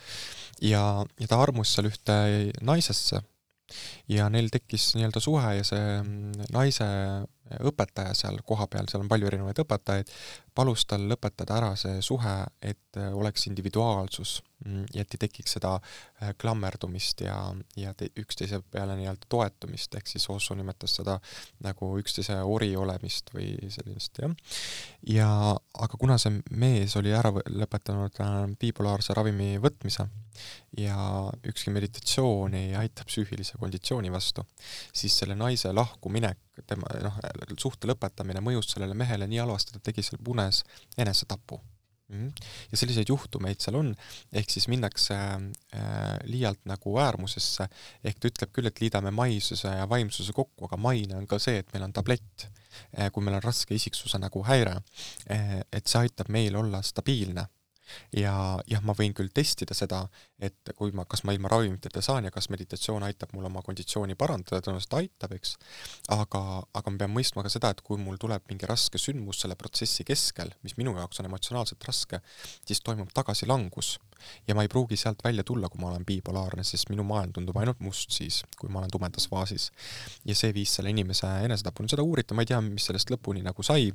ja, 0.63 1.03
ja 1.19 1.27
ta 1.27 1.41
armus 1.43 1.75
seal 1.75 1.91
ühte 1.91 2.15
naisesse, 2.63 3.19
ja 4.11 4.29
neil 4.29 4.49
tekkis 4.53 4.91
nii-öelda 4.97 5.23
suhe 5.23 5.55
ja 5.59 5.67
see 5.67 5.85
mm, 6.01 6.49
naise 6.53 6.87
õpetaja 7.59 8.13
seal 8.17 8.39
kohapeal, 8.47 8.87
seal 8.89 9.03
on 9.03 9.09
palju 9.11 9.29
erinevaid 9.29 9.59
õpetajaid, 9.63 10.11
palus 10.55 10.85
tal 10.89 11.05
lõpetada 11.09 11.57
ära 11.59 11.73
see 11.79 12.01
suhe, 12.05 12.35
et 12.61 12.99
äh, 12.99 13.11
oleks 13.15 13.47
individuaalsus 13.47 14.37
mm, 14.65 14.85
ja 14.95 15.05
et 15.05 15.15
ei 15.15 15.21
tekiks 15.25 15.57
seda 15.57 15.73
äh, 15.77 16.33
klammerdumist 16.41 17.23
ja, 17.25 17.37
ja 17.79 17.93
te, 17.97 18.11
üksteise 18.19 18.61
peale 18.71 18.97
nii-öelda 18.99 19.29
toetumist, 19.31 19.95
ehk 19.95 20.11
siis 20.11 20.27
Osso 20.31 20.55
nimetas 20.57 20.97
seda 20.99 21.17
nagu 21.65 21.93
üksteise 22.01 22.39
ori 22.43 22.73
olemist 22.79 23.33
või 23.35 23.53
sellist, 23.71 24.23
jah. 24.23 24.35
ja 25.07 25.29
aga 25.55 25.99
kuna 25.99 26.19
see 26.21 26.41
mees 26.51 26.95
oli 26.99 27.15
ära 27.15 27.31
lõpetanud 27.31 28.19
bipolaarse 28.59 29.15
ravimi 29.17 29.55
võtmise, 29.61 30.07
ja 30.77 30.95
ükski 31.47 31.71
meditatsioon 31.73 32.55
ei 32.55 32.75
aita 32.79 33.05
psüühilise 33.07 33.59
konditsiooni 33.59 34.11
vastu, 34.13 34.45
siis 34.93 35.17
selle 35.19 35.35
naise 35.35 35.73
lahkuminek, 35.75 36.39
tema 36.67 36.89
noh, 37.03 37.19
suhte 37.59 37.89
lõpetamine 37.89 38.43
mõjus 38.43 38.73
sellele 38.73 38.97
mehele 38.97 39.27
nii 39.29 39.43
halvasti, 39.43 39.73
et 39.73 39.81
ta 39.81 39.91
tegi 39.91 40.05
seal 40.05 40.21
punes 40.23 40.63
enesetapu. 40.97 41.61
Mhm. 42.11 42.27
ja 42.71 42.77
selliseid 42.77 43.07
juhtumeid 43.07 43.61
seal 43.63 43.77
on, 43.79 43.93
ehk 44.35 44.49
siis 44.51 44.65
minnakse 44.67 45.15
äh, 45.15 46.17
liialt 46.27 46.59
nagu 46.67 46.97
äärmusesse, 46.99 47.69
ehk 48.03 48.19
ta 48.19 48.27
ütleb 48.27 48.51
küll, 48.51 48.67
et 48.67 48.81
liidame 48.83 49.13
maisuse 49.15 49.71
ja 49.71 49.85
vaimsuse 49.87 50.35
kokku, 50.35 50.67
aga 50.67 50.75
maine 50.75 51.15
on 51.21 51.29
ka 51.29 51.39
see, 51.39 51.61
et 51.63 51.71
meil 51.71 51.85
on 51.87 51.95
tablett 51.95 52.49
äh,, 52.97 53.07
kui 53.15 53.23
meil 53.23 53.39
on 53.39 53.45
raske 53.45 53.77
isiksuse 53.79 54.19
nagu 54.19 54.43
häire 54.43 54.75
äh,, 55.31 55.61
et 55.71 55.87
see 55.87 56.03
aitab 56.03 56.27
meil 56.35 56.59
olla 56.59 56.83
stabiilne 56.83 57.47
ja 58.15 58.33
jah, 58.69 58.83
ma 58.85 58.95
võin 58.97 59.13
küll 59.17 59.31
testida 59.33 59.75
seda, 59.77 60.03
et 60.41 60.73
kui 60.77 60.93
ma, 60.95 61.05
kas 61.09 61.23
ma 61.27 61.35
ilma 61.35 61.51
ravimiteta 61.51 62.01
saan 62.03 62.27
ja 62.27 62.33
kas 62.33 62.49
meditatsioon 62.53 63.03
aitab 63.07 63.33
mul 63.35 63.47
oma 63.49 63.63
konditsiooni 63.65 64.17
parandada, 64.19 64.61
tõenäoliselt 64.61 64.97
aitab, 64.99 65.35
eks, 65.37 65.55
aga, 66.13 66.43
aga 66.77 66.93
ma 66.93 67.03
pean 67.03 67.13
mõistma 67.15 67.45
ka 67.45 67.51
seda, 67.53 67.71
et 67.73 67.83
kui 67.85 67.99
mul 68.01 68.19
tuleb 68.21 68.45
mingi 68.51 68.69
raske 68.69 69.01
sündmus 69.01 69.41
selle 69.43 69.57
protsessi 69.59 70.05
keskel, 70.07 70.53
mis 70.65 70.77
minu 70.79 70.95
jaoks 70.97 71.21
on 71.21 71.29
emotsionaalselt 71.29 71.87
raske, 71.87 72.21
siis 72.65 72.81
toimub 72.85 73.11
tagasilangus. 73.15 73.97
Ja 74.45 74.53
ma 74.53 74.61
ei 74.61 74.69
pruugi 74.69 74.99
sealt 75.01 75.23
välja 75.25 75.41
tulla, 75.43 75.69
kui 75.69 75.81
ma 75.81 75.89
olen 75.89 76.03
bipolaarne, 76.05 76.61
sest 76.67 76.91
minu 76.93 77.01
maailm 77.07 77.33
tundub 77.33 77.57
ainult 77.57 77.79
must 77.81 78.13
siis, 78.13 78.43
kui 78.59 78.69
ma 78.69 78.83
olen 78.83 78.93
tumedas 78.93 79.25
faasis. 79.31 79.71
ja 80.25 80.35
see 80.37 80.53
viis 80.53 80.75
selle 80.77 80.93
inimese 80.93 81.27
enesetapuni, 81.47 81.89
seda 81.89 82.05
uuriti, 82.05 82.37
ma 82.37 82.45
ei 82.45 82.51
tea, 82.51 82.61
mis 82.61 82.85
sellest 82.85 83.09
lõpuni 83.09 83.41
nagu 83.41 83.65
sai 83.65 83.89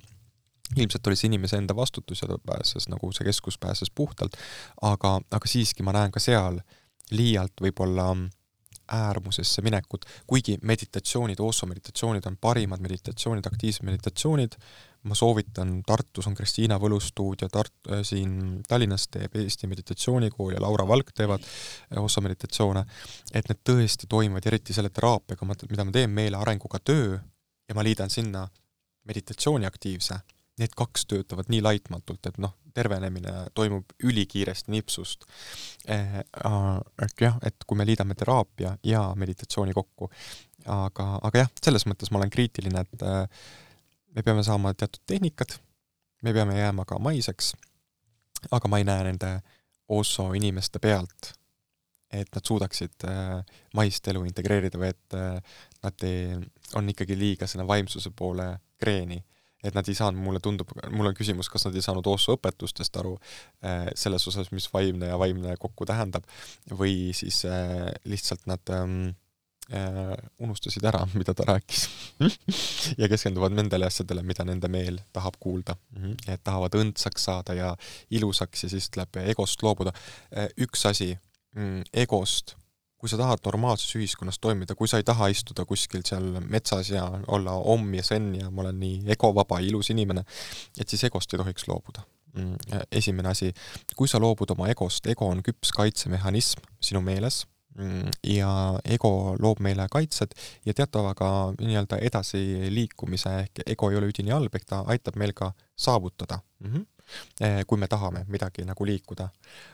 ilmselt 0.76 1.06
oli 1.06 1.16
see 1.16 1.30
inimese 1.30 1.60
enda 1.60 1.76
vastutus 1.76 2.22
ja 2.22 2.28
ta 2.28 2.38
pääses, 2.46 2.88
nagu 2.92 3.12
see 3.12 3.26
keskus 3.28 3.58
pääses 3.58 3.90
puhtalt, 3.90 4.36
aga, 4.82 5.20
aga 5.30 5.50
siiski 5.50 5.86
ma 5.86 5.94
näen 5.96 6.14
ka 6.14 6.22
seal 6.22 6.58
liialt 7.14 7.62
võib-olla 7.62 8.10
äärmusesse 8.92 9.62
minekut, 9.62 10.04
kuigi 10.26 10.58
meditatsioonid, 10.62 11.40
Osso 11.42 11.66
meditatsioonid 11.66 12.26
on 12.26 12.36
parimad 12.40 12.80
meditatsioonid, 12.80 13.46
aktiivsed 13.46 13.82
meditatsioonid, 13.86 14.54
ma 15.06 15.14
soovitan, 15.14 15.72
Tartus 15.86 16.26
on 16.26 16.34
Kristiina 16.34 16.78
Võlu 16.82 17.00
stuudio, 17.02 17.48
Tart-, 17.50 17.90
äh, 17.90 18.02
siin 18.06 18.62
Tallinnas 18.68 19.08
teeb 19.10 19.34
Eesti 19.38 19.66
Meditatsioonikool 19.70 20.54
ja 20.54 20.62
Laura 20.62 20.86
Valk 20.88 21.10
teevad 21.14 21.42
äh, 21.42 22.02
Osso 22.02 22.22
meditatsioone, 22.22 22.84
et 23.34 23.50
need 23.50 23.62
tõesti 23.66 24.10
toimivad, 24.10 24.46
eriti 24.46 24.74
selle 24.74 24.90
teraapiaga, 24.94 25.50
mida 25.70 25.84
ma 25.86 25.94
teen 25.94 26.14
meele 26.14 26.38
arenguga 26.38 26.82
töö 26.82 27.18
ja 27.68 27.74
ma 27.74 27.84
liidan 27.86 28.10
sinna 28.10 28.46
meditatsiooni 29.06 29.66
aktiivse 29.66 30.18
need 30.60 30.72
kaks 30.76 31.04
töötavad 31.10 31.50
nii 31.52 31.60
laitmatult, 31.64 32.26
et 32.28 32.38
noh, 32.40 32.54
tervenemine 32.76 33.32
toimub 33.56 33.92
ülikiiresti 34.04 34.72
nipsust 34.72 35.24
eh,. 35.88 36.18
et 37.02 37.20
jah, 37.20 37.38
et 37.44 37.64
kui 37.66 37.78
me 37.78 37.86
liidame 37.88 38.16
teraapia 38.18 38.76
ja 38.84 39.02
meditatsiooni 39.16 39.76
kokku, 39.76 40.10
aga, 40.64 41.08
aga 41.28 41.44
jah, 41.44 41.54
selles 41.62 41.86
mõttes 41.88 42.12
ma 42.12 42.20
olen 42.20 42.32
kriitiline, 42.32 42.84
et 42.84 43.06
eh, 43.06 43.46
me 44.16 44.24
peame 44.26 44.44
saama 44.46 44.74
teatud 44.74 45.04
tehnikad, 45.06 45.58
me 46.24 46.34
peame 46.36 46.58
jääma 46.58 46.84
ka 46.88 47.00
maiseks, 47.02 47.54
aga 48.50 48.68
ma 48.68 48.80
ei 48.80 48.88
näe 48.88 49.10
nende 49.10 49.38
Osso 49.86 50.32
inimeste 50.34 50.80
pealt, 50.82 51.28
et 52.10 52.26
nad 52.34 52.48
suudaksid 52.48 53.04
äh, 53.06 53.60
maist 53.78 54.08
elu 54.10 54.24
integreerida 54.26 54.80
või 54.82 54.88
et 54.90 55.14
nad 55.84 56.04
ei, 56.08 56.32
on 56.74 56.88
ikkagi 56.90 57.14
liiga 57.18 57.46
selle 57.46 57.62
vaimsuse 57.68 58.10
poole 58.10 58.48
kreeni 58.82 59.20
et 59.66 59.76
nad 59.76 59.88
ei 59.88 59.98
saanud, 59.98 60.22
mulle 60.22 60.40
tundub, 60.42 60.70
mul 60.94 61.10
on 61.10 61.16
küsimus, 61.16 61.50
kas 61.52 61.66
nad 61.68 61.76
ei 61.76 61.84
saanud 61.84 62.06
Oosso 62.10 62.36
õpetustest 62.36 62.98
aru 63.00 63.16
äh, 63.18 63.86
selles 63.98 64.26
osas, 64.30 64.50
mis 64.54 64.68
vaimne 64.72 65.10
ja 65.12 65.20
vaimne 65.20 65.56
kokku 65.60 65.88
tähendab, 65.88 66.26
või 66.72 67.12
siis 67.16 67.42
äh, 67.48 67.88
lihtsalt 68.08 68.46
nad 68.50 68.74
ähm, 68.74 68.98
äh, 69.74 70.12
unustasid 70.42 70.86
ära, 70.86 71.04
mida 71.18 71.34
ta 71.36 71.48
rääkis 71.52 71.86
ja 72.96 73.10
keskenduvad 73.12 73.56
nendele 73.56 73.90
asjadele, 73.90 74.24
mida 74.26 74.46
nende 74.48 74.70
meel 74.72 75.00
tahab 75.16 75.40
kuulda 75.40 75.76
mm. 75.76 76.02
-hmm. 76.02 76.34
et 76.34 76.44
tahavad 76.44 76.78
õndsaks 76.78 77.30
saada 77.30 77.56
ja 77.58 77.72
ilusaks 78.10 78.66
ja 78.66 78.72
siis 78.72 78.90
tuleb 78.90 79.22
egost 79.26 79.62
loobuda. 79.62 79.92
Üks 80.62 80.86
asi 80.88 81.12
mm,, 81.54 81.82
egost 81.92 82.56
kui 83.06 83.12
sa 83.12 83.20
tahad 83.20 83.38
normaalses 83.46 83.94
ühiskonnas 83.94 84.40
toimida, 84.42 84.74
kui 84.74 84.90
sa 84.90 84.98
ei 84.98 85.04
taha 85.06 85.28
istuda 85.30 85.62
kuskil 85.68 86.02
seal 86.06 86.24
metsas 86.42 86.88
ja 86.90 87.04
olla 87.30 87.52
omm 87.70 87.92
ja 87.94 88.02
zen 88.02 88.32
ja 88.34 88.50
ma 88.50 88.64
olen 88.64 88.80
nii 88.82 89.12
egovaba, 89.14 89.60
ilus 89.62 89.92
inimene, 89.94 90.24
et 90.74 90.90
siis 90.90 91.04
egost 91.06 91.30
ei 91.30 91.38
tohiks 91.38 91.68
loobuda. 91.70 92.02
Mm, 92.34 92.80
esimene 92.98 93.30
asi, 93.30 93.52
kui 93.94 94.10
sa 94.10 94.18
loobud 94.18 94.50
oma 94.56 94.66
egost, 94.72 95.06
ego 95.06 95.28
on 95.30 95.44
küps 95.46 95.70
kaitsemehhanism 95.76 96.66
sinu 96.82 97.00
meeles 97.06 97.44
mm, 97.78 98.10
ja 98.32 98.50
ego 98.96 99.12
loob 99.38 99.62
meile 99.62 99.86
kaitsed 99.92 100.34
ja 100.66 100.74
teatavaga 100.74 101.30
nii-öelda 101.60 102.00
edasiliikumise 102.10 103.36
ehk 103.44 103.62
ego 103.76 103.92
ei 103.92 104.00
ole 104.00 104.10
üdini 104.10 104.34
halb, 104.34 104.58
ehk 104.58 104.66
ta 104.66 104.82
aitab 104.90 105.20
meil 105.22 105.32
ka 105.38 105.52
saavutada 105.78 106.40
mm, 106.58 106.74
-hmm. 106.74 107.62
kui 107.70 107.78
me 107.78 107.86
tahame 107.86 108.24
midagi 108.26 108.66
nagu 108.66 108.86
liikuda. 108.86 109.28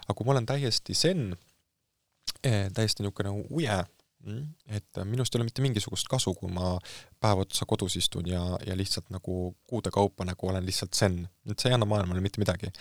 aga 0.04 0.14
kui 0.14 0.26
ma 0.26 0.36
olen 0.36 0.46
täiesti 0.46 0.94
Eh, 0.94 1.51
täiesti 2.42 3.02
niisugune 3.02 3.30
uje, 3.50 3.76
mm, 4.26 4.46
et 4.76 5.00
minust 5.06 5.34
ei 5.34 5.40
ole 5.40 5.46
mitte 5.46 5.62
mingisugust 5.62 6.08
kasu, 6.10 6.34
kui 6.38 6.50
ma 6.52 6.74
päev 7.22 7.44
otsa 7.44 7.66
kodus 7.68 7.96
istun 8.00 8.26
ja, 8.26 8.42
ja 8.66 8.76
lihtsalt 8.78 9.10
nagu 9.14 9.54
kuude 9.68 9.92
kaupa 9.94 10.26
nagu 10.26 10.48
olen 10.50 10.66
lihtsalt 10.66 10.94
zen. 10.98 11.20
et 11.50 11.58
see 11.58 11.70
ei 11.70 11.76
anna 11.76 11.86
maailmale 11.86 12.20
mitte 12.24 12.42
midagi. 12.42 12.72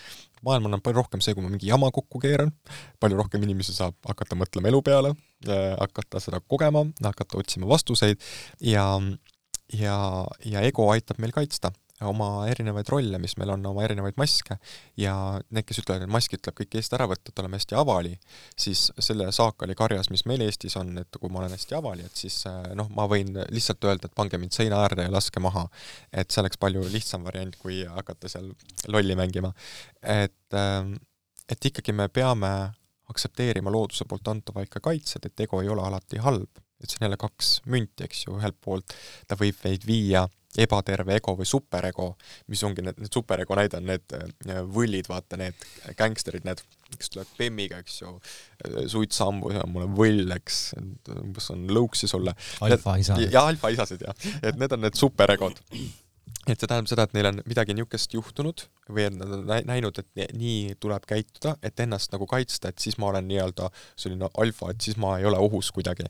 maailmal 0.42 0.78
on 0.78 0.82
palju 0.82 1.02
rohkem 1.02 1.22
see, 1.22 1.34
kui 1.34 1.44
ma 1.44 1.52
mingi 1.52 1.70
jama 1.70 1.90
kokku 1.90 2.18
keeran, 2.22 2.52
palju 3.00 3.20
rohkem 3.22 3.42
inimesi 3.42 3.74
saab 3.76 3.94
hakata 4.08 4.38
mõtlema 4.38 4.72
elu 4.72 4.82
peale, 4.82 5.14
hakata 5.78 6.20
seda 6.22 6.40
kogema, 6.40 6.86
hakata 7.02 7.38
otsima 7.38 7.70
vastuseid 7.70 8.18
ja 8.60 8.86
ja, 9.72 9.96
ja 10.44 10.60
ego 10.60 10.90
aitab 10.92 11.20
meil 11.22 11.32
kaitsta 11.32 11.72
oma 12.08 12.46
erinevaid 12.50 12.88
rolle, 12.92 13.18
mis 13.22 13.34
meil 13.40 13.52
on, 13.54 13.64
oma 13.70 13.84
erinevaid 13.84 14.18
maske 14.20 14.56
ja 15.00 15.14
need, 15.50 15.66
kes 15.68 15.82
ütlevad, 15.82 16.06
et 16.06 16.12
mask 16.12 16.34
ütleb 16.36 16.56
kõik 16.58 16.76
eest 16.78 16.96
ära 16.96 17.06
võtta, 17.10 17.32
et 17.32 17.42
oleme 17.42 17.60
hästi 17.60 17.78
avali, 17.78 18.12
siis 18.58 18.88
selle 18.98 19.28
saakali 19.34 19.76
karjas, 19.78 20.10
mis 20.12 20.24
meil 20.30 20.44
Eestis 20.46 20.76
on, 20.80 20.94
et 21.02 21.20
kui 21.20 21.32
ma 21.32 21.42
olen 21.42 21.54
hästi 21.56 21.78
avali, 21.78 22.06
et 22.08 22.24
siis 22.24 22.40
eh, 22.50 22.72
noh, 22.78 22.90
ma 22.96 23.06
võin 23.10 23.32
lihtsalt 23.52 23.84
öelda, 23.88 24.10
et 24.10 24.18
pange 24.18 24.40
mind 24.40 24.56
seina 24.56 24.82
äärde 24.84 25.06
ja 25.06 25.12
laske 25.12 25.42
maha. 25.42 25.68
et 26.12 26.30
see 26.30 26.42
oleks 26.42 26.60
palju 26.60 26.84
lihtsam 26.92 27.24
variant, 27.24 27.56
kui 27.60 27.82
hakata 27.86 28.30
seal 28.32 28.52
lolli 28.88 29.16
mängima. 29.18 29.52
et, 30.02 30.56
eh, 30.58 30.92
et 31.48 31.70
ikkagi 31.72 31.92
me 31.96 32.08
peame 32.08 32.52
aktsepteerima 33.12 33.72
looduse 33.72 34.06
poolt 34.08 34.28
antava 34.32 34.64
ikka 34.64 34.80
kaitsed, 34.80 35.26
et 35.26 35.46
ego 35.46 35.60
ei 35.62 35.68
ole 35.72 35.84
alati 35.84 36.20
halb, 36.22 36.62
et 36.82 36.90
see 36.90 37.00
on 37.00 37.06
jälle 37.06 37.18
kaks 37.20 37.50
münti, 37.70 38.06
eks 38.06 38.26
ju, 38.26 38.36
ühelt 38.38 38.58
poolt 38.64 38.94
ta 39.28 39.38
võib 39.38 39.58
meid 39.64 39.84
viia 39.86 40.26
ebaterve 40.58 41.16
ego 41.16 41.34
või 41.38 41.48
superego, 41.48 42.12
mis 42.52 42.62
ongi 42.66 42.84
need, 42.84 42.98
need 43.00 43.14
superego 43.14 43.56
näide 43.56 43.78
on 43.80 43.88
need 43.88 44.16
äh, 44.18 44.60
võllid, 44.68 45.08
vaata 45.08 45.38
need 45.40 45.66
gängsterid, 45.98 46.44
need, 46.48 46.60
kes 46.92 47.12
tulevad 47.14 47.32
bemmiga, 47.38 47.80
eks 47.80 48.02
ju, 48.02 48.12
suits 48.92 49.16
sammu 49.22 49.54
ja 49.54 49.64
mul 49.68 49.86
on 49.86 49.96
võll, 49.96 50.36
eks, 50.36 50.60
umbes 51.16 51.48
on 51.54 51.64
lõuksi 51.72 52.10
sulle. 52.10 52.36
alfaisad. 52.60 53.24
ja 53.32 53.46
alfaisased 53.48 54.04
jah, 54.04 54.28
et 54.42 54.60
need 54.60 54.76
on 54.76 54.84
need 54.84 54.98
superegod 54.98 55.62
et 56.50 56.58
see 56.58 56.66
tähendab 56.66 56.90
seda, 56.90 57.04
et 57.06 57.12
neil 57.14 57.28
on 57.28 57.38
midagi 57.46 57.74
niisugust 57.76 58.14
juhtunud 58.16 58.64
või 58.90 59.04
et 59.06 59.14
nad 59.14 59.34
on 59.36 59.44
näinud, 59.68 59.98
et 60.02 60.34
nii 60.34 60.74
tuleb 60.82 61.04
käituda, 61.06 61.54
et 61.62 61.78
ennast 61.84 62.10
nagu 62.14 62.26
kaitsta, 62.30 62.72
et 62.72 62.82
siis 62.82 62.98
ma 62.98 63.12
olen 63.12 63.28
nii-öelda 63.30 63.68
selline 63.94 64.30
alfa, 64.42 64.72
et 64.72 64.82
siis 64.82 64.98
ma 65.00 65.14
ei 65.20 65.28
ole 65.28 65.38
ohus 65.38 65.70
kuidagi. 65.74 66.08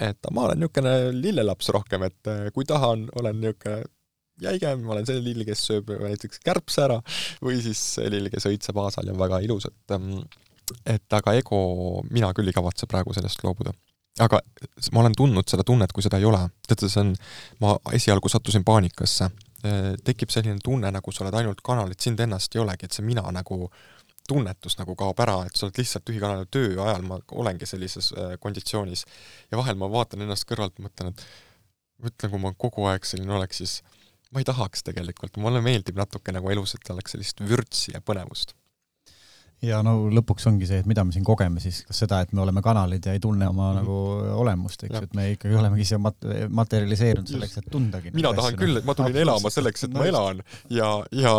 et 0.00 0.30
ma 0.32 0.46
olen 0.46 0.62
niisugune 0.62 0.94
lillelaps 1.12 1.68
rohkem, 1.76 2.06
et 2.08 2.32
eh, 2.32 2.46
kui 2.56 2.64
tahan, 2.64 3.08
olen 3.20 3.40
niisugune 3.40 3.82
jäigem, 4.40 4.86
ma 4.86 4.94
olen 4.94 5.04
see 5.04 5.20
lill, 5.20 5.44
kes 5.44 5.66
sööb 5.68 5.92
näiteks 5.92 6.40
kärbse 6.44 6.86
ära 6.86 6.96
või 7.44 7.60
siis 7.60 7.82
see 7.98 8.08
lill, 8.08 8.30
kes 8.32 8.48
õitseb 8.48 8.80
aasal 8.80 9.10
ja 9.10 9.12
on 9.12 9.20
väga 9.20 9.42
ilus, 9.44 9.68
et 9.68 9.96
mm, 9.98 10.24
et 10.88 11.18
aga 11.18 11.34
ego, 11.36 11.60
mina 12.08 12.32
küll 12.32 12.48
ei 12.48 12.56
kavatse 12.56 12.88
praegu 12.88 13.12
sellest 13.12 13.44
loobuda 13.44 13.74
aga 14.20 14.40
ma 14.94 15.02
olen 15.02 15.14
tundnud 15.16 15.48
seda 15.48 15.64
tunnet, 15.66 15.92
kui 15.92 16.02
seda 16.02 16.18
ei 16.18 16.24
ole. 16.28 16.40
teate, 16.66 16.88
see 16.88 17.04
on, 17.04 17.12
ma 17.60 17.76
esialgu 17.96 18.32
sattusin 18.32 18.64
paanikasse 18.64 19.28
Äh, 19.28 19.49
tekib 20.04 20.32
selline 20.32 20.60
tunne, 20.64 20.90
nagu 20.94 21.12
sa 21.12 21.24
oled 21.24 21.36
ainult 21.40 21.60
kanal, 21.66 21.90
et 21.92 22.00
sind 22.00 22.20
ennast 22.20 22.54
ei 22.56 22.62
olegi, 22.62 22.88
et 22.88 22.96
see 22.96 23.04
mina 23.06 23.24
nagu 23.34 23.68
tunnetus 24.30 24.78
nagu 24.78 24.94
kaob 24.98 25.20
ära, 25.24 25.40
et 25.46 25.58
sa 25.58 25.66
oled 25.66 25.80
lihtsalt 25.80 26.06
tühi 26.06 26.20
kanal, 26.22 26.46
töö 26.52 26.76
ajal 26.84 27.06
ma 27.06 27.18
olengi 27.42 27.66
sellises 27.66 28.12
äh, 28.14 28.36
konditsioonis. 28.42 29.04
ja 29.50 29.58
vahel 29.58 29.78
ma 29.80 29.90
vaatan 29.90 30.22
ennast 30.26 30.46
kõrvalt, 30.48 30.78
mõtlen, 30.82 31.10
et 31.14 31.24
mõtlen, 32.04 32.32
kui 32.32 32.42
ma 32.44 32.54
kogu 32.66 32.86
aeg 32.90 33.08
selline 33.08 33.34
oleks, 33.36 33.62
siis 33.62 33.80
ma 34.30 34.42
ei 34.42 34.46
tahaks 34.46 34.86
tegelikult, 34.86 35.40
mulle 35.42 35.62
meeldib 35.64 35.98
natuke 35.98 36.32
nagu 36.32 36.50
elus, 36.52 36.76
et 36.78 36.94
oleks 36.94 37.16
sellist 37.16 37.42
vürtsi 37.42 37.96
ja 37.96 38.00
põnevust 38.04 38.54
ja 39.64 39.80
no 39.84 39.94
lõpuks 40.12 40.46
ongi 40.50 40.68
see, 40.68 40.80
et 40.82 40.88
mida 40.88 41.04
me 41.04 41.12
siin 41.14 41.24
kogeme 41.26 41.60
siis, 41.62 41.82
kas 41.88 42.02
seda, 42.04 42.20
et 42.24 42.32
me 42.36 42.44
oleme 42.44 42.62
kanalid 42.64 43.06
ja 43.06 43.14
ei 43.16 43.20
tunne 43.20 43.48
oma 43.48 43.72
mm 43.72 43.78
-hmm. 43.78 43.82
nagu 43.82 44.40
olemust, 44.40 44.84
eks 44.84 45.02
et 45.02 45.14
me 45.14 45.30
ikkagi 45.34 45.54
olemegi 45.54 45.84
siia 45.84 45.98
mat-, 45.98 46.28
materialiseerunud 46.48 47.28
selleks, 47.28 47.58
et 47.58 47.70
tundagi. 47.70 48.10
mina 48.14 48.32
tahan 48.34 48.56
küll, 48.56 48.80
et 48.80 48.84
ma 48.84 48.94
tulin 48.94 49.16
elama 49.16 49.50
selleks, 49.50 49.84
et 49.84 49.92
ma 49.92 50.06
elan 50.06 50.42
ja, 50.70 50.90
ja 51.12 51.34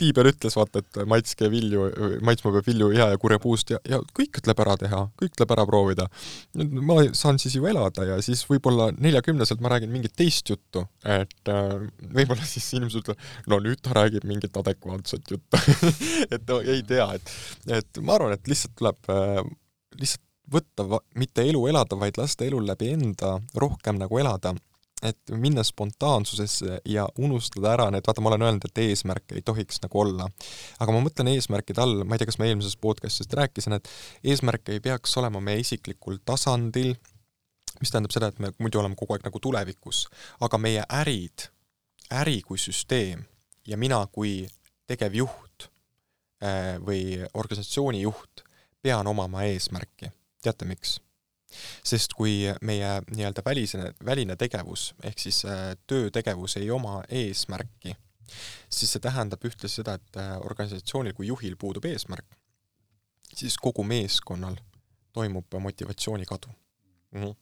piibel 0.00 0.28
ütles, 0.32 0.56
vaata, 0.58 0.82
et 0.82 0.98
maitske 1.08 1.48
vilju, 1.52 1.84
maitsma 2.26 2.50
peab 2.56 2.66
vilju 2.66 2.88
hea 2.94 3.06
ja 3.12 3.20
kurja 3.20 3.38
puust 3.42 3.70
ja, 3.70 3.78
ja 3.88 4.00
kõik 4.16 4.40
tuleb 4.40 4.62
ära 4.64 4.74
teha, 4.80 5.02
kõik 5.20 5.36
tuleb 5.38 5.54
ära 5.54 5.66
proovida. 5.68 6.08
ma 6.88 6.98
saan 7.14 7.38
siis 7.42 7.54
ju 7.54 7.68
elada 7.70 8.06
ja 8.08 8.18
siis 8.24 8.42
võib-olla 8.48 8.90
neljakümneselt 8.96 9.62
ma 9.62 9.70
räägin 9.74 9.92
mingit 9.94 10.16
teist 10.18 10.50
juttu, 10.50 10.84
et 11.04 11.52
äh, 11.52 11.76
võib-olla 12.10 12.46
siis 12.48 12.66
inimesed 12.74 13.04
ütlevad, 13.04 13.30
no 13.50 13.60
nüüd 13.62 13.82
ta 13.84 13.94
räägib 14.00 14.26
mingit 14.26 14.56
adekvaatset 14.58 15.34
juttu 15.36 15.62
et 16.34 16.42
no, 16.50 16.60
ei 16.60 16.82
tea, 16.86 17.08
et, 17.14 17.34
et 17.80 18.02
ma 18.02 18.18
arvan, 18.18 18.34
et 18.34 18.50
lihtsalt 18.50 18.74
tuleb 18.80 19.14
äh, 19.14 19.42
lihtsalt 20.00 20.22
võtta, 20.54 20.84
mitte 21.16 21.44
elu 21.46 21.62
elada, 21.70 21.96
vaid 21.96 22.18
lasta 22.20 22.44
elul 22.44 22.66
läbi 22.68 22.90
enda 22.92 23.38
rohkem 23.56 23.96
nagu 23.96 24.18
elada 24.20 24.52
et 25.04 25.32
minna 25.36 25.62
spontaansusesse 25.64 26.78
ja 26.88 27.04
unustada 27.18 27.74
ära 27.74 27.88
need, 27.92 28.06
vaata, 28.06 28.22
ma 28.24 28.30
olen 28.32 28.46
öelnud, 28.46 28.68
et 28.68 28.80
eesmärke 28.86 29.36
ei 29.38 29.42
tohiks 29.44 29.82
nagu 29.84 30.00
olla. 30.00 30.28
aga 30.80 30.94
ma 30.94 31.02
mõtlen 31.04 31.30
eesmärkide 31.34 31.82
all, 31.84 32.04
ma 32.04 32.16
ei 32.16 32.22
tea, 32.22 32.30
kas 32.30 32.40
ma 32.40 32.48
eelmises 32.48 32.78
podcast'ist 32.80 33.36
rääkisin, 33.36 33.76
et 33.76 33.90
eesmärk 34.24 34.72
ei 34.72 34.80
peaks 34.84 35.16
olema 35.20 35.42
meie 35.44 35.60
isiklikul 35.64 36.18
tasandil, 36.24 36.94
mis 37.80 37.92
tähendab 37.92 38.14
seda, 38.14 38.30
et 38.32 38.40
me 38.40 38.52
muidu 38.58 38.80
oleme 38.80 38.96
kogu 38.98 39.16
aeg 39.16 39.26
nagu 39.26 39.42
tulevikus, 39.42 40.06
aga 40.46 40.60
meie 40.62 40.84
ärid, 41.02 41.48
äri 42.22 42.40
kui 42.46 42.60
süsteem 42.60 43.24
ja 43.68 43.76
mina 43.80 44.00
kui 44.12 44.44
tegevjuht 44.88 45.68
äh, 46.44 46.76
või 46.84 47.20
organisatsiooni 47.34 48.04
juht 48.04 48.44
pean 48.82 49.06
omama 49.06 49.44
eesmärki. 49.48 50.12
teate 50.42 50.68
miks? 50.68 50.98
Sest 51.84 52.14
kui 52.18 52.42
meie 52.62 52.90
nii-öelda 53.10 53.44
välisene, 53.46 53.92
väline 54.04 54.36
tegevus 54.40 54.92
ehk 55.02 55.18
siis 55.26 55.42
äh, 55.48 55.74
töötegevus 55.86 56.56
ei 56.60 56.70
oma 56.70 57.00
eesmärki, 57.08 57.94
siis 58.68 58.94
see 58.94 59.02
tähendab 59.04 59.44
ühtlasi 59.44 59.82
seda, 59.82 59.96
et 60.00 60.20
äh, 60.20 60.36
organisatsioonil 60.40 61.16
kui 61.16 61.28
juhil 61.30 61.56
puudub 61.60 61.86
eesmärk, 61.90 62.38
siis 63.34 63.58
kogu 63.60 63.84
meeskonnal 63.86 64.56
toimub 65.14 65.58
motivatsiooni 65.60 66.26
kadu 66.26 66.48
mm. 67.12 67.22
-hmm. 67.22 67.34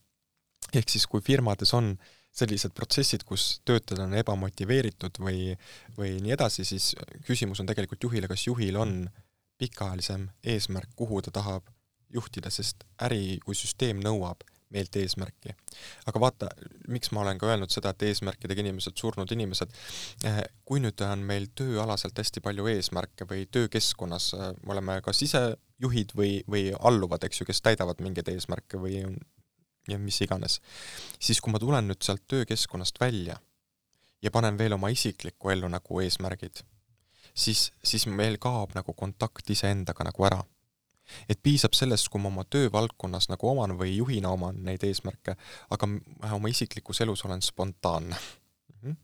ehk 0.75 0.89
siis, 0.89 1.07
kui 1.07 1.21
firmades 1.21 1.75
on 1.75 1.97
sellised 2.33 2.73
protsessid, 2.73 3.25
kus 3.29 3.61
töötajad 3.65 4.07
on 4.07 4.15
ebamotiveeritud 4.17 5.21
või, 5.21 5.53
või 5.99 6.17
nii 6.25 6.33
edasi, 6.33 6.65
siis 6.65 6.95
küsimus 7.27 7.61
on 7.61 7.69
tegelikult 7.69 8.03
juhile, 8.03 8.29
kas 8.29 8.47
juhil 8.47 8.77
on 8.81 9.11
pikaajalisem 9.61 10.29
eesmärk, 10.55 10.95
kuhu 10.97 11.21
ta 11.23 11.31
tahab 11.31 11.69
juhtida, 12.13 12.51
sest 12.51 12.85
äri 13.03 13.39
kui 13.45 13.57
süsteem 13.59 14.01
nõuab 14.05 14.45
meilt 14.73 14.97
eesmärki. 14.97 15.55
aga 16.07 16.21
vaata, 16.21 16.49
miks 16.89 17.13
ma 17.13 17.21
olen 17.21 17.39
ka 17.41 17.51
öelnud 17.51 17.73
seda, 17.73 17.93
et 17.93 18.07
eesmärkidega 18.09 18.65
inimesed, 18.65 18.97
surnud 18.99 19.33
inimesed, 19.35 19.75
eh, 20.29 20.41
kui 20.65 20.81
nüüd 20.81 21.01
on 21.07 21.25
meil 21.29 21.49
tööalaselt 21.59 22.19
hästi 22.19 22.41
palju 22.45 22.69
eesmärke 22.73 23.29
või 23.29 23.45
töökeskkonnas 23.53 24.33
eh, 24.39 24.49
me 24.63 24.75
oleme 24.77 24.99
kas 25.05 25.23
ise 25.27 25.45
juhid 25.83 26.17
või, 26.17 26.41
või 26.49 26.71
alluvad, 26.79 27.25
eks 27.27 27.43
ju, 27.43 27.49
kes 27.49 27.63
täidavad 27.65 28.01
mingeid 28.05 28.29
eesmärke 28.33 28.81
või 28.81 29.03
ja 29.91 29.99
mis 29.99 30.21
iganes, 30.23 30.61
siis 31.19 31.41
kui 31.43 31.53
ma 31.53 31.61
tulen 31.63 31.89
nüüd 31.91 32.05
sealt 32.07 32.23
töökeskkonnast 32.31 33.01
välja 33.03 33.39
ja 34.23 34.31
panen 34.31 34.59
veel 34.59 34.77
oma 34.79 34.93
isiklikku 34.95 35.51
ellu 35.51 35.69
nagu 35.69 36.01
eesmärgid, 36.05 36.63
siis, 37.35 37.71
siis 37.83 38.07
meil 38.07 38.39
kaob 38.39 38.77
nagu 38.79 38.95
kontakt 38.95 39.51
iseendaga 39.51 40.07
nagu 40.07 40.29
ära 40.29 40.43
et 41.29 41.41
piisab 41.43 41.77
sellest, 41.77 42.09
kui 42.13 42.21
ma 42.23 42.31
oma 42.33 42.45
töövaldkonnas 42.51 43.29
nagu 43.33 43.49
oman 43.53 43.77
või 43.79 43.97
juhina 43.97 44.33
oman 44.35 44.63
neid 44.67 44.85
eesmärke, 44.87 45.37
aga 45.75 45.89
oma 46.33 46.53
isiklikus 46.53 47.03
elus 47.05 47.25
olen 47.27 47.43
spontaanne 47.43 48.17
mhm. 48.81 48.97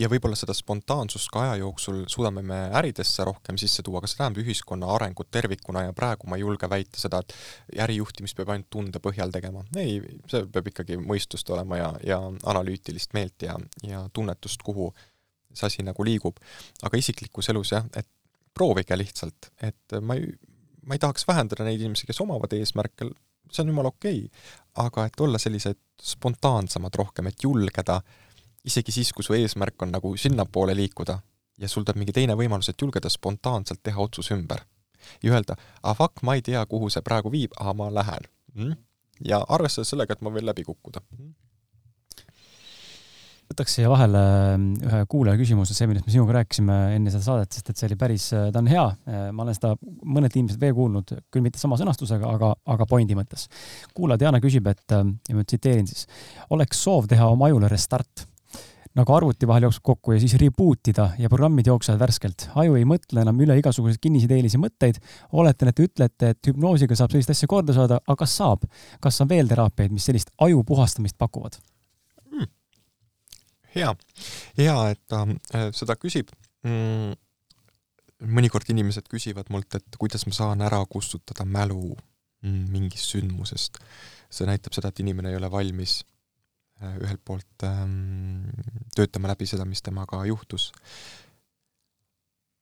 ja 0.00 0.10
võib-olla 0.10 0.38
seda 0.38 0.54
spontaansust 0.56 1.30
ka 1.32 1.44
aja 1.46 1.58
jooksul 1.62 2.04
suudame 2.10 2.42
me 2.46 2.60
äridesse 2.80 3.24
rohkem 3.28 3.60
sisse 3.60 3.84
tuua, 3.86 4.02
aga 4.02 4.10
see 4.10 4.20
tähendab 4.20 4.44
ühiskonna 4.44 4.90
arengut 4.94 5.30
tervikuna 5.34 5.86
ja 5.86 5.96
praegu 5.96 6.30
ma 6.30 6.38
ei 6.38 6.44
julge 6.46 6.70
väita 6.70 7.00
seda, 7.00 7.22
et 7.22 7.80
ärijuhtimist 7.86 8.38
peab 8.38 8.54
ainult 8.54 8.70
tunde 8.70 9.02
põhjal 9.04 9.34
tegema. 9.34 9.64
ei, 9.76 10.00
see 10.30 10.46
peab 10.52 10.72
ikkagi 10.72 11.00
mõistust 11.00 11.50
olema 11.54 11.80
ja, 11.80 11.92
ja 12.14 12.20
analüütilist 12.54 13.14
meelt 13.16 13.46
ja, 13.46 13.56
ja 13.86 14.08
tunnetust, 14.12 14.62
kuhu 14.66 14.92
see 15.54 15.66
asi 15.66 15.84
nagu 15.86 16.04
liigub. 16.04 16.38
aga 16.82 17.00
isiklikus 17.00 17.48
elus 17.52 17.72
jah, 17.72 17.86
et 17.96 18.08
proovige 18.58 18.96
lihtsalt, 18.98 19.52
et 19.62 19.98
ma 20.02 20.16
ei, 20.18 20.32
ma 20.88 20.96
ei 20.96 21.02
tahaks 21.02 21.26
vähendada 21.28 21.66
neid 21.66 21.82
inimesi, 21.82 22.06
kes 22.08 22.20
omavad 22.24 22.54
eesmärke, 22.56 23.10
see 23.52 23.64
on 23.64 23.72
jumala 23.72 23.92
okei 23.92 24.24
okay., 24.24 24.46
aga 24.84 25.04
et 25.08 25.20
olla 25.20 25.40
sellised 25.42 25.78
spontaansemad 26.02 26.94
rohkem, 26.98 27.28
et 27.30 27.44
julgeda 27.44 28.00
isegi 28.68 28.94
siis, 28.94 29.12
kui 29.12 29.26
su 29.26 29.36
eesmärk 29.36 29.82
on 29.82 29.92
nagu 29.94 30.14
sinnapoole 30.16 30.76
liikuda 30.76 31.18
ja 31.58 31.68
sul 31.68 31.84
tuleb 31.84 32.02
mingi 32.02 32.14
teine 32.14 32.36
võimalus, 32.38 32.70
et 32.70 32.82
julgeda 32.82 33.10
spontaanselt 33.12 33.82
teha 33.82 34.00
otsus 34.00 34.30
ümber. 34.34 34.64
ja 35.22 35.32
öelda, 35.32 35.56
ah 35.82 35.96
fuck, 35.96 36.22
ma 36.22 36.34
ei 36.34 36.42
tea, 36.42 36.64
kuhu 36.66 36.90
see 36.90 37.02
praegu 37.02 37.32
viib, 37.32 37.54
aga 37.60 37.74
ma 37.74 37.90
lähen 37.94 38.30
mm.. 38.54 38.78
ja 39.24 39.42
arvestades 39.48 39.94
sellega, 39.94 40.14
et 40.14 40.24
ma 40.24 40.32
võin 40.34 40.46
läbi 40.46 40.66
kukkuda 40.66 41.04
mm 41.10 41.47
võtaks 43.48 43.78
siia 43.78 43.88
vahele 43.90 44.22
ähm, 44.52 44.68
ühe 44.84 45.00
kuulaja 45.10 45.40
küsimuse, 45.40 45.76
see, 45.76 45.88
millest 45.88 46.06
me 46.08 46.14
sinuga 46.14 46.36
rääkisime 46.38 46.78
enne 46.96 47.12
seda 47.12 47.24
saadet, 47.24 47.54
sest 47.54 47.72
et 47.72 47.80
see 47.80 47.88
oli 47.88 47.98
päris, 48.00 48.28
äh, 48.36 48.48
ta 48.54 48.62
on 48.62 48.70
hea, 48.70 48.84
äh, 49.08 49.28
ma 49.34 49.44
olen 49.46 49.56
seda 49.56 49.74
mõned 50.04 50.34
inimesed 50.36 50.60
veel 50.62 50.74
kuulnud, 50.76 51.14
küll 51.32 51.44
mitte 51.44 51.60
sama 51.60 51.78
sõnastusega, 51.80 52.28
aga, 52.38 52.52
aga 52.74 52.88
pointi 52.88 53.16
mõttes. 53.18 53.48
kuulaja 53.96 54.24
Diana 54.24 54.42
küsib, 54.44 54.68
et 54.68 54.96
ähm, 54.96 55.16
ja 55.28 55.38
ma 55.38 55.46
tsiteerin 55.46 55.88
siis, 55.88 56.04
oleks 56.54 56.82
soov 56.84 57.08
teha 57.10 57.30
oma 57.32 57.48
ajule 57.48 57.70
restart 57.72 58.26
nagu 58.98 59.14
arvuti 59.14 59.46
vahel 59.46 59.68
jookseb 59.68 59.84
kokku 59.86 60.14
ja 60.14 60.20
siis 60.22 60.34
reboot 60.40 60.90
ida 60.90 61.10
ja 61.20 61.28
programmid 61.30 61.68
jooksevad 61.70 62.00
värskelt. 62.02 62.48
aju 62.58 62.74
ei 62.78 62.86
mõtle 62.88 63.22
enam 63.22 63.40
üle 63.44 63.58
igasuguseid 63.60 64.00
kinniseid 64.02 64.32
eelisi 64.34 64.58
mõtteid. 64.58 64.98
oletan, 65.32 65.70
et 65.70 65.76
te 65.76 65.86
ütlete, 65.86 66.34
et 66.34 66.50
hüpnoosiga 66.50 66.98
saab 66.98 67.14
sellist 67.14 67.30
asja 67.30 67.48
korda 67.48 67.76
saada, 67.76 68.00
aga 68.06 68.18
kas 68.24 68.36
saab? 68.40 68.66
kas 69.00 69.20
on 69.22 69.30
veel 69.30 69.48
teraapiaid, 69.48 69.94
mis 69.94 70.08
sellist 70.08 70.34
aju 70.42 70.64
puhastamist 70.66 71.18
pakuvad? 71.18 71.60
Hea, 73.78 73.94
hea, 74.58 74.76
et 74.92 75.00
ta 75.10 75.24
äh, 75.54 75.68
seda 75.76 75.96
küsib 76.00 76.30
mm,. 76.66 77.16
mõnikord 78.34 78.70
inimesed 78.74 79.08
küsivad 79.10 79.50
mult, 79.54 79.78
et 79.78 79.98
kuidas 80.00 80.26
ma 80.26 80.36
saan 80.36 80.64
ära 80.66 80.80
kustutada 80.90 81.46
mälu 81.46 81.92
mm, 81.94 82.64
mingist 82.74 83.14
sündmusest. 83.14 83.78
see 84.30 84.48
näitab 84.48 84.76
seda, 84.76 84.92
et 84.92 85.04
inimene 85.04 85.32
ei 85.32 85.38
ole 85.40 85.50
valmis 85.50 86.00
äh, 86.82 86.98
ühelt 87.04 87.22
poolt 87.24 87.68
ähm, 87.68 88.50
töötama 88.96 89.32
läbi 89.32 89.48
seda, 89.48 89.68
mis 89.68 89.84
temaga 89.84 90.24
juhtus 90.28 90.72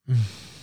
mm 0.07 0.55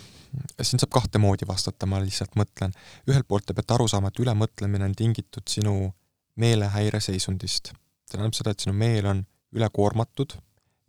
siin 0.61 0.81
saab 0.81 0.93
kahte 0.93 1.21
moodi 1.21 1.47
vastata, 1.47 1.87
ma 1.89 1.99
lihtsalt 2.01 2.37
mõtlen. 2.39 2.73
ühelt 3.09 3.27
poolt 3.27 3.45
te 3.47 3.53
peate 3.53 3.75
aru 3.75 3.87
saama, 3.91 4.09
et 4.09 4.21
ülemõtlemine 4.23 4.87
on 4.87 4.95
tingitud 4.97 5.47
sinu 5.49 5.93
meelehäireseisundist. 6.41 7.73
see 7.73 8.17
tähendab 8.17 8.37
seda, 8.37 8.51
et 8.51 8.65
sinu 8.65 8.73
meel 8.77 9.05
on 9.09 9.25
ülekoormatud 9.53 10.35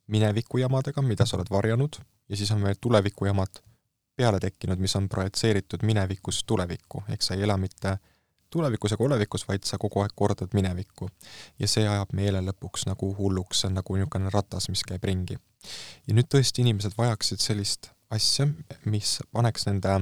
minevikujamadega, 0.07 1.03
mida 1.03 1.27
sa 1.27 1.39
oled 1.39 1.51
varjanud, 1.51 2.01
ja 2.29 2.37
siis 2.37 2.51
on 2.53 2.63
veel 2.63 2.77
tulevikujamad 2.81 3.63
peale 4.17 4.41
tekkinud, 4.41 4.79
mis 4.79 4.97
on 4.97 5.09
projitseeritud 5.09 5.83
minevikust 5.83 6.47
tulevikku, 6.47 7.03
ehk 7.09 7.23
sa 7.23 7.35
ei 7.35 7.43
ela 7.43 7.57
mitte 7.57 7.97
tulevikus 8.55 8.95
ega 8.95 9.05
olevikus, 9.05 9.47
vaid 9.49 9.67
sa 9.67 9.79
kogu 9.83 10.05
aeg 10.05 10.13
kordad 10.15 10.55
minevikku. 10.55 11.09
ja 11.59 11.69
see 11.69 11.89
ajab 11.89 12.13
meele 12.15 12.43
lõpuks 12.45 12.87
nagu 12.87 13.11
hulluks, 13.19 13.61
see 13.61 13.71
on 13.71 13.81
nagu 13.81 13.97
niisugune 13.97 14.31
ratas, 14.35 14.69
mis 14.71 14.85
käib 14.87 15.05
ringi. 15.05 15.39
ja 16.07 16.15
nüüd 16.15 16.31
tõesti 16.31 16.63
inimesed 16.63 16.95
vajaksid 16.99 17.43
sellist 17.43 17.91
asja, 18.11 18.47
mis 18.85 19.19
paneks 19.33 19.67
nende 19.67 19.99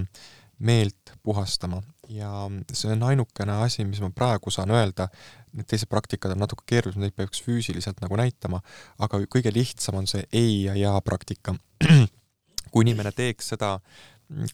meelt 0.62 1.14
puhastama 1.22 1.82
ja 2.08 2.30
see 2.72 2.92
on 2.92 3.02
ainukene 3.08 3.58
asi, 3.64 3.84
mis 3.88 4.00
ma 4.02 4.10
praegu 4.14 4.50
saan 4.50 4.70
öelda, 4.74 5.08
need 5.56 5.68
teised 5.70 5.90
praktikad 5.90 6.34
on 6.34 6.42
natuke 6.42 6.64
keerulised, 6.68 7.00
neid 7.02 7.14
peaks 7.16 7.42
füüsiliselt 7.44 8.00
nagu 8.02 8.18
näitama, 8.18 8.62
aga 9.02 9.22
kõige 9.32 9.52
lihtsam 9.54 10.00
on 10.00 10.08
see 10.10 10.24
ei 10.32 10.64
ja 10.66 10.76
jaa 10.78 11.00
praktika. 11.04 11.56
kui 12.72 12.86
inimene 12.86 13.12
teeks 13.12 13.52
seda 13.52 13.74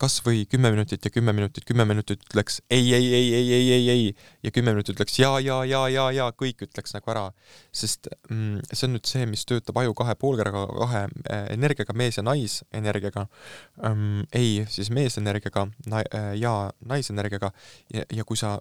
kas 0.01 0.19
või 0.27 0.45
kümme 0.51 0.71
minutit 0.75 1.05
ja 1.05 1.11
kümme 1.13 1.33
minutit, 1.37 1.65
kümme 1.69 1.85
minutit 1.89 2.23
ütleks 2.27 2.61
ei, 2.71 2.93
ei, 2.95 3.09
ei, 3.15 3.29
ei, 3.35 3.53
ei, 3.53 3.71
ei, 3.73 3.89
ei 3.95 4.05
ja 4.47 4.53
kümme 4.55 4.73
minutit 4.75 4.97
ütleks 4.97 5.19
ja, 5.21 5.31
ja, 5.45 5.61
ja, 5.69 5.83
ja, 5.93 6.07
ja 6.15 6.29
kõik 6.37 6.65
ütleks 6.69 6.95
nagu 6.97 7.13
ära. 7.13 7.27
sest 7.73 8.11
mm, 8.31 8.65
see 8.73 8.89
on 8.89 8.97
nüüd 8.97 9.11
see, 9.11 9.27
mis 9.31 9.45
töötab 9.49 9.79
aju 9.83 9.95
kahe 9.99 10.17
poolkeraga, 10.19 10.65
kahe 10.83 11.05
äh, 11.07 11.45
energiaga, 11.55 11.97
mees 11.97 12.19
ja 12.19 12.27
naisenergiaga 12.27 13.29
ähm,. 13.85 14.25
ei, 14.33 14.65
siis 14.71 14.91
meesenergiaga 14.95 15.69
na, 15.87 16.03
äh, 16.15 16.33
ja 16.41 16.55
naisenergiaga 16.81 17.53
ja, 17.95 18.07
ja 18.13 18.27
kui 18.29 18.41
sa 18.41 18.59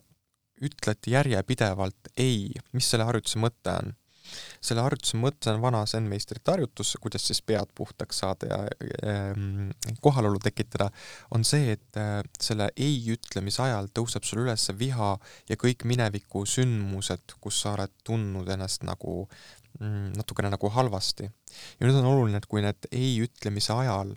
ütled 0.63 1.09
järjepidevalt 1.09 2.13
ei, 2.17 2.51
mis 2.73 2.89
selle 2.89 3.05
harjutuse 3.07 3.41
mõte 3.41 3.73
on? 3.73 3.95
Selle 4.63 4.83
harjutuse 4.85 5.17
mõte 5.19 5.51
on 5.51 5.61
vana 5.63 5.83
zen-meistrite 5.89 6.53
harjutus, 6.53 6.95
kuidas 7.01 7.25
siis 7.27 7.41
pead 7.45 7.71
puhtaks 7.77 8.21
saada 8.23 8.49
ja 8.49 8.59
ähm, 9.07 9.69
kohalolu 10.03 10.39
tekitada, 10.43 10.89
on 11.35 11.45
see, 11.47 11.75
et 11.77 11.99
äh, 11.99 12.21
selle 12.41 12.69
ei 12.75 12.97
ütlemise 13.13 13.63
ajal 13.67 13.91
tõuseb 13.93 14.25
sul 14.27 14.45
üles 14.45 14.69
viha 14.79 15.13
ja 15.49 15.59
kõik 15.59 15.85
mineviku 15.89 16.45
sündmused, 16.49 17.37
kus 17.41 17.61
sa 17.63 17.75
oled 17.77 17.93
tundnud 18.07 18.49
ennast 18.53 18.87
nagu 18.87 19.19
mm, 19.79 20.17
natukene 20.17 20.51
nagu 20.53 20.71
halvasti. 20.73 21.29
ja 21.79 21.87
nüüd 21.87 22.01
on 22.01 22.11
oluline, 22.13 22.41
et 22.41 22.49
kui 22.49 22.65
need 22.65 22.89
ei 22.91 23.15
ütlemise 23.23 23.75
ajal 23.75 24.15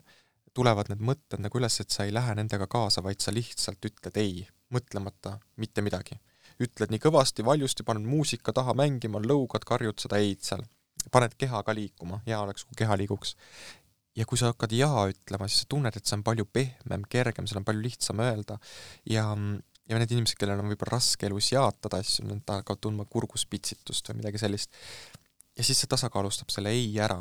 tulevad 0.56 0.90
need 0.90 1.02
mõtted 1.04 1.42
nagu 1.42 1.60
üles, 1.60 1.76
et 1.80 1.92
sa 1.94 2.06
ei 2.06 2.14
lähe 2.14 2.34
nendega 2.34 2.66
kaasa, 2.70 3.04
vaid 3.06 3.22
sa 3.22 3.32
lihtsalt 3.34 3.84
ütled 3.86 4.16
ei, 4.18 4.42
mõtlemata 4.74 5.38
mitte 5.62 5.82
midagi 5.82 6.18
ütled 6.60 6.92
nii 6.92 7.00
kõvasti, 7.02 7.44
valjusti, 7.46 7.86
paned 7.86 8.06
muusika 8.06 8.54
taha 8.56 8.74
mängima, 8.76 9.22
lõugad, 9.24 9.64
karjud 9.68 10.00
seda 10.02 10.20
ei-d 10.20 10.44
seal. 10.44 10.64
paned 11.12 11.32
keha 11.40 11.62
ka 11.64 11.72
liikuma, 11.72 12.20
hea 12.26 12.40
oleks, 12.40 12.66
kui 12.68 12.76
keha 12.76 12.96
liiguks. 13.00 13.36
ja 14.16 14.26
kui 14.26 14.38
sa 14.38 14.50
hakkad 14.50 14.72
jaa 14.74 15.06
ütlema, 15.08 15.48
siis 15.48 15.64
sa 15.64 15.70
tunned, 15.70 15.96
et 15.96 16.06
see 16.06 16.16
on 16.18 16.24
palju 16.26 16.44
pehmem, 16.44 17.06
kergem, 17.08 17.46
seal 17.46 17.62
on 17.62 17.64
palju 17.64 17.82
lihtsam 17.82 18.20
öelda 18.20 18.58
ja 19.08 19.24
ja 19.90 19.98
need 19.98 20.12
inimesed, 20.14 20.38
kellel 20.38 20.60
on 20.62 20.70
võib-olla 20.70 20.98
raske 20.98 21.26
elus 21.26 21.50
jaatada 21.50 21.98
asju, 22.02 22.26
nad 22.28 22.46
hakkavad 22.46 22.82
tundma 22.84 23.06
kurguspitsitust 23.10 24.12
või 24.12 24.20
midagi 24.20 24.42
sellist. 24.42 24.70
ja 25.56 25.66
siis 25.66 25.80
see 25.82 25.90
tasakaalustab 25.90 26.52
selle 26.54 26.70
ei 26.74 26.92
ära, 27.02 27.18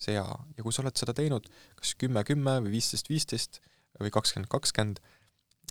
see 0.00 0.16
jaa. 0.18 0.36
ja 0.56 0.64
kui 0.66 0.74
sa 0.74 0.82
oled 0.84 1.00
seda 1.00 1.14
teinud 1.16 1.48
kas 1.78 1.94
kümme, 2.00 2.24
kümme 2.28 2.58
või 2.66 2.76
viisteist, 2.76 3.08
viisteist 3.08 3.60
või 4.00 4.12
kakskümmend, 4.12 4.50
kakskümmend 4.52 5.00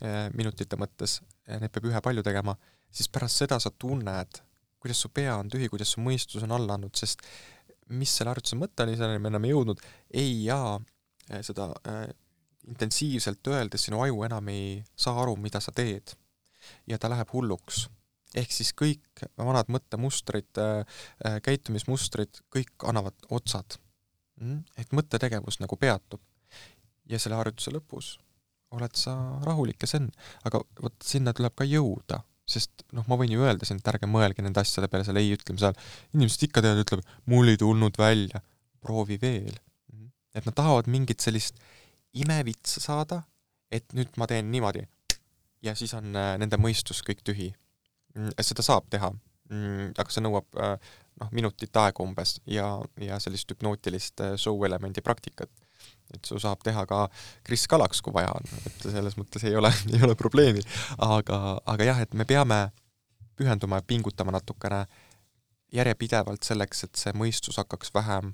eh, 0.02 0.28
minutite 0.34 0.80
mõttes, 0.80 1.20
neid 1.50 1.72
peab 1.74 1.90
ühe 1.92 2.02
palju 2.06 2.26
tegema, 2.26 2.58
siis 2.92 3.10
pärast 3.12 3.44
seda 3.44 3.60
sa 3.62 3.72
tunned, 3.72 4.42
kuidas 4.80 5.02
su 5.04 5.12
pea 5.14 5.36
on 5.38 5.50
tühi, 5.52 5.70
kuidas 5.70 5.96
su 5.96 6.04
mõistus 6.04 6.46
on 6.46 6.56
alla 6.56 6.78
andnud, 6.78 6.96
sest 6.96 7.24
mis 7.90 8.12
selle 8.16 8.34
harjutuse 8.34 8.58
mõte 8.60 8.86
oli, 8.86 8.98
selleni 8.98 9.22
me 9.22 9.32
oleme 9.32 9.52
jõudnud, 9.52 9.82
ei 10.14 10.44
jaa 10.46 10.78
eh, 11.30 11.42
seda 11.46 11.70
äh, 11.90 12.08
intensiivselt 12.70 13.48
öeldes 13.48 13.88
sinu 13.88 14.02
aju 14.04 14.24
enam 14.28 14.52
ei 14.54 14.82
saa 14.98 15.18
aru, 15.24 15.36
mida 15.40 15.62
sa 15.64 15.74
teed. 15.76 16.16
ja 16.88 16.98
ta 17.00 17.10
läheb 17.10 17.30
hulluks. 17.34 17.88
ehk 18.36 18.52
siis 18.54 18.74
kõik 18.78 19.24
vanad 19.38 19.72
mõttemustrid 19.74 20.60
äh,, 20.62 21.40
käitumismustrid, 21.44 22.44
kõik 22.56 22.86
annavad 22.86 23.16
otsad 23.30 23.80
mm?. 24.42 24.64
et 24.78 24.92
mõttetegevus 24.92 25.60
nagu 25.60 25.76
peatub. 25.76 26.22
ja 27.10 27.20
selle 27.20 27.40
harjutuse 27.40 27.72
lõpus 27.74 28.18
oled 28.72 28.94
sa 28.94 29.16
rahulik 29.42 29.82
ja 29.82 29.88
zen, 29.88 30.12
aga 30.46 30.62
vot 30.82 30.94
sinna 31.02 31.34
tuleb 31.34 31.56
ka 31.58 31.66
jõuda 31.66 32.22
sest 32.50 32.86
noh, 32.96 33.06
ma 33.10 33.18
võin 33.20 33.34
ju 33.34 33.44
öelda 33.46 33.68
siin, 33.68 33.82
et 33.82 33.90
ärge 33.92 34.10
mõelge 34.10 34.44
nende 34.46 34.62
asjade 34.62 34.90
peale 34.92 35.06
seal 35.08 35.20
ei 35.22 35.34
ütlemise 35.36 35.70
ajal. 35.70 35.90
inimesed 36.18 36.46
ikka 36.50 36.64
teavad, 36.66 36.84
ütlevad, 36.86 37.10
mul 37.30 37.52
ei 37.52 37.60
tulnud 37.62 38.00
välja, 38.00 38.42
proovi 38.84 39.20
veel. 39.22 39.58
et 40.36 40.46
nad 40.46 40.56
tahavad 40.56 40.88
mingit 40.88 41.22
sellist 41.22 41.58
imevitsa 42.14 42.82
saada, 42.84 43.24
et 43.72 43.86
nüüd 43.98 44.14
ma 44.18 44.28
teen 44.30 44.52
niimoodi. 44.52 44.86
ja 45.62 45.76
siis 45.76 45.94
on 45.94 46.16
äh, 46.16 46.36
nende 46.42 46.58
mõistus 46.58 47.04
kõik 47.06 47.24
tühi. 47.26 47.52
Seda 48.42 48.64
saab 48.66 48.88
teha, 48.90 49.12
aga 49.50 50.12
see 50.12 50.24
nõuab 50.24 50.58
äh, 50.58 50.76
noh, 51.22 51.32
minutit 51.36 51.76
aega 51.78 52.04
umbes 52.04 52.38
ja, 52.50 52.72
ja 53.02 53.20
sellist 53.22 53.52
hüpnootilist 53.52 54.24
äh, 54.24 54.36
show 54.40 54.64
elemendi 54.66 55.04
praktikat 55.06 55.52
et 56.14 56.26
su 56.26 56.40
saab 56.42 56.64
teha 56.66 56.86
ka 56.90 57.04
Kris 57.46 57.68
Kalaks, 57.70 58.02
kui 58.02 58.14
vaja 58.14 58.32
on, 58.36 58.50
et 58.66 58.88
selles 58.90 59.18
mõttes 59.20 59.46
ei 59.46 59.56
ole, 59.56 59.72
ei 59.96 60.04
ole 60.06 60.16
probleemi. 60.20 60.64
aga, 60.98 61.60
aga 61.66 61.90
jah, 61.92 62.02
et 62.06 62.14
me 62.14 62.26
peame 62.30 62.70
pühenduma 63.40 63.80
ja 63.80 63.88
pingutama 63.88 64.34
natukene 64.36 64.86
järjepidevalt 65.74 66.44
selleks, 66.44 66.84
et 66.88 67.00
see 67.00 67.14
mõistus 67.14 67.60
hakkaks 67.62 67.94
vähem 67.94 68.34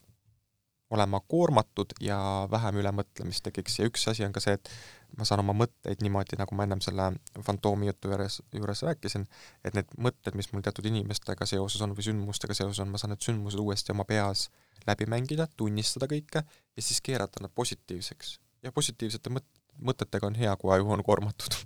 olema 0.96 1.20
koormatud 1.28 1.94
ja 2.04 2.18
vähem 2.52 2.80
ülemõtlemist 2.82 3.44
tekiks 3.46 3.80
ja 3.80 3.88
üks 3.90 4.08
asi 4.12 4.26
on 4.26 4.34
ka 4.36 4.44
see, 4.44 4.56
et 4.58 4.72
ma 5.18 5.28
saan 5.28 5.44
oma 5.44 5.56
mõtteid 5.56 6.02
niimoodi, 6.04 6.40
nagu 6.40 6.56
ma 6.58 6.66
ennem 6.68 6.82
selle 6.84 7.12
fantoomi 7.46 7.90
jutu 7.90 8.12
juures, 8.12 8.40
juures 8.56 8.84
rääkisin, 8.88 9.26
et 9.64 9.78
need 9.78 9.92
mõtted, 10.02 10.36
mis 10.36 10.52
mul 10.52 10.64
teatud 10.66 10.88
inimestega 10.90 11.48
seoses 11.50 11.84
on 11.86 11.96
või 11.96 12.08
sündmustega 12.08 12.58
seoses 12.58 12.82
on, 12.84 12.92
ma 12.92 13.02
saan 13.02 13.16
need 13.16 13.24
sündmused 13.26 13.62
uuesti 13.62 13.96
oma 13.96 14.08
peas 14.08 14.50
läbi 14.88 15.08
mängida, 15.10 15.48
tunnistada 15.58 16.10
kõike 16.12 16.44
ja 16.44 16.82
siis 16.84 17.02
keerata 17.06 17.44
nad 17.44 17.54
positiivseks. 17.56 18.40
ja 18.64 18.72
positiivsete 18.72 19.30
mõt-, 19.30 19.62
mõtetega 19.80 20.28
on 20.28 20.36
hea, 20.36 20.56
kui 20.60 20.74
aju 20.74 20.98
on 20.98 21.04
koormatud 21.06 21.60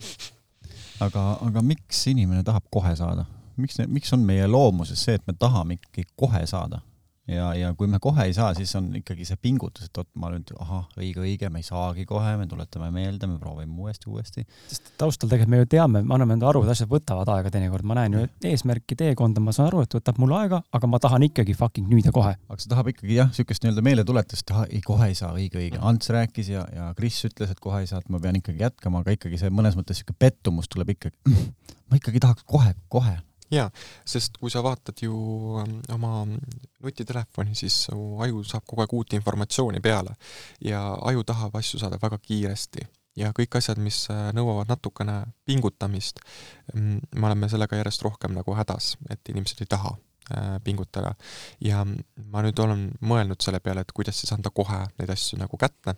aga, 1.05 1.25
aga 1.45 1.63
miks 1.65 2.05
inimene 2.11 2.43
tahab 2.43 2.67
kohe 2.71 2.95
saada? 2.95 3.25
miks, 3.57 3.79
miks 3.87 4.13
on 4.13 4.23
meie 4.25 4.47
loomuses 4.47 5.01
see, 5.05 5.17
et 5.19 5.25
me 5.27 5.35
tahame 5.39 5.79
ikkagi 5.79 6.07
kohe 6.19 6.45
saada? 6.49 6.81
Ja, 7.29 7.49
ja 7.57 7.71
kui 7.77 7.87
me 7.89 7.99
kohe 8.01 8.25
ei 8.27 8.33
saa, 8.35 8.51
siis 8.57 8.71
on 8.77 8.89
ikkagi 8.99 9.25
see 9.27 9.37
pingutus, 9.41 9.89
et 9.89 9.99
oot, 10.01 10.07
ma 10.19 10.31
nüüd, 10.33 10.51
ahah, 10.61 10.85
õige, 10.99 11.21
õige, 11.23 11.49
me 11.53 11.61
ei 11.61 11.67
saagi 11.67 12.05
kohe, 12.09 12.33
me 12.39 12.47
tuletame 12.49 12.89
meelde, 12.93 13.29
me 13.29 13.37
proovime 13.41 13.75
uuesti, 13.83 14.09
uuesti. 14.09 14.45
sest 14.71 14.91
taustal 14.99 15.31
tegelikult 15.31 15.53
me 15.53 15.61
ju 15.61 15.69
teame, 15.75 16.03
me 16.03 16.15
anname 16.15 16.37
endale 16.37 16.53
aru, 16.53 16.63
et 16.65 16.73
asjad 16.73 16.89
võtavad 16.91 17.29
aega 17.35 17.53
teinekord, 17.53 17.87
ma 17.87 17.99
näen 17.99 18.17
ju 18.17 18.25
eesmärki, 18.51 18.97
teekonda, 18.99 19.43
ma 19.43 19.53
saan 19.55 19.69
aru, 19.69 19.83
et 19.85 19.97
võtab 19.99 20.21
mul 20.21 20.35
aega, 20.39 20.61
aga 20.75 20.91
ma 20.91 21.01
tahan 21.03 21.27
ikkagi 21.29 21.55
fucking 21.57 21.89
nüüd 21.91 22.09
ja 22.09 22.15
kohe. 22.15 22.35
aga 22.35 22.59
see 22.59 22.73
tahab 22.73 22.91
ikkagi 22.93 23.19
jah, 23.19 23.31
niisugust 23.31 23.65
nii-öelda 23.65 23.85
meeletuletust, 23.85 24.55
ahah, 24.55 24.67
ei 24.73 24.83
kohe 24.85 25.11
ei 25.11 25.17
saa, 25.17 25.31
õige, 25.37 25.61
õige. 25.61 25.81
Ants 25.91 26.13
rääkis 26.13 26.51
ja, 26.53 26.65
ja 26.75 26.91
Kris 26.97 27.21
ütles, 27.29 27.53
et 27.53 27.63
kohe 27.63 27.83
ei 27.83 27.89
saa, 27.89 28.01
et 28.03 28.11
ma 28.13 28.21
pean 28.23 28.39
ikkagi 28.39 28.65
jätkama, 28.65 29.03
aga 29.03 29.17
ikkagi 29.17 29.41
see 29.41 29.53
mõnes 29.53 29.77
mõttes 29.79 29.99
niisugune 29.99 30.21
pettumus 30.21 30.69
tuleb 30.71 30.95
ikkagi, 30.95 31.39
ma 31.89 31.99
ikkagi 31.99 32.21
tahaks 32.23 32.47
kohe, 32.49 32.73
kohe 32.91 33.17
jaa, 33.51 33.69
sest 34.05 34.37
kui 34.37 34.51
sa 34.53 34.63
vaatad 34.65 35.01
ju 35.03 35.15
ähm, 35.61 35.79
oma 35.95 36.25
nutitelefoni, 36.83 37.55
siis 37.57 37.85
su 37.87 37.97
aju 38.23 38.43
saab 38.47 38.65
kogu 38.67 38.83
aeg 38.83 38.93
uut 38.93 39.17
informatsiooni 39.17 39.81
peale 39.83 40.15
ja 40.65 40.83
aju 41.11 41.23
tahab 41.27 41.55
asju 41.59 41.81
saada 41.81 41.99
väga 42.01 42.19
kiiresti 42.21 42.85
ja 43.19 43.31
kõik 43.35 43.59
asjad, 43.59 43.81
mis 43.83 44.03
äh, 44.13 44.29
nõuavad 44.35 44.69
natukene 44.69 45.21
pingutamist, 45.47 46.21
mm, 46.73 47.15
me 47.15 47.31
oleme 47.31 47.49
sellega 47.51 47.81
järjest 47.81 48.05
rohkem 48.05 48.37
nagu 48.37 48.55
hädas, 48.55 48.93
et 49.09 49.33
inimesed 49.33 49.65
ei 49.65 49.69
taha 49.69 49.95
äh, 49.95 50.53
pingutada. 50.63 51.15
ja 51.59 51.83
ma 51.85 52.45
nüüd 52.45 52.59
olen 52.59 52.89
mõelnud 53.01 53.41
selle 53.43 53.59
peale, 53.59 53.81
et 53.81 53.95
kuidas 53.95 54.21
siis 54.21 54.33
anda 54.35 54.53
kohe 54.53 54.85
neid 54.99 55.09
asju 55.09 55.41
nagu 55.41 55.57
kätte 55.57 55.97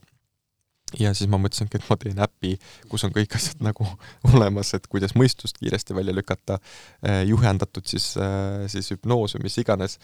ja 1.00 1.14
siis 1.16 1.30
ma 1.32 1.40
mõtlesingi, 1.42 1.80
et 1.80 1.88
ma 1.90 1.98
teen 2.00 2.20
äpi, 2.26 2.56
kus 2.92 3.06
on 3.08 3.14
kõik 3.16 3.36
asjad 3.38 3.64
nagu 3.64 3.88
olemas, 4.32 4.74
et 4.78 4.88
kuidas 4.92 5.16
mõistust 5.18 5.62
kiiresti 5.62 5.96
välja 5.98 6.16
lükata, 6.16 6.60
eh, 7.06 7.24
juhendatud 7.30 7.88
siis, 7.88 8.12
eh, 8.18 8.68
siis 8.72 8.92
hüpnoos 8.96 9.38
või 9.38 9.48
mis 9.48 9.58
iganes, 9.62 9.98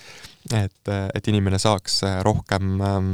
et, 0.52 0.82
eh, 0.88 1.06
et 1.16 1.30
inimene 1.32 1.60
saaks 1.62 2.02
rohkem 2.26 2.82
ehm, 2.82 3.14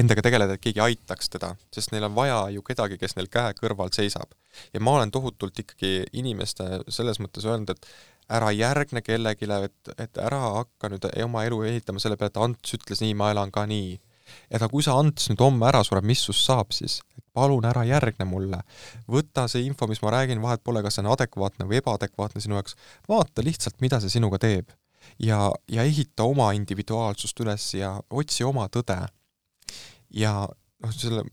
endaga 0.00 0.22
tegeleda, 0.22 0.54
et 0.54 0.62
keegi 0.62 0.82
aitaks 0.82 1.32
teda, 1.32 1.54
sest 1.74 1.92
neil 1.92 2.06
on 2.06 2.14
vaja 2.14 2.44
ju 2.54 2.62
kedagi, 2.66 2.98
kes 2.98 3.16
neil 3.18 3.30
käe 3.30 3.54
kõrval 3.58 3.90
seisab. 3.94 4.34
ja 4.74 4.80
ma 4.80 4.96
olen 4.98 5.10
tohutult 5.10 5.58
ikkagi 5.58 6.04
inimeste 6.12 6.82
selles 6.88 7.20
mõttes 7.22 7.46
öelnud, 7.46 7.70
et 7.70 7.86
ära 8.30 8.50
järgne 8.54 9.02
kellelegi, 9.02 9.48
et, 9.66 9.92
et 9.98 10.18
ära 10.22 10.40
hakka 10.60 10.90
nüüd 10.90 11.06
oma 11.24 11.44
elu 11.44 11.62
ehitama 11.72 12.02
selle 12.02 12.16
peale, 12.16 12.30
et 12.30 12.42
Ants 12.42 12.74
ütles 12.78 13.02
nii, 13.02 13.14
ma 13.18 13.30
elan 13.34 13.50
ka 13.50 13.66
nii 13.66 13.98
et 14.50 14.58
aga 14.60 14.68
kui 14.72 14.84
sa 14.84 14.96
Ants 15.00 15.30
nüüd 15.30 15.40
homme 15.44 15.66
ära 15.68 15.82
sureb, 15.86 16.06
mis 16.06 16.22
sust 16.26 16.46
saab 16.46 16.74
siis? 16.76 17.00
palun 17.34 17.64
ära 17.64 17.84
järgne 17.86 18.26
mulle. 18.26 18.60
võta 19.08 19.46
see 19.48 19.62
info, 19.66 19.86
mis 19.86 20.02
ma 20.02 20.10
räägin, 20.16 20.42
vahet 20.42 20.62
pole, 20.64 20.82
kas 20.82 20.98
see 20.98 21.04
on 21.04 21.12
adekvaatne 21.12 21.66
või 21.70 21.78
ebaadekvaatne 21.78 22.42
sinu 22.42 22.58
jaoks, 22.58 22.76
vaata 23.08 23.44
lihtsalt, 23.46 23.78
mida 23.80 24.00
see 24.00 24.10
sinuga 24.16 24.40
teeb. 24.42 24.70
ja, 25.18 25.50
ja 25.68 25.84
ehita 25.86 26.26
oma 26.26 26.50
individuaalsust 26.58 27.40
üles 27.40 27.74
ja 27.74 27.94
otsi 28.10 28.44
oma 28.44 28.68
tõde. 28.68 28.98
ja 30.10 30.34
noh, 30.84 30.92
selle, 30.94 31.24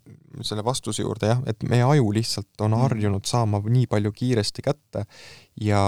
selle 0.45 0.63
vastuse 0.65 1.03
juurde 1.03 1.31
jah, 1.31 1.41
et 1.49 1.63
meie 1.69 1.85
aju 1.85 2.11
lihtsalt 2.15 2.63
on 2.63 2.73
mm. 2.73 2.83
harjunud 2.85 3.27
saama 3.29 3.61
nii 3.63 3.87
palju 3.91 4.11
kiiresti 4.15 4.65
kätte 4.65 5.05
ja, 5.61 5.81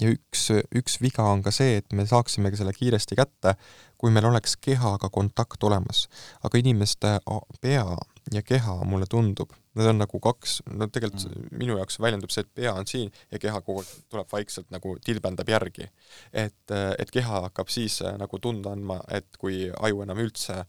ja 0.00 0.12
üks, 0.12 0.48
üks 0.76 1.00
viga 1.02 1.26
on 1.32 1.44
ka 1.44 1.52
see, 1.54 1.80
et 1.80 1.96
me 1.96 2.06
saaksimegi 2.08 2.60
selle 2.60 2.74
kiiresti 2.76 3.18
kätte, 3.18 3.56
kui 3.96 4.12
meil 4.12 4.28
oleks 4.28 4.58
kehaga 4.60 5.08
kontakt 5.12 5.62
olemas. 5.64 6.06
aga 6.44 6.58
inimeste 6.60 7.16
pea 7.60 7.86
ja 8.34 8.42
keha, 8.42 8.80
mulle 8.84 9.06
tundub, 9.10 9.52
need 9.78 9.88
on 9.88 10.00
nagu 10.02 10.20
kaks, 10.20 10.60
no 10.72 10.88
tegelikult 10.92 11.28
mm. 11.30 11.58
minu 11.60 11.76
jaoks 11.80 12.00
väljendub 12.02 12.32
see, 12.34 12.44
et 12.44 12.54
pea 12.60 12.74
on 12.74 12.88
siin 12.88 13.12
ja 13.32 13.40
keha 13.42 13.60
kogu 13.64 13.84
aeg 13.84 14.08
tuleb 14.12 14.32
vaikselt 14.32 14.68
nagu 14.74 14.96
tilbendab 15.04 15.48
järgi. 15.48 15.88
et, 16.32 16.74
et 16.98 17.12
keha 17.12 17.46
hakkab 17.48 17.70
siis 17.72 18.02
nagu 18.18 18.42
tunda 18.42 18.74
andma, 18.76 19.00
et 19.08 19.40
kui 19.40 19.70
aju 19.70 20.02
enam 20.04 20.20
üldse 20.26 20.64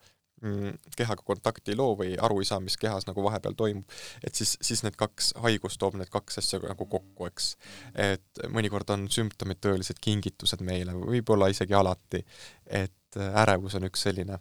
kehaga 0.97 1.23
kontakti 1.25 1.73
ei 1.73 1.79
loo 1.79 1.95
või 1.97 2.15
aru 2.21 2.41
ei 2.41 2.49
saa, 2.49 2.59
mis 2.63 2.77
kehas 2.77 3.07
nagu 3.07 3.23
vahepeal 3.25 3.55
toimub, 3.57 3.95
et 4.23 4.35
siis, 4.37 4.55
siis 4.61 4.83
need 4.85 4.97
kaks, 4.99 5.31
haigus 5.43 5.79
toob 5.81 5.97
need 5.97 6.11
kaks 6.13 6.41
asja 6.43 6.59
nagu 6.65 6.85
kokku, 6.89 7.29
eks. 7.31 7.55
et 7.93 8.43
mõnikord 8.53 8.89
on 8.93 9.07
sümptomid 9.11 9.61
tõelised 9.63 10.01
kingitused 10.03 10.61
meile, 10.65 10.93
võib-olla 10.97 11.49
isegi 11.53 11.73
alati, 11.77 12.21
et 12.65 13.17
ärevus 13.17 13.79
on 13.79 13.89
üks 13.89 14.05
selline 14.05 14.37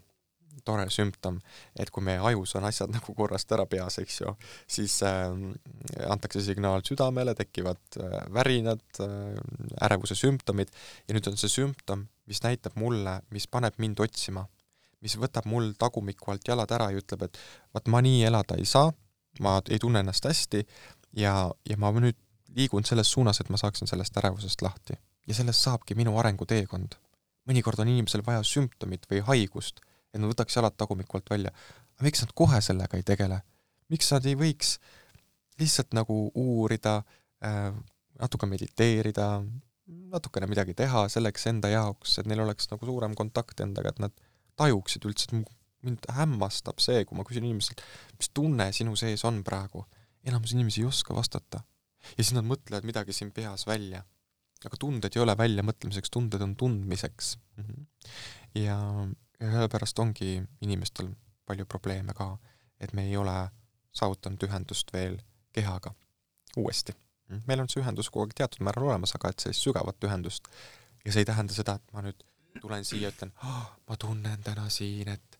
tore 0.66 0.86
sümptom, 0.92 1.38
et 1.78 1.90
kui 1.94 2.04
meie 2.04 2.20
ajus 2.30 2.56
on 2.58 2.66
asjad 2.68 2.92
nagu 2.96 3.14
korrast 3.16 3.52
ära 3.54 3.66
peas, 3.70 3.98
eks 4.02 4.20
ju, 4.22 4.34
siis 4.70 4.98
äh, 5.06 5.30
antakse 6.10 6.42
signaal 6.44 6.84
südamele, 6.86 7.36
tekivad 7.38 8.00
äh, 8.00 8.18
värinad 8.34 8.84
äh,, 9.04 9.38
ärevuse 9.86 10.18
sümptomid 10.18 10.72
ja 11.06 11.16
nüüd 11.16 11.30
on 11.30 11.40
see 11.40 11.52
sümptom, 11.52 12.06
mis 12.26 12.42
näitab 12.44 12.78
mulle, 12.80 13.20
mis 13.34 13.46
paneb 13.50 13.78
mind 13.82 14.02
otsima, 14.02 14.46
mis 15.04 15.16
võtab 15.20 15.48
mul 15.50 15.72
tagumiku 15.78 16.32
alt 16.32 16.48
jalad 16.48 16.70
ära 16.72 16.90
ja 16.92 17.00
ütleb, 17.00 17.26
et 17.26 17.38
vaat 17.74 17.88
ma 17.92 18.02
nii 18.04 18.24
elada 18.28 18.56
ei 18.58 18.64
saa, 18.68 18.92
ma 19.40 19.58
ei 19.70 19.78
tunne 19.82 20.00
ennast 20.04 20.24
hästi 20.24 20.62
ja, 21.20 21.34
ja 21.68 21.76
ma 21.80 21.92
nüüd 21.92 22.18
liigun 22.56 22.86
selles 22.88 23.10
suunas, 23.12 23.40
et 23.40 23.50
ma 23.52 23.60
saaksin 23.60 23.88
sellest 23.90 24.16
ärevusest 24.16 24.62
lahti. 24.64 24.96
ja 25.26 25.34
sellest 25.34 25.64
saabki 25.66 25.94
minu 25.94 26.16
arenguteekond. 26.18 26.94
mõnikord 27.48 27.80
on 27.82 27.88
inimesel 27.88 28.22
vaja 28.26 28.42
sümptomit 28.42 29.06
või 29.10 29.20
haigust, 29.26 29.80
et 30.14 30.20
nad 30.20 30.30
võtaks 30.30 30.56
jalad 30.56 30.76
tagumiku 30.76 31.18
alt 31.18 31.30
välja. 31.30 31.52
aga 31.96 32.08
miks 32.08 32.22
nad 32.22 32.32
kohe 32.34 32.60
sellega 32.60 32.96
ei 32.96 33.02
tegele? 33.02 33.42
miks 33.88 34.10
nad 34.12 34.26
ei 34.26 34.34
võiks 34.34 34.78
lihtsalt 35.60 35.94
nagu 35.94 36.30
uurida 36.34 37.02
äh,, 37.44 37.72
natuke 38.20 38.46
mediteerida, 38.46 39.42
natukene 39.86 40.48
midagi 40.50 40.74
teha 40.74 41.06
selleks 41.12 41.46
enda 41.46 41.68
jaoks, 41.68 42.18
et 42.18 42.26
neil 42.26 42.42
oleks 42.44 42.70
nagu 42.70 42.86
suurem 42.86 43.14
kontakt 43.14 43.60
endaga, 43.60 43.92
et 43.92 44.00
nad 44.02 44.25
tajuksid 44.56 45.06
üldse, 45.08 45.28
et 45.28 45.54
mind 45.86 46.08
hämmastab 46.16 46.80
see, 46.82 47.04
kui 47.06 47.18
ma 47.18 47.24
küsin 47.26 47.44
inimeselt, 47.46 47.82
mis 48.18 48.30
tunne 48.34 48.70
sinu 48.74 48.96
sees 48.98 49.24
on 49.28 49.42
praegu. 49.46 49.84
enamus 50.26 50.56
inimesi 50.56 50.80
ei 50.82 50.88
oska 50.88 51.14
vastata. 51.14 51.62
ja 52.16 52.22
siis 52.24 52.34
nad 52.34 52.46
mõtlevad 52.46 52.86
midagi 52.88 53.12
siin 53.12 53.32
peas 53.32 53.66
välja. 53.66 54.02
aga 54.64 54.76
tunded 54.80 55.16
ei 55.16 55.22
ole 55.22 55.36
väljamõtlemiseks, 55.38 56.10
tunded 56.10 56.42
on 56.42 56.56
tundmiseks 56.56 57.36
mm. 57.56 57.64
-hmm. 57.64 57.86
ja 58.64 58.78
ja 59.40 59.50
sellepärast 59.52 59.98
ongi 59.98 60.42
inimestel 60.60 61.10
palju 61.46 61.66
probleeme 61.66 62.14
ka, 62.16 62.36
et 62.80 62.92
me 62.92 63.04
ei 63.08 63.16
ole 63.16 63.34
saavutanud 63.92 64.42
ühendust 64.48 64.92
veel 64.92 65.18
kehaga 65.52 65.94
uuesti. 66.56 66.92
meil 67.46 67.60
on 67.60 67.68
see 67.68 67.82
ühendus 67.82 68.08
kogu 68.10 68.24
aeg 68.24 68.34
teatud 68.38 68.64
määral 68.64 68.88
olemas, 68.90 69.14
aga 69.14 69.32
et 69.32 69.42
sellist 69.42 69.64
sügavat 69.66 70.04
ühendust 70.08 70.48
ja 71.04 71.12
see 71.12 71.24
ei 71.24 71.28
tähenda 71.28 71.54
seda, 71.54 71.74
et 71.74 71.92
ma 71.92 72.04
nüüd 72.06 72.22
tulen 72.62 72.86
siia, 72.86 73.12
ütlen 73.14 73.32
oh,, 73.44 73.66
ma 73.88 73.98
tunnen 74.00 74.42
täna 74.46 74.68
siin, 74.72 75.10
et 75.14 75.36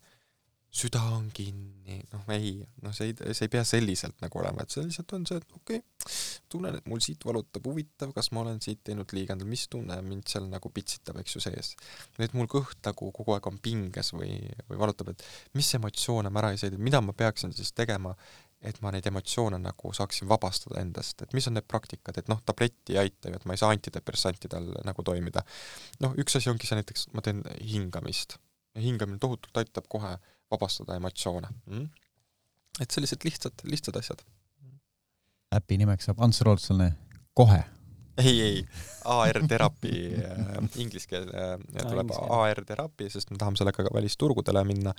süda 0.77 0.99
on 1.15 1.29
kinni, 1.33 2.01
noh 2.11 2.27
ei, 2.35 2.57
noh 2.83 2.93
see 2.93 3.09
ei, 3.09 3.15
see 3.33 3.47
ei 3.47 3.51
pea 3.51 3.63
selliselt 3.65 4.19
nagu 4.21 4.41
olema, 4.41 4.61
et 4.63 4.73
see 4.73 4.83
lihtsalt 4.85 5.13
on 5.15 5.25
see, 5.25 5.39
et 5.39 5.55
okei 5.55 5.79
okay,, 5.79 6.17
tunnen, 6.51 6.75
et 6.77 6.89
mul 6.91 7.01
siit 7.03 7.23
valutab, 7.25 7.65
huvitav, 7.69 8.11
kas 8.15 8.29
ma 8.35 8.43
olen 8.43 8.59
siit 8.63 8.83
teinud 8.85 9.13
liiga, 9.15 9.37
mis 9.47 9.65
tunne 9.71 9.97
mind 10.05 10.27
seal 10.29 10.49
nagu 10.51 10.69
pitsitab, 10.73 11.17
eks 11.23 11.37
ju, 11.37 11.43
sees. 11.47 11.71
et 12.21 12.35
mul 12.37 12.49
kõht 12.51 12.77
nagu 12.85 13.09
kogu 13.15 13.35
aeg 13.35 13.49
on 13.49 13.61
pinges 13.63 14.13
või, 14.13 14.35
või 14.67 14.81
valutab, 14.83 15.13
et 15.15 15.25
mis 15.57 15.71
emotsioone 15.79 16.31
ma 16.33 16.43
ära 16.43 16.53
ei 16.53 16.61
sõida, 16.61 16.81
mida 16.89 17.01
ma 17.01 17.15
peaksin 17.17 17.55
siis 17.57 17.73
tegema, 17.77 18.13
et 18.61 18.79
ma 18.81 18.89
neid 18.91 19.05
emotsioone 19.05 19.59
nagu 19.61 19.91
saaksin 19.93 20.27
vabastada 20.29 20.81
endast, 20.81 21.21
et 21.21 21.33
mis 21.37 21.45
on 21.47 21.53
need 21.57 21.67
praktikad, 21.69 22.17
et 22.17 22.29
noh, 22.31 22.39
tabletti 22.45 22.95
ei 22.95 23.03
aita 23.05 23.29
ju, 23.29 23.37
et 23.37 23.45
ma 23.45 23.53
ei 23.53 23.61
saa 23.61 23.69
antidepressantidel 23.75 24.71
nagu 24.87 25.05
toimida. 25.05 25.45
noh, 26.03 26.17
üks 26.17 26.39
asi 26.39 26.49
ongi 26.49 26.69
see 26.69 26.79
näiteks, 26.79 27.09
ma 27.13 27.21
teen 27.25 27.43
hingamist 27.61 28.39
hingamine 28.81 29.19
tohutult 29.21 29.57
aitab 29.57 29.87
kohe 29.89 30.17
vabastada 30.51 30.97
emotsioone 30.99 31.49
mm.. 31.65 31.87
et 32.81 32.91
sellised 32.93 33.25
lihtsad, 33.27 33.65
lihtsad 33.71 33.97
asjad. 33.99 34.21
äpi 35.55 35.79
nimeks 35.81 36.09
saab 36.09 36.21
Ants 36.23 36.41
Rootslane 36.45 36.91
kohe. 37.37 37.63
ei, 38.17 38.41
ei, 38.41 38.61
AR 39.05 39.41
terapi 39.49 39.95
äh,, 40.21 40.69
inglise 40.83 41.09
keel 41.09 41.27
äh, 41.29 41.57
tuleb 41.83 42.13
AR 42.17 42.63
terapi, 42.65 43.09
sest 43.13 43.31
me 43.31 43.37
tahame 43.41 43.59
sellega 43.59 43.85
ka 43.87 43.93
välisturgudele 43.93 44.63
minna 44.67 44.93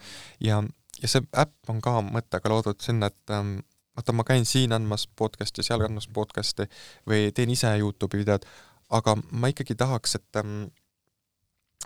ja, 0.44 0.62
ja 1.02 1.08
see 1.10 1.24
äpp 1.38 1.70
on 1.70 1.82
ka 1.84 1.98
mõttega 2.04 2.50
loodud 2.52 2.80
sinna, 2.82 3.10
et 3.12 3.34
ähm, 3.34 3.58
vaata, 3.96 4.14
ma 4.14 4.24
käin 4.26 4.46
siin 4.48 4.72
andmas 4.72 5.06
podcast'i, 5.18 5.64
seal 5.66 5.84
andmas 5.86 6.08
podcast'i 6.14 6.68
või 7.08 7.30
teen 7.34 7.50
ise 7.54 7.70
Youtube'i 7.78 8.22
videod, 8.24 8.46
aga 8.94 9.16
ma 9.30 9.50
ikkagi 9.52 9.76
tahaks, 9.78 10.18
et 10.18 10.40
ähm, 10.40 10.68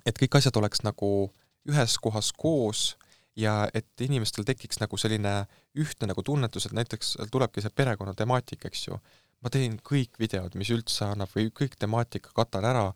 et 0.06 0.18
kõik 0.18 0.38
asjad 0.38 0.56
oleks 0.56 0.82
nagu 0.86 1.30
ühes 1.68 1.96
kohas 2.02 2.32
koos 2.32 2.92
ja 3.38 3.68
et 3.74 4.04
inimestel 4.04 4.44
tekiks 4.44 4.80
nagu 4.82 4.98
selline 4.98 5.34
ühtne 5.78 6.08
nagu 6.10 6.22
tunnetus, 6.22 6.66
et 6.66 6.76
näiteks 6.76 7.16
tulebki 7.32 7.62
see 7.64 7.72
perekonna 7.74 8.14
temaatika, 8.18 8.68
eks 8.68 8.88
ju, 8.88 8.98
ma 9.42 9.52
teen 9.52 9.78
kõik 9.80 10.18
videod, 10.20 10.56
mis 10.58 10.72
üldse 10.74 11.06
annab 11.08 11.32
või 11.34 11.48
kõik 11.54 11.78
temaatika 11.80 12.34
katan 12.36 12.66
ära, 12.68 12.88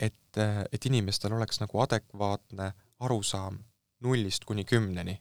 et, 0.00 0.38
et 0.38 0.88
inimestel 0.88 1.34
oleks 1.36 1.60
nagu 1.62 1.82
adekvaatne 1.84 2.72
arusaam 3.02 3.60
nullist 4.02 4.46
kuni 4.48 4.64
kümneni. 4.64 5.18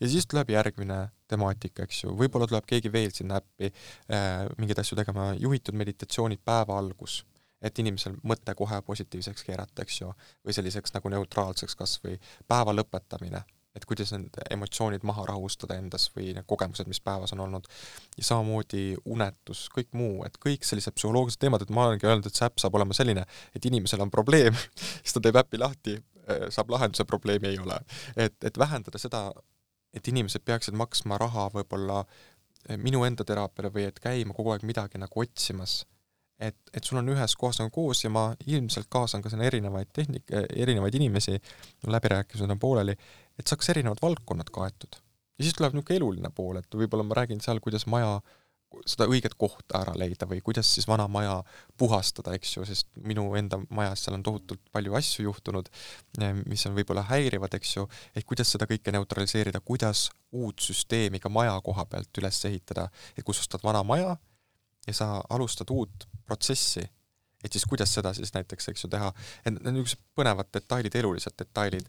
Ja 0.00 0.08
siis 0.08 0.26
tuleb 0.30 0.50
järgmine 0.54 1.00
temaatika, 1.30 1.86
eks 1.86 2.04
ju, 2.04 2.14
võib-olla 2.16 2.48
tuleb 2.50 2.66
keegi 2.66 2.92
veel 2.92 3.12
sinna 3.14 3.40
äppi 3.40 3.70
äh, 3.70 4.46
mingeid 4.58 4.82
asju 4.82 4.98
tegema, 4.98 5.32
juhitud 5.38 5.78
meditatsioonid 5.78 6.42
päeva 6.44 6.78
algus 6.78 7.22
et 7.60 7.78
inimesel 7.78 8.14
mõte 8.24 8.54
kohe 8.56 8.80
positiivseks 8.82 9.44
keerata, 9.44 9.84
eks 9.84 10.00
ju, 10.00 10.12
või 10.46 10.54
selliseks 10.56 10.94
nagu 10.94 11.10
neutraalseks 11.12 11.76
kas 11.76 11.98
või. 12.00 12.14
Päeva 12.48 12.72
lõpetamine 12.72 13.42
et 13.76 13.84
kuidas 13.86 14.10
need 14.14 14.34
emotsioonid 14.50 15.04
maha 15.06 15.24
rahustada 15.28 15.76
endas 15.78 16.08
või 16.14 16.32
need 16.34 16.46
kogemused, 16.50 16.88
mis 16.90 17.00
päevas 17.04 17.34
on 17.36 17.44
olnud, 17.44 17.68
ja 18.18 18.26
samamoodi 18.26 18.96
unetus, 19.14 19.66
kõik 19.74 19.92
muu, 19.96 20.24
et 20.26 20.38
kõik 20.42 20.66
sellised 20.66 20.96
psühholoogilised 20.98 21.42
teemad, 21.42 21.62
et 21.62 21.70
ma 21.74 21.86
olengi 21.86 22.08
öelnud, 22.08 22.26
et 22.26 22.38
see 22.38 22.48
äpp 22.48 22.58
saab 22.62 22.78
olema 22.78 22.96
selline, 22.96 23.24
et 23.54 23.70
inimesel 23.70 24.02
on 24.02 24.10
probleem 24.10 24.56
siis 25.04 25.14
ta 25.14 25.22
teeb 25.22 25.38
äpi 25.38 25.62
lahti, 25.62 25.96
saab 26.50 26.70
lahenduse, 26.74 27.04
probleemi 27.04 27.52
ei 27.52 27.58
ole. 27.58 27.78
et, 28.16 28.36
et 28.44 28.58
vähendada 28.58 28.98
seda, 28.98 29.28
et 29.94 30.08
inimesed 30.08 30.44
peaksid 30.44 30.76
maksma 30.78 31.18
raha 31.18 31.48
võib-olla 31.54 32.02
äh, 32.04 32.76
minu 32.76 33.04
enda 33.04 33.24
teraapiale 33.24 33.72
või 33.74 33.88
et 33.88 34.00
käima 34.00 34.36
kogu 34.36 34.54
aeg 34.54 34.66
midagi 34.68 35.00
nagu 35.00 35.24
otsimas 35.24 35.80
et, 36.40 36.56
et 36.74 36.84
sul 36.84 36.98
on 37.00 37.12
ühes 37.12 37.36
kohas 37.38 37.60
nagu 37.60 37.72
koos 37.74 38.02
ja 38.04 38.10
ma 38.12 38.30
ilmselt 38.48 38.88
kaasan 38.92 39.22
ka 39.22 39.32
sinna 39.32 39.46
erinevaid 39.48 39.92
tehnik-, 39.96 40.32
erinevaid 40.32 40.96
inimesi, 40.96 41.36
läbirääkimised 41.86 42.50
on 42.50 42.60
pooleli, 42.60 42.96
et 43.38 43.50
saaks 43.50 43.72
erinevad 43.74 44.00
valdkonnad 44.02 44.52
kaetud. 44.52 45.00
ja 45.38 45.44
siis 45.44 45.56
tuleb 45.56 45.76
niisugune 45.76 45.96
eluline 46.00 46.30
pool, 46.36 46.60
et 46.60 46.80
võib-olla 46.82 47.04
ma 47.06 47.20
räägin 47.20 47.40
seal, 47.44 47.60
kuidas 47.64 47.86
maja 47.86 48.18
seda 48.86 49.06
õiget 49.10 49.34
kohta 49.38 49.80
ära 49.82 49.94
leida 49.98 50.26
või 50.30 50.40
kuidas 50.44 50.68
siis 50.74 50.86
vana 50.88 51.06
maja 51.10 51.40
puhastada, 51.78 52.34
eks 52.36 52.56
ju, 52.56 52.64
sest 52.68 52.88
minu 53.02 53.26
enda 53.38 53.58
majas 53.74 54.04
seal 54.04 54.16
on 54.18 54.24
tohutult 54.26 54.62
palju 54.72 54.94
asju 54.98 55.26
juhtunud, 55.26 55.68
mis 56.46 56.66
on 56.68 56.76
võib-olla 56.78 57.04
häirivad, 57.10 57.54
eks 57.58 57.76
ju, 57.76 57.86
et 58.14 58.26
kuidas 58.28 58.52
seda 58.54 58.68
kõike 58.70 58.94
neutraliseerida, 58.94 59.62
kuidas 59.64 60.08
uut 60.32 60.62
süsteemi 60.62 61.20
ka 61.22 61.32
maja 61.32 61.58
koha 61.64 61.86
pealt 61.90 62.22
üles 62.22 62.40
ehitada, 62.48 62.88
et 63.16 63.26
kustutad 63.26 63.64
vana 63.66 63.82
maja 63.86 64.16
ja 64.86 64.96
sa 64.96 65.12
alustad 65.30 65.70
uut 65.74 66.06
protsessi, 66.26 66.84
et 67.44 67.52
siis 67.52 67.64
kuidas 67.68 67.92
seda 67.94 68.12
siis 68.16 68.32
näiteks, 68.34 68.68
eks 68.72 68.84
ju, 68.84 68.90
teha, 68.92 69.12
et 69.44 69.54
need 69.54 69.66
on 69.66 69.78
niisugused 69.80 70.02
põnevad 70.18 70.50
detailid, 70.54 70.96
elulised 71.02 71.36
detailid. 71.38 71.88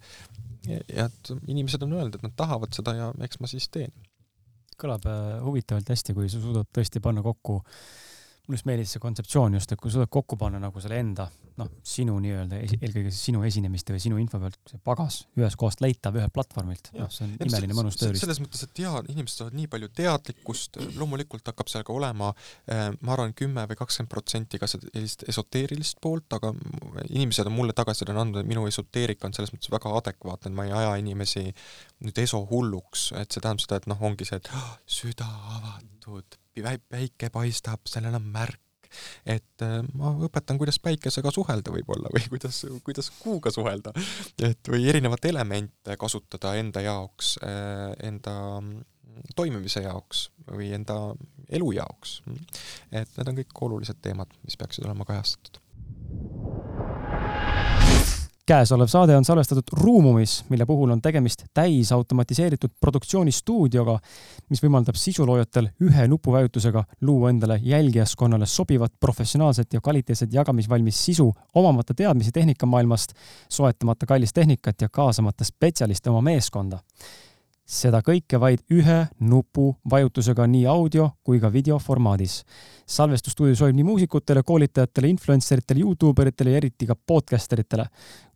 ja 0.68 1.08
et 1.08 1.32
inimesed 1.48 1.84
on 1.84 1.94
öelnud, 1.98 2.16
et 2.16 2.24
nad 2.26 2.34
tahavad 2.38 2.74
seda 2.74 2.94
ja 2.96 3.12
eks 3.26 3.40
ma 3.42 3.50
siis 3.52 3.70
teen. 3.70 3.94
Kõlab 4.82 5.06
äh, 5.10 5.36
huvitavalt 5.46 5.92
hästi, 5.94 6.16
kui 6.18 6.30
sa 6.32 6.42
suudad 6.42 6.70
tõesti 6.74 7.02
panna 7.04 7.24
kokku 7.26 7.62
mulle 8.48 8.58
just 8.58 8.68
meeldis 8.68 8.96
see 8.96 9.02
kontseptsioon 9.04 9.56
just, 9.58 9.72
et 9.72 9.80
kui 9.82 9.92
suudad 9.94 10.10
kokku 10.12 10.38
panna 10.40 10.60
nagu 10.62 10.82
selle 10.82 10.98
enda, 11.00 11.28
noh, 11.60 11.70
sinu 11.86 12.16
nii-öelda, 12.24 12.58
eelkõige 12.64 13.12
sinu 13.14 13.44
esinemiste 13.48 13.94
või 13.94 14.02
sinu 14.04 14.18
info 14.22 14.40
pealt, 14.42 14.58
see 14.70 14.80
pagas 14.84 15.22
ühest 15.38 15.60
kohast 15.62 15.84
leitav 15.84 16.18
ühelt 16.18 16.34
platvormilt, 16.34 16.90
noh, 16.98 17.12
see 17.14 17.28
on 17.28 17.36
ja, 17.36 17.48
imeline 17.48 17.78
mõnus 17.78 18.00
tööriist. 18.00 18.26
selles 18.26 18.42
mõttes, 18.42 18.64
et 18.66 18.82
jaa, 18.84 19.04
inimesed 19.12 19.44
saavad 19.44 19.58
nii 19.60 19.70
palju 19.72 19.92
teadlikkust, 20.00 20.82
loomulikult 20.98 21.52
hakkab 21.52 21.72
seal 21.72 21.86
ka 21.88 21.96
olema, 21.96 22.32
eh, 22.66 22.88
ma 23.00 23.16
arvan, 23.16 23.36
kümme 23.38 23.68
või 23.70 23.80
kakskümmend 23.80 24.12
protsenti 24.12 24.62
ka 24.62 24.70
sellist 24.72 25.28
esoteerilist 25.32 26.02
poolt, 26.04 26.28
aga 26.40 26.54
inimesed 27.10 27.50
on 27.52 27.58
mulle 27.60 27.78
tagasisidet 27.78 28.18
andnud, 28.18 28.42
et 28.42 28.50
minu 28.50 28.66
esoteerika 28.70 29.30
on 29.30 29.38
selles 29.38 29.54
mõttes 29.54 29.72
väga 29.74 29.94
adekvaatne, 30.02 30.52
et 30.52 30.58
ma 30.58 30.68
ei 30.68 30.76
aja 30.82 30.98
inimesi 31.04 31.46
nüüd 32.02 32.24
esohulluks, 32.26 33.12
et 33.22 33.30
see 33.30 33.44
tähendab 33.44 33.68
seda, 33.68 33.82
et 33.82 33.92
noh, 33.92 34.08
ongi 34.10 34.28
see, 34.28 34.42
et 34.42 34.50
oh, 34.58 34.72
süda 35.00 35.30
avatud 35.60 36.41
päike 36.54 37.30
paistab, 37.34 37.88
sellel 37.90 38.16
on 38.18 38.28
märk, 38.34 38.90
et 39.26 39.64
äh, 39.64 39.80
ma 39.98 40.12
õpetan, 40.28 40.60
kuidas 40.60 40.80
päikesega 40.84 41.32
suhelda 41.32 41.74
võib-olla 41.74 42.12
või 42.12 42.26
kuidas, 42.34 42.64
kuidas 42.84 43.12
kuuga 43.22 43.54
suhelda. 43.54 43.94
et 44.44 44.72
või 44.72 44.88
erinevaid 44.92 45.30
elemente 45.32 45.98
kasutada 46.00 46.56
enda 46.60 46.84
jaoks, 46.84 47.38
äh, 47.46 47.92
enda 48.08 48.36
mm, 48.60 48.84
toimimise 49.36 49.86
jaoks 49.88 50.30
või 50.52 50.74
enda 50.76 51.00
elu 51.50 51.72
jaoks. 51.80 52.22
et 52.92 53.18
need 53.18 53.28
on 53.28 53.42
kõik 53.44 53.66
olulised 53.70 54.04
teemad, 54.04 54.36
mis 54.44 54.60
peaksid 54.60 54.88
olema 54.88 55.08
kajastatud 55.08 55.62
käesolev 58.52 58.88
saade 58.92 59.16
on 59.16 59.26
salvestatud 59.26 59.64
Ruumumis, 59.74 60.46
mille 60.50 60.66
puhul 60.66 60.90
on 60.92 61.02
tegemist 61.02 61.46
täisautomatiseeritud 61.54 62.74
produktsioonistuudioga, 62.84 63.96
mis 64.52 64.60
võimaldab 64.64 64.98
sisuloojatel 65.00 65.70
ühe 65.88 66.08
nupuvajutusega 66.12 66.84
luua 67.08 67.30
endale 67.32 67.60
jälgijaskonnale 67.64 68.46
sobivat, 68.46 68.92
professionaalset 69.00 69.74
ja 69.74 69.82
kvaliteetset 69.82 70.34
jagamisvalmis 70.34 71.00
sisu, 71.06 71.30
omamata 71.56 71.94
teadmisi 71.94 72.32
tehnikamaailmast, 72.32 73.16
soetamata 73.50 74.06
kallist 74.06 74.36
tehnikat 74.36 74.82
ja 74.82 74.90
kaasamata 74.90 75.48
spetsialiste 75.48 76.10
oma 76.10 76.22
meeskonda 76.22 76.84
seda 77.72 78.02
kõike 78.04 78.40
vaid 78.42 78.64
ühe 78.74 78.98
nupu 79.24 79.70
vajutusega 79.90 80.44
nii 80.52 80.66
audio 80.68 81.08
kui 81.24 81.40
ka 81.40 81.52
video 81.54 81.78
formaadis. 81.80 82.42
salvestusstuudio 82.92 83.56
sobib 83.56 83.78
nii 83.78 83.86
muusikutele, 83.88 84.44
koolitajatele, 84.44 85.08
influencer 85.08 85.62
itele, 85.64 85.86
Youtube 85.86 86.22
eritele 86.22 86.52
ja 86.52 86.60
eriti 86.60 86.88
ka 86.88 86.96
podcaster 86.96 87.60
itele. 87.64 87.86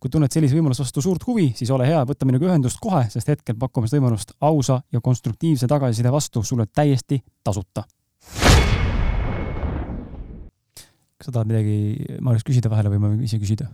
kui 0.00 0.10
tunned 0.10 0.32
sellise 0.32 0.56
võimaluse 0.56 0.82
vastu 0.82 1.02
suurt 1.04 1.26
huvi, 1.26 1.52
siis 1.56 1.70
ole 1.70 1.86
hea, 1.86 2.04
võta 2.08 2.24
minuga 2.24 2.48
ühendust 2.48 2.80
kohe, 2.80 3.04
sest 3.12 3.28
hetkel 3.28 3.58
pakume 3.60 3.88
seda 3.88 4.00
võimalust 4.00 4.32
ausa 4.40 4.80
ja 4.92 5.00
konstruktiivse 5.00 5.66
tagasiside 5.66 6.12
vastu 6.12 6.42
sulle 6.42 6.66
täiesti 6.72 7.20
tasuta. 7.44 7.84
kas 11.16 11.28
sa 11.28 11.32
tahad 11.32 11.48
midagi, 11.48 12.16
Marius, 12.20 12.44
küsida 12.44 12.70
vahele 12.72 12.88
või 12.92 13.00
ma 13.00 13.12
võin 13.12 13.24
ise 13.24 13.38
küsida? 13.40 13.68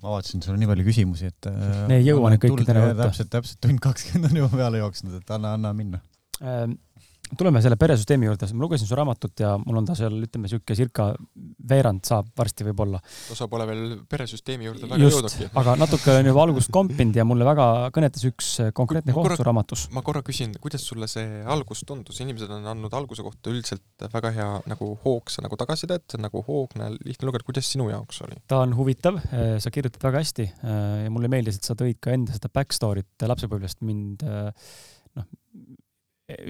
Ma 0.00 0.14
vaatasin, 0.14 0.42
sul 0.44 0.54
on 0.54 0.62
nii 0.62 0.70
palju 0.70 0.86
küsimusi, 0.86 1.32
et 1.32 1.50
äh, 1.50 1.82
me 1.90 1.98
ei 2.00 2.06
jõua 2.06 2.32
neid 2.32 2.42
kõiki 2.44 2.66
täna 2.68 2.86
võtta. 2.88 3.08
täpselt, 3.08 3.32
täpselt 3.34 3.60
tund 3.64 3.82
kakskümmend 3.84 4.32
on 4.32 4.40
juba 4.44 4.62
peale 4.62 4.80
jooksnud, 4.82 5.18
et 5.20 5.34
anna, 5.36 5.54
anna 5.58 5.74
minna 5.76 6.00
ähm, 6.40 6.78
tuleme 7.38 7.62
selle 7.64 7.78
peresüsteemi 7.80 8.28
juurde, 8.28 8.48
ma 8.52 8.64
lugesin 8.66 8.88
su 8.88 8.96
raamatut 8.98 9.42
ja 9.42 9.54
mul 9.60 9.80
on 9.80 9.86
ta 9.88 9.96
seal, 9.98 10.16
ütleme 10.26 10.50
sihuke 10.50 10.76
circa 10.76 11.10
veerand 11.68 12.04
saab 12.06 12.30
varsti 12.38 12.66
võib-olla. 12.68 13.00
no 13.00 13.36
sa 13.38 13.48
pole 13.50 13.66
veel 13.68 13.84
peresüsteemi 14.10 14.68
juurde 14.68 14.88
väga 14.90 15.00
jõudnudki. 15.06 15.48
aga 15.62 15.76
natuke 15.80 16.16
on 16.18 16.30
juba 16.30 16.44
algust 16.46 16.72
kompinud 16.78 17.16
ja 17.16 17.26
mulle 17.28 17.46
väga 17.48 17.66
kõnetas 17.94 18.26
üks 18.28 18.50
konkreetne 18.76 19.16
koht 19.16 19.36
su 19.38 19.46
raamatus. 19.46 19.86
ma 19.96 20.04
korra 20.06 20.24
küsin, 20.26 20.54
kuidas 20.62 20.86
sulle 20.88 21.08
see 21.10 21.42
algus 21.54 21.84
tundus, 21.88 22.20
inimesed 22.24 22.52
on 22.52 22.68
andnud 22.74 22.94
alguse 22.96 23.24
kohta 23.24 23.52
üldiselt 23.52 24.06
väga 24.12 24.34
hea 24.36 24.50
nagu 24.70 24.92
hoogsa 25.04 25.44
nagu 25.44 25.58
tagasisidet, 25.60 26.18
nagu 26.20 26.44
hoogne, 26.46 26.92
lihtne 27.00 27.28
lugeda, 27.28 27.46
kuidas 27.48 27.70
sinu 27.72 27.88
jaoks 27.92 28.22
oli? 28.26 28.40
ta 28.50 28.62
on 28.66 28.76
huvitav, 28.76 29.20
sa 29.62 29.74
kirjutad 29.74 30.02
väga 30.04 30.24
hästi 30.24 30.48
ja 31.06 31.12
mulle 31.12 31.30
meeldis, 31.32 31.60
et 31.60 31.68
sa 31.68 31.78
tõid 31.78 32.00
ka 32.02 32.14
enda 32.14 32.34
seda 32.36 32.52
backstory't 32.52 33.28
lapsepõlvest 33.32 33.80
mind 33.86 34.24
noh, 34.26 34.52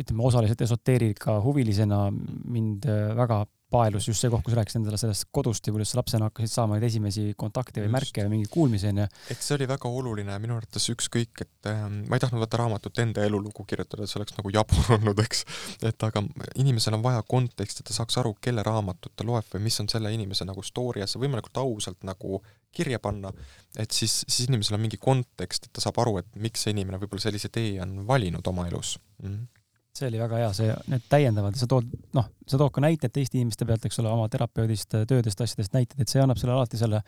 ütleme, 0.02 0.24
osaliselt 0.28 0.60
esoteerika 0.66 1.40
huvilisena 1.44 2.06
mind 2.12 2.88
äh, 2.90 3.10
väga 3.18 3.42
paelus 3.72 4.06
just 4.08 4.22
see 4.22 4.30
koht, 4.32 4.44
kus 4.46 4.56
rääkisid 4.56 4.80
endale 4.80 4.98
sellest 5.00 5.28
kodust 5.34 5.66
ja 5.66 5.72
kuidas 5.74 5.92
sa 5.92 5.98
lapsena 6.00 6.28
hakkasid 6.28 6.52
saama 6.52 6.76
neid 6.76 6.86
esimesi 6.88 7.24
kontakte 7.38 7.80
või 7.80 7.88
just. 7.88 7.94
märke 7.96 8.24
või 8.26 8.32
mingeid 8.34 8.52
kuulmisi 8.52 8.88
onju. 8.90 9.06
et 9.32 9.44
see 9.44 9.56
oli 9.56 9.68
väga 9.70 9.92
oluline 10.00 10.36
minu 10.42 10.56
arvates 10.58 10.88
ükskõik, 10.92 11.44
et 11.44 11.70
äh, 11.70 11.84
ma 11.88 12.18
ei 12.18 12.24
tahtnud 12.24 12.42
vaata 12.42 12.60
raamatut 12.62 13.02
enda 13.04 13.24
elulugu 13.26 13.64
kirjutada, 13.68 14.06
see 14.10 14.20
oleks 14.20 14.36
nagu 14.38 14.52
jabur 14.54 14.90
olnud, 14.98 15.22
eks. 15.24 15.44
et 15.88 16.08
aga 16.08 16.24
inimesel 16.60 16.98
on 16.98 17.04
vaja 17.04 17.22
konteksti, 17.28 17.82
et 17.82 17.90
ta 17.90 17.96
saaks 17.96 18.20
aru, 18.22 18.34
kelle 18.44 18.64
raamatut 18.66 19.16
ta 19.16 19.26
loeb 19.28 19.48
või 19.54 19.64
mis 19.68 19.80
on 19.82 19.88
selle 19.92 20.12
inimese 20.14 20.48
nagu 20.48 20.64
story 20.66 21.04
ja 21.04 21.08
see 21.10 21.22
võimalikult 21.22 21.62
ausalt 21.64 22.04
nagu 22.08 22.42
kirja 22.72 23.00
panna, 23.04 23.32
et 23.78 23.92
siis, 23.92 24.22
siis 24.28 24.48
inimesel 24.48 24.78
on 24.78 24.84
mingi 24.84 25.00
kontekst, 25.00 25.68
et 25.68 25.74
ta 25.76 25.84
saab 25.84 26.00
aru, 26.04 26.18
et 26.22 26.28
miks 26.40 26.64
see 26.64 26.76
inimene 26.76 27.00
võib-olla 27.00 27.24
sellise 27.24 27.52
tee 27.52 27.74
on 27.84 28.02
valinud 28.08 28.46
oma 28.52 28.68
elus 28.68 28.98
mm. 29.22 29.28
-hmm 29.28 29.51
see 29.96 30.08
oli 30.08 30.20
väga 30.20 30.40
hea, 30.40 30.50
see, 30.56 30.74
need 30.88 31.04
täiendavad, 31.12 31.56
sa 31.58 31.68
tood, 31.68 31.88
noh, 32.16 32.28
sa 32.48 32.58
tood 32.60 32.72
ka 32.72 32.82
näiteid 32.84 33.12
teiste 33.12 33.38
inimeste 33.38 33.66
pealt, 33.68 33.84
eks 33.88 34.00
ole, 34.00 34.12
oma 34.12 34.28
terapeudist, 34.32 34.96
töödest, 35.08 35.42
asjadest 35.44 35.74
näiteid, 35.76 36.00
et 36.00 36.12
see 36.12 36.22
annab 36.22 36.40
sulle 36.40 36.54
alati 36.56 36.80
selle, 36.80 37.02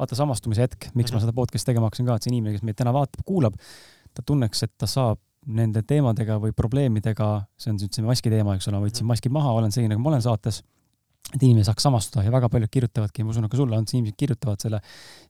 vaata, 0.00 0.18
samastumise 0.18 0.66
hetk, 0.66 0.88
miks 0.92 0.94
mm 0.94 0.98
-hmm. 0.98 1.12
ma 1.12 1.18
mhm. 1.18 1.26
seda 1.26 1.36
podcast'i 1.36 1.70
tegema 1.70 1.86
hakkasin 1.86 2.08
ka, 2.10 2.16
et 2.16 2.26
see 2.26 2.34
inimene, 2.34 2.56
kes 2.56 2.66
meid 2.66 2.78
täna 2.80 2.92
vaatab, 2.92 3.22
kuulab, 3.24 3.54
ta 4.14 4.22
tunneks, 4.26 4.62
et 4.66 4.74
ta 4.78 4.86
saab 4.90 5.20
nende 5.46 5.82
teemadega 5.82 6.38
või 6.42 6.52
probleemidega, 6.54 7.30
see 7.58 7.70
on 7.70 7.78
nüüd 7.78 7.94
see 7.94 8.04
maski 8.06 8.30
teema, 8.30 8.54
eks 8.54 8.68
ole, 8.68 8.78
ma 8.78 8.86
võtsin 8.86 9.06
mhm. 9.06 9.14
maski 9.14 9.28
maha, 9.28 9.52
olen 9.52 9.72
selline, 9.72 9.94
nagu 9.94 10.02
ma 10.02 10.14
olen 10.14 10.22
saates 10.22 10.62
et 11.32 11.40
inimene 11.46 11.64
saaks 11.64 11.84
samastuda 11.86 12.24
ja 12.26 12.32
väga 12.34 12.48
paljud 12.52 12.70
kirjutavadki, 12.72 13.24
ma 13.24 13.32
usun, 13.32 13.46
ka 13.48 13.56
sulle, 13.56 13.76
Ants, 13.78 13.94
inimesed 13.94 14.16
kirjutavad 14.20 14.60
selle 14.60 14.80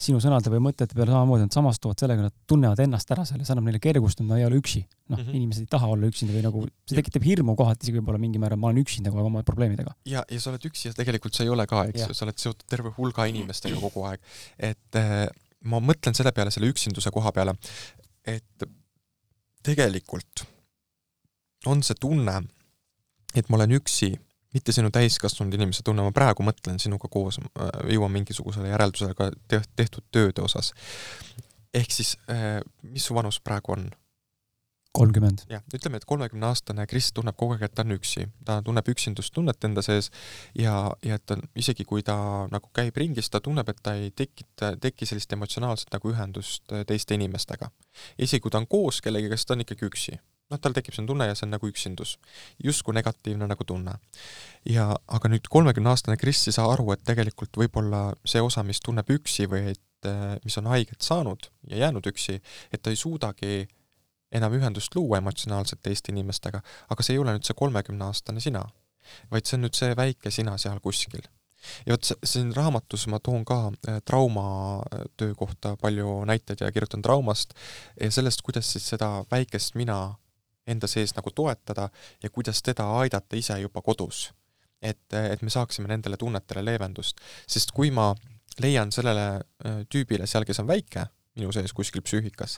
sinu 0.02 0.18
sõnade 0.24 0.50
või 0.50 0.62
mõtete 0.64 0.96
peale 0.96 1.12
samamoodi, 1.12 1.46
nad 1.46 1.54
samastuvad 1.54 2.00
sellega, 2.02 2.26
nad 2.26 2.34
tunnevad 2.48 2.80
ennast 2.82 3.12
ära 3.14 3.26
seal 3.28 3.42
ja 3.42 3.46
see 3.46 3.54
annab 3.54 3.68
neile 3.68 3.82
kergust, 3.82 4.18
et 4.18 4.26
nad 4.26 4.40
ei 4.40 4.46
ole 4.48 4.58
üksi. 4.58 4.82
noh 5.12 5.18
mm 5.18 5.26
-hmm., 5.28 5.36
inimesed 5.36 5.66
ei 5.66 5.70
taha 5.70 5.90
olla 5.92 6.08
üksinda 6.08 6.34
või 6.34 6.42
nagu, 6.46 6.64
see 6.88 6.96
tekitab 6.96 7.26
hirmu 7.26 7.54
kohati 7.58 7.86
isegi 7.86 8.00
võib-olla 8.00 8.18
mingil 8.18 8.40
määral, 8.40 8.58
ma 8.58 8.70
olen 8.70 8.82
üksinda 8.82 9.10
kogu 9.10 9.20
aeg 9.20 9.30
oma 9.30 9.42
probleemidega. 9.42 9.94
ja, 10.06 10.24
ja 10.30 10.40
sa 10.40 10.50
oled 10.50 10.66
üksi 10.70 10.88
ja 10.88 10.94
tegelikult 10.96 11.34
sa 11.34 11.44
ei 11.44 11.52
ole 11.52 11.66
ka, 11.66 11.84
eks 11.92 12.08
ju, 12.08 12.14
sa 12.14 12.24
oled 12.26 12.38
seotud 12.38 12.66
terve 12.66 12.94
hulga 12.96 13.26
inimestega 13.30 13.78
kogu 13.80 14.06
aeg. 14.08 14.20
et 14.58 14.98
äh, 14.98 15.28
ma 15.64 15.78
mõtlen 15.78 16.16
selle 16.16 16.32
peale, 16.32 16.50
selle 16.50 16.70
üksinduse 16.72 17.10
koha 17.10 17.32
peale, 17.32 17.54
et 18.24 18.66
tegelikult 19.62 20.46
on 21.66 21.82
see 21.82 21.94
tunne, 22.00 22.42
et 23.34 23.48
ma 23.48 23.60
olen 23.60 23.78
üksi 23.78 24.14
mitte 24.52 24.72
sinu 24.72 24.90
täiskasvanud 24.92 25.54
inimese 25.56 25.84
tunne, 25.86 26.04
ma 26.04 26.12
praegu 26.14 26.44
mõtlen 26.46 26.80
sinuga 26.82 27.08
koos, 27.12 27.40
äh, 27.40 27.72
jõuan 27.94 28.12
mingisugusele 28.12 28.72
järeldusele 28.72 29.16
ka 29.18 29.30
tehtud 29.48 30.04
tööde 30.12 30.44
osas. 30.44 30.72
ehk 31.74 31.90
siis, 31.90 32.16
äh, 32.30 32.60
mis 32.82 33.04
su 33.04 33.14
vanus 33.14 33.40
praegu 33.40 33.72
on? 33.72 33.90
kolmkümmend. 34.92 35.38
jah, 35.48 35.62
ütleme, 35.74 35.96
et 35.96 36.04
kolmekümneaastane 36.04 36.86
Kris 36.86 37.12
tunneb 37.16 37.36
kogu 37.36 37.54
aeg, 37.54 37.62
et 37.64 37.74
ta 37.74 37.84
on 37.86 37.94
üksi, 37.96 38.26
ta 38.44 38.58
tunneb 38.64 38.88
üksindustunnet 38.92 39.64
enda 39.64 39.82
sees 39.84 40.10
ja, 40.58 40.74
ja 41.04 41.16
et 41.16 41.24
ta 41.26 41.38
isegi 41.56 41.86
kui 41.88 42.04
ta 42.06 42.16
nagu 42.52 42.68
käib 42.76 42.96
ringis, 43.00 43.30
ta 43.32 43.40
tunneb, 43.40 43.68
et 43.72 43.80
ta 43.82 43.94
ei 43.96 44.10
tekita, 44.10 44.74
teki 44.80 45.08
sellist 45.08 45.32
emotsionaalset 45.32 45.96
nagu 45.96 46.12
ühendust 46.12 46.76
äh, 46.76 46.84
teiste 46.88 47.16
inimestega. 47.16 47.70
isegi 48.18 48.44
kui 48.44 48.52
ta 48.52 48.60
on 48.60 48.68
koos 48.68 49.00
kellegagi, 49.00 49.36
siis 49.36 49.48
ta 49.48 49.56
on 49.56 49.64
ikkagi 49.64 49.88
üksi 49.88 50.18
noh, 50.52 50.60
tal 50.62 50.76
tekib 50.76 50.94
selline 50.94 51.10
tunne 51.10 51.28
ja 51.28 51.36
see 51.36 51.46
on 51.48 51.54
nagu 51.56 51.68
üksindus. 51.68 52.16
justkui 52.62 52.94
negatiivne 52.94 53.48
nagu 53.50 53.64
tunne. 53.64 53.96
ja 54.68 54.88
aga 55.08 55.30
nüüd 55.32 55.48
kolmekümneaastane 55.50 56.16
Kris 56.20 56.46
ei 56.48 56.56
saa 56.56 56.70
aru, 56.72 56.92
et 56.94 57.04
tegelikult 57.08 57.56
võib-olla 57.58 58.12
see 58.24 58.42
osa, 58.42 58.62
mis 58.66 58.80
tunneb 58.80 59.10
üksi 59.10 59.48
või 59.50 59.72
et 59.74 60.08
eh, 60.08 60.38
mis 60.44 60.58
on 60.60 60.70
haiget 60.72 61.02
saanud 61.02 61.50
ja 61.70 61.84
jäänud 61.86 62.06
üksi, 62.12 62.40
et 62.72 62.82
ta 62.82 62.90
ei 62.90 63.00
suudagi 63.00 63.66
enam 64.32 64.54
ühendust 64.56 64.94
luua 64.96 65.20
emotsionaalselt 65.20 65.82
teiste 65.84 66.12
inimestega, 66.12 66.62
aga 66.88 67.04
see 67.04 67.18
ei 67.18 67.20
ole 67.20 67.36
nüüd 67.36 67.44
see 67.44 67.58
kolmekümneaastane 67.58 68.40
sina, 68.40 68.64
vaid 69.30 69.46
see 69.46 69.58
on 69.58 69.66
nüüd 69.66 69.76
see 69.76 69.96
väike 69.98 70.32
sina 70.32 70.56
seal 70.60 70.80
kuskil 70.80 71.26
ja 71.86 71.94
vot 71.94 72.12
siin 72.26 72.50
raamatus 72.56 73.06
ma 73.10 73.20
toon 73.22 73.44
ka 73.46 73.58
eh, 73.88 74.00
traumatöö 74.04 75.30
eh, 75.30 75.36
kohta 75.38 75.76
palju 75.80 76.24
näiteid 76.28 76.64
ja 76.64 76.72
kirjutan 76.72 77.02
traumast 77.02 77.54
ja 78.00 78.10
sellest, 78.10 78.42
kuidas 78.42 78.72
siis 78.72 78.88
seda 78.94 79.24
väikest 79.30 79.74
mina 79.78 80.14
enda 80.66 80.86
sees 80.90 81.14
nagu 81.16 81.30
toetada 81.34 81.88
ja 82.22 82.30
kuidas 82.30 82.62
teda 82.62 82.86
aidata 83.00 83.36
ise 83.36 83.58
juba 83.60 83.82
kodus. 83.82 84.30
et, 84.82 85.14
et 85.14 85.42
me 85.42 85.50
saaksime 85.50 85.86
nendele 85.86 86.16
tunnetele 86.18 86.64
leevendust, 86.64 87.20
sest 87.46 87.70
kui 87.70 87.92
ma 87.94 88.08
leian 88.60 88.90
sellele 88.92 89.26
äh, 89.38 89.82
tüübile 89.86 90.26
seal, 90.26 90.42
kes 90.44 90.58
on 90.58 90.66
väike, 90.66 91.04
minu 91.38 91.52
sees 91.54 91.70
kuskil 91.72 92.02
psüühikas, 92.02 92.56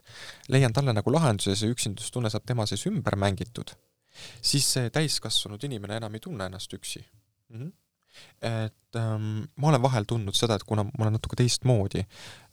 leian 0.48 0.72
talle 0.72 0.94
nagu 0.97 1.12
lahenduse, 1.12 1.52
see 1.59 1.68
üksindustunne 1.74 2.32
saab 2.32 2.47
tema 2.48 2.64
sees 2.66 2.86
ümber 2.89 3.18
mängitud, 3.20 3.74
siis 4.40 4.70
see 4.76 4.89
täiskasvanud 4.94 5.68
inimene 5.68 6.01
enam 6.01 6.16
ei 6.16 6.24
tunne 6.24 6.48
ennast 6.48 6.72
üksi 6.72 7.05
mm. 7.05 7.59
-hmm 7.60 7.72
et 8.43 8.97
ähm, 8.97 9.43
ma 9.56 9.68
olen 9.68 9.82
vahel 9.82 10.05
tundnud 10.06 10.36
seda, 10.39 10.55
et 10.55 10.62
kuna 10.62 10.85
ma 10.85 11.06
olen 11.06 11.16
natuke 11.16 11.36
teistmoodi 11.36 12.05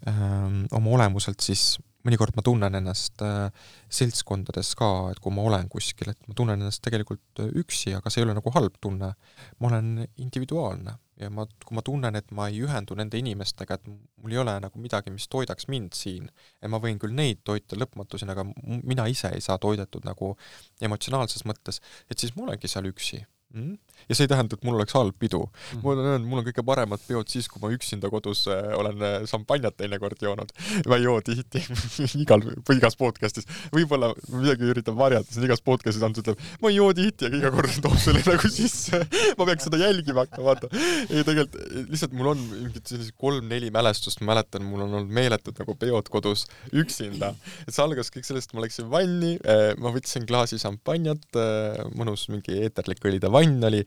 ähm, 0.10 0.64
oma 0.72 0.96
olemuselt, 0.98 1.40
siis 1.40 1.78
mõnikord 2.08 2.36
ma 2.38 2.44
tunnen 2.46 2.78
ennast 2.82 3.22
äh, 3.26 3.52
seltskondades 3.92 4.74
ka, 4.80 4.90
et 5.12 5.22
kui 5.22 5.34
ma 5.36 5.46
olen 5.48 5.70
kuskil, 5.72 6.12
et 6.14 6.28
ma 6.28 6.36
tunnen 6.38 6.62
ennast 6.62 6.84
tegelikult 6.86 7.44
äh, 7.44 7.52
üksi, 7.62 7.96
aga 7.98 8.12
see 8.12 8.22
ei 8.22 8.28
ole 8.28 8.36
nagu 8.38 8.54
halb 8.56 8.78
tunne. 8.82 9.14
ma 9.60 9.70
olen 9.70 10.06
individuaalne 10.18 10.96
ja 11.22 11.30
ma, 11.34 11.46
kui 11.66 11.78
ma 11.78 11.84
tunnen, 11.86 12.18
et 12.18 12.32
ma 12.36 12.48
ei 12.50 12.62
ühendu 12.66 12.98
nende 12.98 13.20
inimestega, 13.22 13.78
et 13.78 13.90
mul 13.90 14.34
ei 14.34 14.42
ole 14.42 14.56
nagu 14.64 14.82
midagi, 14.82 15.14
mis 15.14 15.28
toidaks 15.32 15.68
mind 15.72 15.94
siin, 15.98 16.32
et 16.62 16.72
ma 16.72 16.82
võin 16.82 17.00
küll 17.02 17.14
neid 17.18 17.44
toita 17.48 17.78
lõpmatuseni, 17.78 18.34
aga 18.34 18.48
mina 18.82 19.06
ise 19.12 19.34
ei 19.36 19.44
saa 19.44 19.60
toidetud 19.62 20.08
nagu 20.08 20.34
emotsionaalses 20.82 21.46
mõttes, 21.50 21.82
et 22.10 22.18
siis 22.18 22.34
ma 22.36 22.48
olengi 22.48 22.72
seal 22.72 22.90
üksi 22.90 23.22
mm.. 23.54 23.78
ja 24.10 24.16
see 24.16 24.26
ei 24.26 24.32
tähenda, 24.32 24.58
et 24.58 24.66
mul 24.68 24.78
oleks 24.78 24.96
halb 24.98 25.16
pidu 25.20 25.42
mm.. 25.46 25.82
ma 25.84 25.94
olen 25.94 26.10
öelnud, 26.14 26.28
mul 26.30 26.42
on 26.42 26.48
kõige 26.48 26.64
paremad 26.66 27.04
peod 27.08 27.32
siis, 27.32 27.48
kui 27.52 27.62
ma 27.64 27.72
üksinda 27.74 28.12
kodus 28.14 28.44
äh, 28.52 28.72
olen 28.78 29.04
äh, 29.06 29.18
šampanjat 29.30 29.78
teinekord 29.82 30.22
joonud. 30.24 30.54
ma 30.90 31.00
ei 31.00 31.06
joo 31.06 31.18
tihti 31.26 31.64
igal, 32.24 32.46
igas 32.76 32.98
podcast'is, 33.00 33.48
võib-olla 33.76 34.12
midagi 34.32 34.70
üritan 34.72 34.98
varjata, 35.00 35.34
siin 35.34 35.48
igas 35.48 35.64
podcast'is 35.66 36.06
Ants 36.06 36.24
ütleb, 36.24 36.42
ma 36.64 36.72
ei 36.72 36.80
joo 36.80 36.92
tihti, 36.98 37.28
aga 37.30 37.42
iga 37.42 37.54
kord 37.56 37.78
toob 37.86 37.98
selle 38.02 38.24
nagu 38.26 38.52
sisse 38.52 39.02
ma 39.38 39.48
peaks 39.50 39.68
seda 39.68 39.82
jälgima 39.82 40.26
hakkama, 40.26 40.48
vaata. 40.52 40.72
ei 41.10 41.26
tegelikult 41.28 41.60
lihtsalt 41.92 42.16
mul 42.18 42.34
on 42.34 42.44
mingid 42.52 42.88
sellised 42.88 43.16
kolm-neli 43.22 43.72
mälestust, 43.74 44.22
ma 44.24 44.34
mäletan, 44.34 44.66
mul 44.68 44.86
on 44.86 45.00
olnud 45.02 45.14
meeletud 45.14 45.58
nagu 45.62 45.76
peod 45.80 46.10
kodus 46.14 46.48
üksinda. 46.72 47.34
et 47.68 47.74
see 47.74 47.84
algas 47.84 48.12
kõik 48.14 48.28
sellest, 48.28 48.56
ma 48.56 48.66
läksin 48.66 48.90
vanni, 48.92 49.36
äh, 49.46 49.72
ma 49.82 49.94
võtsin 49.94 50.26
klaasi 50.30 50.60
šampanjat, 50.62 51.40
mõnus 51.98 52.28
mingi 52.32 52.58
eeterlik 52.64 53.04
õli 53.08 53.20
vann 53.32 53.41
vann 53.42 53.64
oli. 53.68 53.82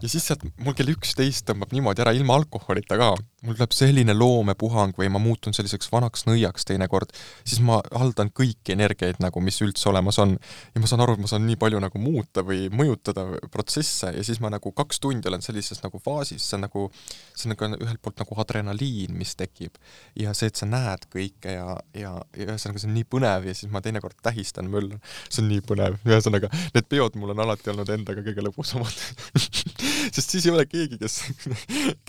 Ja 0.00 0.08
siis 0.08 0.26
sealt 0.28 0.44
mul 0.60 0.76
kell 0.78 0.92
üksteist 0.92 1.46
tõmbab 1.48 1.72
niimoodi 1.74 2.04
ära 2.04 2.12
ilma 2.16 2.36
alkoholita 2.38 2.98
ka. 3.00 3.10
Mul 3.46 3.56
tuleb 3.56 3.72
selline 3.72 4.14
loomepuhang 4.16 4.96
või 5.00 5.08
ma 5.12 5.20
muutun 5.22 5.56
selliseks 5.56 5.88
vanaks 5.92 6.26
nõiaks 6.28 6.66
teinekord, 6.68 7.14
siis 7.40 7.62
ma 7.64 7.78
haldan 7.96 8.32
kõiki 8.36 8.74
energiaid 8.74 9.20
nagu, 9.24 9.40
mis 9.44 9.60
üldse 9.64 9.88
olemas 9.88 10.18
on. 10.20 10.36
ja 10.74 10.82
ma 10.82 10.90
saan 10.90 11.04
aru, 11.04 11.16
et 11.16 11.24
ma 11.24 11.30
saan 11.30 11.46
nii 11.48 11.56
palju 11.60 11.80
nagu 11.80 12.02
muuta 12.02 12.44
või 12.46 12.68
mõjutada 12.68 13.26
protsesse. 13.52 14.12
Ja 14.16 14.24
siis 14.26 14.42
ma 14.44 14.52
nagu 14.52 14.72
kaks 14.76 15.00
tundi 15.00 15.28
olen 15.28 15.42
sellises 15.44 15.80
nagu 15.84 16.00
faasis, 16.04 16.44
see 16.44 16.58
on 16.58 16.66
nagu, 16.68 16.86
see 17.34 17.48
on 17.48 17.56
nagu 17.56 17.80
ühelt 17.80 18.02
poolt 18.04 18.20
nagu 18.20 18.40
adrenaliin, 18.44 19.16
mis 19.16 19.34
tekib. 19.38 19.80
ja 20.18 20.34
see, 20.36 20.50
et 20.50 20.58
sa 20.58 20.66
näed 20.68 21.06
kõike 21.12 21.54
ja, 21.54 21.76
ja, 21.96 22.12
ja 22.36 22.46
ühesõnaga 22.50 22.82
see 22.82 22.90
on 22.90 22.96
nii 22.98 23.06
põnev 23.08 23.46
ja 23.48 23.54
siis 23.56 23.70
ma 23.72 23.80
teinekord 23.84 24.18
tähistan, 24.22 24.68
möllan. 24.72 25.00
see 25.28 25.42
on 25.44 25.48
nii 25.52 25.64
põnev, 25.64 25.96
ühesõnaga 26.06 26.50
need 26.74 26.88
peod 26.90 27.16
mul 27.20 27.34
on 27.34 27.44
alati 27.44 27.72
olnud 27.72 27.90
endaga 27.94 28.24
kõige 28.26 28.44
lõbusamad 28.44 28.89
sest 30.14 30.36
siis 30.36 30.46
ei 30.46 30.54
ole 30.54 30.66
keegi, 30.68 30.98
kes, 31.00 31.20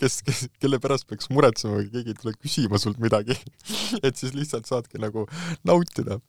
kes, 0.00 0.20
kes, 0.26 0.44
kelle 0.62 0.80
pärast 0.82 1.08
peaks 1.10 1.30
muretsema, 1.32 1.80
kui 1.80 1.90
keegi 1.96 2.14
ei 2.14 2.20
tule 2.20 2.36
küsima 2.36 2.80
sult 2.82 3.00
midagi. 3.02 3.38
et 4.02 4.16
siis 4.16 4.36
lihtsalt 4.36 4.70
saadki 4.70 5.02
nagu 5.02 5.26
nautida 5.68 6.20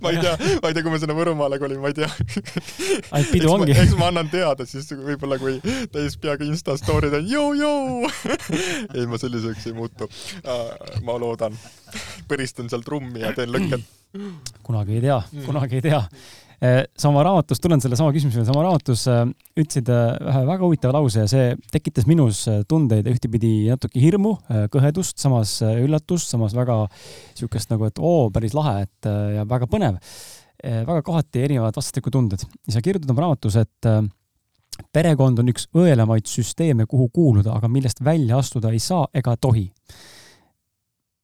ma 0.00 0.10
ei 0.10 0.18
tea, 0.18 0.36
ma 0.62 0.68
ei 0.68 0.74
tea, 0.74 0.82
kui 0.82 0.92
ma 0.92 0.98
sinna 1.00 1.16
Võrumaale 1.16 1.58
kolin, 1.58 1.80
ma 1.82 1.90
ei 1.90 1.96
tea. 1.96 2.08
ainult 3.14 3.32
pidu 3.32 3.50
ongi. 3.50 3.74
eks 3.84 3.96
ma 3.98 4.10
annan 4.12 4.30
teada 4.32 4.66
siis 4.68 4.90
võib-olla, 4.92 5.38
kui 5.40 5.58
täis 5.94 6.16
peaga 6.20 6.46
Insta 6.46 6.76
story'd 6.78 7.16
on 7.18 7.26
joo-joo 7.28 8.10
ei, 8.94 9.06
ma 9.10 9.18
selliseks 9.20 9.68
ei 9.70 9.76
muutu. 9.76 10.08
ma 11.06 11.18
loodan. 11.20 11.58
põristan 12.30 12.70
seal 12.70 12.86
trummi 12.86 13.24
ja 13.24 13.34
teen 13.36 13.52
lõkket. 13.54 13.90
kunagi 14.66 15.00
ei 15.00 15.04
tea, 15.08 15.20
kunagi 15.48 15.80
ei 15.80 15.88
tea 15.90 16.04
sama 16.98 17.22
raamatus, 17.26 17.60
tulen 17.60 17.82
selle 17.82 17.96
sama 17.98 18.12
küsimuse 18.14 18.38
juurde, 18.38 18.48
sama 18.48 18.62
raamatus 18.64 19.04
eh, 19.10 19.22
ütlesid 19.58 19.90
eh, 19.92 20.14
ühe 20.30 20.42
väga 20.48 20.64
huvitava 20.64 20.94
lause 20.96 21.24
ja 21.24 21.30
see 21.30 21.50
tekitas 21.72 22.08
minus 22.08 22.44
tundeid 22.70 23.08
ühtepidi 23.10 23.52
natuke 23.72 24.00
hirmu, 24.00 24.36
kõhedust, 24.72 25.18
samas 25.20 25.56
üllatust, 25.64 26.30
samas 26.32 26.56
väga 26.56 26.84
niisugust 26.86 27.72
nagu, 27.72 27.88
et 27.90 28.00
oo, 28.00 28.30
päris 28.34 28.56
lahe, 28.56 28.86
et 28.86 29.10
ja 29.38 29.44
väga 29.48 29.68
põnev. 29.70 30.00
väga 30.64 31.02
kohati 31.04 31.42
erinevad 31.44 31.76
vastastikku 31.76 32.10
tunded 32.10 32.44
ja 32.44 32.76
sa 32.76 32.82
kirjutad 32.84 33.10
oma 33.12 33.26
raamatus, 33.26 33.58
et 33.60 33.88
perekond 34.94 35.38
on 35.42 35.50
üks 35.52 35.68
õelamaid 35.76 36.26
süsteeme, 36.30 36.86
kuhu 36.86 37.10
kuuluda, 37.12 37.52
aga 37.58 37.68
millest 37.68 38.00
välja 38.04 38.38
astuda 38.38 38.72
ei 38.72 38.80
saa 38.82 39.06
ega 39.14 39.36
tohi 39.36 39.68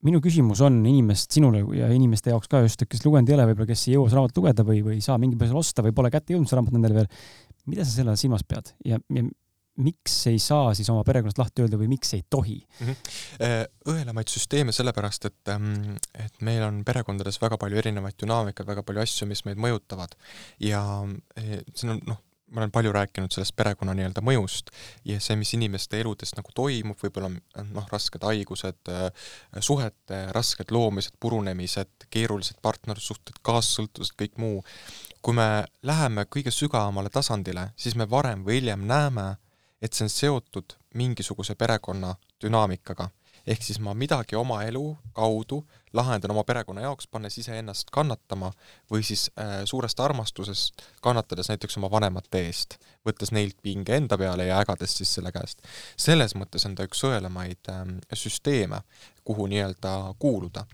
minu 0.07 0.21
küsimus 0.25 0.63
on 0.65 0.81
inimest, 0.87 1.31
sinule 1.37 1.63
ja 1.77 1.91
inimeste 1.93 2.33
jaoks 2.33 2.49
ka 2.51 2.63
just, 2.65 2.87
kes 2.89 3.05
lugenud 3.05 3.29
ei 3.29 3.37
ole, 3.37 3.51
võib-olla 3.51 3.69
kes 3.69 3.87
ei 3.89 3.97
jõua 3.97 4.09
seda 4.09 4.21
raamatut 4.21 4.41
lugeda 4.41 4.67
või, 4.67 4.81
või 4.87 4.97
ei 4.99 5.05
saa 5.05 5.19
mingil 5.21 5.41
põhjusel 5.41 5.61
osta 5.61 5.85
või 5.85 5.95
pole 5.97 6.13
kätte 6.13 6.35
jõudnud 6.35 6.51
see 6.51 6.59
raamat 6.59 6.77
nendele 6.77 7.03
veel. 7.03 7.23
mida 7.71 7.85
sa 7.85 7.93
selle 7.93 8.17
silmas 8.17 8.45
pead 8.49 8.73
ja, 8.89 9.01
ja 9.13 9.25
miks 9.81 10.15
ei 10.31 10.39
saa 10.43 10.73
siis 10.77 10.89
oma 10.93 11.03
perekonnast 11.07 11.39
lahti 11.41 11.65
öelda 11.65 11.79
või 11.81 11.91
miks 11.93 12.15
ei 12.17 12.25
tohi 12.31 12.59
mm? 12.61 12.87
-hmm. 12.89 13.69
õelamaid 13.93 14.33
süsteeme 14.33 14.73
sellepärast, 14.77 15.29
et, 15.31 15.53
ähm, 15.53 15.97
et 16.15 16.43
meil 16.45 16.65
on 16.67 16.83
perekondades 16.85 17.41
väga 17.43 17.59
palju 17.61 17.81
erinevaid 17.81 18.19
dünaamikaid, 18.23 18.69
väga 18.69 18.85
palju 18.87 19.05
asju, 19.05 19.29
mis 19.31 19.45
meid 19.49 19.61
mõjutavad 19.61 20.17
ja 20.65 20.83
äh, 21.39 21.61
siin 21.75 21.97
on 21.97 22.03
noh, 22.09 22.21
ma 22.51 22.61
olen 22.61 22.73
palju 22.75 22.93
rääkinud 22.93 23.33
sellest 23.35 23.55
perekonna 23.57 23.95
nii-öelda 23.97 24.23
mõjust 24.25 24.73
ja 25.07 25.21
see, 25.23 25.37
mis 25.39 25.53
inimeste 25.55 26.01
eludes 26.01 26.35
nagu 26.37 26.53
toimub, 26.55 26.99
võib-olla 27.03 27.31
noh, 27.31 27.87
rasked 27.93 28.25
haigused, 28.27 28.91
äh, 28.91 29.29
suhete 29.63 30.23
rasked 30.37 30.75
loomised, 30.75 31.17
purunemised, 31.21 32.09
keerulised 32.11 32.59
partnerlussuhted, 32.63 33.39
kaassõltuvused, 33.47 34.17
kõik 34.19 34.39
muu. 34.43 34.65
kui 35.21 35.35
me 35.37 35.67
läheme 35.83 36.25
kõige 36.25 36.49
sügavamale 36.49 37.11
tasandile, 37.13 37.67
siis 37.77 37.95
me 37.95 38.07
varem 38.09 38.41
või 38.45 38.55
hiljem 38.57 38.87
näeme, 38.89 39.37
et 39.83 39.93
see 39.93 40.07
on 40.07 40.13
seotud 40.13 40.77
mingisuguse 40.97 41.55
perekonna 41.61 42.15
dünaamikaga 42.41 43.11
ehk 43.47 43.63
siis 43.65 43.81
ma 43.83 43.95
midagi 43.95 44.37
oma 44.37 44.63
elu 44.67 44.85
kaudu 45.17 45.61
lahendan 45.97 46.31
oma 46.31 46.45
perekonna 46.47 46.85
jaoks, 46.85 47.09
pannes 47.11 47.39
iseennast 47.39 47.91
kannatama 47.93 48.53
või 48.93 49.03
siis 49.07 49.29
äh, 49.41 49.63
suurest 49.65 50.01
armastusest 50.01 50.85
kannatades 51.03 51.51
näiteks 51.51 51.79
oma 51.81 51.91
vanemate 51.91 52.45
eest, 52.47 52.79
võttes 53.07 53.33
neilt 53.35 53.59
pinge 53.63 53.97
enda 53.97 54.19
peale 54.19 54.47
ja 54.47 54.61
ägades 54.63 54.97
siis 55.01 55.15
selle 55.19 55.33
käest. 55.33 55.63
selles 55.97 56.37
mõttes 56.39 56.67
on 56.67 56.77
ta 56.79 56.87
üks 56.87 57.03
sõelamaid 57.05 57.73
äh, 57.73 57.85
süsteeme, 58.15 58.83
kuhu 59.25 59.49
nii-öelda 59.51 60.15
kuuluda. 60.19 60.67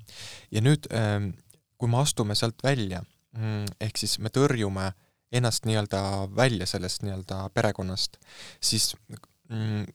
ja 0.50 0.60
nüüd 0.60 0.90
äh,, 0.92 1.32
kui 1.78 1.88
me 1.88 2.00
astume 2.00 2.34
sealt 2.34 2.62
välja 2.64 3.02
mm,, 3.36 3.76
ehk 3.80 3.98
siis 4.00 4.18
me 4.18 4.32
tõrjume 4.32 4.92
ennast 5.32 5.66
nii-öelda 5.66 6.02
välja 6.36 6.66
sellest 6.66 7.02
nii-öelda 7.02 7.48
perekonnast, 7.54 8.20
siis 8.60 8.94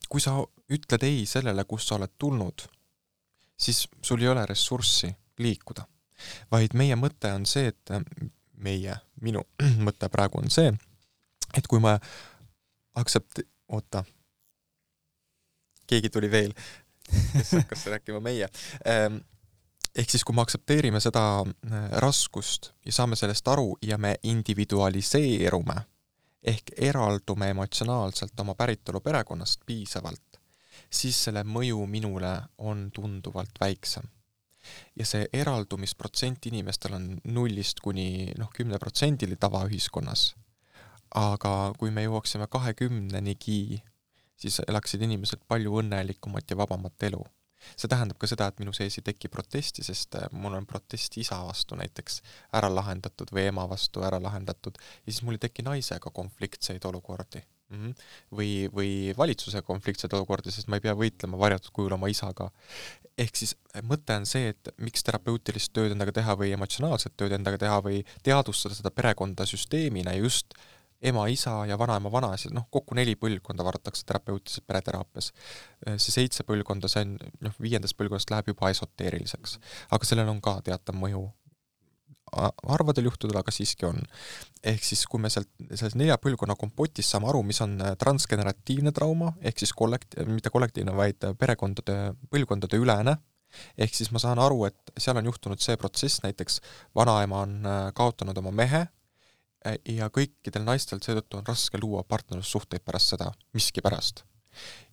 kui 0.08 0.20
sa 0.20 0.38
ütled 0.72 1.02
ei 1.04 1.26
sellele, 1.28 1.64
kust 1.68 1.90
sa 1.90 1.98
oled 1.98 2.12
tulnud, 2.18 2.64
siis 3.58 3.84
sul 4.02 4.22
ei 4.22 4.28
ole 4.28 4.46
ressurssi 4.46 5.12
liikuda. 5.38 5.86
vaid 6.50 6.74
meie 6.78 6.94
mõte 6.96 7.32
on 7.34 7.44
see, 7.46 7.72
et 7.72 7.90
meie, 8.62 8.94
minu 9.20 9.42
mõte 9.86 10.08
praegu 10.08 10.38
on 10.38 10.50
see, 10.50 10.70
et 11.56 11.66
kui 11.66 11.80
me 11.82 11.96
aktsept-, 12.94 13.42
oota, 13.68 14.04
keegi 15.86 16.10
tuli 16.10 16.30
veel, 16.30 16.54
kes 17.10 17.52
hakkas 17.58 17.86
rääkima 17.96 18.20
meie, 18.22 18.48
ehm, 18.86 19.18
ehk 19.94 20.14
siis, 20.14 20.24
kui 20.24 20.36
me 20.36 20.44
aktsepteerime 20.46 21.00
seda 21.02 21.24
äh, 21.42 21.88
raskust 22.04 22.70
ja 22.86 22.94
saame 22.94 23.18
sellest 23.18 23.48
aru 23.48 23.74
ja 23.82 23.98
me 23.98 24.14
individualiseerume 24.22 25.82
ehk 26.42 26.72
eraldume 26.76 27.48
emotsionaalselt 27.54 28.40
oma 28.40 28.54
päritolu 28.58 29.00
perekonnast 29.00 29.62
piisavalt, 29.66 30.40
siis 30.90 31.18
selle 31.28 31.44
mõju 31.46 31.86
minule 31.86 32.32
on 32.58 32.90
tunduvalt 32.94 33.60
väiksem. 33.60 34.08
ja 34.96 35.04
see 35.06 35.26
eraldumisprotsent 35.32 36.46
inimestel 36.46 36.92
on 36.94 37.06
nullist 37.24 37.80
kuni 37.82 38.30
noh, 38.38 38.50
kümne 38.54 38.78
protsendini 38.78 39.36
tavaühiskonnas. 39.36 40.34
aga 41.14 41.72
kui 41.78 41.90
me 41.90 42.04
jõuaksime 42.04 42.46
kahekümnenigi, 42.46 43.82
siis 44.36 44.60
elaksid 44.68 45.02
inimesed 45.02 45.42
palju 45.48 45.78
õnnelikumat 45.82 46.50
ja 46.50 46.56
vabamat 46.56 47.10
elu 47.10 47.24
see 47.76 47.90
tähendab 47.90 48.18
ka 48.20 48.28
seda, 48.30 48.48
et 48.50 48.60
minu 48.62 48.74
sees 48.76 48.98
ei 48.98 49.06
teki 49.06 49.30
protesti, 49.32 49.84
sest 49.86 50.18
äh, 50.18 50.28
mul 50.32 50.56
on 50.58 50.68
protest 50.68 51.16
isa 51.20 51.40
vastu 51.46 51.78
näiteks 51.78 52.20
ära 52.58 52.70
lahendatud 52.72 53.32
või 53.34 53.48
ema 53.50 53.66
vastu 53.70 54.04
ära 54.06 54.20
lahendatud 54.22 54.78
ja 54.78 55.08
siis 55.08 55.22
mul 55.26 55.38
ei 55.38 55.44
teki 55.46 55.66
naisega 55.66 56.12
konfliktseid 56.14 56.84
olukordi 56.88 57.42
mm. 57.42 57.78
-hmm. 57.78 57.94
või, 58.38 58.50
või 58.74 58.92
valitsuse 59.18 59.62
konfliktseid 59.66 60.12
olukordi, 60.18 60.54
sest 60.54 60.68
ma 60.68 60.78
ei 60.78 60.86
pea 60.86 60.94
võitlema 60.98 61.38
varjatud 61.38 61.72
kujul 61.72 61.96
oma 61.98 62.10
isaga. 62.12 62.50
ehk 63.18 63.36
siis 63.36 63.56
äh, 63.76 63.82
mõte 63.84 64.16
on 64.16 64.26
see, 64.26 64.52
et 64.54 64.74
miks 64.78 65.02
terapeutilist 65.04 65.72
tööd 65.72 65.92
endaga 65.92 66.12
teha 66.12 66.36
või 66.36 66.52
emotsionaalset 66.56 67.16
tööd 67.16 67.32
endaga 67.36 67.58
teha 67.58 67.80
või 67.84 68.04
teadvustada 68.22 68.74
seda 68.74 68.90
perekonda 68.90 69.46
süsteemina 69.46 70.14
just 70.16 70.54
äh, 70.56 70.71
ema, 71.02 71.26
isa 71.28 71.54
ja 71.66 71.78
vanaema, 71.78 72.12
vanaisa, 72.12 72.50
noh, 72.54 72.68
kokku 72.70 72.96
neli 72.98 73.14
põlvkonda 73.18 73.64
vaadatakse 73.66 74.06
terapeutilises 74.06 74.64
pereteraapias. 74.66 75.32
see 75.96 76.14
seitse 76.14 76.46
põlvkonda, 76.48 76.90
see 76.90 77.04
on, 77.06 77.16
noh, 77.42 77.54
viiendast 77.62 77.96
põlvkonnast 77.98 78.30
läheb 78.30 78.52
juba 78.52 78.70
esoteeriliseks. 78.74 79.58
aga 79.90 80.08
sellel 80.08 80.30
on 80.30 80.40
ka 80.44 80.60
teatav 80.64 80.98
mõju 80.98 81.28
harvadel 82.32 83.10
juhtudel, 83.10 83.36
aga 83.42 83.52
siiski 83.52 83.86
on. 83.86 83.98
ehk 84.64 84.84
siis, 84.86 85.02
kui 85.10 85.20
me 85.20 85.28
sealt, 85.30 85.50
sellest 85.74 85.98
nelja 85.98 86.16
põlvkonna 86.22 86.54
kompotist 86.56 87.10
saame 87.10 87.28
aru, 87.28 87.42
mis 87.42 87.60
on 87.64 87.74
äh, 87.82 87.96
transgeneratiivne 87.98 88.92
trauma, 88.94 89.32
ehk 89.42 89.58
siis 89.58 89.74
kollekt-, 89.76 90.16
mitte 90.28 90.50
kollektiivne, 90.54 90.94
vaid 90.96 91.26
perekondade, 91.38 92.14
põlvkondade 92.30 92.78
ülene, 92.80 93.16
ehk 93.76 93.94
siis 93.98 94.12
ma 94.14 94.22
saan 94.22 94.40
aru, 94.40 94.64
et 94.70 94.94
seal 94.96 95.18
on 95.18 95.28
juhtunud 95.28 95.60
see 95.60 95.76
protsess, 95.76 96.22
näiteks 96.24 96.60
vanaema 96.96 97.42
on 97.44 97.58
äh, 97.66 97.84
kaotanud 97.98 98.38
oma 98.38 98.54
mehe, 98.62 98.86
Äh, 98.86 99.01
ja 99.64 100.08
kõikidel 100.10 100.64
naistel 100.66 101.00
seetõttu 101.02 101.38
on 101.38 101.46
raske 101.46 101.78
luua 101.80 102.02
partnerlussuhteid 102.08 102.84
pärast 102.84 103.14
seda, 103.14 103.30
miskipärast. 103.54 104.24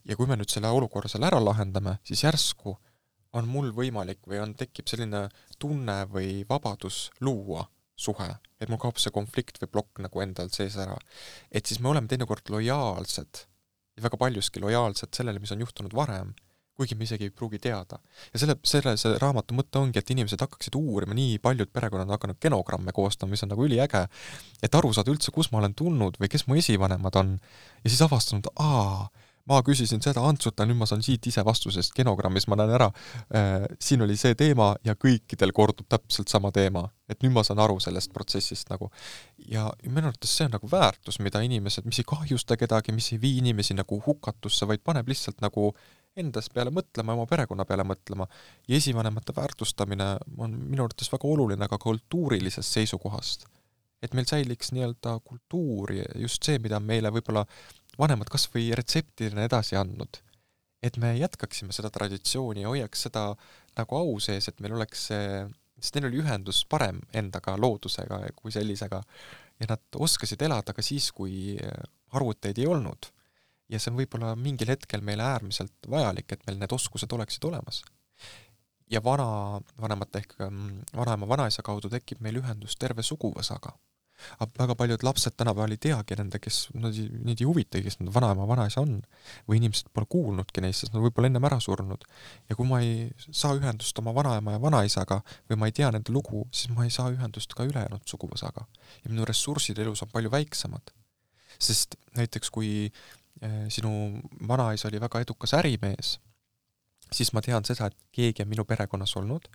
ja 0.06 0.16
kui 0.16 0.28
me 0.28 0.38
nüüd 0.40 0.50
selle 0.50 0.70
olukorra 0.72 1.10
seal 1.12 1.26
ära 1.28 1.40
lahendame, 1.44 1.98
siis 2.04 2.24
järsku 2.24 2.78
on 3.34 3.50
mul 3.50 3.74
võimalik 3.76 4.22
või 4.28 4.40
on, 4.44 4.56
tekib 4.58 4.88
selline 4.90 5.28
tunne 5.60 6.04
või 6.10 6.46
vabadus 6.50 7.10
luua 7.22 7.66
suhe, 8.00 8.30
et 8.60 8.70
mul 8.72 8.80
kaob 8.80 8.98
see 8.98 9.12
konflikt 9.12 9.60
või 9.62 9.72
plokk 9.74 10.04
nagu 10.06 10.24
endal 10.24 10.50
sees 10.54 10.78
ära. 10.80 10.98
et 11.52 11.66
siis 11.66 11.80
me 11.80 11.90
oleme 11.90 12.08
teinekord 12.08 12.50
lojaalsed 12.50 13.46
ja 13.98 14.04
väga 14.04 14.18
paljuski 14.18 14.64
lojaalsed 14.64 15.14
sellele, 15.14 15.40
mis 15.40 15.52
on 15.52 15.66
juhtunud 15.66 15.94
varem 15.94 16.34
kuigi 16.80 16.96
me 16.96 17.08
isegi 17.08 17.28
ei 17.28 17.34
pruugi 17.36 17.60
teada. 17.60 18.00
ja 18.34 18.40
selle, 18.42 18.56
selle, 18.64 18.96
see 19.00 19.18
raamatu 19.22 19.58
mõte 19.58 19.82
ongi, 19.82 20.00
et 20.00 20.12
inimesed 20.16 20.42
hakkaksid 20.46 20.76
uurima, 20.80 21.16
nii 21.18 21.38
paljud 21.44 21.72
perekonnad 21.76 22.08
on 22.08 22.16
hakanud 22.16 22.40
genogramme 22.42 22.96
koostama, 22.96 23.36
mis 23.36 23.44
on 23.44 23.54
nagu 23.54 23.66
üliäge, 23.68 24.06
et 24.64 24.76
aru 24.80 24.94
saada 24.96 25.12
üldse, 25.14 25.34
kust 25.36 25.54
ma 25.54 25.62
olen 25.62 25.76
tulnud 25.78 26.20
või 26.22 26.32
kes 26.32 26.48
mu 26.48 26.58
esivanemad 26.60 27.20
on, 27.20 27.36
ja 27.84 27.92
siis 27.92 28.04
avastanud, 28.06 28.48
aa, 28.64 29.10
ma 29.50 29.60
küsisin 29.66 30.04
seda 30.04 30.24
Antsut, 30.26 30.62
nüüd 30.62 30.78
ma 30.80 30.88
saan 30.90 31.04
siit 31.06 31.26
ise 31.30 31.44
vastusest 31.46 31.96
genogrammis, 31.98 32.48
ma 32.50 32.58
näen 32.60 32.74
ära 32.78 32.90
äh,, 32.90 33.66
siin 33.82 34.06
oli 34.06 34.18
see 34.20 34.36
teema 34.40 34.72
ja 34.86 34.96
kõikidel 35.00 35.54
kordub 35.56 35.90
täpselt 35.90 36.30
sama 36.32 36.52
teema. 36.56 36.88
et 37.10 37.24
nüüd 37.26 37.34
ma 37.34 37.42
saan 37.44 37.60
aru 37.60 37.80
sellest 37.82 38.14
protsessist 38.14 38.70
nagu. 38.70 38.92
ja 39.38 39.70
minu 39.86 40.12
arvates 40.12 40.36
see 40.38 40.46
on 40.46 40.56
nagu 40.58 40.70
väärtus, 40.72 41.20
mida 41.20 41.42
inimesed, 41.42 41.86
mis 41.86 42.00
ei 42.00 42.08
kahjusta 42.08 42.58
kedagi, 42.58 42.94
mis 42.94 43.12
ei 43.14 43.22
vii 43.22 43.40
inimesi 43.44 43.74
nagu 43.74 44.02
hukatusse, 44.06 44.68
vaid 44.70 44.86
paneb 44.86 45.10
lihtsalt 45.10 45.42
nagu 45.42 45.74
endas 46.20 46.50
peale 46.54 46.72
mõtlema, 46.74 47.16
oma 47.16 47.26
perekonna 47.30 47.66
peale 47.66 47.86
mõtlema. 47.88 48.28
ja 48.68 48.76
esivanemate 48.78 49.34
väärtustamine 49.36 50.18
on 50.38 50.58
minu 50.70 50.84
arvates 50.86 51.12
väga 51.12 51.28
oluline 51.28 51.68
ka 51.68 51.78
kultuurilisest 51.78 52.78
seisukohast. 52.80 53.46
et 54.02 54.14
meil 54.14 54.26
säiliks 54.26 54.72
nii-öelda 54.72 55.20
kultuur 55.24 55.92
ja 55.92 56.06
just 56.16 56.44
see, 56.44 56.60
mida 56.60 56.80
meile 56.80 57.10
võib-olla 57.12 57.46
vanemad 58.00 58.32
kas 58.32 58.48
või 58.54 58.70
retseptidena 58.78 59.46
edasi 59.48 59.78
andnud. 59.80 60.22
et 60.84 60.96
me 60.98 61.12
jätkaksime 61.18 61.74
seda 61.76 61.90
traditsiooni 61.92 62.62
ja 62.62 62.70
hoiaks 62.72 63.02
seda 63.10 63.34
nagu 63.76 63.96
au 63.98 64.20
sees, 64.24 64.48
et 64.48 64.62
meil 64.64 64.78
oleks 64.78 65.10
see, 65.10 65.44
sest 65.80 65.96
neil 65.96 66.08
oli 66.08 66.22
ühendus 66.22 66.64
parem 66.64 67.02
endaga, 67.12 67.58
loodusega 67.60 68.22
kui 68.36 68.52
sellisega, 68.56 69.02
ja 69.60 69.68
nad 69.68 70.00
oskasid 70.08 70.42
elada 70.42 70.74
ka 70.74 70.82
siis, 70.82 71.12
kui 71.12 71.58
arvuteid 72.16 72.64
ei 72.64 72.68
olnud 72.68 73.12
ja 73.70 73.80
see 73.80 73.94
on 73.94 74.00
võib-olla 74.00 74.34
mingil 74.40 74.72
hetkel 74.74 75.04
meile 75.06 75.26
äärmiselt 75.26 75.90
vajalik, 75.90 76.32
et 76.34 76.46
meil 76.48 76.60
need 76.62 76.74
oskused 76.76 77.12
oleksid 77.14 77.46
olemas. 77.50 77.84
ja 78.90 79.04
vana, 79.06 79.62
vanemate 79.82 80.24
ehk 80.24 80.34
mm, 80.42 80.96
vanaema, 80.98 81.28
vanaisa 81.30 81.62
kaudu 81.62 81.92
tekib 81.94 82.24
meil 82.26 82.40
ühendus 82.42 82.76
terve 82.76 83.06
suguvõsaga. 83.06 83.76
Aga 84.40 84.64
väga 84.64 84.76
paljud 84.80 85.06
lapsed 85.08 85.36
tänapäeval 85.40 85.76
ei 85.76 85.82
teagi 85.82 86.18
nende, 86.20 86.40
kes, 86.44 86.62
nad 86.74 86.96
ei, 86.96 87.08
neid 87.26 87.42
ei 87.42 87.48
huvitagi, 87.50 87.86
kes 87.88 88.00
need 88.00 88.14
vanaema, 88.16 88.48
vanaisa 88.50 88.84
on. 88.86 89.00
või 89.48 89.60
inimesed 89.62 89.92
pole 89.94 90.10
kuulnudki 90.10 90.64
neist, 90.64 90.86
sest 90.86 90.94
nad 90.94 91.04
võib-olla 91.04 91.32
ennem 91.32 91.50
ära 91.50 91.60
surnud. 91.64 92.06
ja 92.50 92.56
kui 92.56 92.68
ma 92.70 92.82
ei 92.86 93.10
saa 93.30 93.56
ühendust 93.58 94.00
oma 94.00 94.14
vanaema 94.16 94.58
ja 94.58 94.62
vanaisaga 94.62 95.22
või 95.50 95.60
ma 95.60 95.70
ei 95.70 95.76
tea 95.76 95.92
nende 95.92 96.14
lugu, 96.16 96.48
siis 96.52 96.74
ma 96.76 96.88
ei 96.88 96.94
saa 96.94 97.12
ühendust 97.14 97.54
ka 97.56 97.68
ülejäänud 97.68 98.06
suguvõsaga. 98.06 98.66
ja 99.04 99.12
minu 99.12 99.26
ressursid 99.26 99.80
elus 99.80 100.04
on 100.04 100.12
palju 100.14 100.32
väiksemad 100.32 100.96
sest 101.60 101.98
näiteks 102.16 102.48
kui 102.56 102.92
Äh, 103.44 103.70
sinu 103.72 104.20
vanaisa 104.48 104.88
oli 104.88 105.00
väga 105.00 105.22
edukas 105.24 105.54
ärimees, 105.56 106.18
siis 107.12 107.30
ma 107.32 107.40
tean 107.42 107.64
seda, 107.64 107.88
et 107.88 107.96
keegi 108.12 108.44
on 108.44 108.50
minu 108.52 108.66
perekonnas 108.68 109.14
olnud 109.16 109.48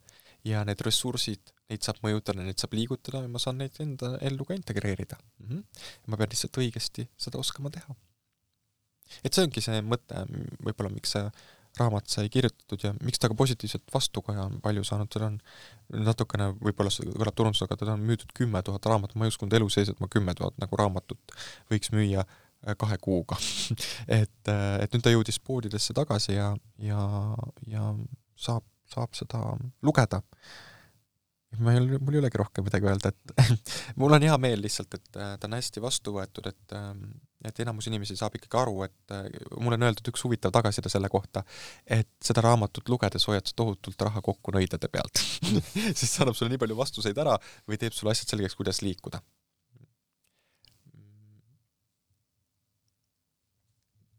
ja 0.49 0.63
need 0.65 0.81
ressursid, 0.87 1.53
neid 1.73 1.87
saab 1.87 2.01
mõjutada, 2.05 2.45
neid 2.45 2.61
saab 2.61 2.77
liigutada 2.77 3.25
ja 3.25 3.31
ma 3.31 3.41
saan 3.43 3.61
neid 3.63 3.77
enda 3.83 4.15
ellu 4.29 4.47
ka 4.49 4.57
integreerida 4.57 5.19
mm. 5.19 5.49
-hmm. 5.49 5.83
ma 6.13 6.21
pean 6.21 6.33
lihtsalt 6.35 6.61
õigesti 6.63 7.09
seda 7.27 7.41
oskama 7.41 7.73
teha. 7.75 7.97
et 9.25 9.33
see 9.33 9.45
ongi 9.47 9.65
see 9.65 9.83
mõte 9.83 10.25
võib-olla, 10.65 10.93
miks 10.93 11.17
see 11.17 11.27
raamat 11.75 12.07
sai 12.07 12.29
kirjutatud 12.31 12.85
ja 12.87 12.93
miks 13.03 13.19
ta 13.19 13.29
ka 13.29 13.35
positiivset 13.35 13.83
vastukaja 13.95 14.45
on 14.47 14.61
palju 14.63 14.85
saanud, 14.87 15.11
teda 15.11 15.27
on 15.27 15.41
natukene, 16.07 16.53
võib-olla 16.61 16.91
see 16.95 17.09
kõlab 17.09 17.35
turundusega, 17.35 17.77
teda 17.81 17.97
on 17.97 18.05
müüdud 18.07 18.31
kümme 18.39 18.63
tuhat 18.63 18.87
raamatut, 18.87 19.17
ma 19.19 19.27
ei 19.27 19.33
uskunud 19.35 19.57
elu 19.59 19.67
sees, 19.75 19.91
et 19.91 20.01
ma 20.01 20.07
kümme 20.09 20.37
tuhat 20.39 20.55
nagu 20.63 20.79
raamatut 20.79 21.35
võiks 21.73 21.91
müüa 21.91 22.23
Äh, 22.65 22.75
kahe 22.81 22.97
kuuga 22.99 23.37
et, 24.21 24.49
äh, 24.49 24.77
et 24.81 24.95
nüüd 24.95 25.03
ta 25.05 25.13
jõudis 25.13 25.37
poodidesse 25.45 25.93
tagasi 25.97 26.33
ja, 26.39 26.47
ja, 26.81 27.01
ja 27.69 27.91
saab, 28.41 28.65
saab 28.89 29.13
seda 29.19 29.41
lugeda. 29.85 30.23
Ma 31.59 31.75
ei 31.75 31.83
ole, 31.83 32.01
mul 32.01 32.17
ei 32.17 32.23
olegi 32.23 32.41
rohkem 32.41 32.67
midagi 32.67 32.89
öelda, 32.91 33.13
et 33.13 33.55
mul 34.01 34.17
on 34.17 34.27
hea 34.27 34.35
meel 34.41 34.65
lihtsalt, 34.65 34.97
et 34.99 35.21
äh, 35.21 35.37
ta 35.39 35.49
on 35.51 35.57
hästi 35.59 35.83
vastu 35.85 36.17
võetud, 36.17 36.51
et 36.51 36.77
et 37.45 37.59
enamus 37.61 37.91
inimesi 37.91 38.17
saab 38.17 38.39
ikkagi 38.39 38.57
aru, 38.57 38.87
et 38.87 39.15
mulle 39.61 39.77
on 39.77 39.85
öeldud 39.85 40.09
üks 40.09 40.23
huvitav 40.25 40.53
tagasiside 40.55 40.89
selle 40.89 41.11
kohta, 41.13 41.43
et 41.85 42.09
seda 42.25 42.41
raamatut 42.47 42.89
lugedes 42.89 43.29
hoiad 43.29 43.45
sa 43.51 43.57
tohutult 43.61 44.01
raha 44.07 44.23
kokku 44.25 44.55
nõidade 44.57 44.89
pealt 44.89 45.21
sest 45.99 46.09
see 46.09 46.25
annab 46.25 46.39
sulle 46.39 46.55
nii 46.55 46.63
palju 46.65 46.79
vastuseid 46.79 47.21
ära 47.21 47.37
või 47.69 47.81
teeb 47.81 47.97
sulle 47.97 48.15
asjad 48.15 48.33
selgeks, 48.33 48.57
kuidas 48.57 48.81
liikuda 48.85 49.21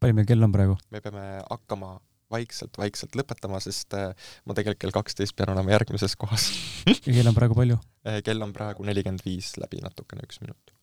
palju 0.05 0.17
meil 0.17 0.27
kell 0.29 0.45
on 0.45 0.53
praegu? 0.53 0.77
me 0.93 1.01
peame 1.01 1.25
hakkama 1.49 1.95
vaikselt-vaikselt 2.35 3.15
lõpetama, 3.17 3.61
sest 3.63 3.95
äh, 3.97 4.11
ma 4.45 4.57
tegelikult 4.57 4.83
kell 4.85 4.95
kaksteist 4.95 5.35
pean 5.37 5.53
olema 5.55 5.73
järgmises 5.75 6.17
kohas 6.19 6.49
ja 6.87 7.13
kell 7.15 7.31
on 7.31 7.37
praegu 7.37 7.57
palju? 7.57 7.79
Äh, 8.07 8.21
kell 8.25 8.43
on 8.45 8.53
praegu 8.55 8.85
nelikümmend 8.87 9.25
viis 9.25 9.53
läbi 9.61 9.81
natukene 9.83 10.25
üks 10.27 10.41
minut. 10.43 10.75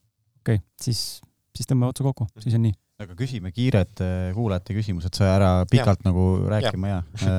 okei 0.43 0.59
okay,, 0.59 0.65
siis, 0.81 1.21
siis 1.57 1.69
tõmbame 1.69 1.93
otsa 1.93 2.07
kokku, 2.09 2.29
mhm. 2.31 2.47
siis 2.47 2.59
on 2.59 2.67
nii. 2.69 2.77
aga 3.05 3.17
küsime 3.19 3.55
kiired 3.55 4.05
äh, 4.05 4.27
kuulajate 4.37 4.77
küsimused, 4.79 5.17
sa 5.19 5.33
ära 5.37 5.55
pikalt 5.71 6.05
ja. 6.05 6.11
nagu 6.11 6.27
rääkima 6.51 6.93
ja, 6.93 7.01
ja.. 7.23 7.39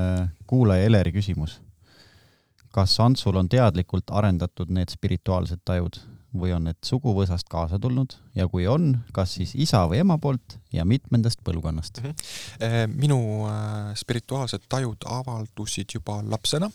kuulaja 0.49 0.89
Eleri 0.89 1.15
küsimus. 1.15 1.59
kas 2.73 2.97
Antsul 3.03 3.37
on 3.37 3.49
teadlikult 3.49 4.11
arendatud 4.11 4.71
need 4.73 4.93
spirituaalsed 4.93 5.65
tajud? 5.65 6.01
Või 6.33 6.53
on 6.55 6.67
need 6.67 6.79
suguvõsast 6.85 7.49
kaasa 7.51 7.79
tulnud 7.81 8.15
ja 8.37 8.47
kui 8.51 8.65
on, 8.69 8.91
kas 9.15 9.35
siis 9.37 9.53
isa 9.59 9.83
või 9.89 10.01
ema 10.01 10.17
poolt 10.21 10.57
ja 10.73 10.85
mitmendast 10.85 11.43
põlvkonnast 11.45 12.01
mm? 12.01 12.15
-hmm. 12.59 12.95
minu 12.97 13.19
äh, 13.49 13.93
spirituaalsed 13.99 14.65
tajud 14.69 15.05
avaldusid 15.05 15.93
juba 15.95 16.19
lapsena, 16.25 16.71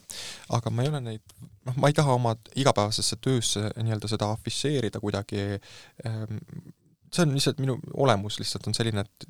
aga 0.55 0.71
ma 0.71 0.83
ei 0.83 0.93
ole 0.93 1.01
neid, 1.01 1.37
noh, 1.67 1.77
ma 1.77 1.91
ei 1.91 1.97
taha 1.97 2.15
oma 2.15 2.37
igapäevasesse 2.55 3.19
töösse 3.21 3.69
nii-öelda 3.83 4.09
seda 4.09 4.31
afišeerida 4.37 5.01
kuidagi. 5.01 5.61
Ähm, 6.07 6.41
see 7.13 7.25
on 7.25 7.35
lihtsalt 7.35 7.61
minu 7.63 7.79
olemus 7.97 8.39
lihtsalt 8.39 8.67
on 8.69 8.77
selline, 8.77 9.01
et 9.01 9.29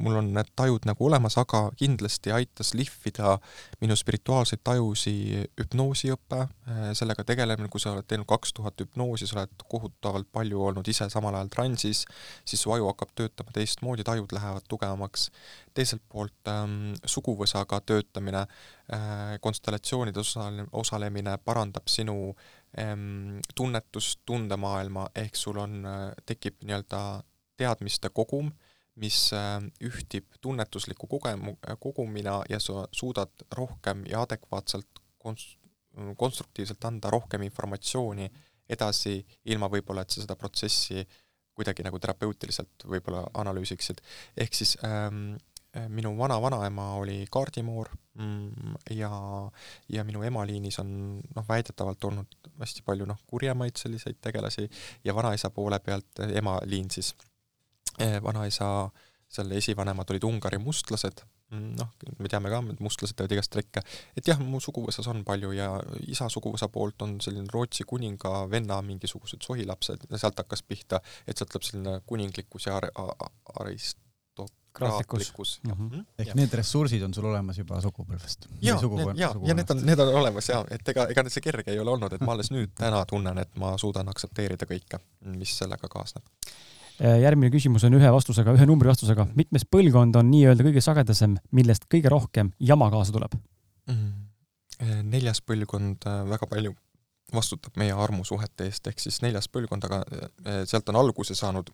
mul 0.00 0.16
on 0.20 0.30
need 0.34 0.50
tajud 0.56 0.86
nagu 0.88 1.06
olemas, 1.06 1.36
aga 1.40 1.62
kindlasti 1.78 2.32
aitas 2.34 2.72
lihvida 2.76 3.36
minu 3.82 3.96
spirituaalseid 3.98 4.62
tajusi 4.64 5.14
hüpnoosiõpe, 5.60 6.40
äh, 6.70 6.82
sellega 6.98 7.24
tegelemine, 7.28 7.68
kui 7.72 7.82
sa 7.82 7.92
oled 7.94 8.08
teinud 8.08 8.28
kaks 8.30 8.54
tuhat 8.56 8.80
hüpnoosi, 8.80 9.28
sa 9.28 9.40
oled 9.40 9.64
kohutavalt 9.70 10.30
palju 10.32 10.62
olnud 10.70 10.88
ise 10.88 11.08
samal 11.12 11.36
ajal 11.36 11.52
transis, 11.52 12.04
siis 12.48 12.64
su 12.64 12.72
aju 12.74 12.88
hakkab 12.90 13.12
töötama 13.18 13.54
teistmoodi, 13.56 14.06
tajud 14.06 14.32
lähevad 14.36 14.68
tugevamaks. 14.68 15.30
teiselt 15.74 16.02
poolt 16.08 16.48
ähm, 16.50 16.96
suguvõsaga 17.06 17.78
töötamine 17.86 18.40
äh,, 18.42 19.36
konstellatsioonides 19.40 20.32
osale-, 20.32 20.66
osalemine 20.72 21.36
parandab 21.44 21.86
sinu 21.88 22.34
ähm, 22.78 23.38
tunnetust, 23.54 24.20
tundemaailma, 24.26 25.08
ehk 25.14 25.36
sul 25.38 25.62
on 25.62 25.84
äh,, 25.86 26.10
tekib 26.26 26.58
nii-öelda 26.64 27.22
teadmiste 27.60 28.10
kogum 28.10 28.50
äh,, 28.50 28.69
mis 28.98 29.32
äh, 29.32 29.60
ühtib 29.86 30.26
tunnetusliku 30.40 31.06
kogemu-, 31.06 31.58
kogumina 31.78 32.40
ja 32.48 32.60
sa 32.60 32.86
suudad 32.92 33.46
rohkem 33.56 34.04
ja 34.10 34.22
adekvaatselt 34.22 35.02
konst-, 35.18 35.58
konstruktiivselt 36.16 36.84
anda 36.84 37.10
rohkem 37.10 37.42
informatsiooni 37.42 38.30
edasi, 38.70 39.18
ilma 39.50 39.68
võib-olla, 39.70 40.04
et 40.04 40.14
sa 40.14 40.22
seda 40.22 40.36
protsessi 40.38 41.02
kuidagi 41.56 41.84
nagu 41.84 41.98
terapeutiliselt 42.00 42.86
võib-olla 42.88 43.24
analüüsiksid. 43.42 44.00
ehk 44.38 44.54
siis 44.54 44.76
ähm, 44.86 45.34
minu 45.88 46.12
vana-vanaema 46.18 46.86
oli 46.98 47.26
kaardimoor 47.30 47.90
mm, 48.14 48.76
ja, 48.96 49.10
ja 49.88 50.04
minu 50.04 50.22
emaliinis 50.26 50.78
on 50.82 50.92
noh, 51.18 51.48
väidetavalt 51.48 52.04
olnud 52.04 52.50
hästi 52.62 52.86
palju 52.86 53.06
noh, 53.06 53.18
kurjemaid 53.26 53.76
selliseid 53.76 54.18
tegelasi 54.22 54.70
ja 55.04 55.14
vanaisa 55.14 55.50
poole 55.50 55.78
pealt, 55.84 56.22
emaliin 56.30 56.90
siis 56.90 57.14
Eh, 57.14 57.29
vanaisa, 58.24 58.70
seal 59.30 59.52
esivanemad 59.54 60.10
olid 60.10 60.26
Ungari 60.26 60.58
mustlased, 60.58 61.22
mm, 61.52 61.70
noh, 61.78 61.92
me 62.18 62.30
teame 62.32 62.50
ka, 62.50 62.60
et 62.72 62.82
mustlased 62.82 63.18
teevad 63.18 63.36
igast 63.36 63.52
trikke, 63.54 63.82
et 64.18 64.30
jah, 64.30 64.40
mu 64.42 64.60
suguvõsas 64.62 65.06
on 65.12 65.22
palju 65.26 65.52
ja 65.54 65.70
isa 66.10 66.28
suguvõsa 66.32 66.70
poolt 66.72 67.06
on 67.06 67.18
selline 67.22 67.50
Rootsi 67.52 67.86
kuninga 67.86 68.46
venna 68.50 68.80
mingisugused 68.82 69.46
sohilapsed 69.46 70.08
ja 70.10 70.22
sealt 70.22 70.42
hakkas 70.42 70.66
pihta, 70.66 71.02
et 71.26 71.38
sealt 71.38 71.52
tuleb 71.54 71.68
selline 71.68 71.98
kuninglikkus 72.10 72.66
ja 72.70 72.80
ar-, 72.80 72.90
arist-, 73.62 74.02
kraatlikkus 74.72 75.60
mm. 75.62 75.70
-hmm. 75.70 76.04
ehk 76.18 76.28
ja. 76.28 76.34
need 76.34 76.52
ressursid 76.52 77.02
on 77.02 77.14
sul 77.14 77.24
olemas 77.24 77.58
juba 77.58 77.80
sugupõlvest? 77.80 78.46
ja, 78.62 78.78
ja, 79.16 79.34
ja 79.46 79.54
need 79.54 79.70
on, 79.70 79.86
need 79.86 79.98
on 79.98 80.14
olemas 80.14 80.48
ja, 80.48 80.64
et 80.70 80.88
ega, 80.88 81.06
ega 81.10 81.24
see 81.28 81.42
kerge 81.42 81.72
ei 81.72 81.78
ole 81.78 81.90
olnud, 81.90 82.12
et 82.12 82.20
ma 82.20 82.32
alles 82.32 82.50
nüüd 82.54 82.74
täna 82.78 83.04
tunnen, 83.06 83.38
et 83.38 83.56
ma 83.58 83.76
suudan 83.78 84.08
aktsepteerida 84.08 84.68
kõike, 84.70 85.02
mis 85.34 85.56
sellega 85.58 85.90
kaasneb 85.90 86.24
järgmine 87.00 87.50
küsimus 87.52 87.84
on 87.88 87.96
ühe 87.96 88.12
vastusega, 88.12 88.52
ühe 88.56 88.66
numbri 88.68 88.90
vastusega. 88.90 89.26
mitmes 89.36 89.64
põlvkond 89.64 90.16
on 90.20 90.30
nii-öelda 90.30 90.66
kõige 90.66 90.82
sagedasem, 90.84 91.38
millest 91.56 91.86
kõige 91.92 92.12
rohkem 92.12 92.52
jama 92.60 92.90
kaasa 92.92 93.14
tuleb 93.16 93.36
mm.? 93.88 94.10
Äh, 94.80 95.00
neljas 95.04 95.42
põlvkond 95.44 96.06
äh, 96.08 96.22
väga 96.28 96.48
palju 96.50 96.74
vastutab 97.34 97.76
meie 97.78 97.94
armusuhete 97.94 98.66
eest, 98.66 98.86
ehk 98.90 98.98
siis 98.98 99.20
neljas 99.22 99.46
põlvkond, 99.48 99.84
aga 99.86 100.00
sealt 100.66 100.88
on 100.90 100.96
alguse 100.98 101.36
saanud, 101.38 101.68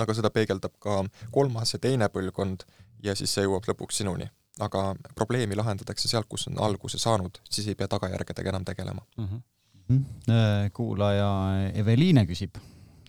aga 0.00 0.14
seda 0.16 0.30
peegeldab 0.32 0.72
ka 0.80 1.02
kolmas 1.34 1.74
ja 1.74 1.80
teine 1.82 2.08
põlvkond 2.08 2.64
ja 3.04 3.12
siis 3.18 3.34
see 3.34 3.44
jõuab 3.44 3.68
lõpuks 3.68 4.00
sinuni. 4.00 4.30
aga 4.60 4.94
probleemi 5.16 5.56
lahendatakse 5.56 6.08
sealt, 6.08 6.26
kus 6.28 6.46
on 6.48 6.58
alguse 6.64 6.98
saanud, 6.98 7.38
siis 7.50 7.68
ei 7.68 7.74
pea 7.74 7.88
tagajärgedega 7.88 8.50
enam 8.50 8.64
tegelema 8.64 9.04
mm. 9.18 9.28
-hmm. 9.28 10.70
kuulaja 10.72 11.28
Eveliine 11.74 12.26
küsib 12.26 12.56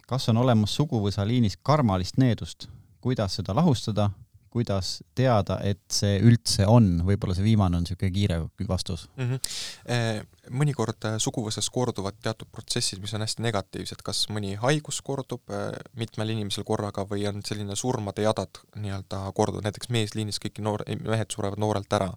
kas 0.08 0.30
on 0.30 0.38
olemas 0.38 0.76
suguvõsa 0.76 1.26
liinis 1.28 1.58
karmalist 1.64 2.18
needust, 2.18 2.68
kuidas 3.02 3.40
seda 3.40 3.56
lahustada, 3.56 4.10
kuidas 4.54 5.00
teada, 5.16 5.58
et 5.66 5.82
see 5.92 6.20
üldse 6.22 6.68
on, 6.70 7.00
võib-olla 7.08 7.36
see 7.38 7.46
viimane 7.48 7.80
on 7.80 7.86
niisugune 7.88 8.14
kiire 8.14 8.40
vastus 8.70 9.08
mm. 9.18 9.30
-hmm. 9.30 10.26
Mõnikord 10.52 11.06
äh, 11.08 11.16
suguvõsas 11.22 11.70
korduvad 11.72 12.18
teatud 12.24 12.50
protsessid, 12.52 13.00
mis 13.02 13.14
on 13.16 13.24
hästi 13.24 13.44
negatiivsed, 13.46 14.02
kas 14.04 14.26
mõni 14.34 14.54
haigus 14.60 15.00
kordub 15.06 15.52
äh, 15.54 15.72
mitmel 16.00 16.34
inimesel 16.34 16.66
korraga 16.68 17.06
või 17.08 17.24
on 17.30 17.44
selline 17.46 17.78
surmade 17.80 18.26
jadad 18.26 18.60
nii-öelda 18.76 19.22
korduvad, 19.38 19.68
näiteks 19.68 19.92
meesliinis 19.94 20.42
kõik 20.44 20.60
noor, 20.66 20.84
mehed 21.04 21.32
surevad 21.32 21.62
noorelt 21.62 21.94
ära. 21.96 22.12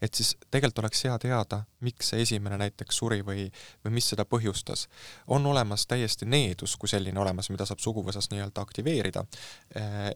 et 0.00 0.14
siis 0.14 0.34
tegelikult 0.50 0.84
oleks 0.84 1.04
hea 1.04 1.18
teada, 1.22 1.62
miks 1.80 2.10
see 2.10 2.22
esimene 2.26 2.58
näiteks 2.60 2.96
suri 3.02 3.22
või, 3.26 3.46
või 3.84 3.94
mis 3.98 4.10
seda 4.12 4.24
põhjustas. 4.24 4.88
on 5.26 5.46
olemas 5.46 5.86
täiesti 5.86 6.26
needus 6.26 6.76
kui 6.76 6.88
selline 6.88 7.20
olemas, 7.20 7.50
mida 7.50 7.66
saab 7.66 7.78
suguvõsas 7.78 8.30
nii-öelda 8.30 8.60
aktiveerida 8.60 9.24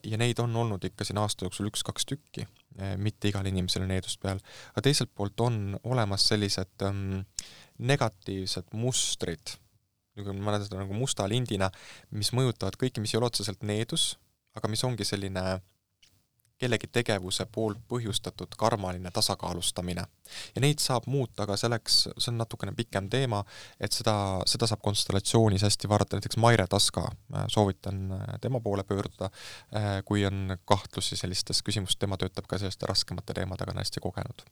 ja 0.04 0.18
neid 0.18 0.38
on 0.38 0.56
olnud 0.56 0.84
ikka 0.84 1.04
siin 1.04 1.18
aasta 1.18 1.44
jooksul 1.44 1.70
üks-kaks 1.70 2.06
tükki, 2.06 2.46
mitte 2.98 3.30
igal 3.30 3.46
inimesel 3.46 3.84
needust 3.86 4.18
peal, 4.22 4.40
aga 4.72 4.82
teiselt 4.82 5.12
poolt 5.14 5.40
on 5.44 5.76
olemas 5.86 6.24
sellised 6.30 6.82
ähm, 6.86 7.20
negatiivsed 7.78 8.74
mustrid, 8.78 9.54
nagu 10.18 10.34
ma 10.38 10.54
näen 10.54 10.66
seda 10.66 10.80
nagu 10.80 10.96
musta 10.96 11.26
lindina, 11.30 11.70
mis 12.14 12.32
mõjutavad 12.34 12.78
kõiki, 12.80 13.02
mis 13.02 13.14
ei 13.14 13.20
ole 13.20 13.30
otseselt 13.30 13.62
needus, 13.66 14.14
aga 14.58 14.70
mis 14.70 14.84
ongi 14.86 15.06
selline 15.06 15.44
kellegi 16.60 16.88
tegevuse 16.92 17.46
poolt 17.50 17.80
põhjustatud 17.90 18.54
karmaline 18.58 19.10
tasakaalustamine. 19.14 20.04
ja 20.54 20.62
neid 20.62 20.80
saab 20.82 21.08
muuta, 21.10 21.44
aga 21.44 21.56
selleks, 21.58 21.96
see 22.16 22.30
on 22.32 22.38
natukene 22.40 22.72
pikem 22.76 23.08
teema, 23.10 23.42
et 23.80 23.92
seda, 23.92 24.14
seda 24.48 24.68
saab 24.70 24.82
konstellatsioonis 24.84 25.66
hästi 25.66 25.90
vaadata, 25.90 26.18
näiteks 26.18 26.38
Maire 26.40 26.66
Taska, 26.70 27.04
soovitan 27.52 28.00
äh, 28.14 28.26
tema 28.40 28.60
poole 28.64 28.84
pöörduda, 28.86 29.30
äh, 29.74 29.98
kui 30.04 30.24
on 30.26 30.56
kahtlusi 30.64 31.18
sellistes 31.20 31.62
küsimustes, 31.66 32.00
tema 32.00 32.18
töötab 32.20 32.46
ka 32.48 32.58
selliste 32.62 32.88
raskemate 32.90 33.36
teemadega, 33.36 33.74
on 33.74 33.82
hästi 33.82 34.02
kogenud 34.04 34.46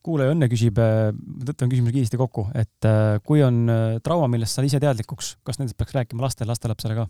kuulaja 0.00 0.32
Õnne 0.32 0.46
küsib, 0.48 0.78
äh, 0.80 1.10
võtan 1.46 1.68
küsimuse 1.72 1.92
kiiresti 1.92 2.20
kokku, 2.20 2.46
et 2.56 2.86
kui 3.26 3.42
on 3.44 3.66
trauma, 4.04 4.30
millest 4.32 4.56
saad 4.56 4.70
ise 4.70 4.80
teadlikuks, 4.80 5.34
kas 5.44 5.60
nendest 5.60 5.76
peaks 5.76 5.98
rääkima 5.98 6.24
lastel, 6.24 6.48
lastelapsele 6.48 6.96
ka? 7.02 7.08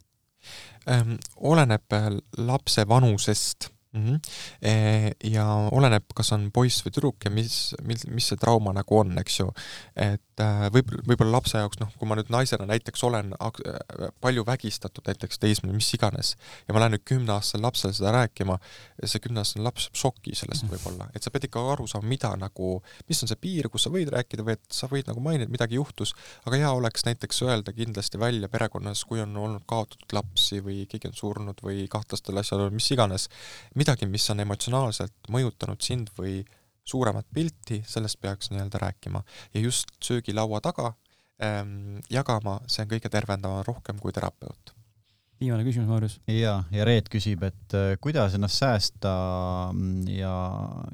Ähm, 0.91 1.21
oleneb 1.37 1.93
lapse 2.41 2.87
vanusest 2.89 3.69
mm. 3.93 4.07
-hmm. 4.07 5.31
ja 5.31 5.47
oleneb, 5.73 6.05
kas 6.15 6.33
on 6.33 6.51
poiss 6.55 6.85
või 6.87 6.95
tüdruk 6.95 7.25
ja 7.25 7.31
mis, 7.31 7.75
mis, 7.83 8.07
mis 8.07 8.31
see 8.31 8.41
trauma 8.41 8.73
nagu 8.77 8.99
on, 8.99 9.17
eks 9.19 9.41
ju. 9.41 9.51
et 9.97 10.41
äh, 10.41 10.67
võib, 10.73 10.93
võib-olla 11.07 11.39
lapse 11.39 11.59
jaoks, 11.59 11.81
noh, 11.81 11.93
kui 11.99 12.09
ma 12.09 12.17
nüüd 12.19 12.31
naisena 12.33 12.67
näiteks 12.71 13.05
olen 13.05 13.35
äh, 13.37 14.11
palju 14.21 14.45
vägistatud, 14.47 15.05
näiteks 15.07 15.39
teismeline, 15.39 15.77
mis 15.77 15.91
iganes, 15.95 16.37
ja 16.69 16.75
ma 16.75 16.85
lähen 16.85 16.97
nüüd 16.97 17.07
kümneaastasele 17.09 17.67
lapsele 17.67 17.97
seda 17.97 18.13
rääkima, 18.17 18.59
see 19.05 19.23
kümneaastane 19.23 19.65
laps 19.65 19.89
saab 19.89 20.01
šoki 20.01 20.35
sellest 20.37 20.65
mhm. 20.65 20.75
võib-olla, 20.75 21.09
et 21.15 21.25
sa 21.25 21.33
pead 21.35 21.49
ikka 21.49 21.63
aru 21.73 21.87
saama, 21.91 22.09
mida 22.09 22.33
nagu, 22.39 22.73
mis 23.09 23.23
on 23.25 23.31
see 23.31 23.41
piir, 23.41 23.69
kus 23.73 23.87
sa 23.87 23.93
võid 23.93 24.11
rääkida 24.13 24.45
või 24.47 24.57
et 24.57 24.65
sa 24.75 24.89
võid 24.91 25.09
nagu 25.11 25.23
mainida, 25.25 25.51
midagi 25.51 25.79
juhtus, 25.79 26.15
aga 26.47 26.61
hea 26.61 26.71
oleks 26.77 27.05
näiteks 27.09 27.43
öelda 27.47 27.75
kindlasti 27.77 28.21
välja 28.21 28.49
perekonnas, 28.53 29.05
kui 29.09 29.23
on 29.23 29.37
olnud 29.37 29.67
kaotatud 29.71 30.15
lapsi 30.17 30.61
või 30.65 30.85
keegi 30.91 31.11
on 31.11 31.17
surnud 31.17 31.63
või 31.65 31.87
kahtlastel 31.91 32.41
asjaoludel, 32.41 32.75
mis 32.77 32.91
iganes, 32.95 33.29
midagi, 33.81 34.09
mis 34.11 34.27
on 34.33 34.43
emotsionaalselt 34.45 35.31
mõjutanud 35.33 35.81
sind 35.85 36.11
või 36.19 36.41
suuremat 36.91 37.29
pilti, 37.35 37.81
sellest 37.87 38.21
peaks 38.21 38.51
nii-öelda 38.51 38.81
rääkima. 38.83 39.23
ja 39.55 39.61
just 39.61 39.93
söögilaua 40.05 40.61
taga 40.61 40.93
ähm, 41.43 41.99
jagama, 42.11 42.61
see 42.67 42.85
on 42.85 42.93
kõige 42.93 43.11
tervendavam 43.13 43.65
rohkem 43.67 43.99
kui 44.03 44.13
terapeut. 44.13 44.75
viimane 45.41 45.65
küsimus, 45.65 45.89
Maarjus. 45.89 46.19
ja, 46.27 46.63
ja 46.71 46.85
Reet 46.85 47.09
küsib, 47.13 47.45
et 47.47 47.79
äh, 47.79 47.95
kuidas 48.01 48.35
ennast 48.35 48.61
säästa 48.61 49.15
mm, 49.73 50.09
ja, 50.19 50.35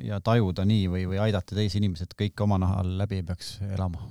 ja 0.04 0.20
tajuda 0.20 0.64
nii 0.68 0.88
või, 0.92 1.06
või 1.10 1.22
aidata 1.28 1.58
teisi 1.58 1.80
inimesi, 1.82 2.06
et 2.06 2.18
kõik 2.18 2.46
oma 2.46 2.60
nahal 2.62 2.96
läbi 3.00 3.22
ei 3.22 3.26
peaks 3.26 3.56
elama 3.72 4.04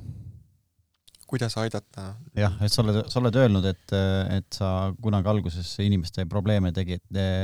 kuidas 1.28 1.58
aidata? 1.62 2.06
jah, 2.38 2.56
et 2.64 2.74
sa 2.74 2.84
oled, 2.84 3.02
sa 3.12 3.20
oled 3.22 3.40
öelnud, 3.42 3.66
et, 3.70 3.96
et 4.38 4.58
sa 4.60 4.70
kunagi 5.02 5.32
alguses 5.32 5.74
inimeste 5.84 6.26
probleeme 6.30 6.72
tegid, 6.76 7.04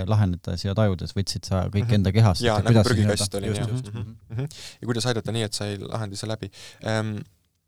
lahendades 0.10 0.66
ja 0.66 0.76
tajudes 0.78 1.16
võtsid 1.18 1.50
sa 1.50 1.66
kõik 1.68 1.86
mm 1.86 1.90
-hmm. 1.90 2.00
enda 2.00 2.16
kehasse. 2.16 2.46
jaa, 2.46 2.62
nagu 2.66 2.86
prügikast 2.88 3.38
oli, 3.40 3.54
jah. 3.56 3.68
Mhm, 3.68 4.16
mhm. 4.30 4.50
ja 4.82 4.90
kuidas 4.90 5.06
aidata 5.12 5.32
nii, 5.32 5.46
et 5.50 5.54
sa 5.54 5.70
ei 5.70 5.78
lahendi 5.82 6.20
see 6.20 6.32
läbi 6.32 6.52
ähm,. 6.86 7.22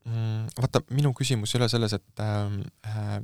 Vaata, 0.04 0.82
minu 0.92 1.14
küsimus 1.16 1.54
ei 1.56 1.62
ole 1.62 1.70
selles, 1.72 1.94
et 1.96 2.20
ähm, 2.20 2.58
äh, 2.84 3.22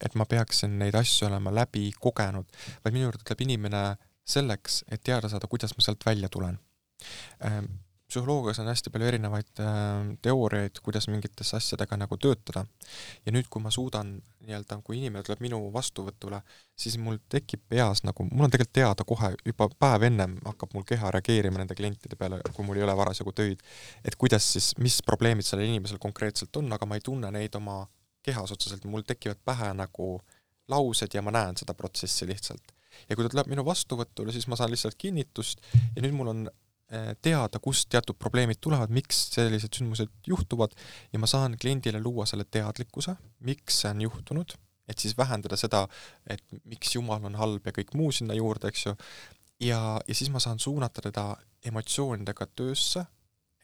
et 0.00 0.14
ma 0.18 0.24
peaksin 0.24 0.78
neid 0.80 0.96
asju 0.98 1.28
olema 1.28 1.52
läbi 1.54 1.90
kogenud, 2.00 2.48
vaid 2.84 2.96
minu 2.96 3.04
juurde 3.04 3.22
tuleb 3.22 3.44
inimene 3.46 3.82
selleks, 4.24 4.82
et 4.90 5.02
teada 5.04 5.28
saada, 5.28 5.50
kuidas 5.50 5.76
ma 5.76 5.84
sealt 5.84 6.06
välja 6.06 6.30
tulen 6.32 6.58
ähm, 7.44 7.68
psühholoogias 8.12 8.60
on 8.60 8.68
hästi 8.68 8.90
palju 8.92 9.08
erinevaid 9.08 9.60
äh, 9.64 10.10
teooriaid, 10.24 10.80
kuidas 10.84 11.08
mingitesse 11.08 11.56
asjadega 11.56 11.96
nagu 11.96 12.18
töötada. 12.20 12.66
ja 13.26 13.32
nüüd, 13.32 13.48
kui 13.50 13.62
ma 13.62 13.70
suudan 13.72 14.12
nii-öelda, 14.42 14.78
kui 14.84 14.98
inimene 14.98 15.22
tuleb 15.24 15.40
minu 15.44 15.60
vastuvõtule, 15.72 16.42
siis 16.76 16.98
mul 17.00 17.16
tekib 17.32 17.62
peas 17.72 18.02
nagu, 18.04 18.26
mul 18.28 18.48
on 18.48 18.52
tegelikult 18.52 18.74
teada 18.76 19.06
kohe, 19.08 19.32
juba 19.46 19.68
päev 19.84 20.08
ennem 20.10 20.36
hakkab 20.44 20.76
mul 20.76 20.84
keha 20.88 21.12
reageerima 21.16 21.62
nende 21.62 21.76
klientide 21.78 22.18
peale, 22.20 22.42
kui 22.52 22.66
mul 22.66 22.80
ei 22.80 22.86
ole 22.86 22.96
parasjagu 22.98 23.32
töid, 23.38 23.64
et 24.04 24.18
kuidas 24.20 24.52
siis, 24.56 24.72
mis 24.82 25.00
probleemid 25.06 25.46
sellel 25.48 25.70
inimesel 25.70 26.02
konkreetselt 26.02 26.56
on, 26.60 26.68
aga 26.74 26.88
ma 26.88 26.98
ei 26.98 27.06
tunne 27.06 27.32
neid 27.32 27.56
oma 27.60 27.80
kehas 28.22 28.52
otseselt, 28.54 28.84
mul 28.90 29.06
tekivad 29.06 29.40
pähe 29.44 29.72
nagu 29.78 30.14
laused 30.70 31.14
ja 31.14 31.22
ma 31.24 31.32
näen 31.34 31.58
seda 31.58 31.74
protsessi 31.74 32.28
lihtsalt 32.28 32.74
ja 33.08 33.16
kui 33.16 33.24
ta 33.24 33.32
tuleb 33.32 33.48
minu 33.50 33.64
vastuvõtule, 33.66 34.34
siis 34.34 34.46
ma 34.50 34.58
saan 34.58 34.72
lihtsalt 34.72 34.98
kinnitust 35.00 35.62
ja 35.96 36.02
nüüd 36.04 36.14
mul 36.16 36.32
on 36.32 36.44
teada, 37.24 37.60
kust 37.62 37.88
teatud 37.92 38.18
probleemid 38.20 38.60
tulevad, 38.60 38.90
miks 38.92 39.22
sellised 39.32 39.78
sündmused 39.78 40.10
juhtuvad 40.28 40.74
ja 41.12 41.20
ma 41.22 41.28
saan 41.30 41.56
kliendile 41.60 42.00
luua 42.02 42.26
selle 42.28 42.44
teadlikkuse, 42.44 43.14
miks 43.48 43.80
see 43.82 43.92
on 43.94 44.02
juhtunud, 44.04 44.52
et 44.88 44.98
siis 44.98 45.16
vähendada 45.18 45.56
seda, 45.56 45.86
et 46.26 46.44
miks 46.68 46.94
Jumal 46.96 47.24
on 47.24 47.38
halb 47.40 47.66
ja 47.66 47.72
kõik 47.72 47.94
muu 47.96 48.12
sinna 48.12 48.36
juurde, 48.36 48.68
eks 48.68 48.86
ju, 48.86 48.94
ja, 49.68 49.80
ja 50.08 50.14
siis 50.14 50.30
ma 50.34 50.42
saan 50.42 50.60
suunata 50.60 51.04
teda 51.08 51.30
emotsioonidega 51.64 52.48
töösse, 52.56 53.06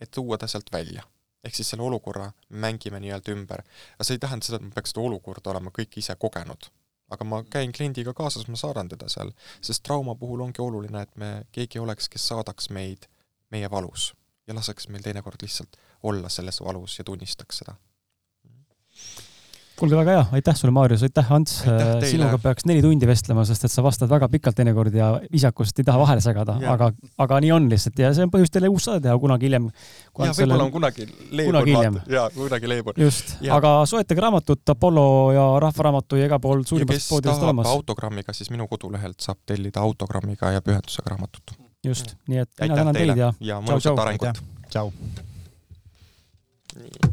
et 0.00 0.10
tuua 0.14 0.38
ta 0.38 0.48
sealt 0.48 0.72
välja. 0.72 1.04
ehk 1.44 1.54
siis 1.54 1.68
selle 1.70 1.84
olukorra 1.86 2.32
mängime 2.50 2.98
nii-öelda 3.00 3.32
ümber. 3.32 3.60
aga 3.94 4.04
see 4.04 4.16
ei 4.16 4.18
tähenda 4.18 4.46
seda, 4.46 4.56
et 4.56 4.64
ma 4.66 4.74
peaks 4.74 4.90
seda 4.90 5.04
olukorda 5.06 5.50
olema 5.50 5.70
kõik 5.70 6.00
ise 6.00 6.16
kogenud 6.18 6.70
aga 7.10 7.24
ma 7.24 7.42
käin 7.50 7.72
kliendiga 7.72 8.12
kaasas, 8.14 8.48
ma 8.48 8.56
saadan 8.56 8.88
teda 8.88 9.08
seal, 9.08 9.30
sest 9.64 9.82
trauma 9.82 10.14
puhul 10.14 10.42
ongi 10.44 10.60
oluline, 10.60 11.02
et 11.02 11.14
me, 11.16 11.30
keegi 11.52 11.80
oleks, 11.80 12.08
kes 12.12 12.26
saadaks 12.32 12.68
meid 12.74 13.06
meie 13.50 13.70
valus 13.70 14.12
ja 14.48 14.56
laseks 14.56 14.88
meil 14.92 15.04
teinekord 15.04 15.44
lihtsalt 15.44 15.76
olla 16.08 16.28
selles 16.32 16.62
valus 16.64 16.98
ja 16.98 17.04
tunnistaks 17.04 17.62
seda. 17.62 17.74
kuulge, 19.78 19.94
väga 19.94 20.14
hea, 20.16 20.22
aitäh 20.34 20.56
sulle, 20.58 20.72
Maarjus, 20.74 21.04
aitäh, 21.06 21.28
Ants. 21.32 21.52
sinuga 22.10 22.38
peaks 22.42 22.64
neli 22.66 22.80
tundi 22.82 23.06
vestlema, 23.06 23.44
sest 23.46 23.68
et 23.68 23.70
sa 23.72 23.84
vastad 23.86 24.10
väga 24.10 24.26
pikalt 24.32 24.56
teinekord 24.58 24.94
ja 24.94 25.12
viisakust 25.30 25.78
ei 25.78 25.86
taha 25.86 26.00
vahele 26.00 26.24
segada, 26.24 26.56
aga, 26.72 26.88
aga 27.26 27.38
nii 27.44 27.52
on 27.54 27.68
lihtsalt 27.70 28.02
ja 28.02 28.10
see 28.16 28.26
on 28.26 28.32
põhjust 28.32 28.56
teile 28.56 28.72
uus 28.72 28.88
saade 28.88 29.04
teha 29.06 29.14
kunagi 29.22 29.46
hiljem. 29.46 29.68
ja 29.70 30.32
võib-olla 30.32 30.66
on 30.66 30.74
kunagi 30.74 31.06
leebur, 31.30 31.60
vaata, 31.76 32.02
jaa, 32.16 32.26
kunagi 32.34 32.72
leebur. 32.74 32.98
just, 33.04 33.36
aga 33.60 33.76
soetage 33.86 34.26
raamatut 34.26 34.74
Apollo 34.74 35.06
ja 35.36 35.46
Rahvaraamatu 35.68 36.18
ja 36.18 36.32
igal 36.32 36.42
pool 36.42 36.66
suurimast 36.66 37.14
poodidest 37.14 37.46
olemas. 37.46 37.70
autogrammiga, 37.76 38.34
siis 38.34 38.50
minu 38.50 38.66
kodulehelt 38.66 39.20
saab 39.22 39.44
tellida 39.46 39.84
autogrammiga 39.86 40.56
ja 40.56 40.64
pühendusega 40.64 41.14
raamatut 41.14 41.67
just, 41.86 42.16
nii 42.28 42.38
et 42.44 42.50
mina 42.60 42.76
tänan 42.76 42.94
teid 42.98 43.16
ja, 43.16 43.32
ja 43.40 43.60
mõnusat 43.64 44.02
arengut. 44.04 44.42
tšau. 44.70 44.92
nii. 46.76 47.07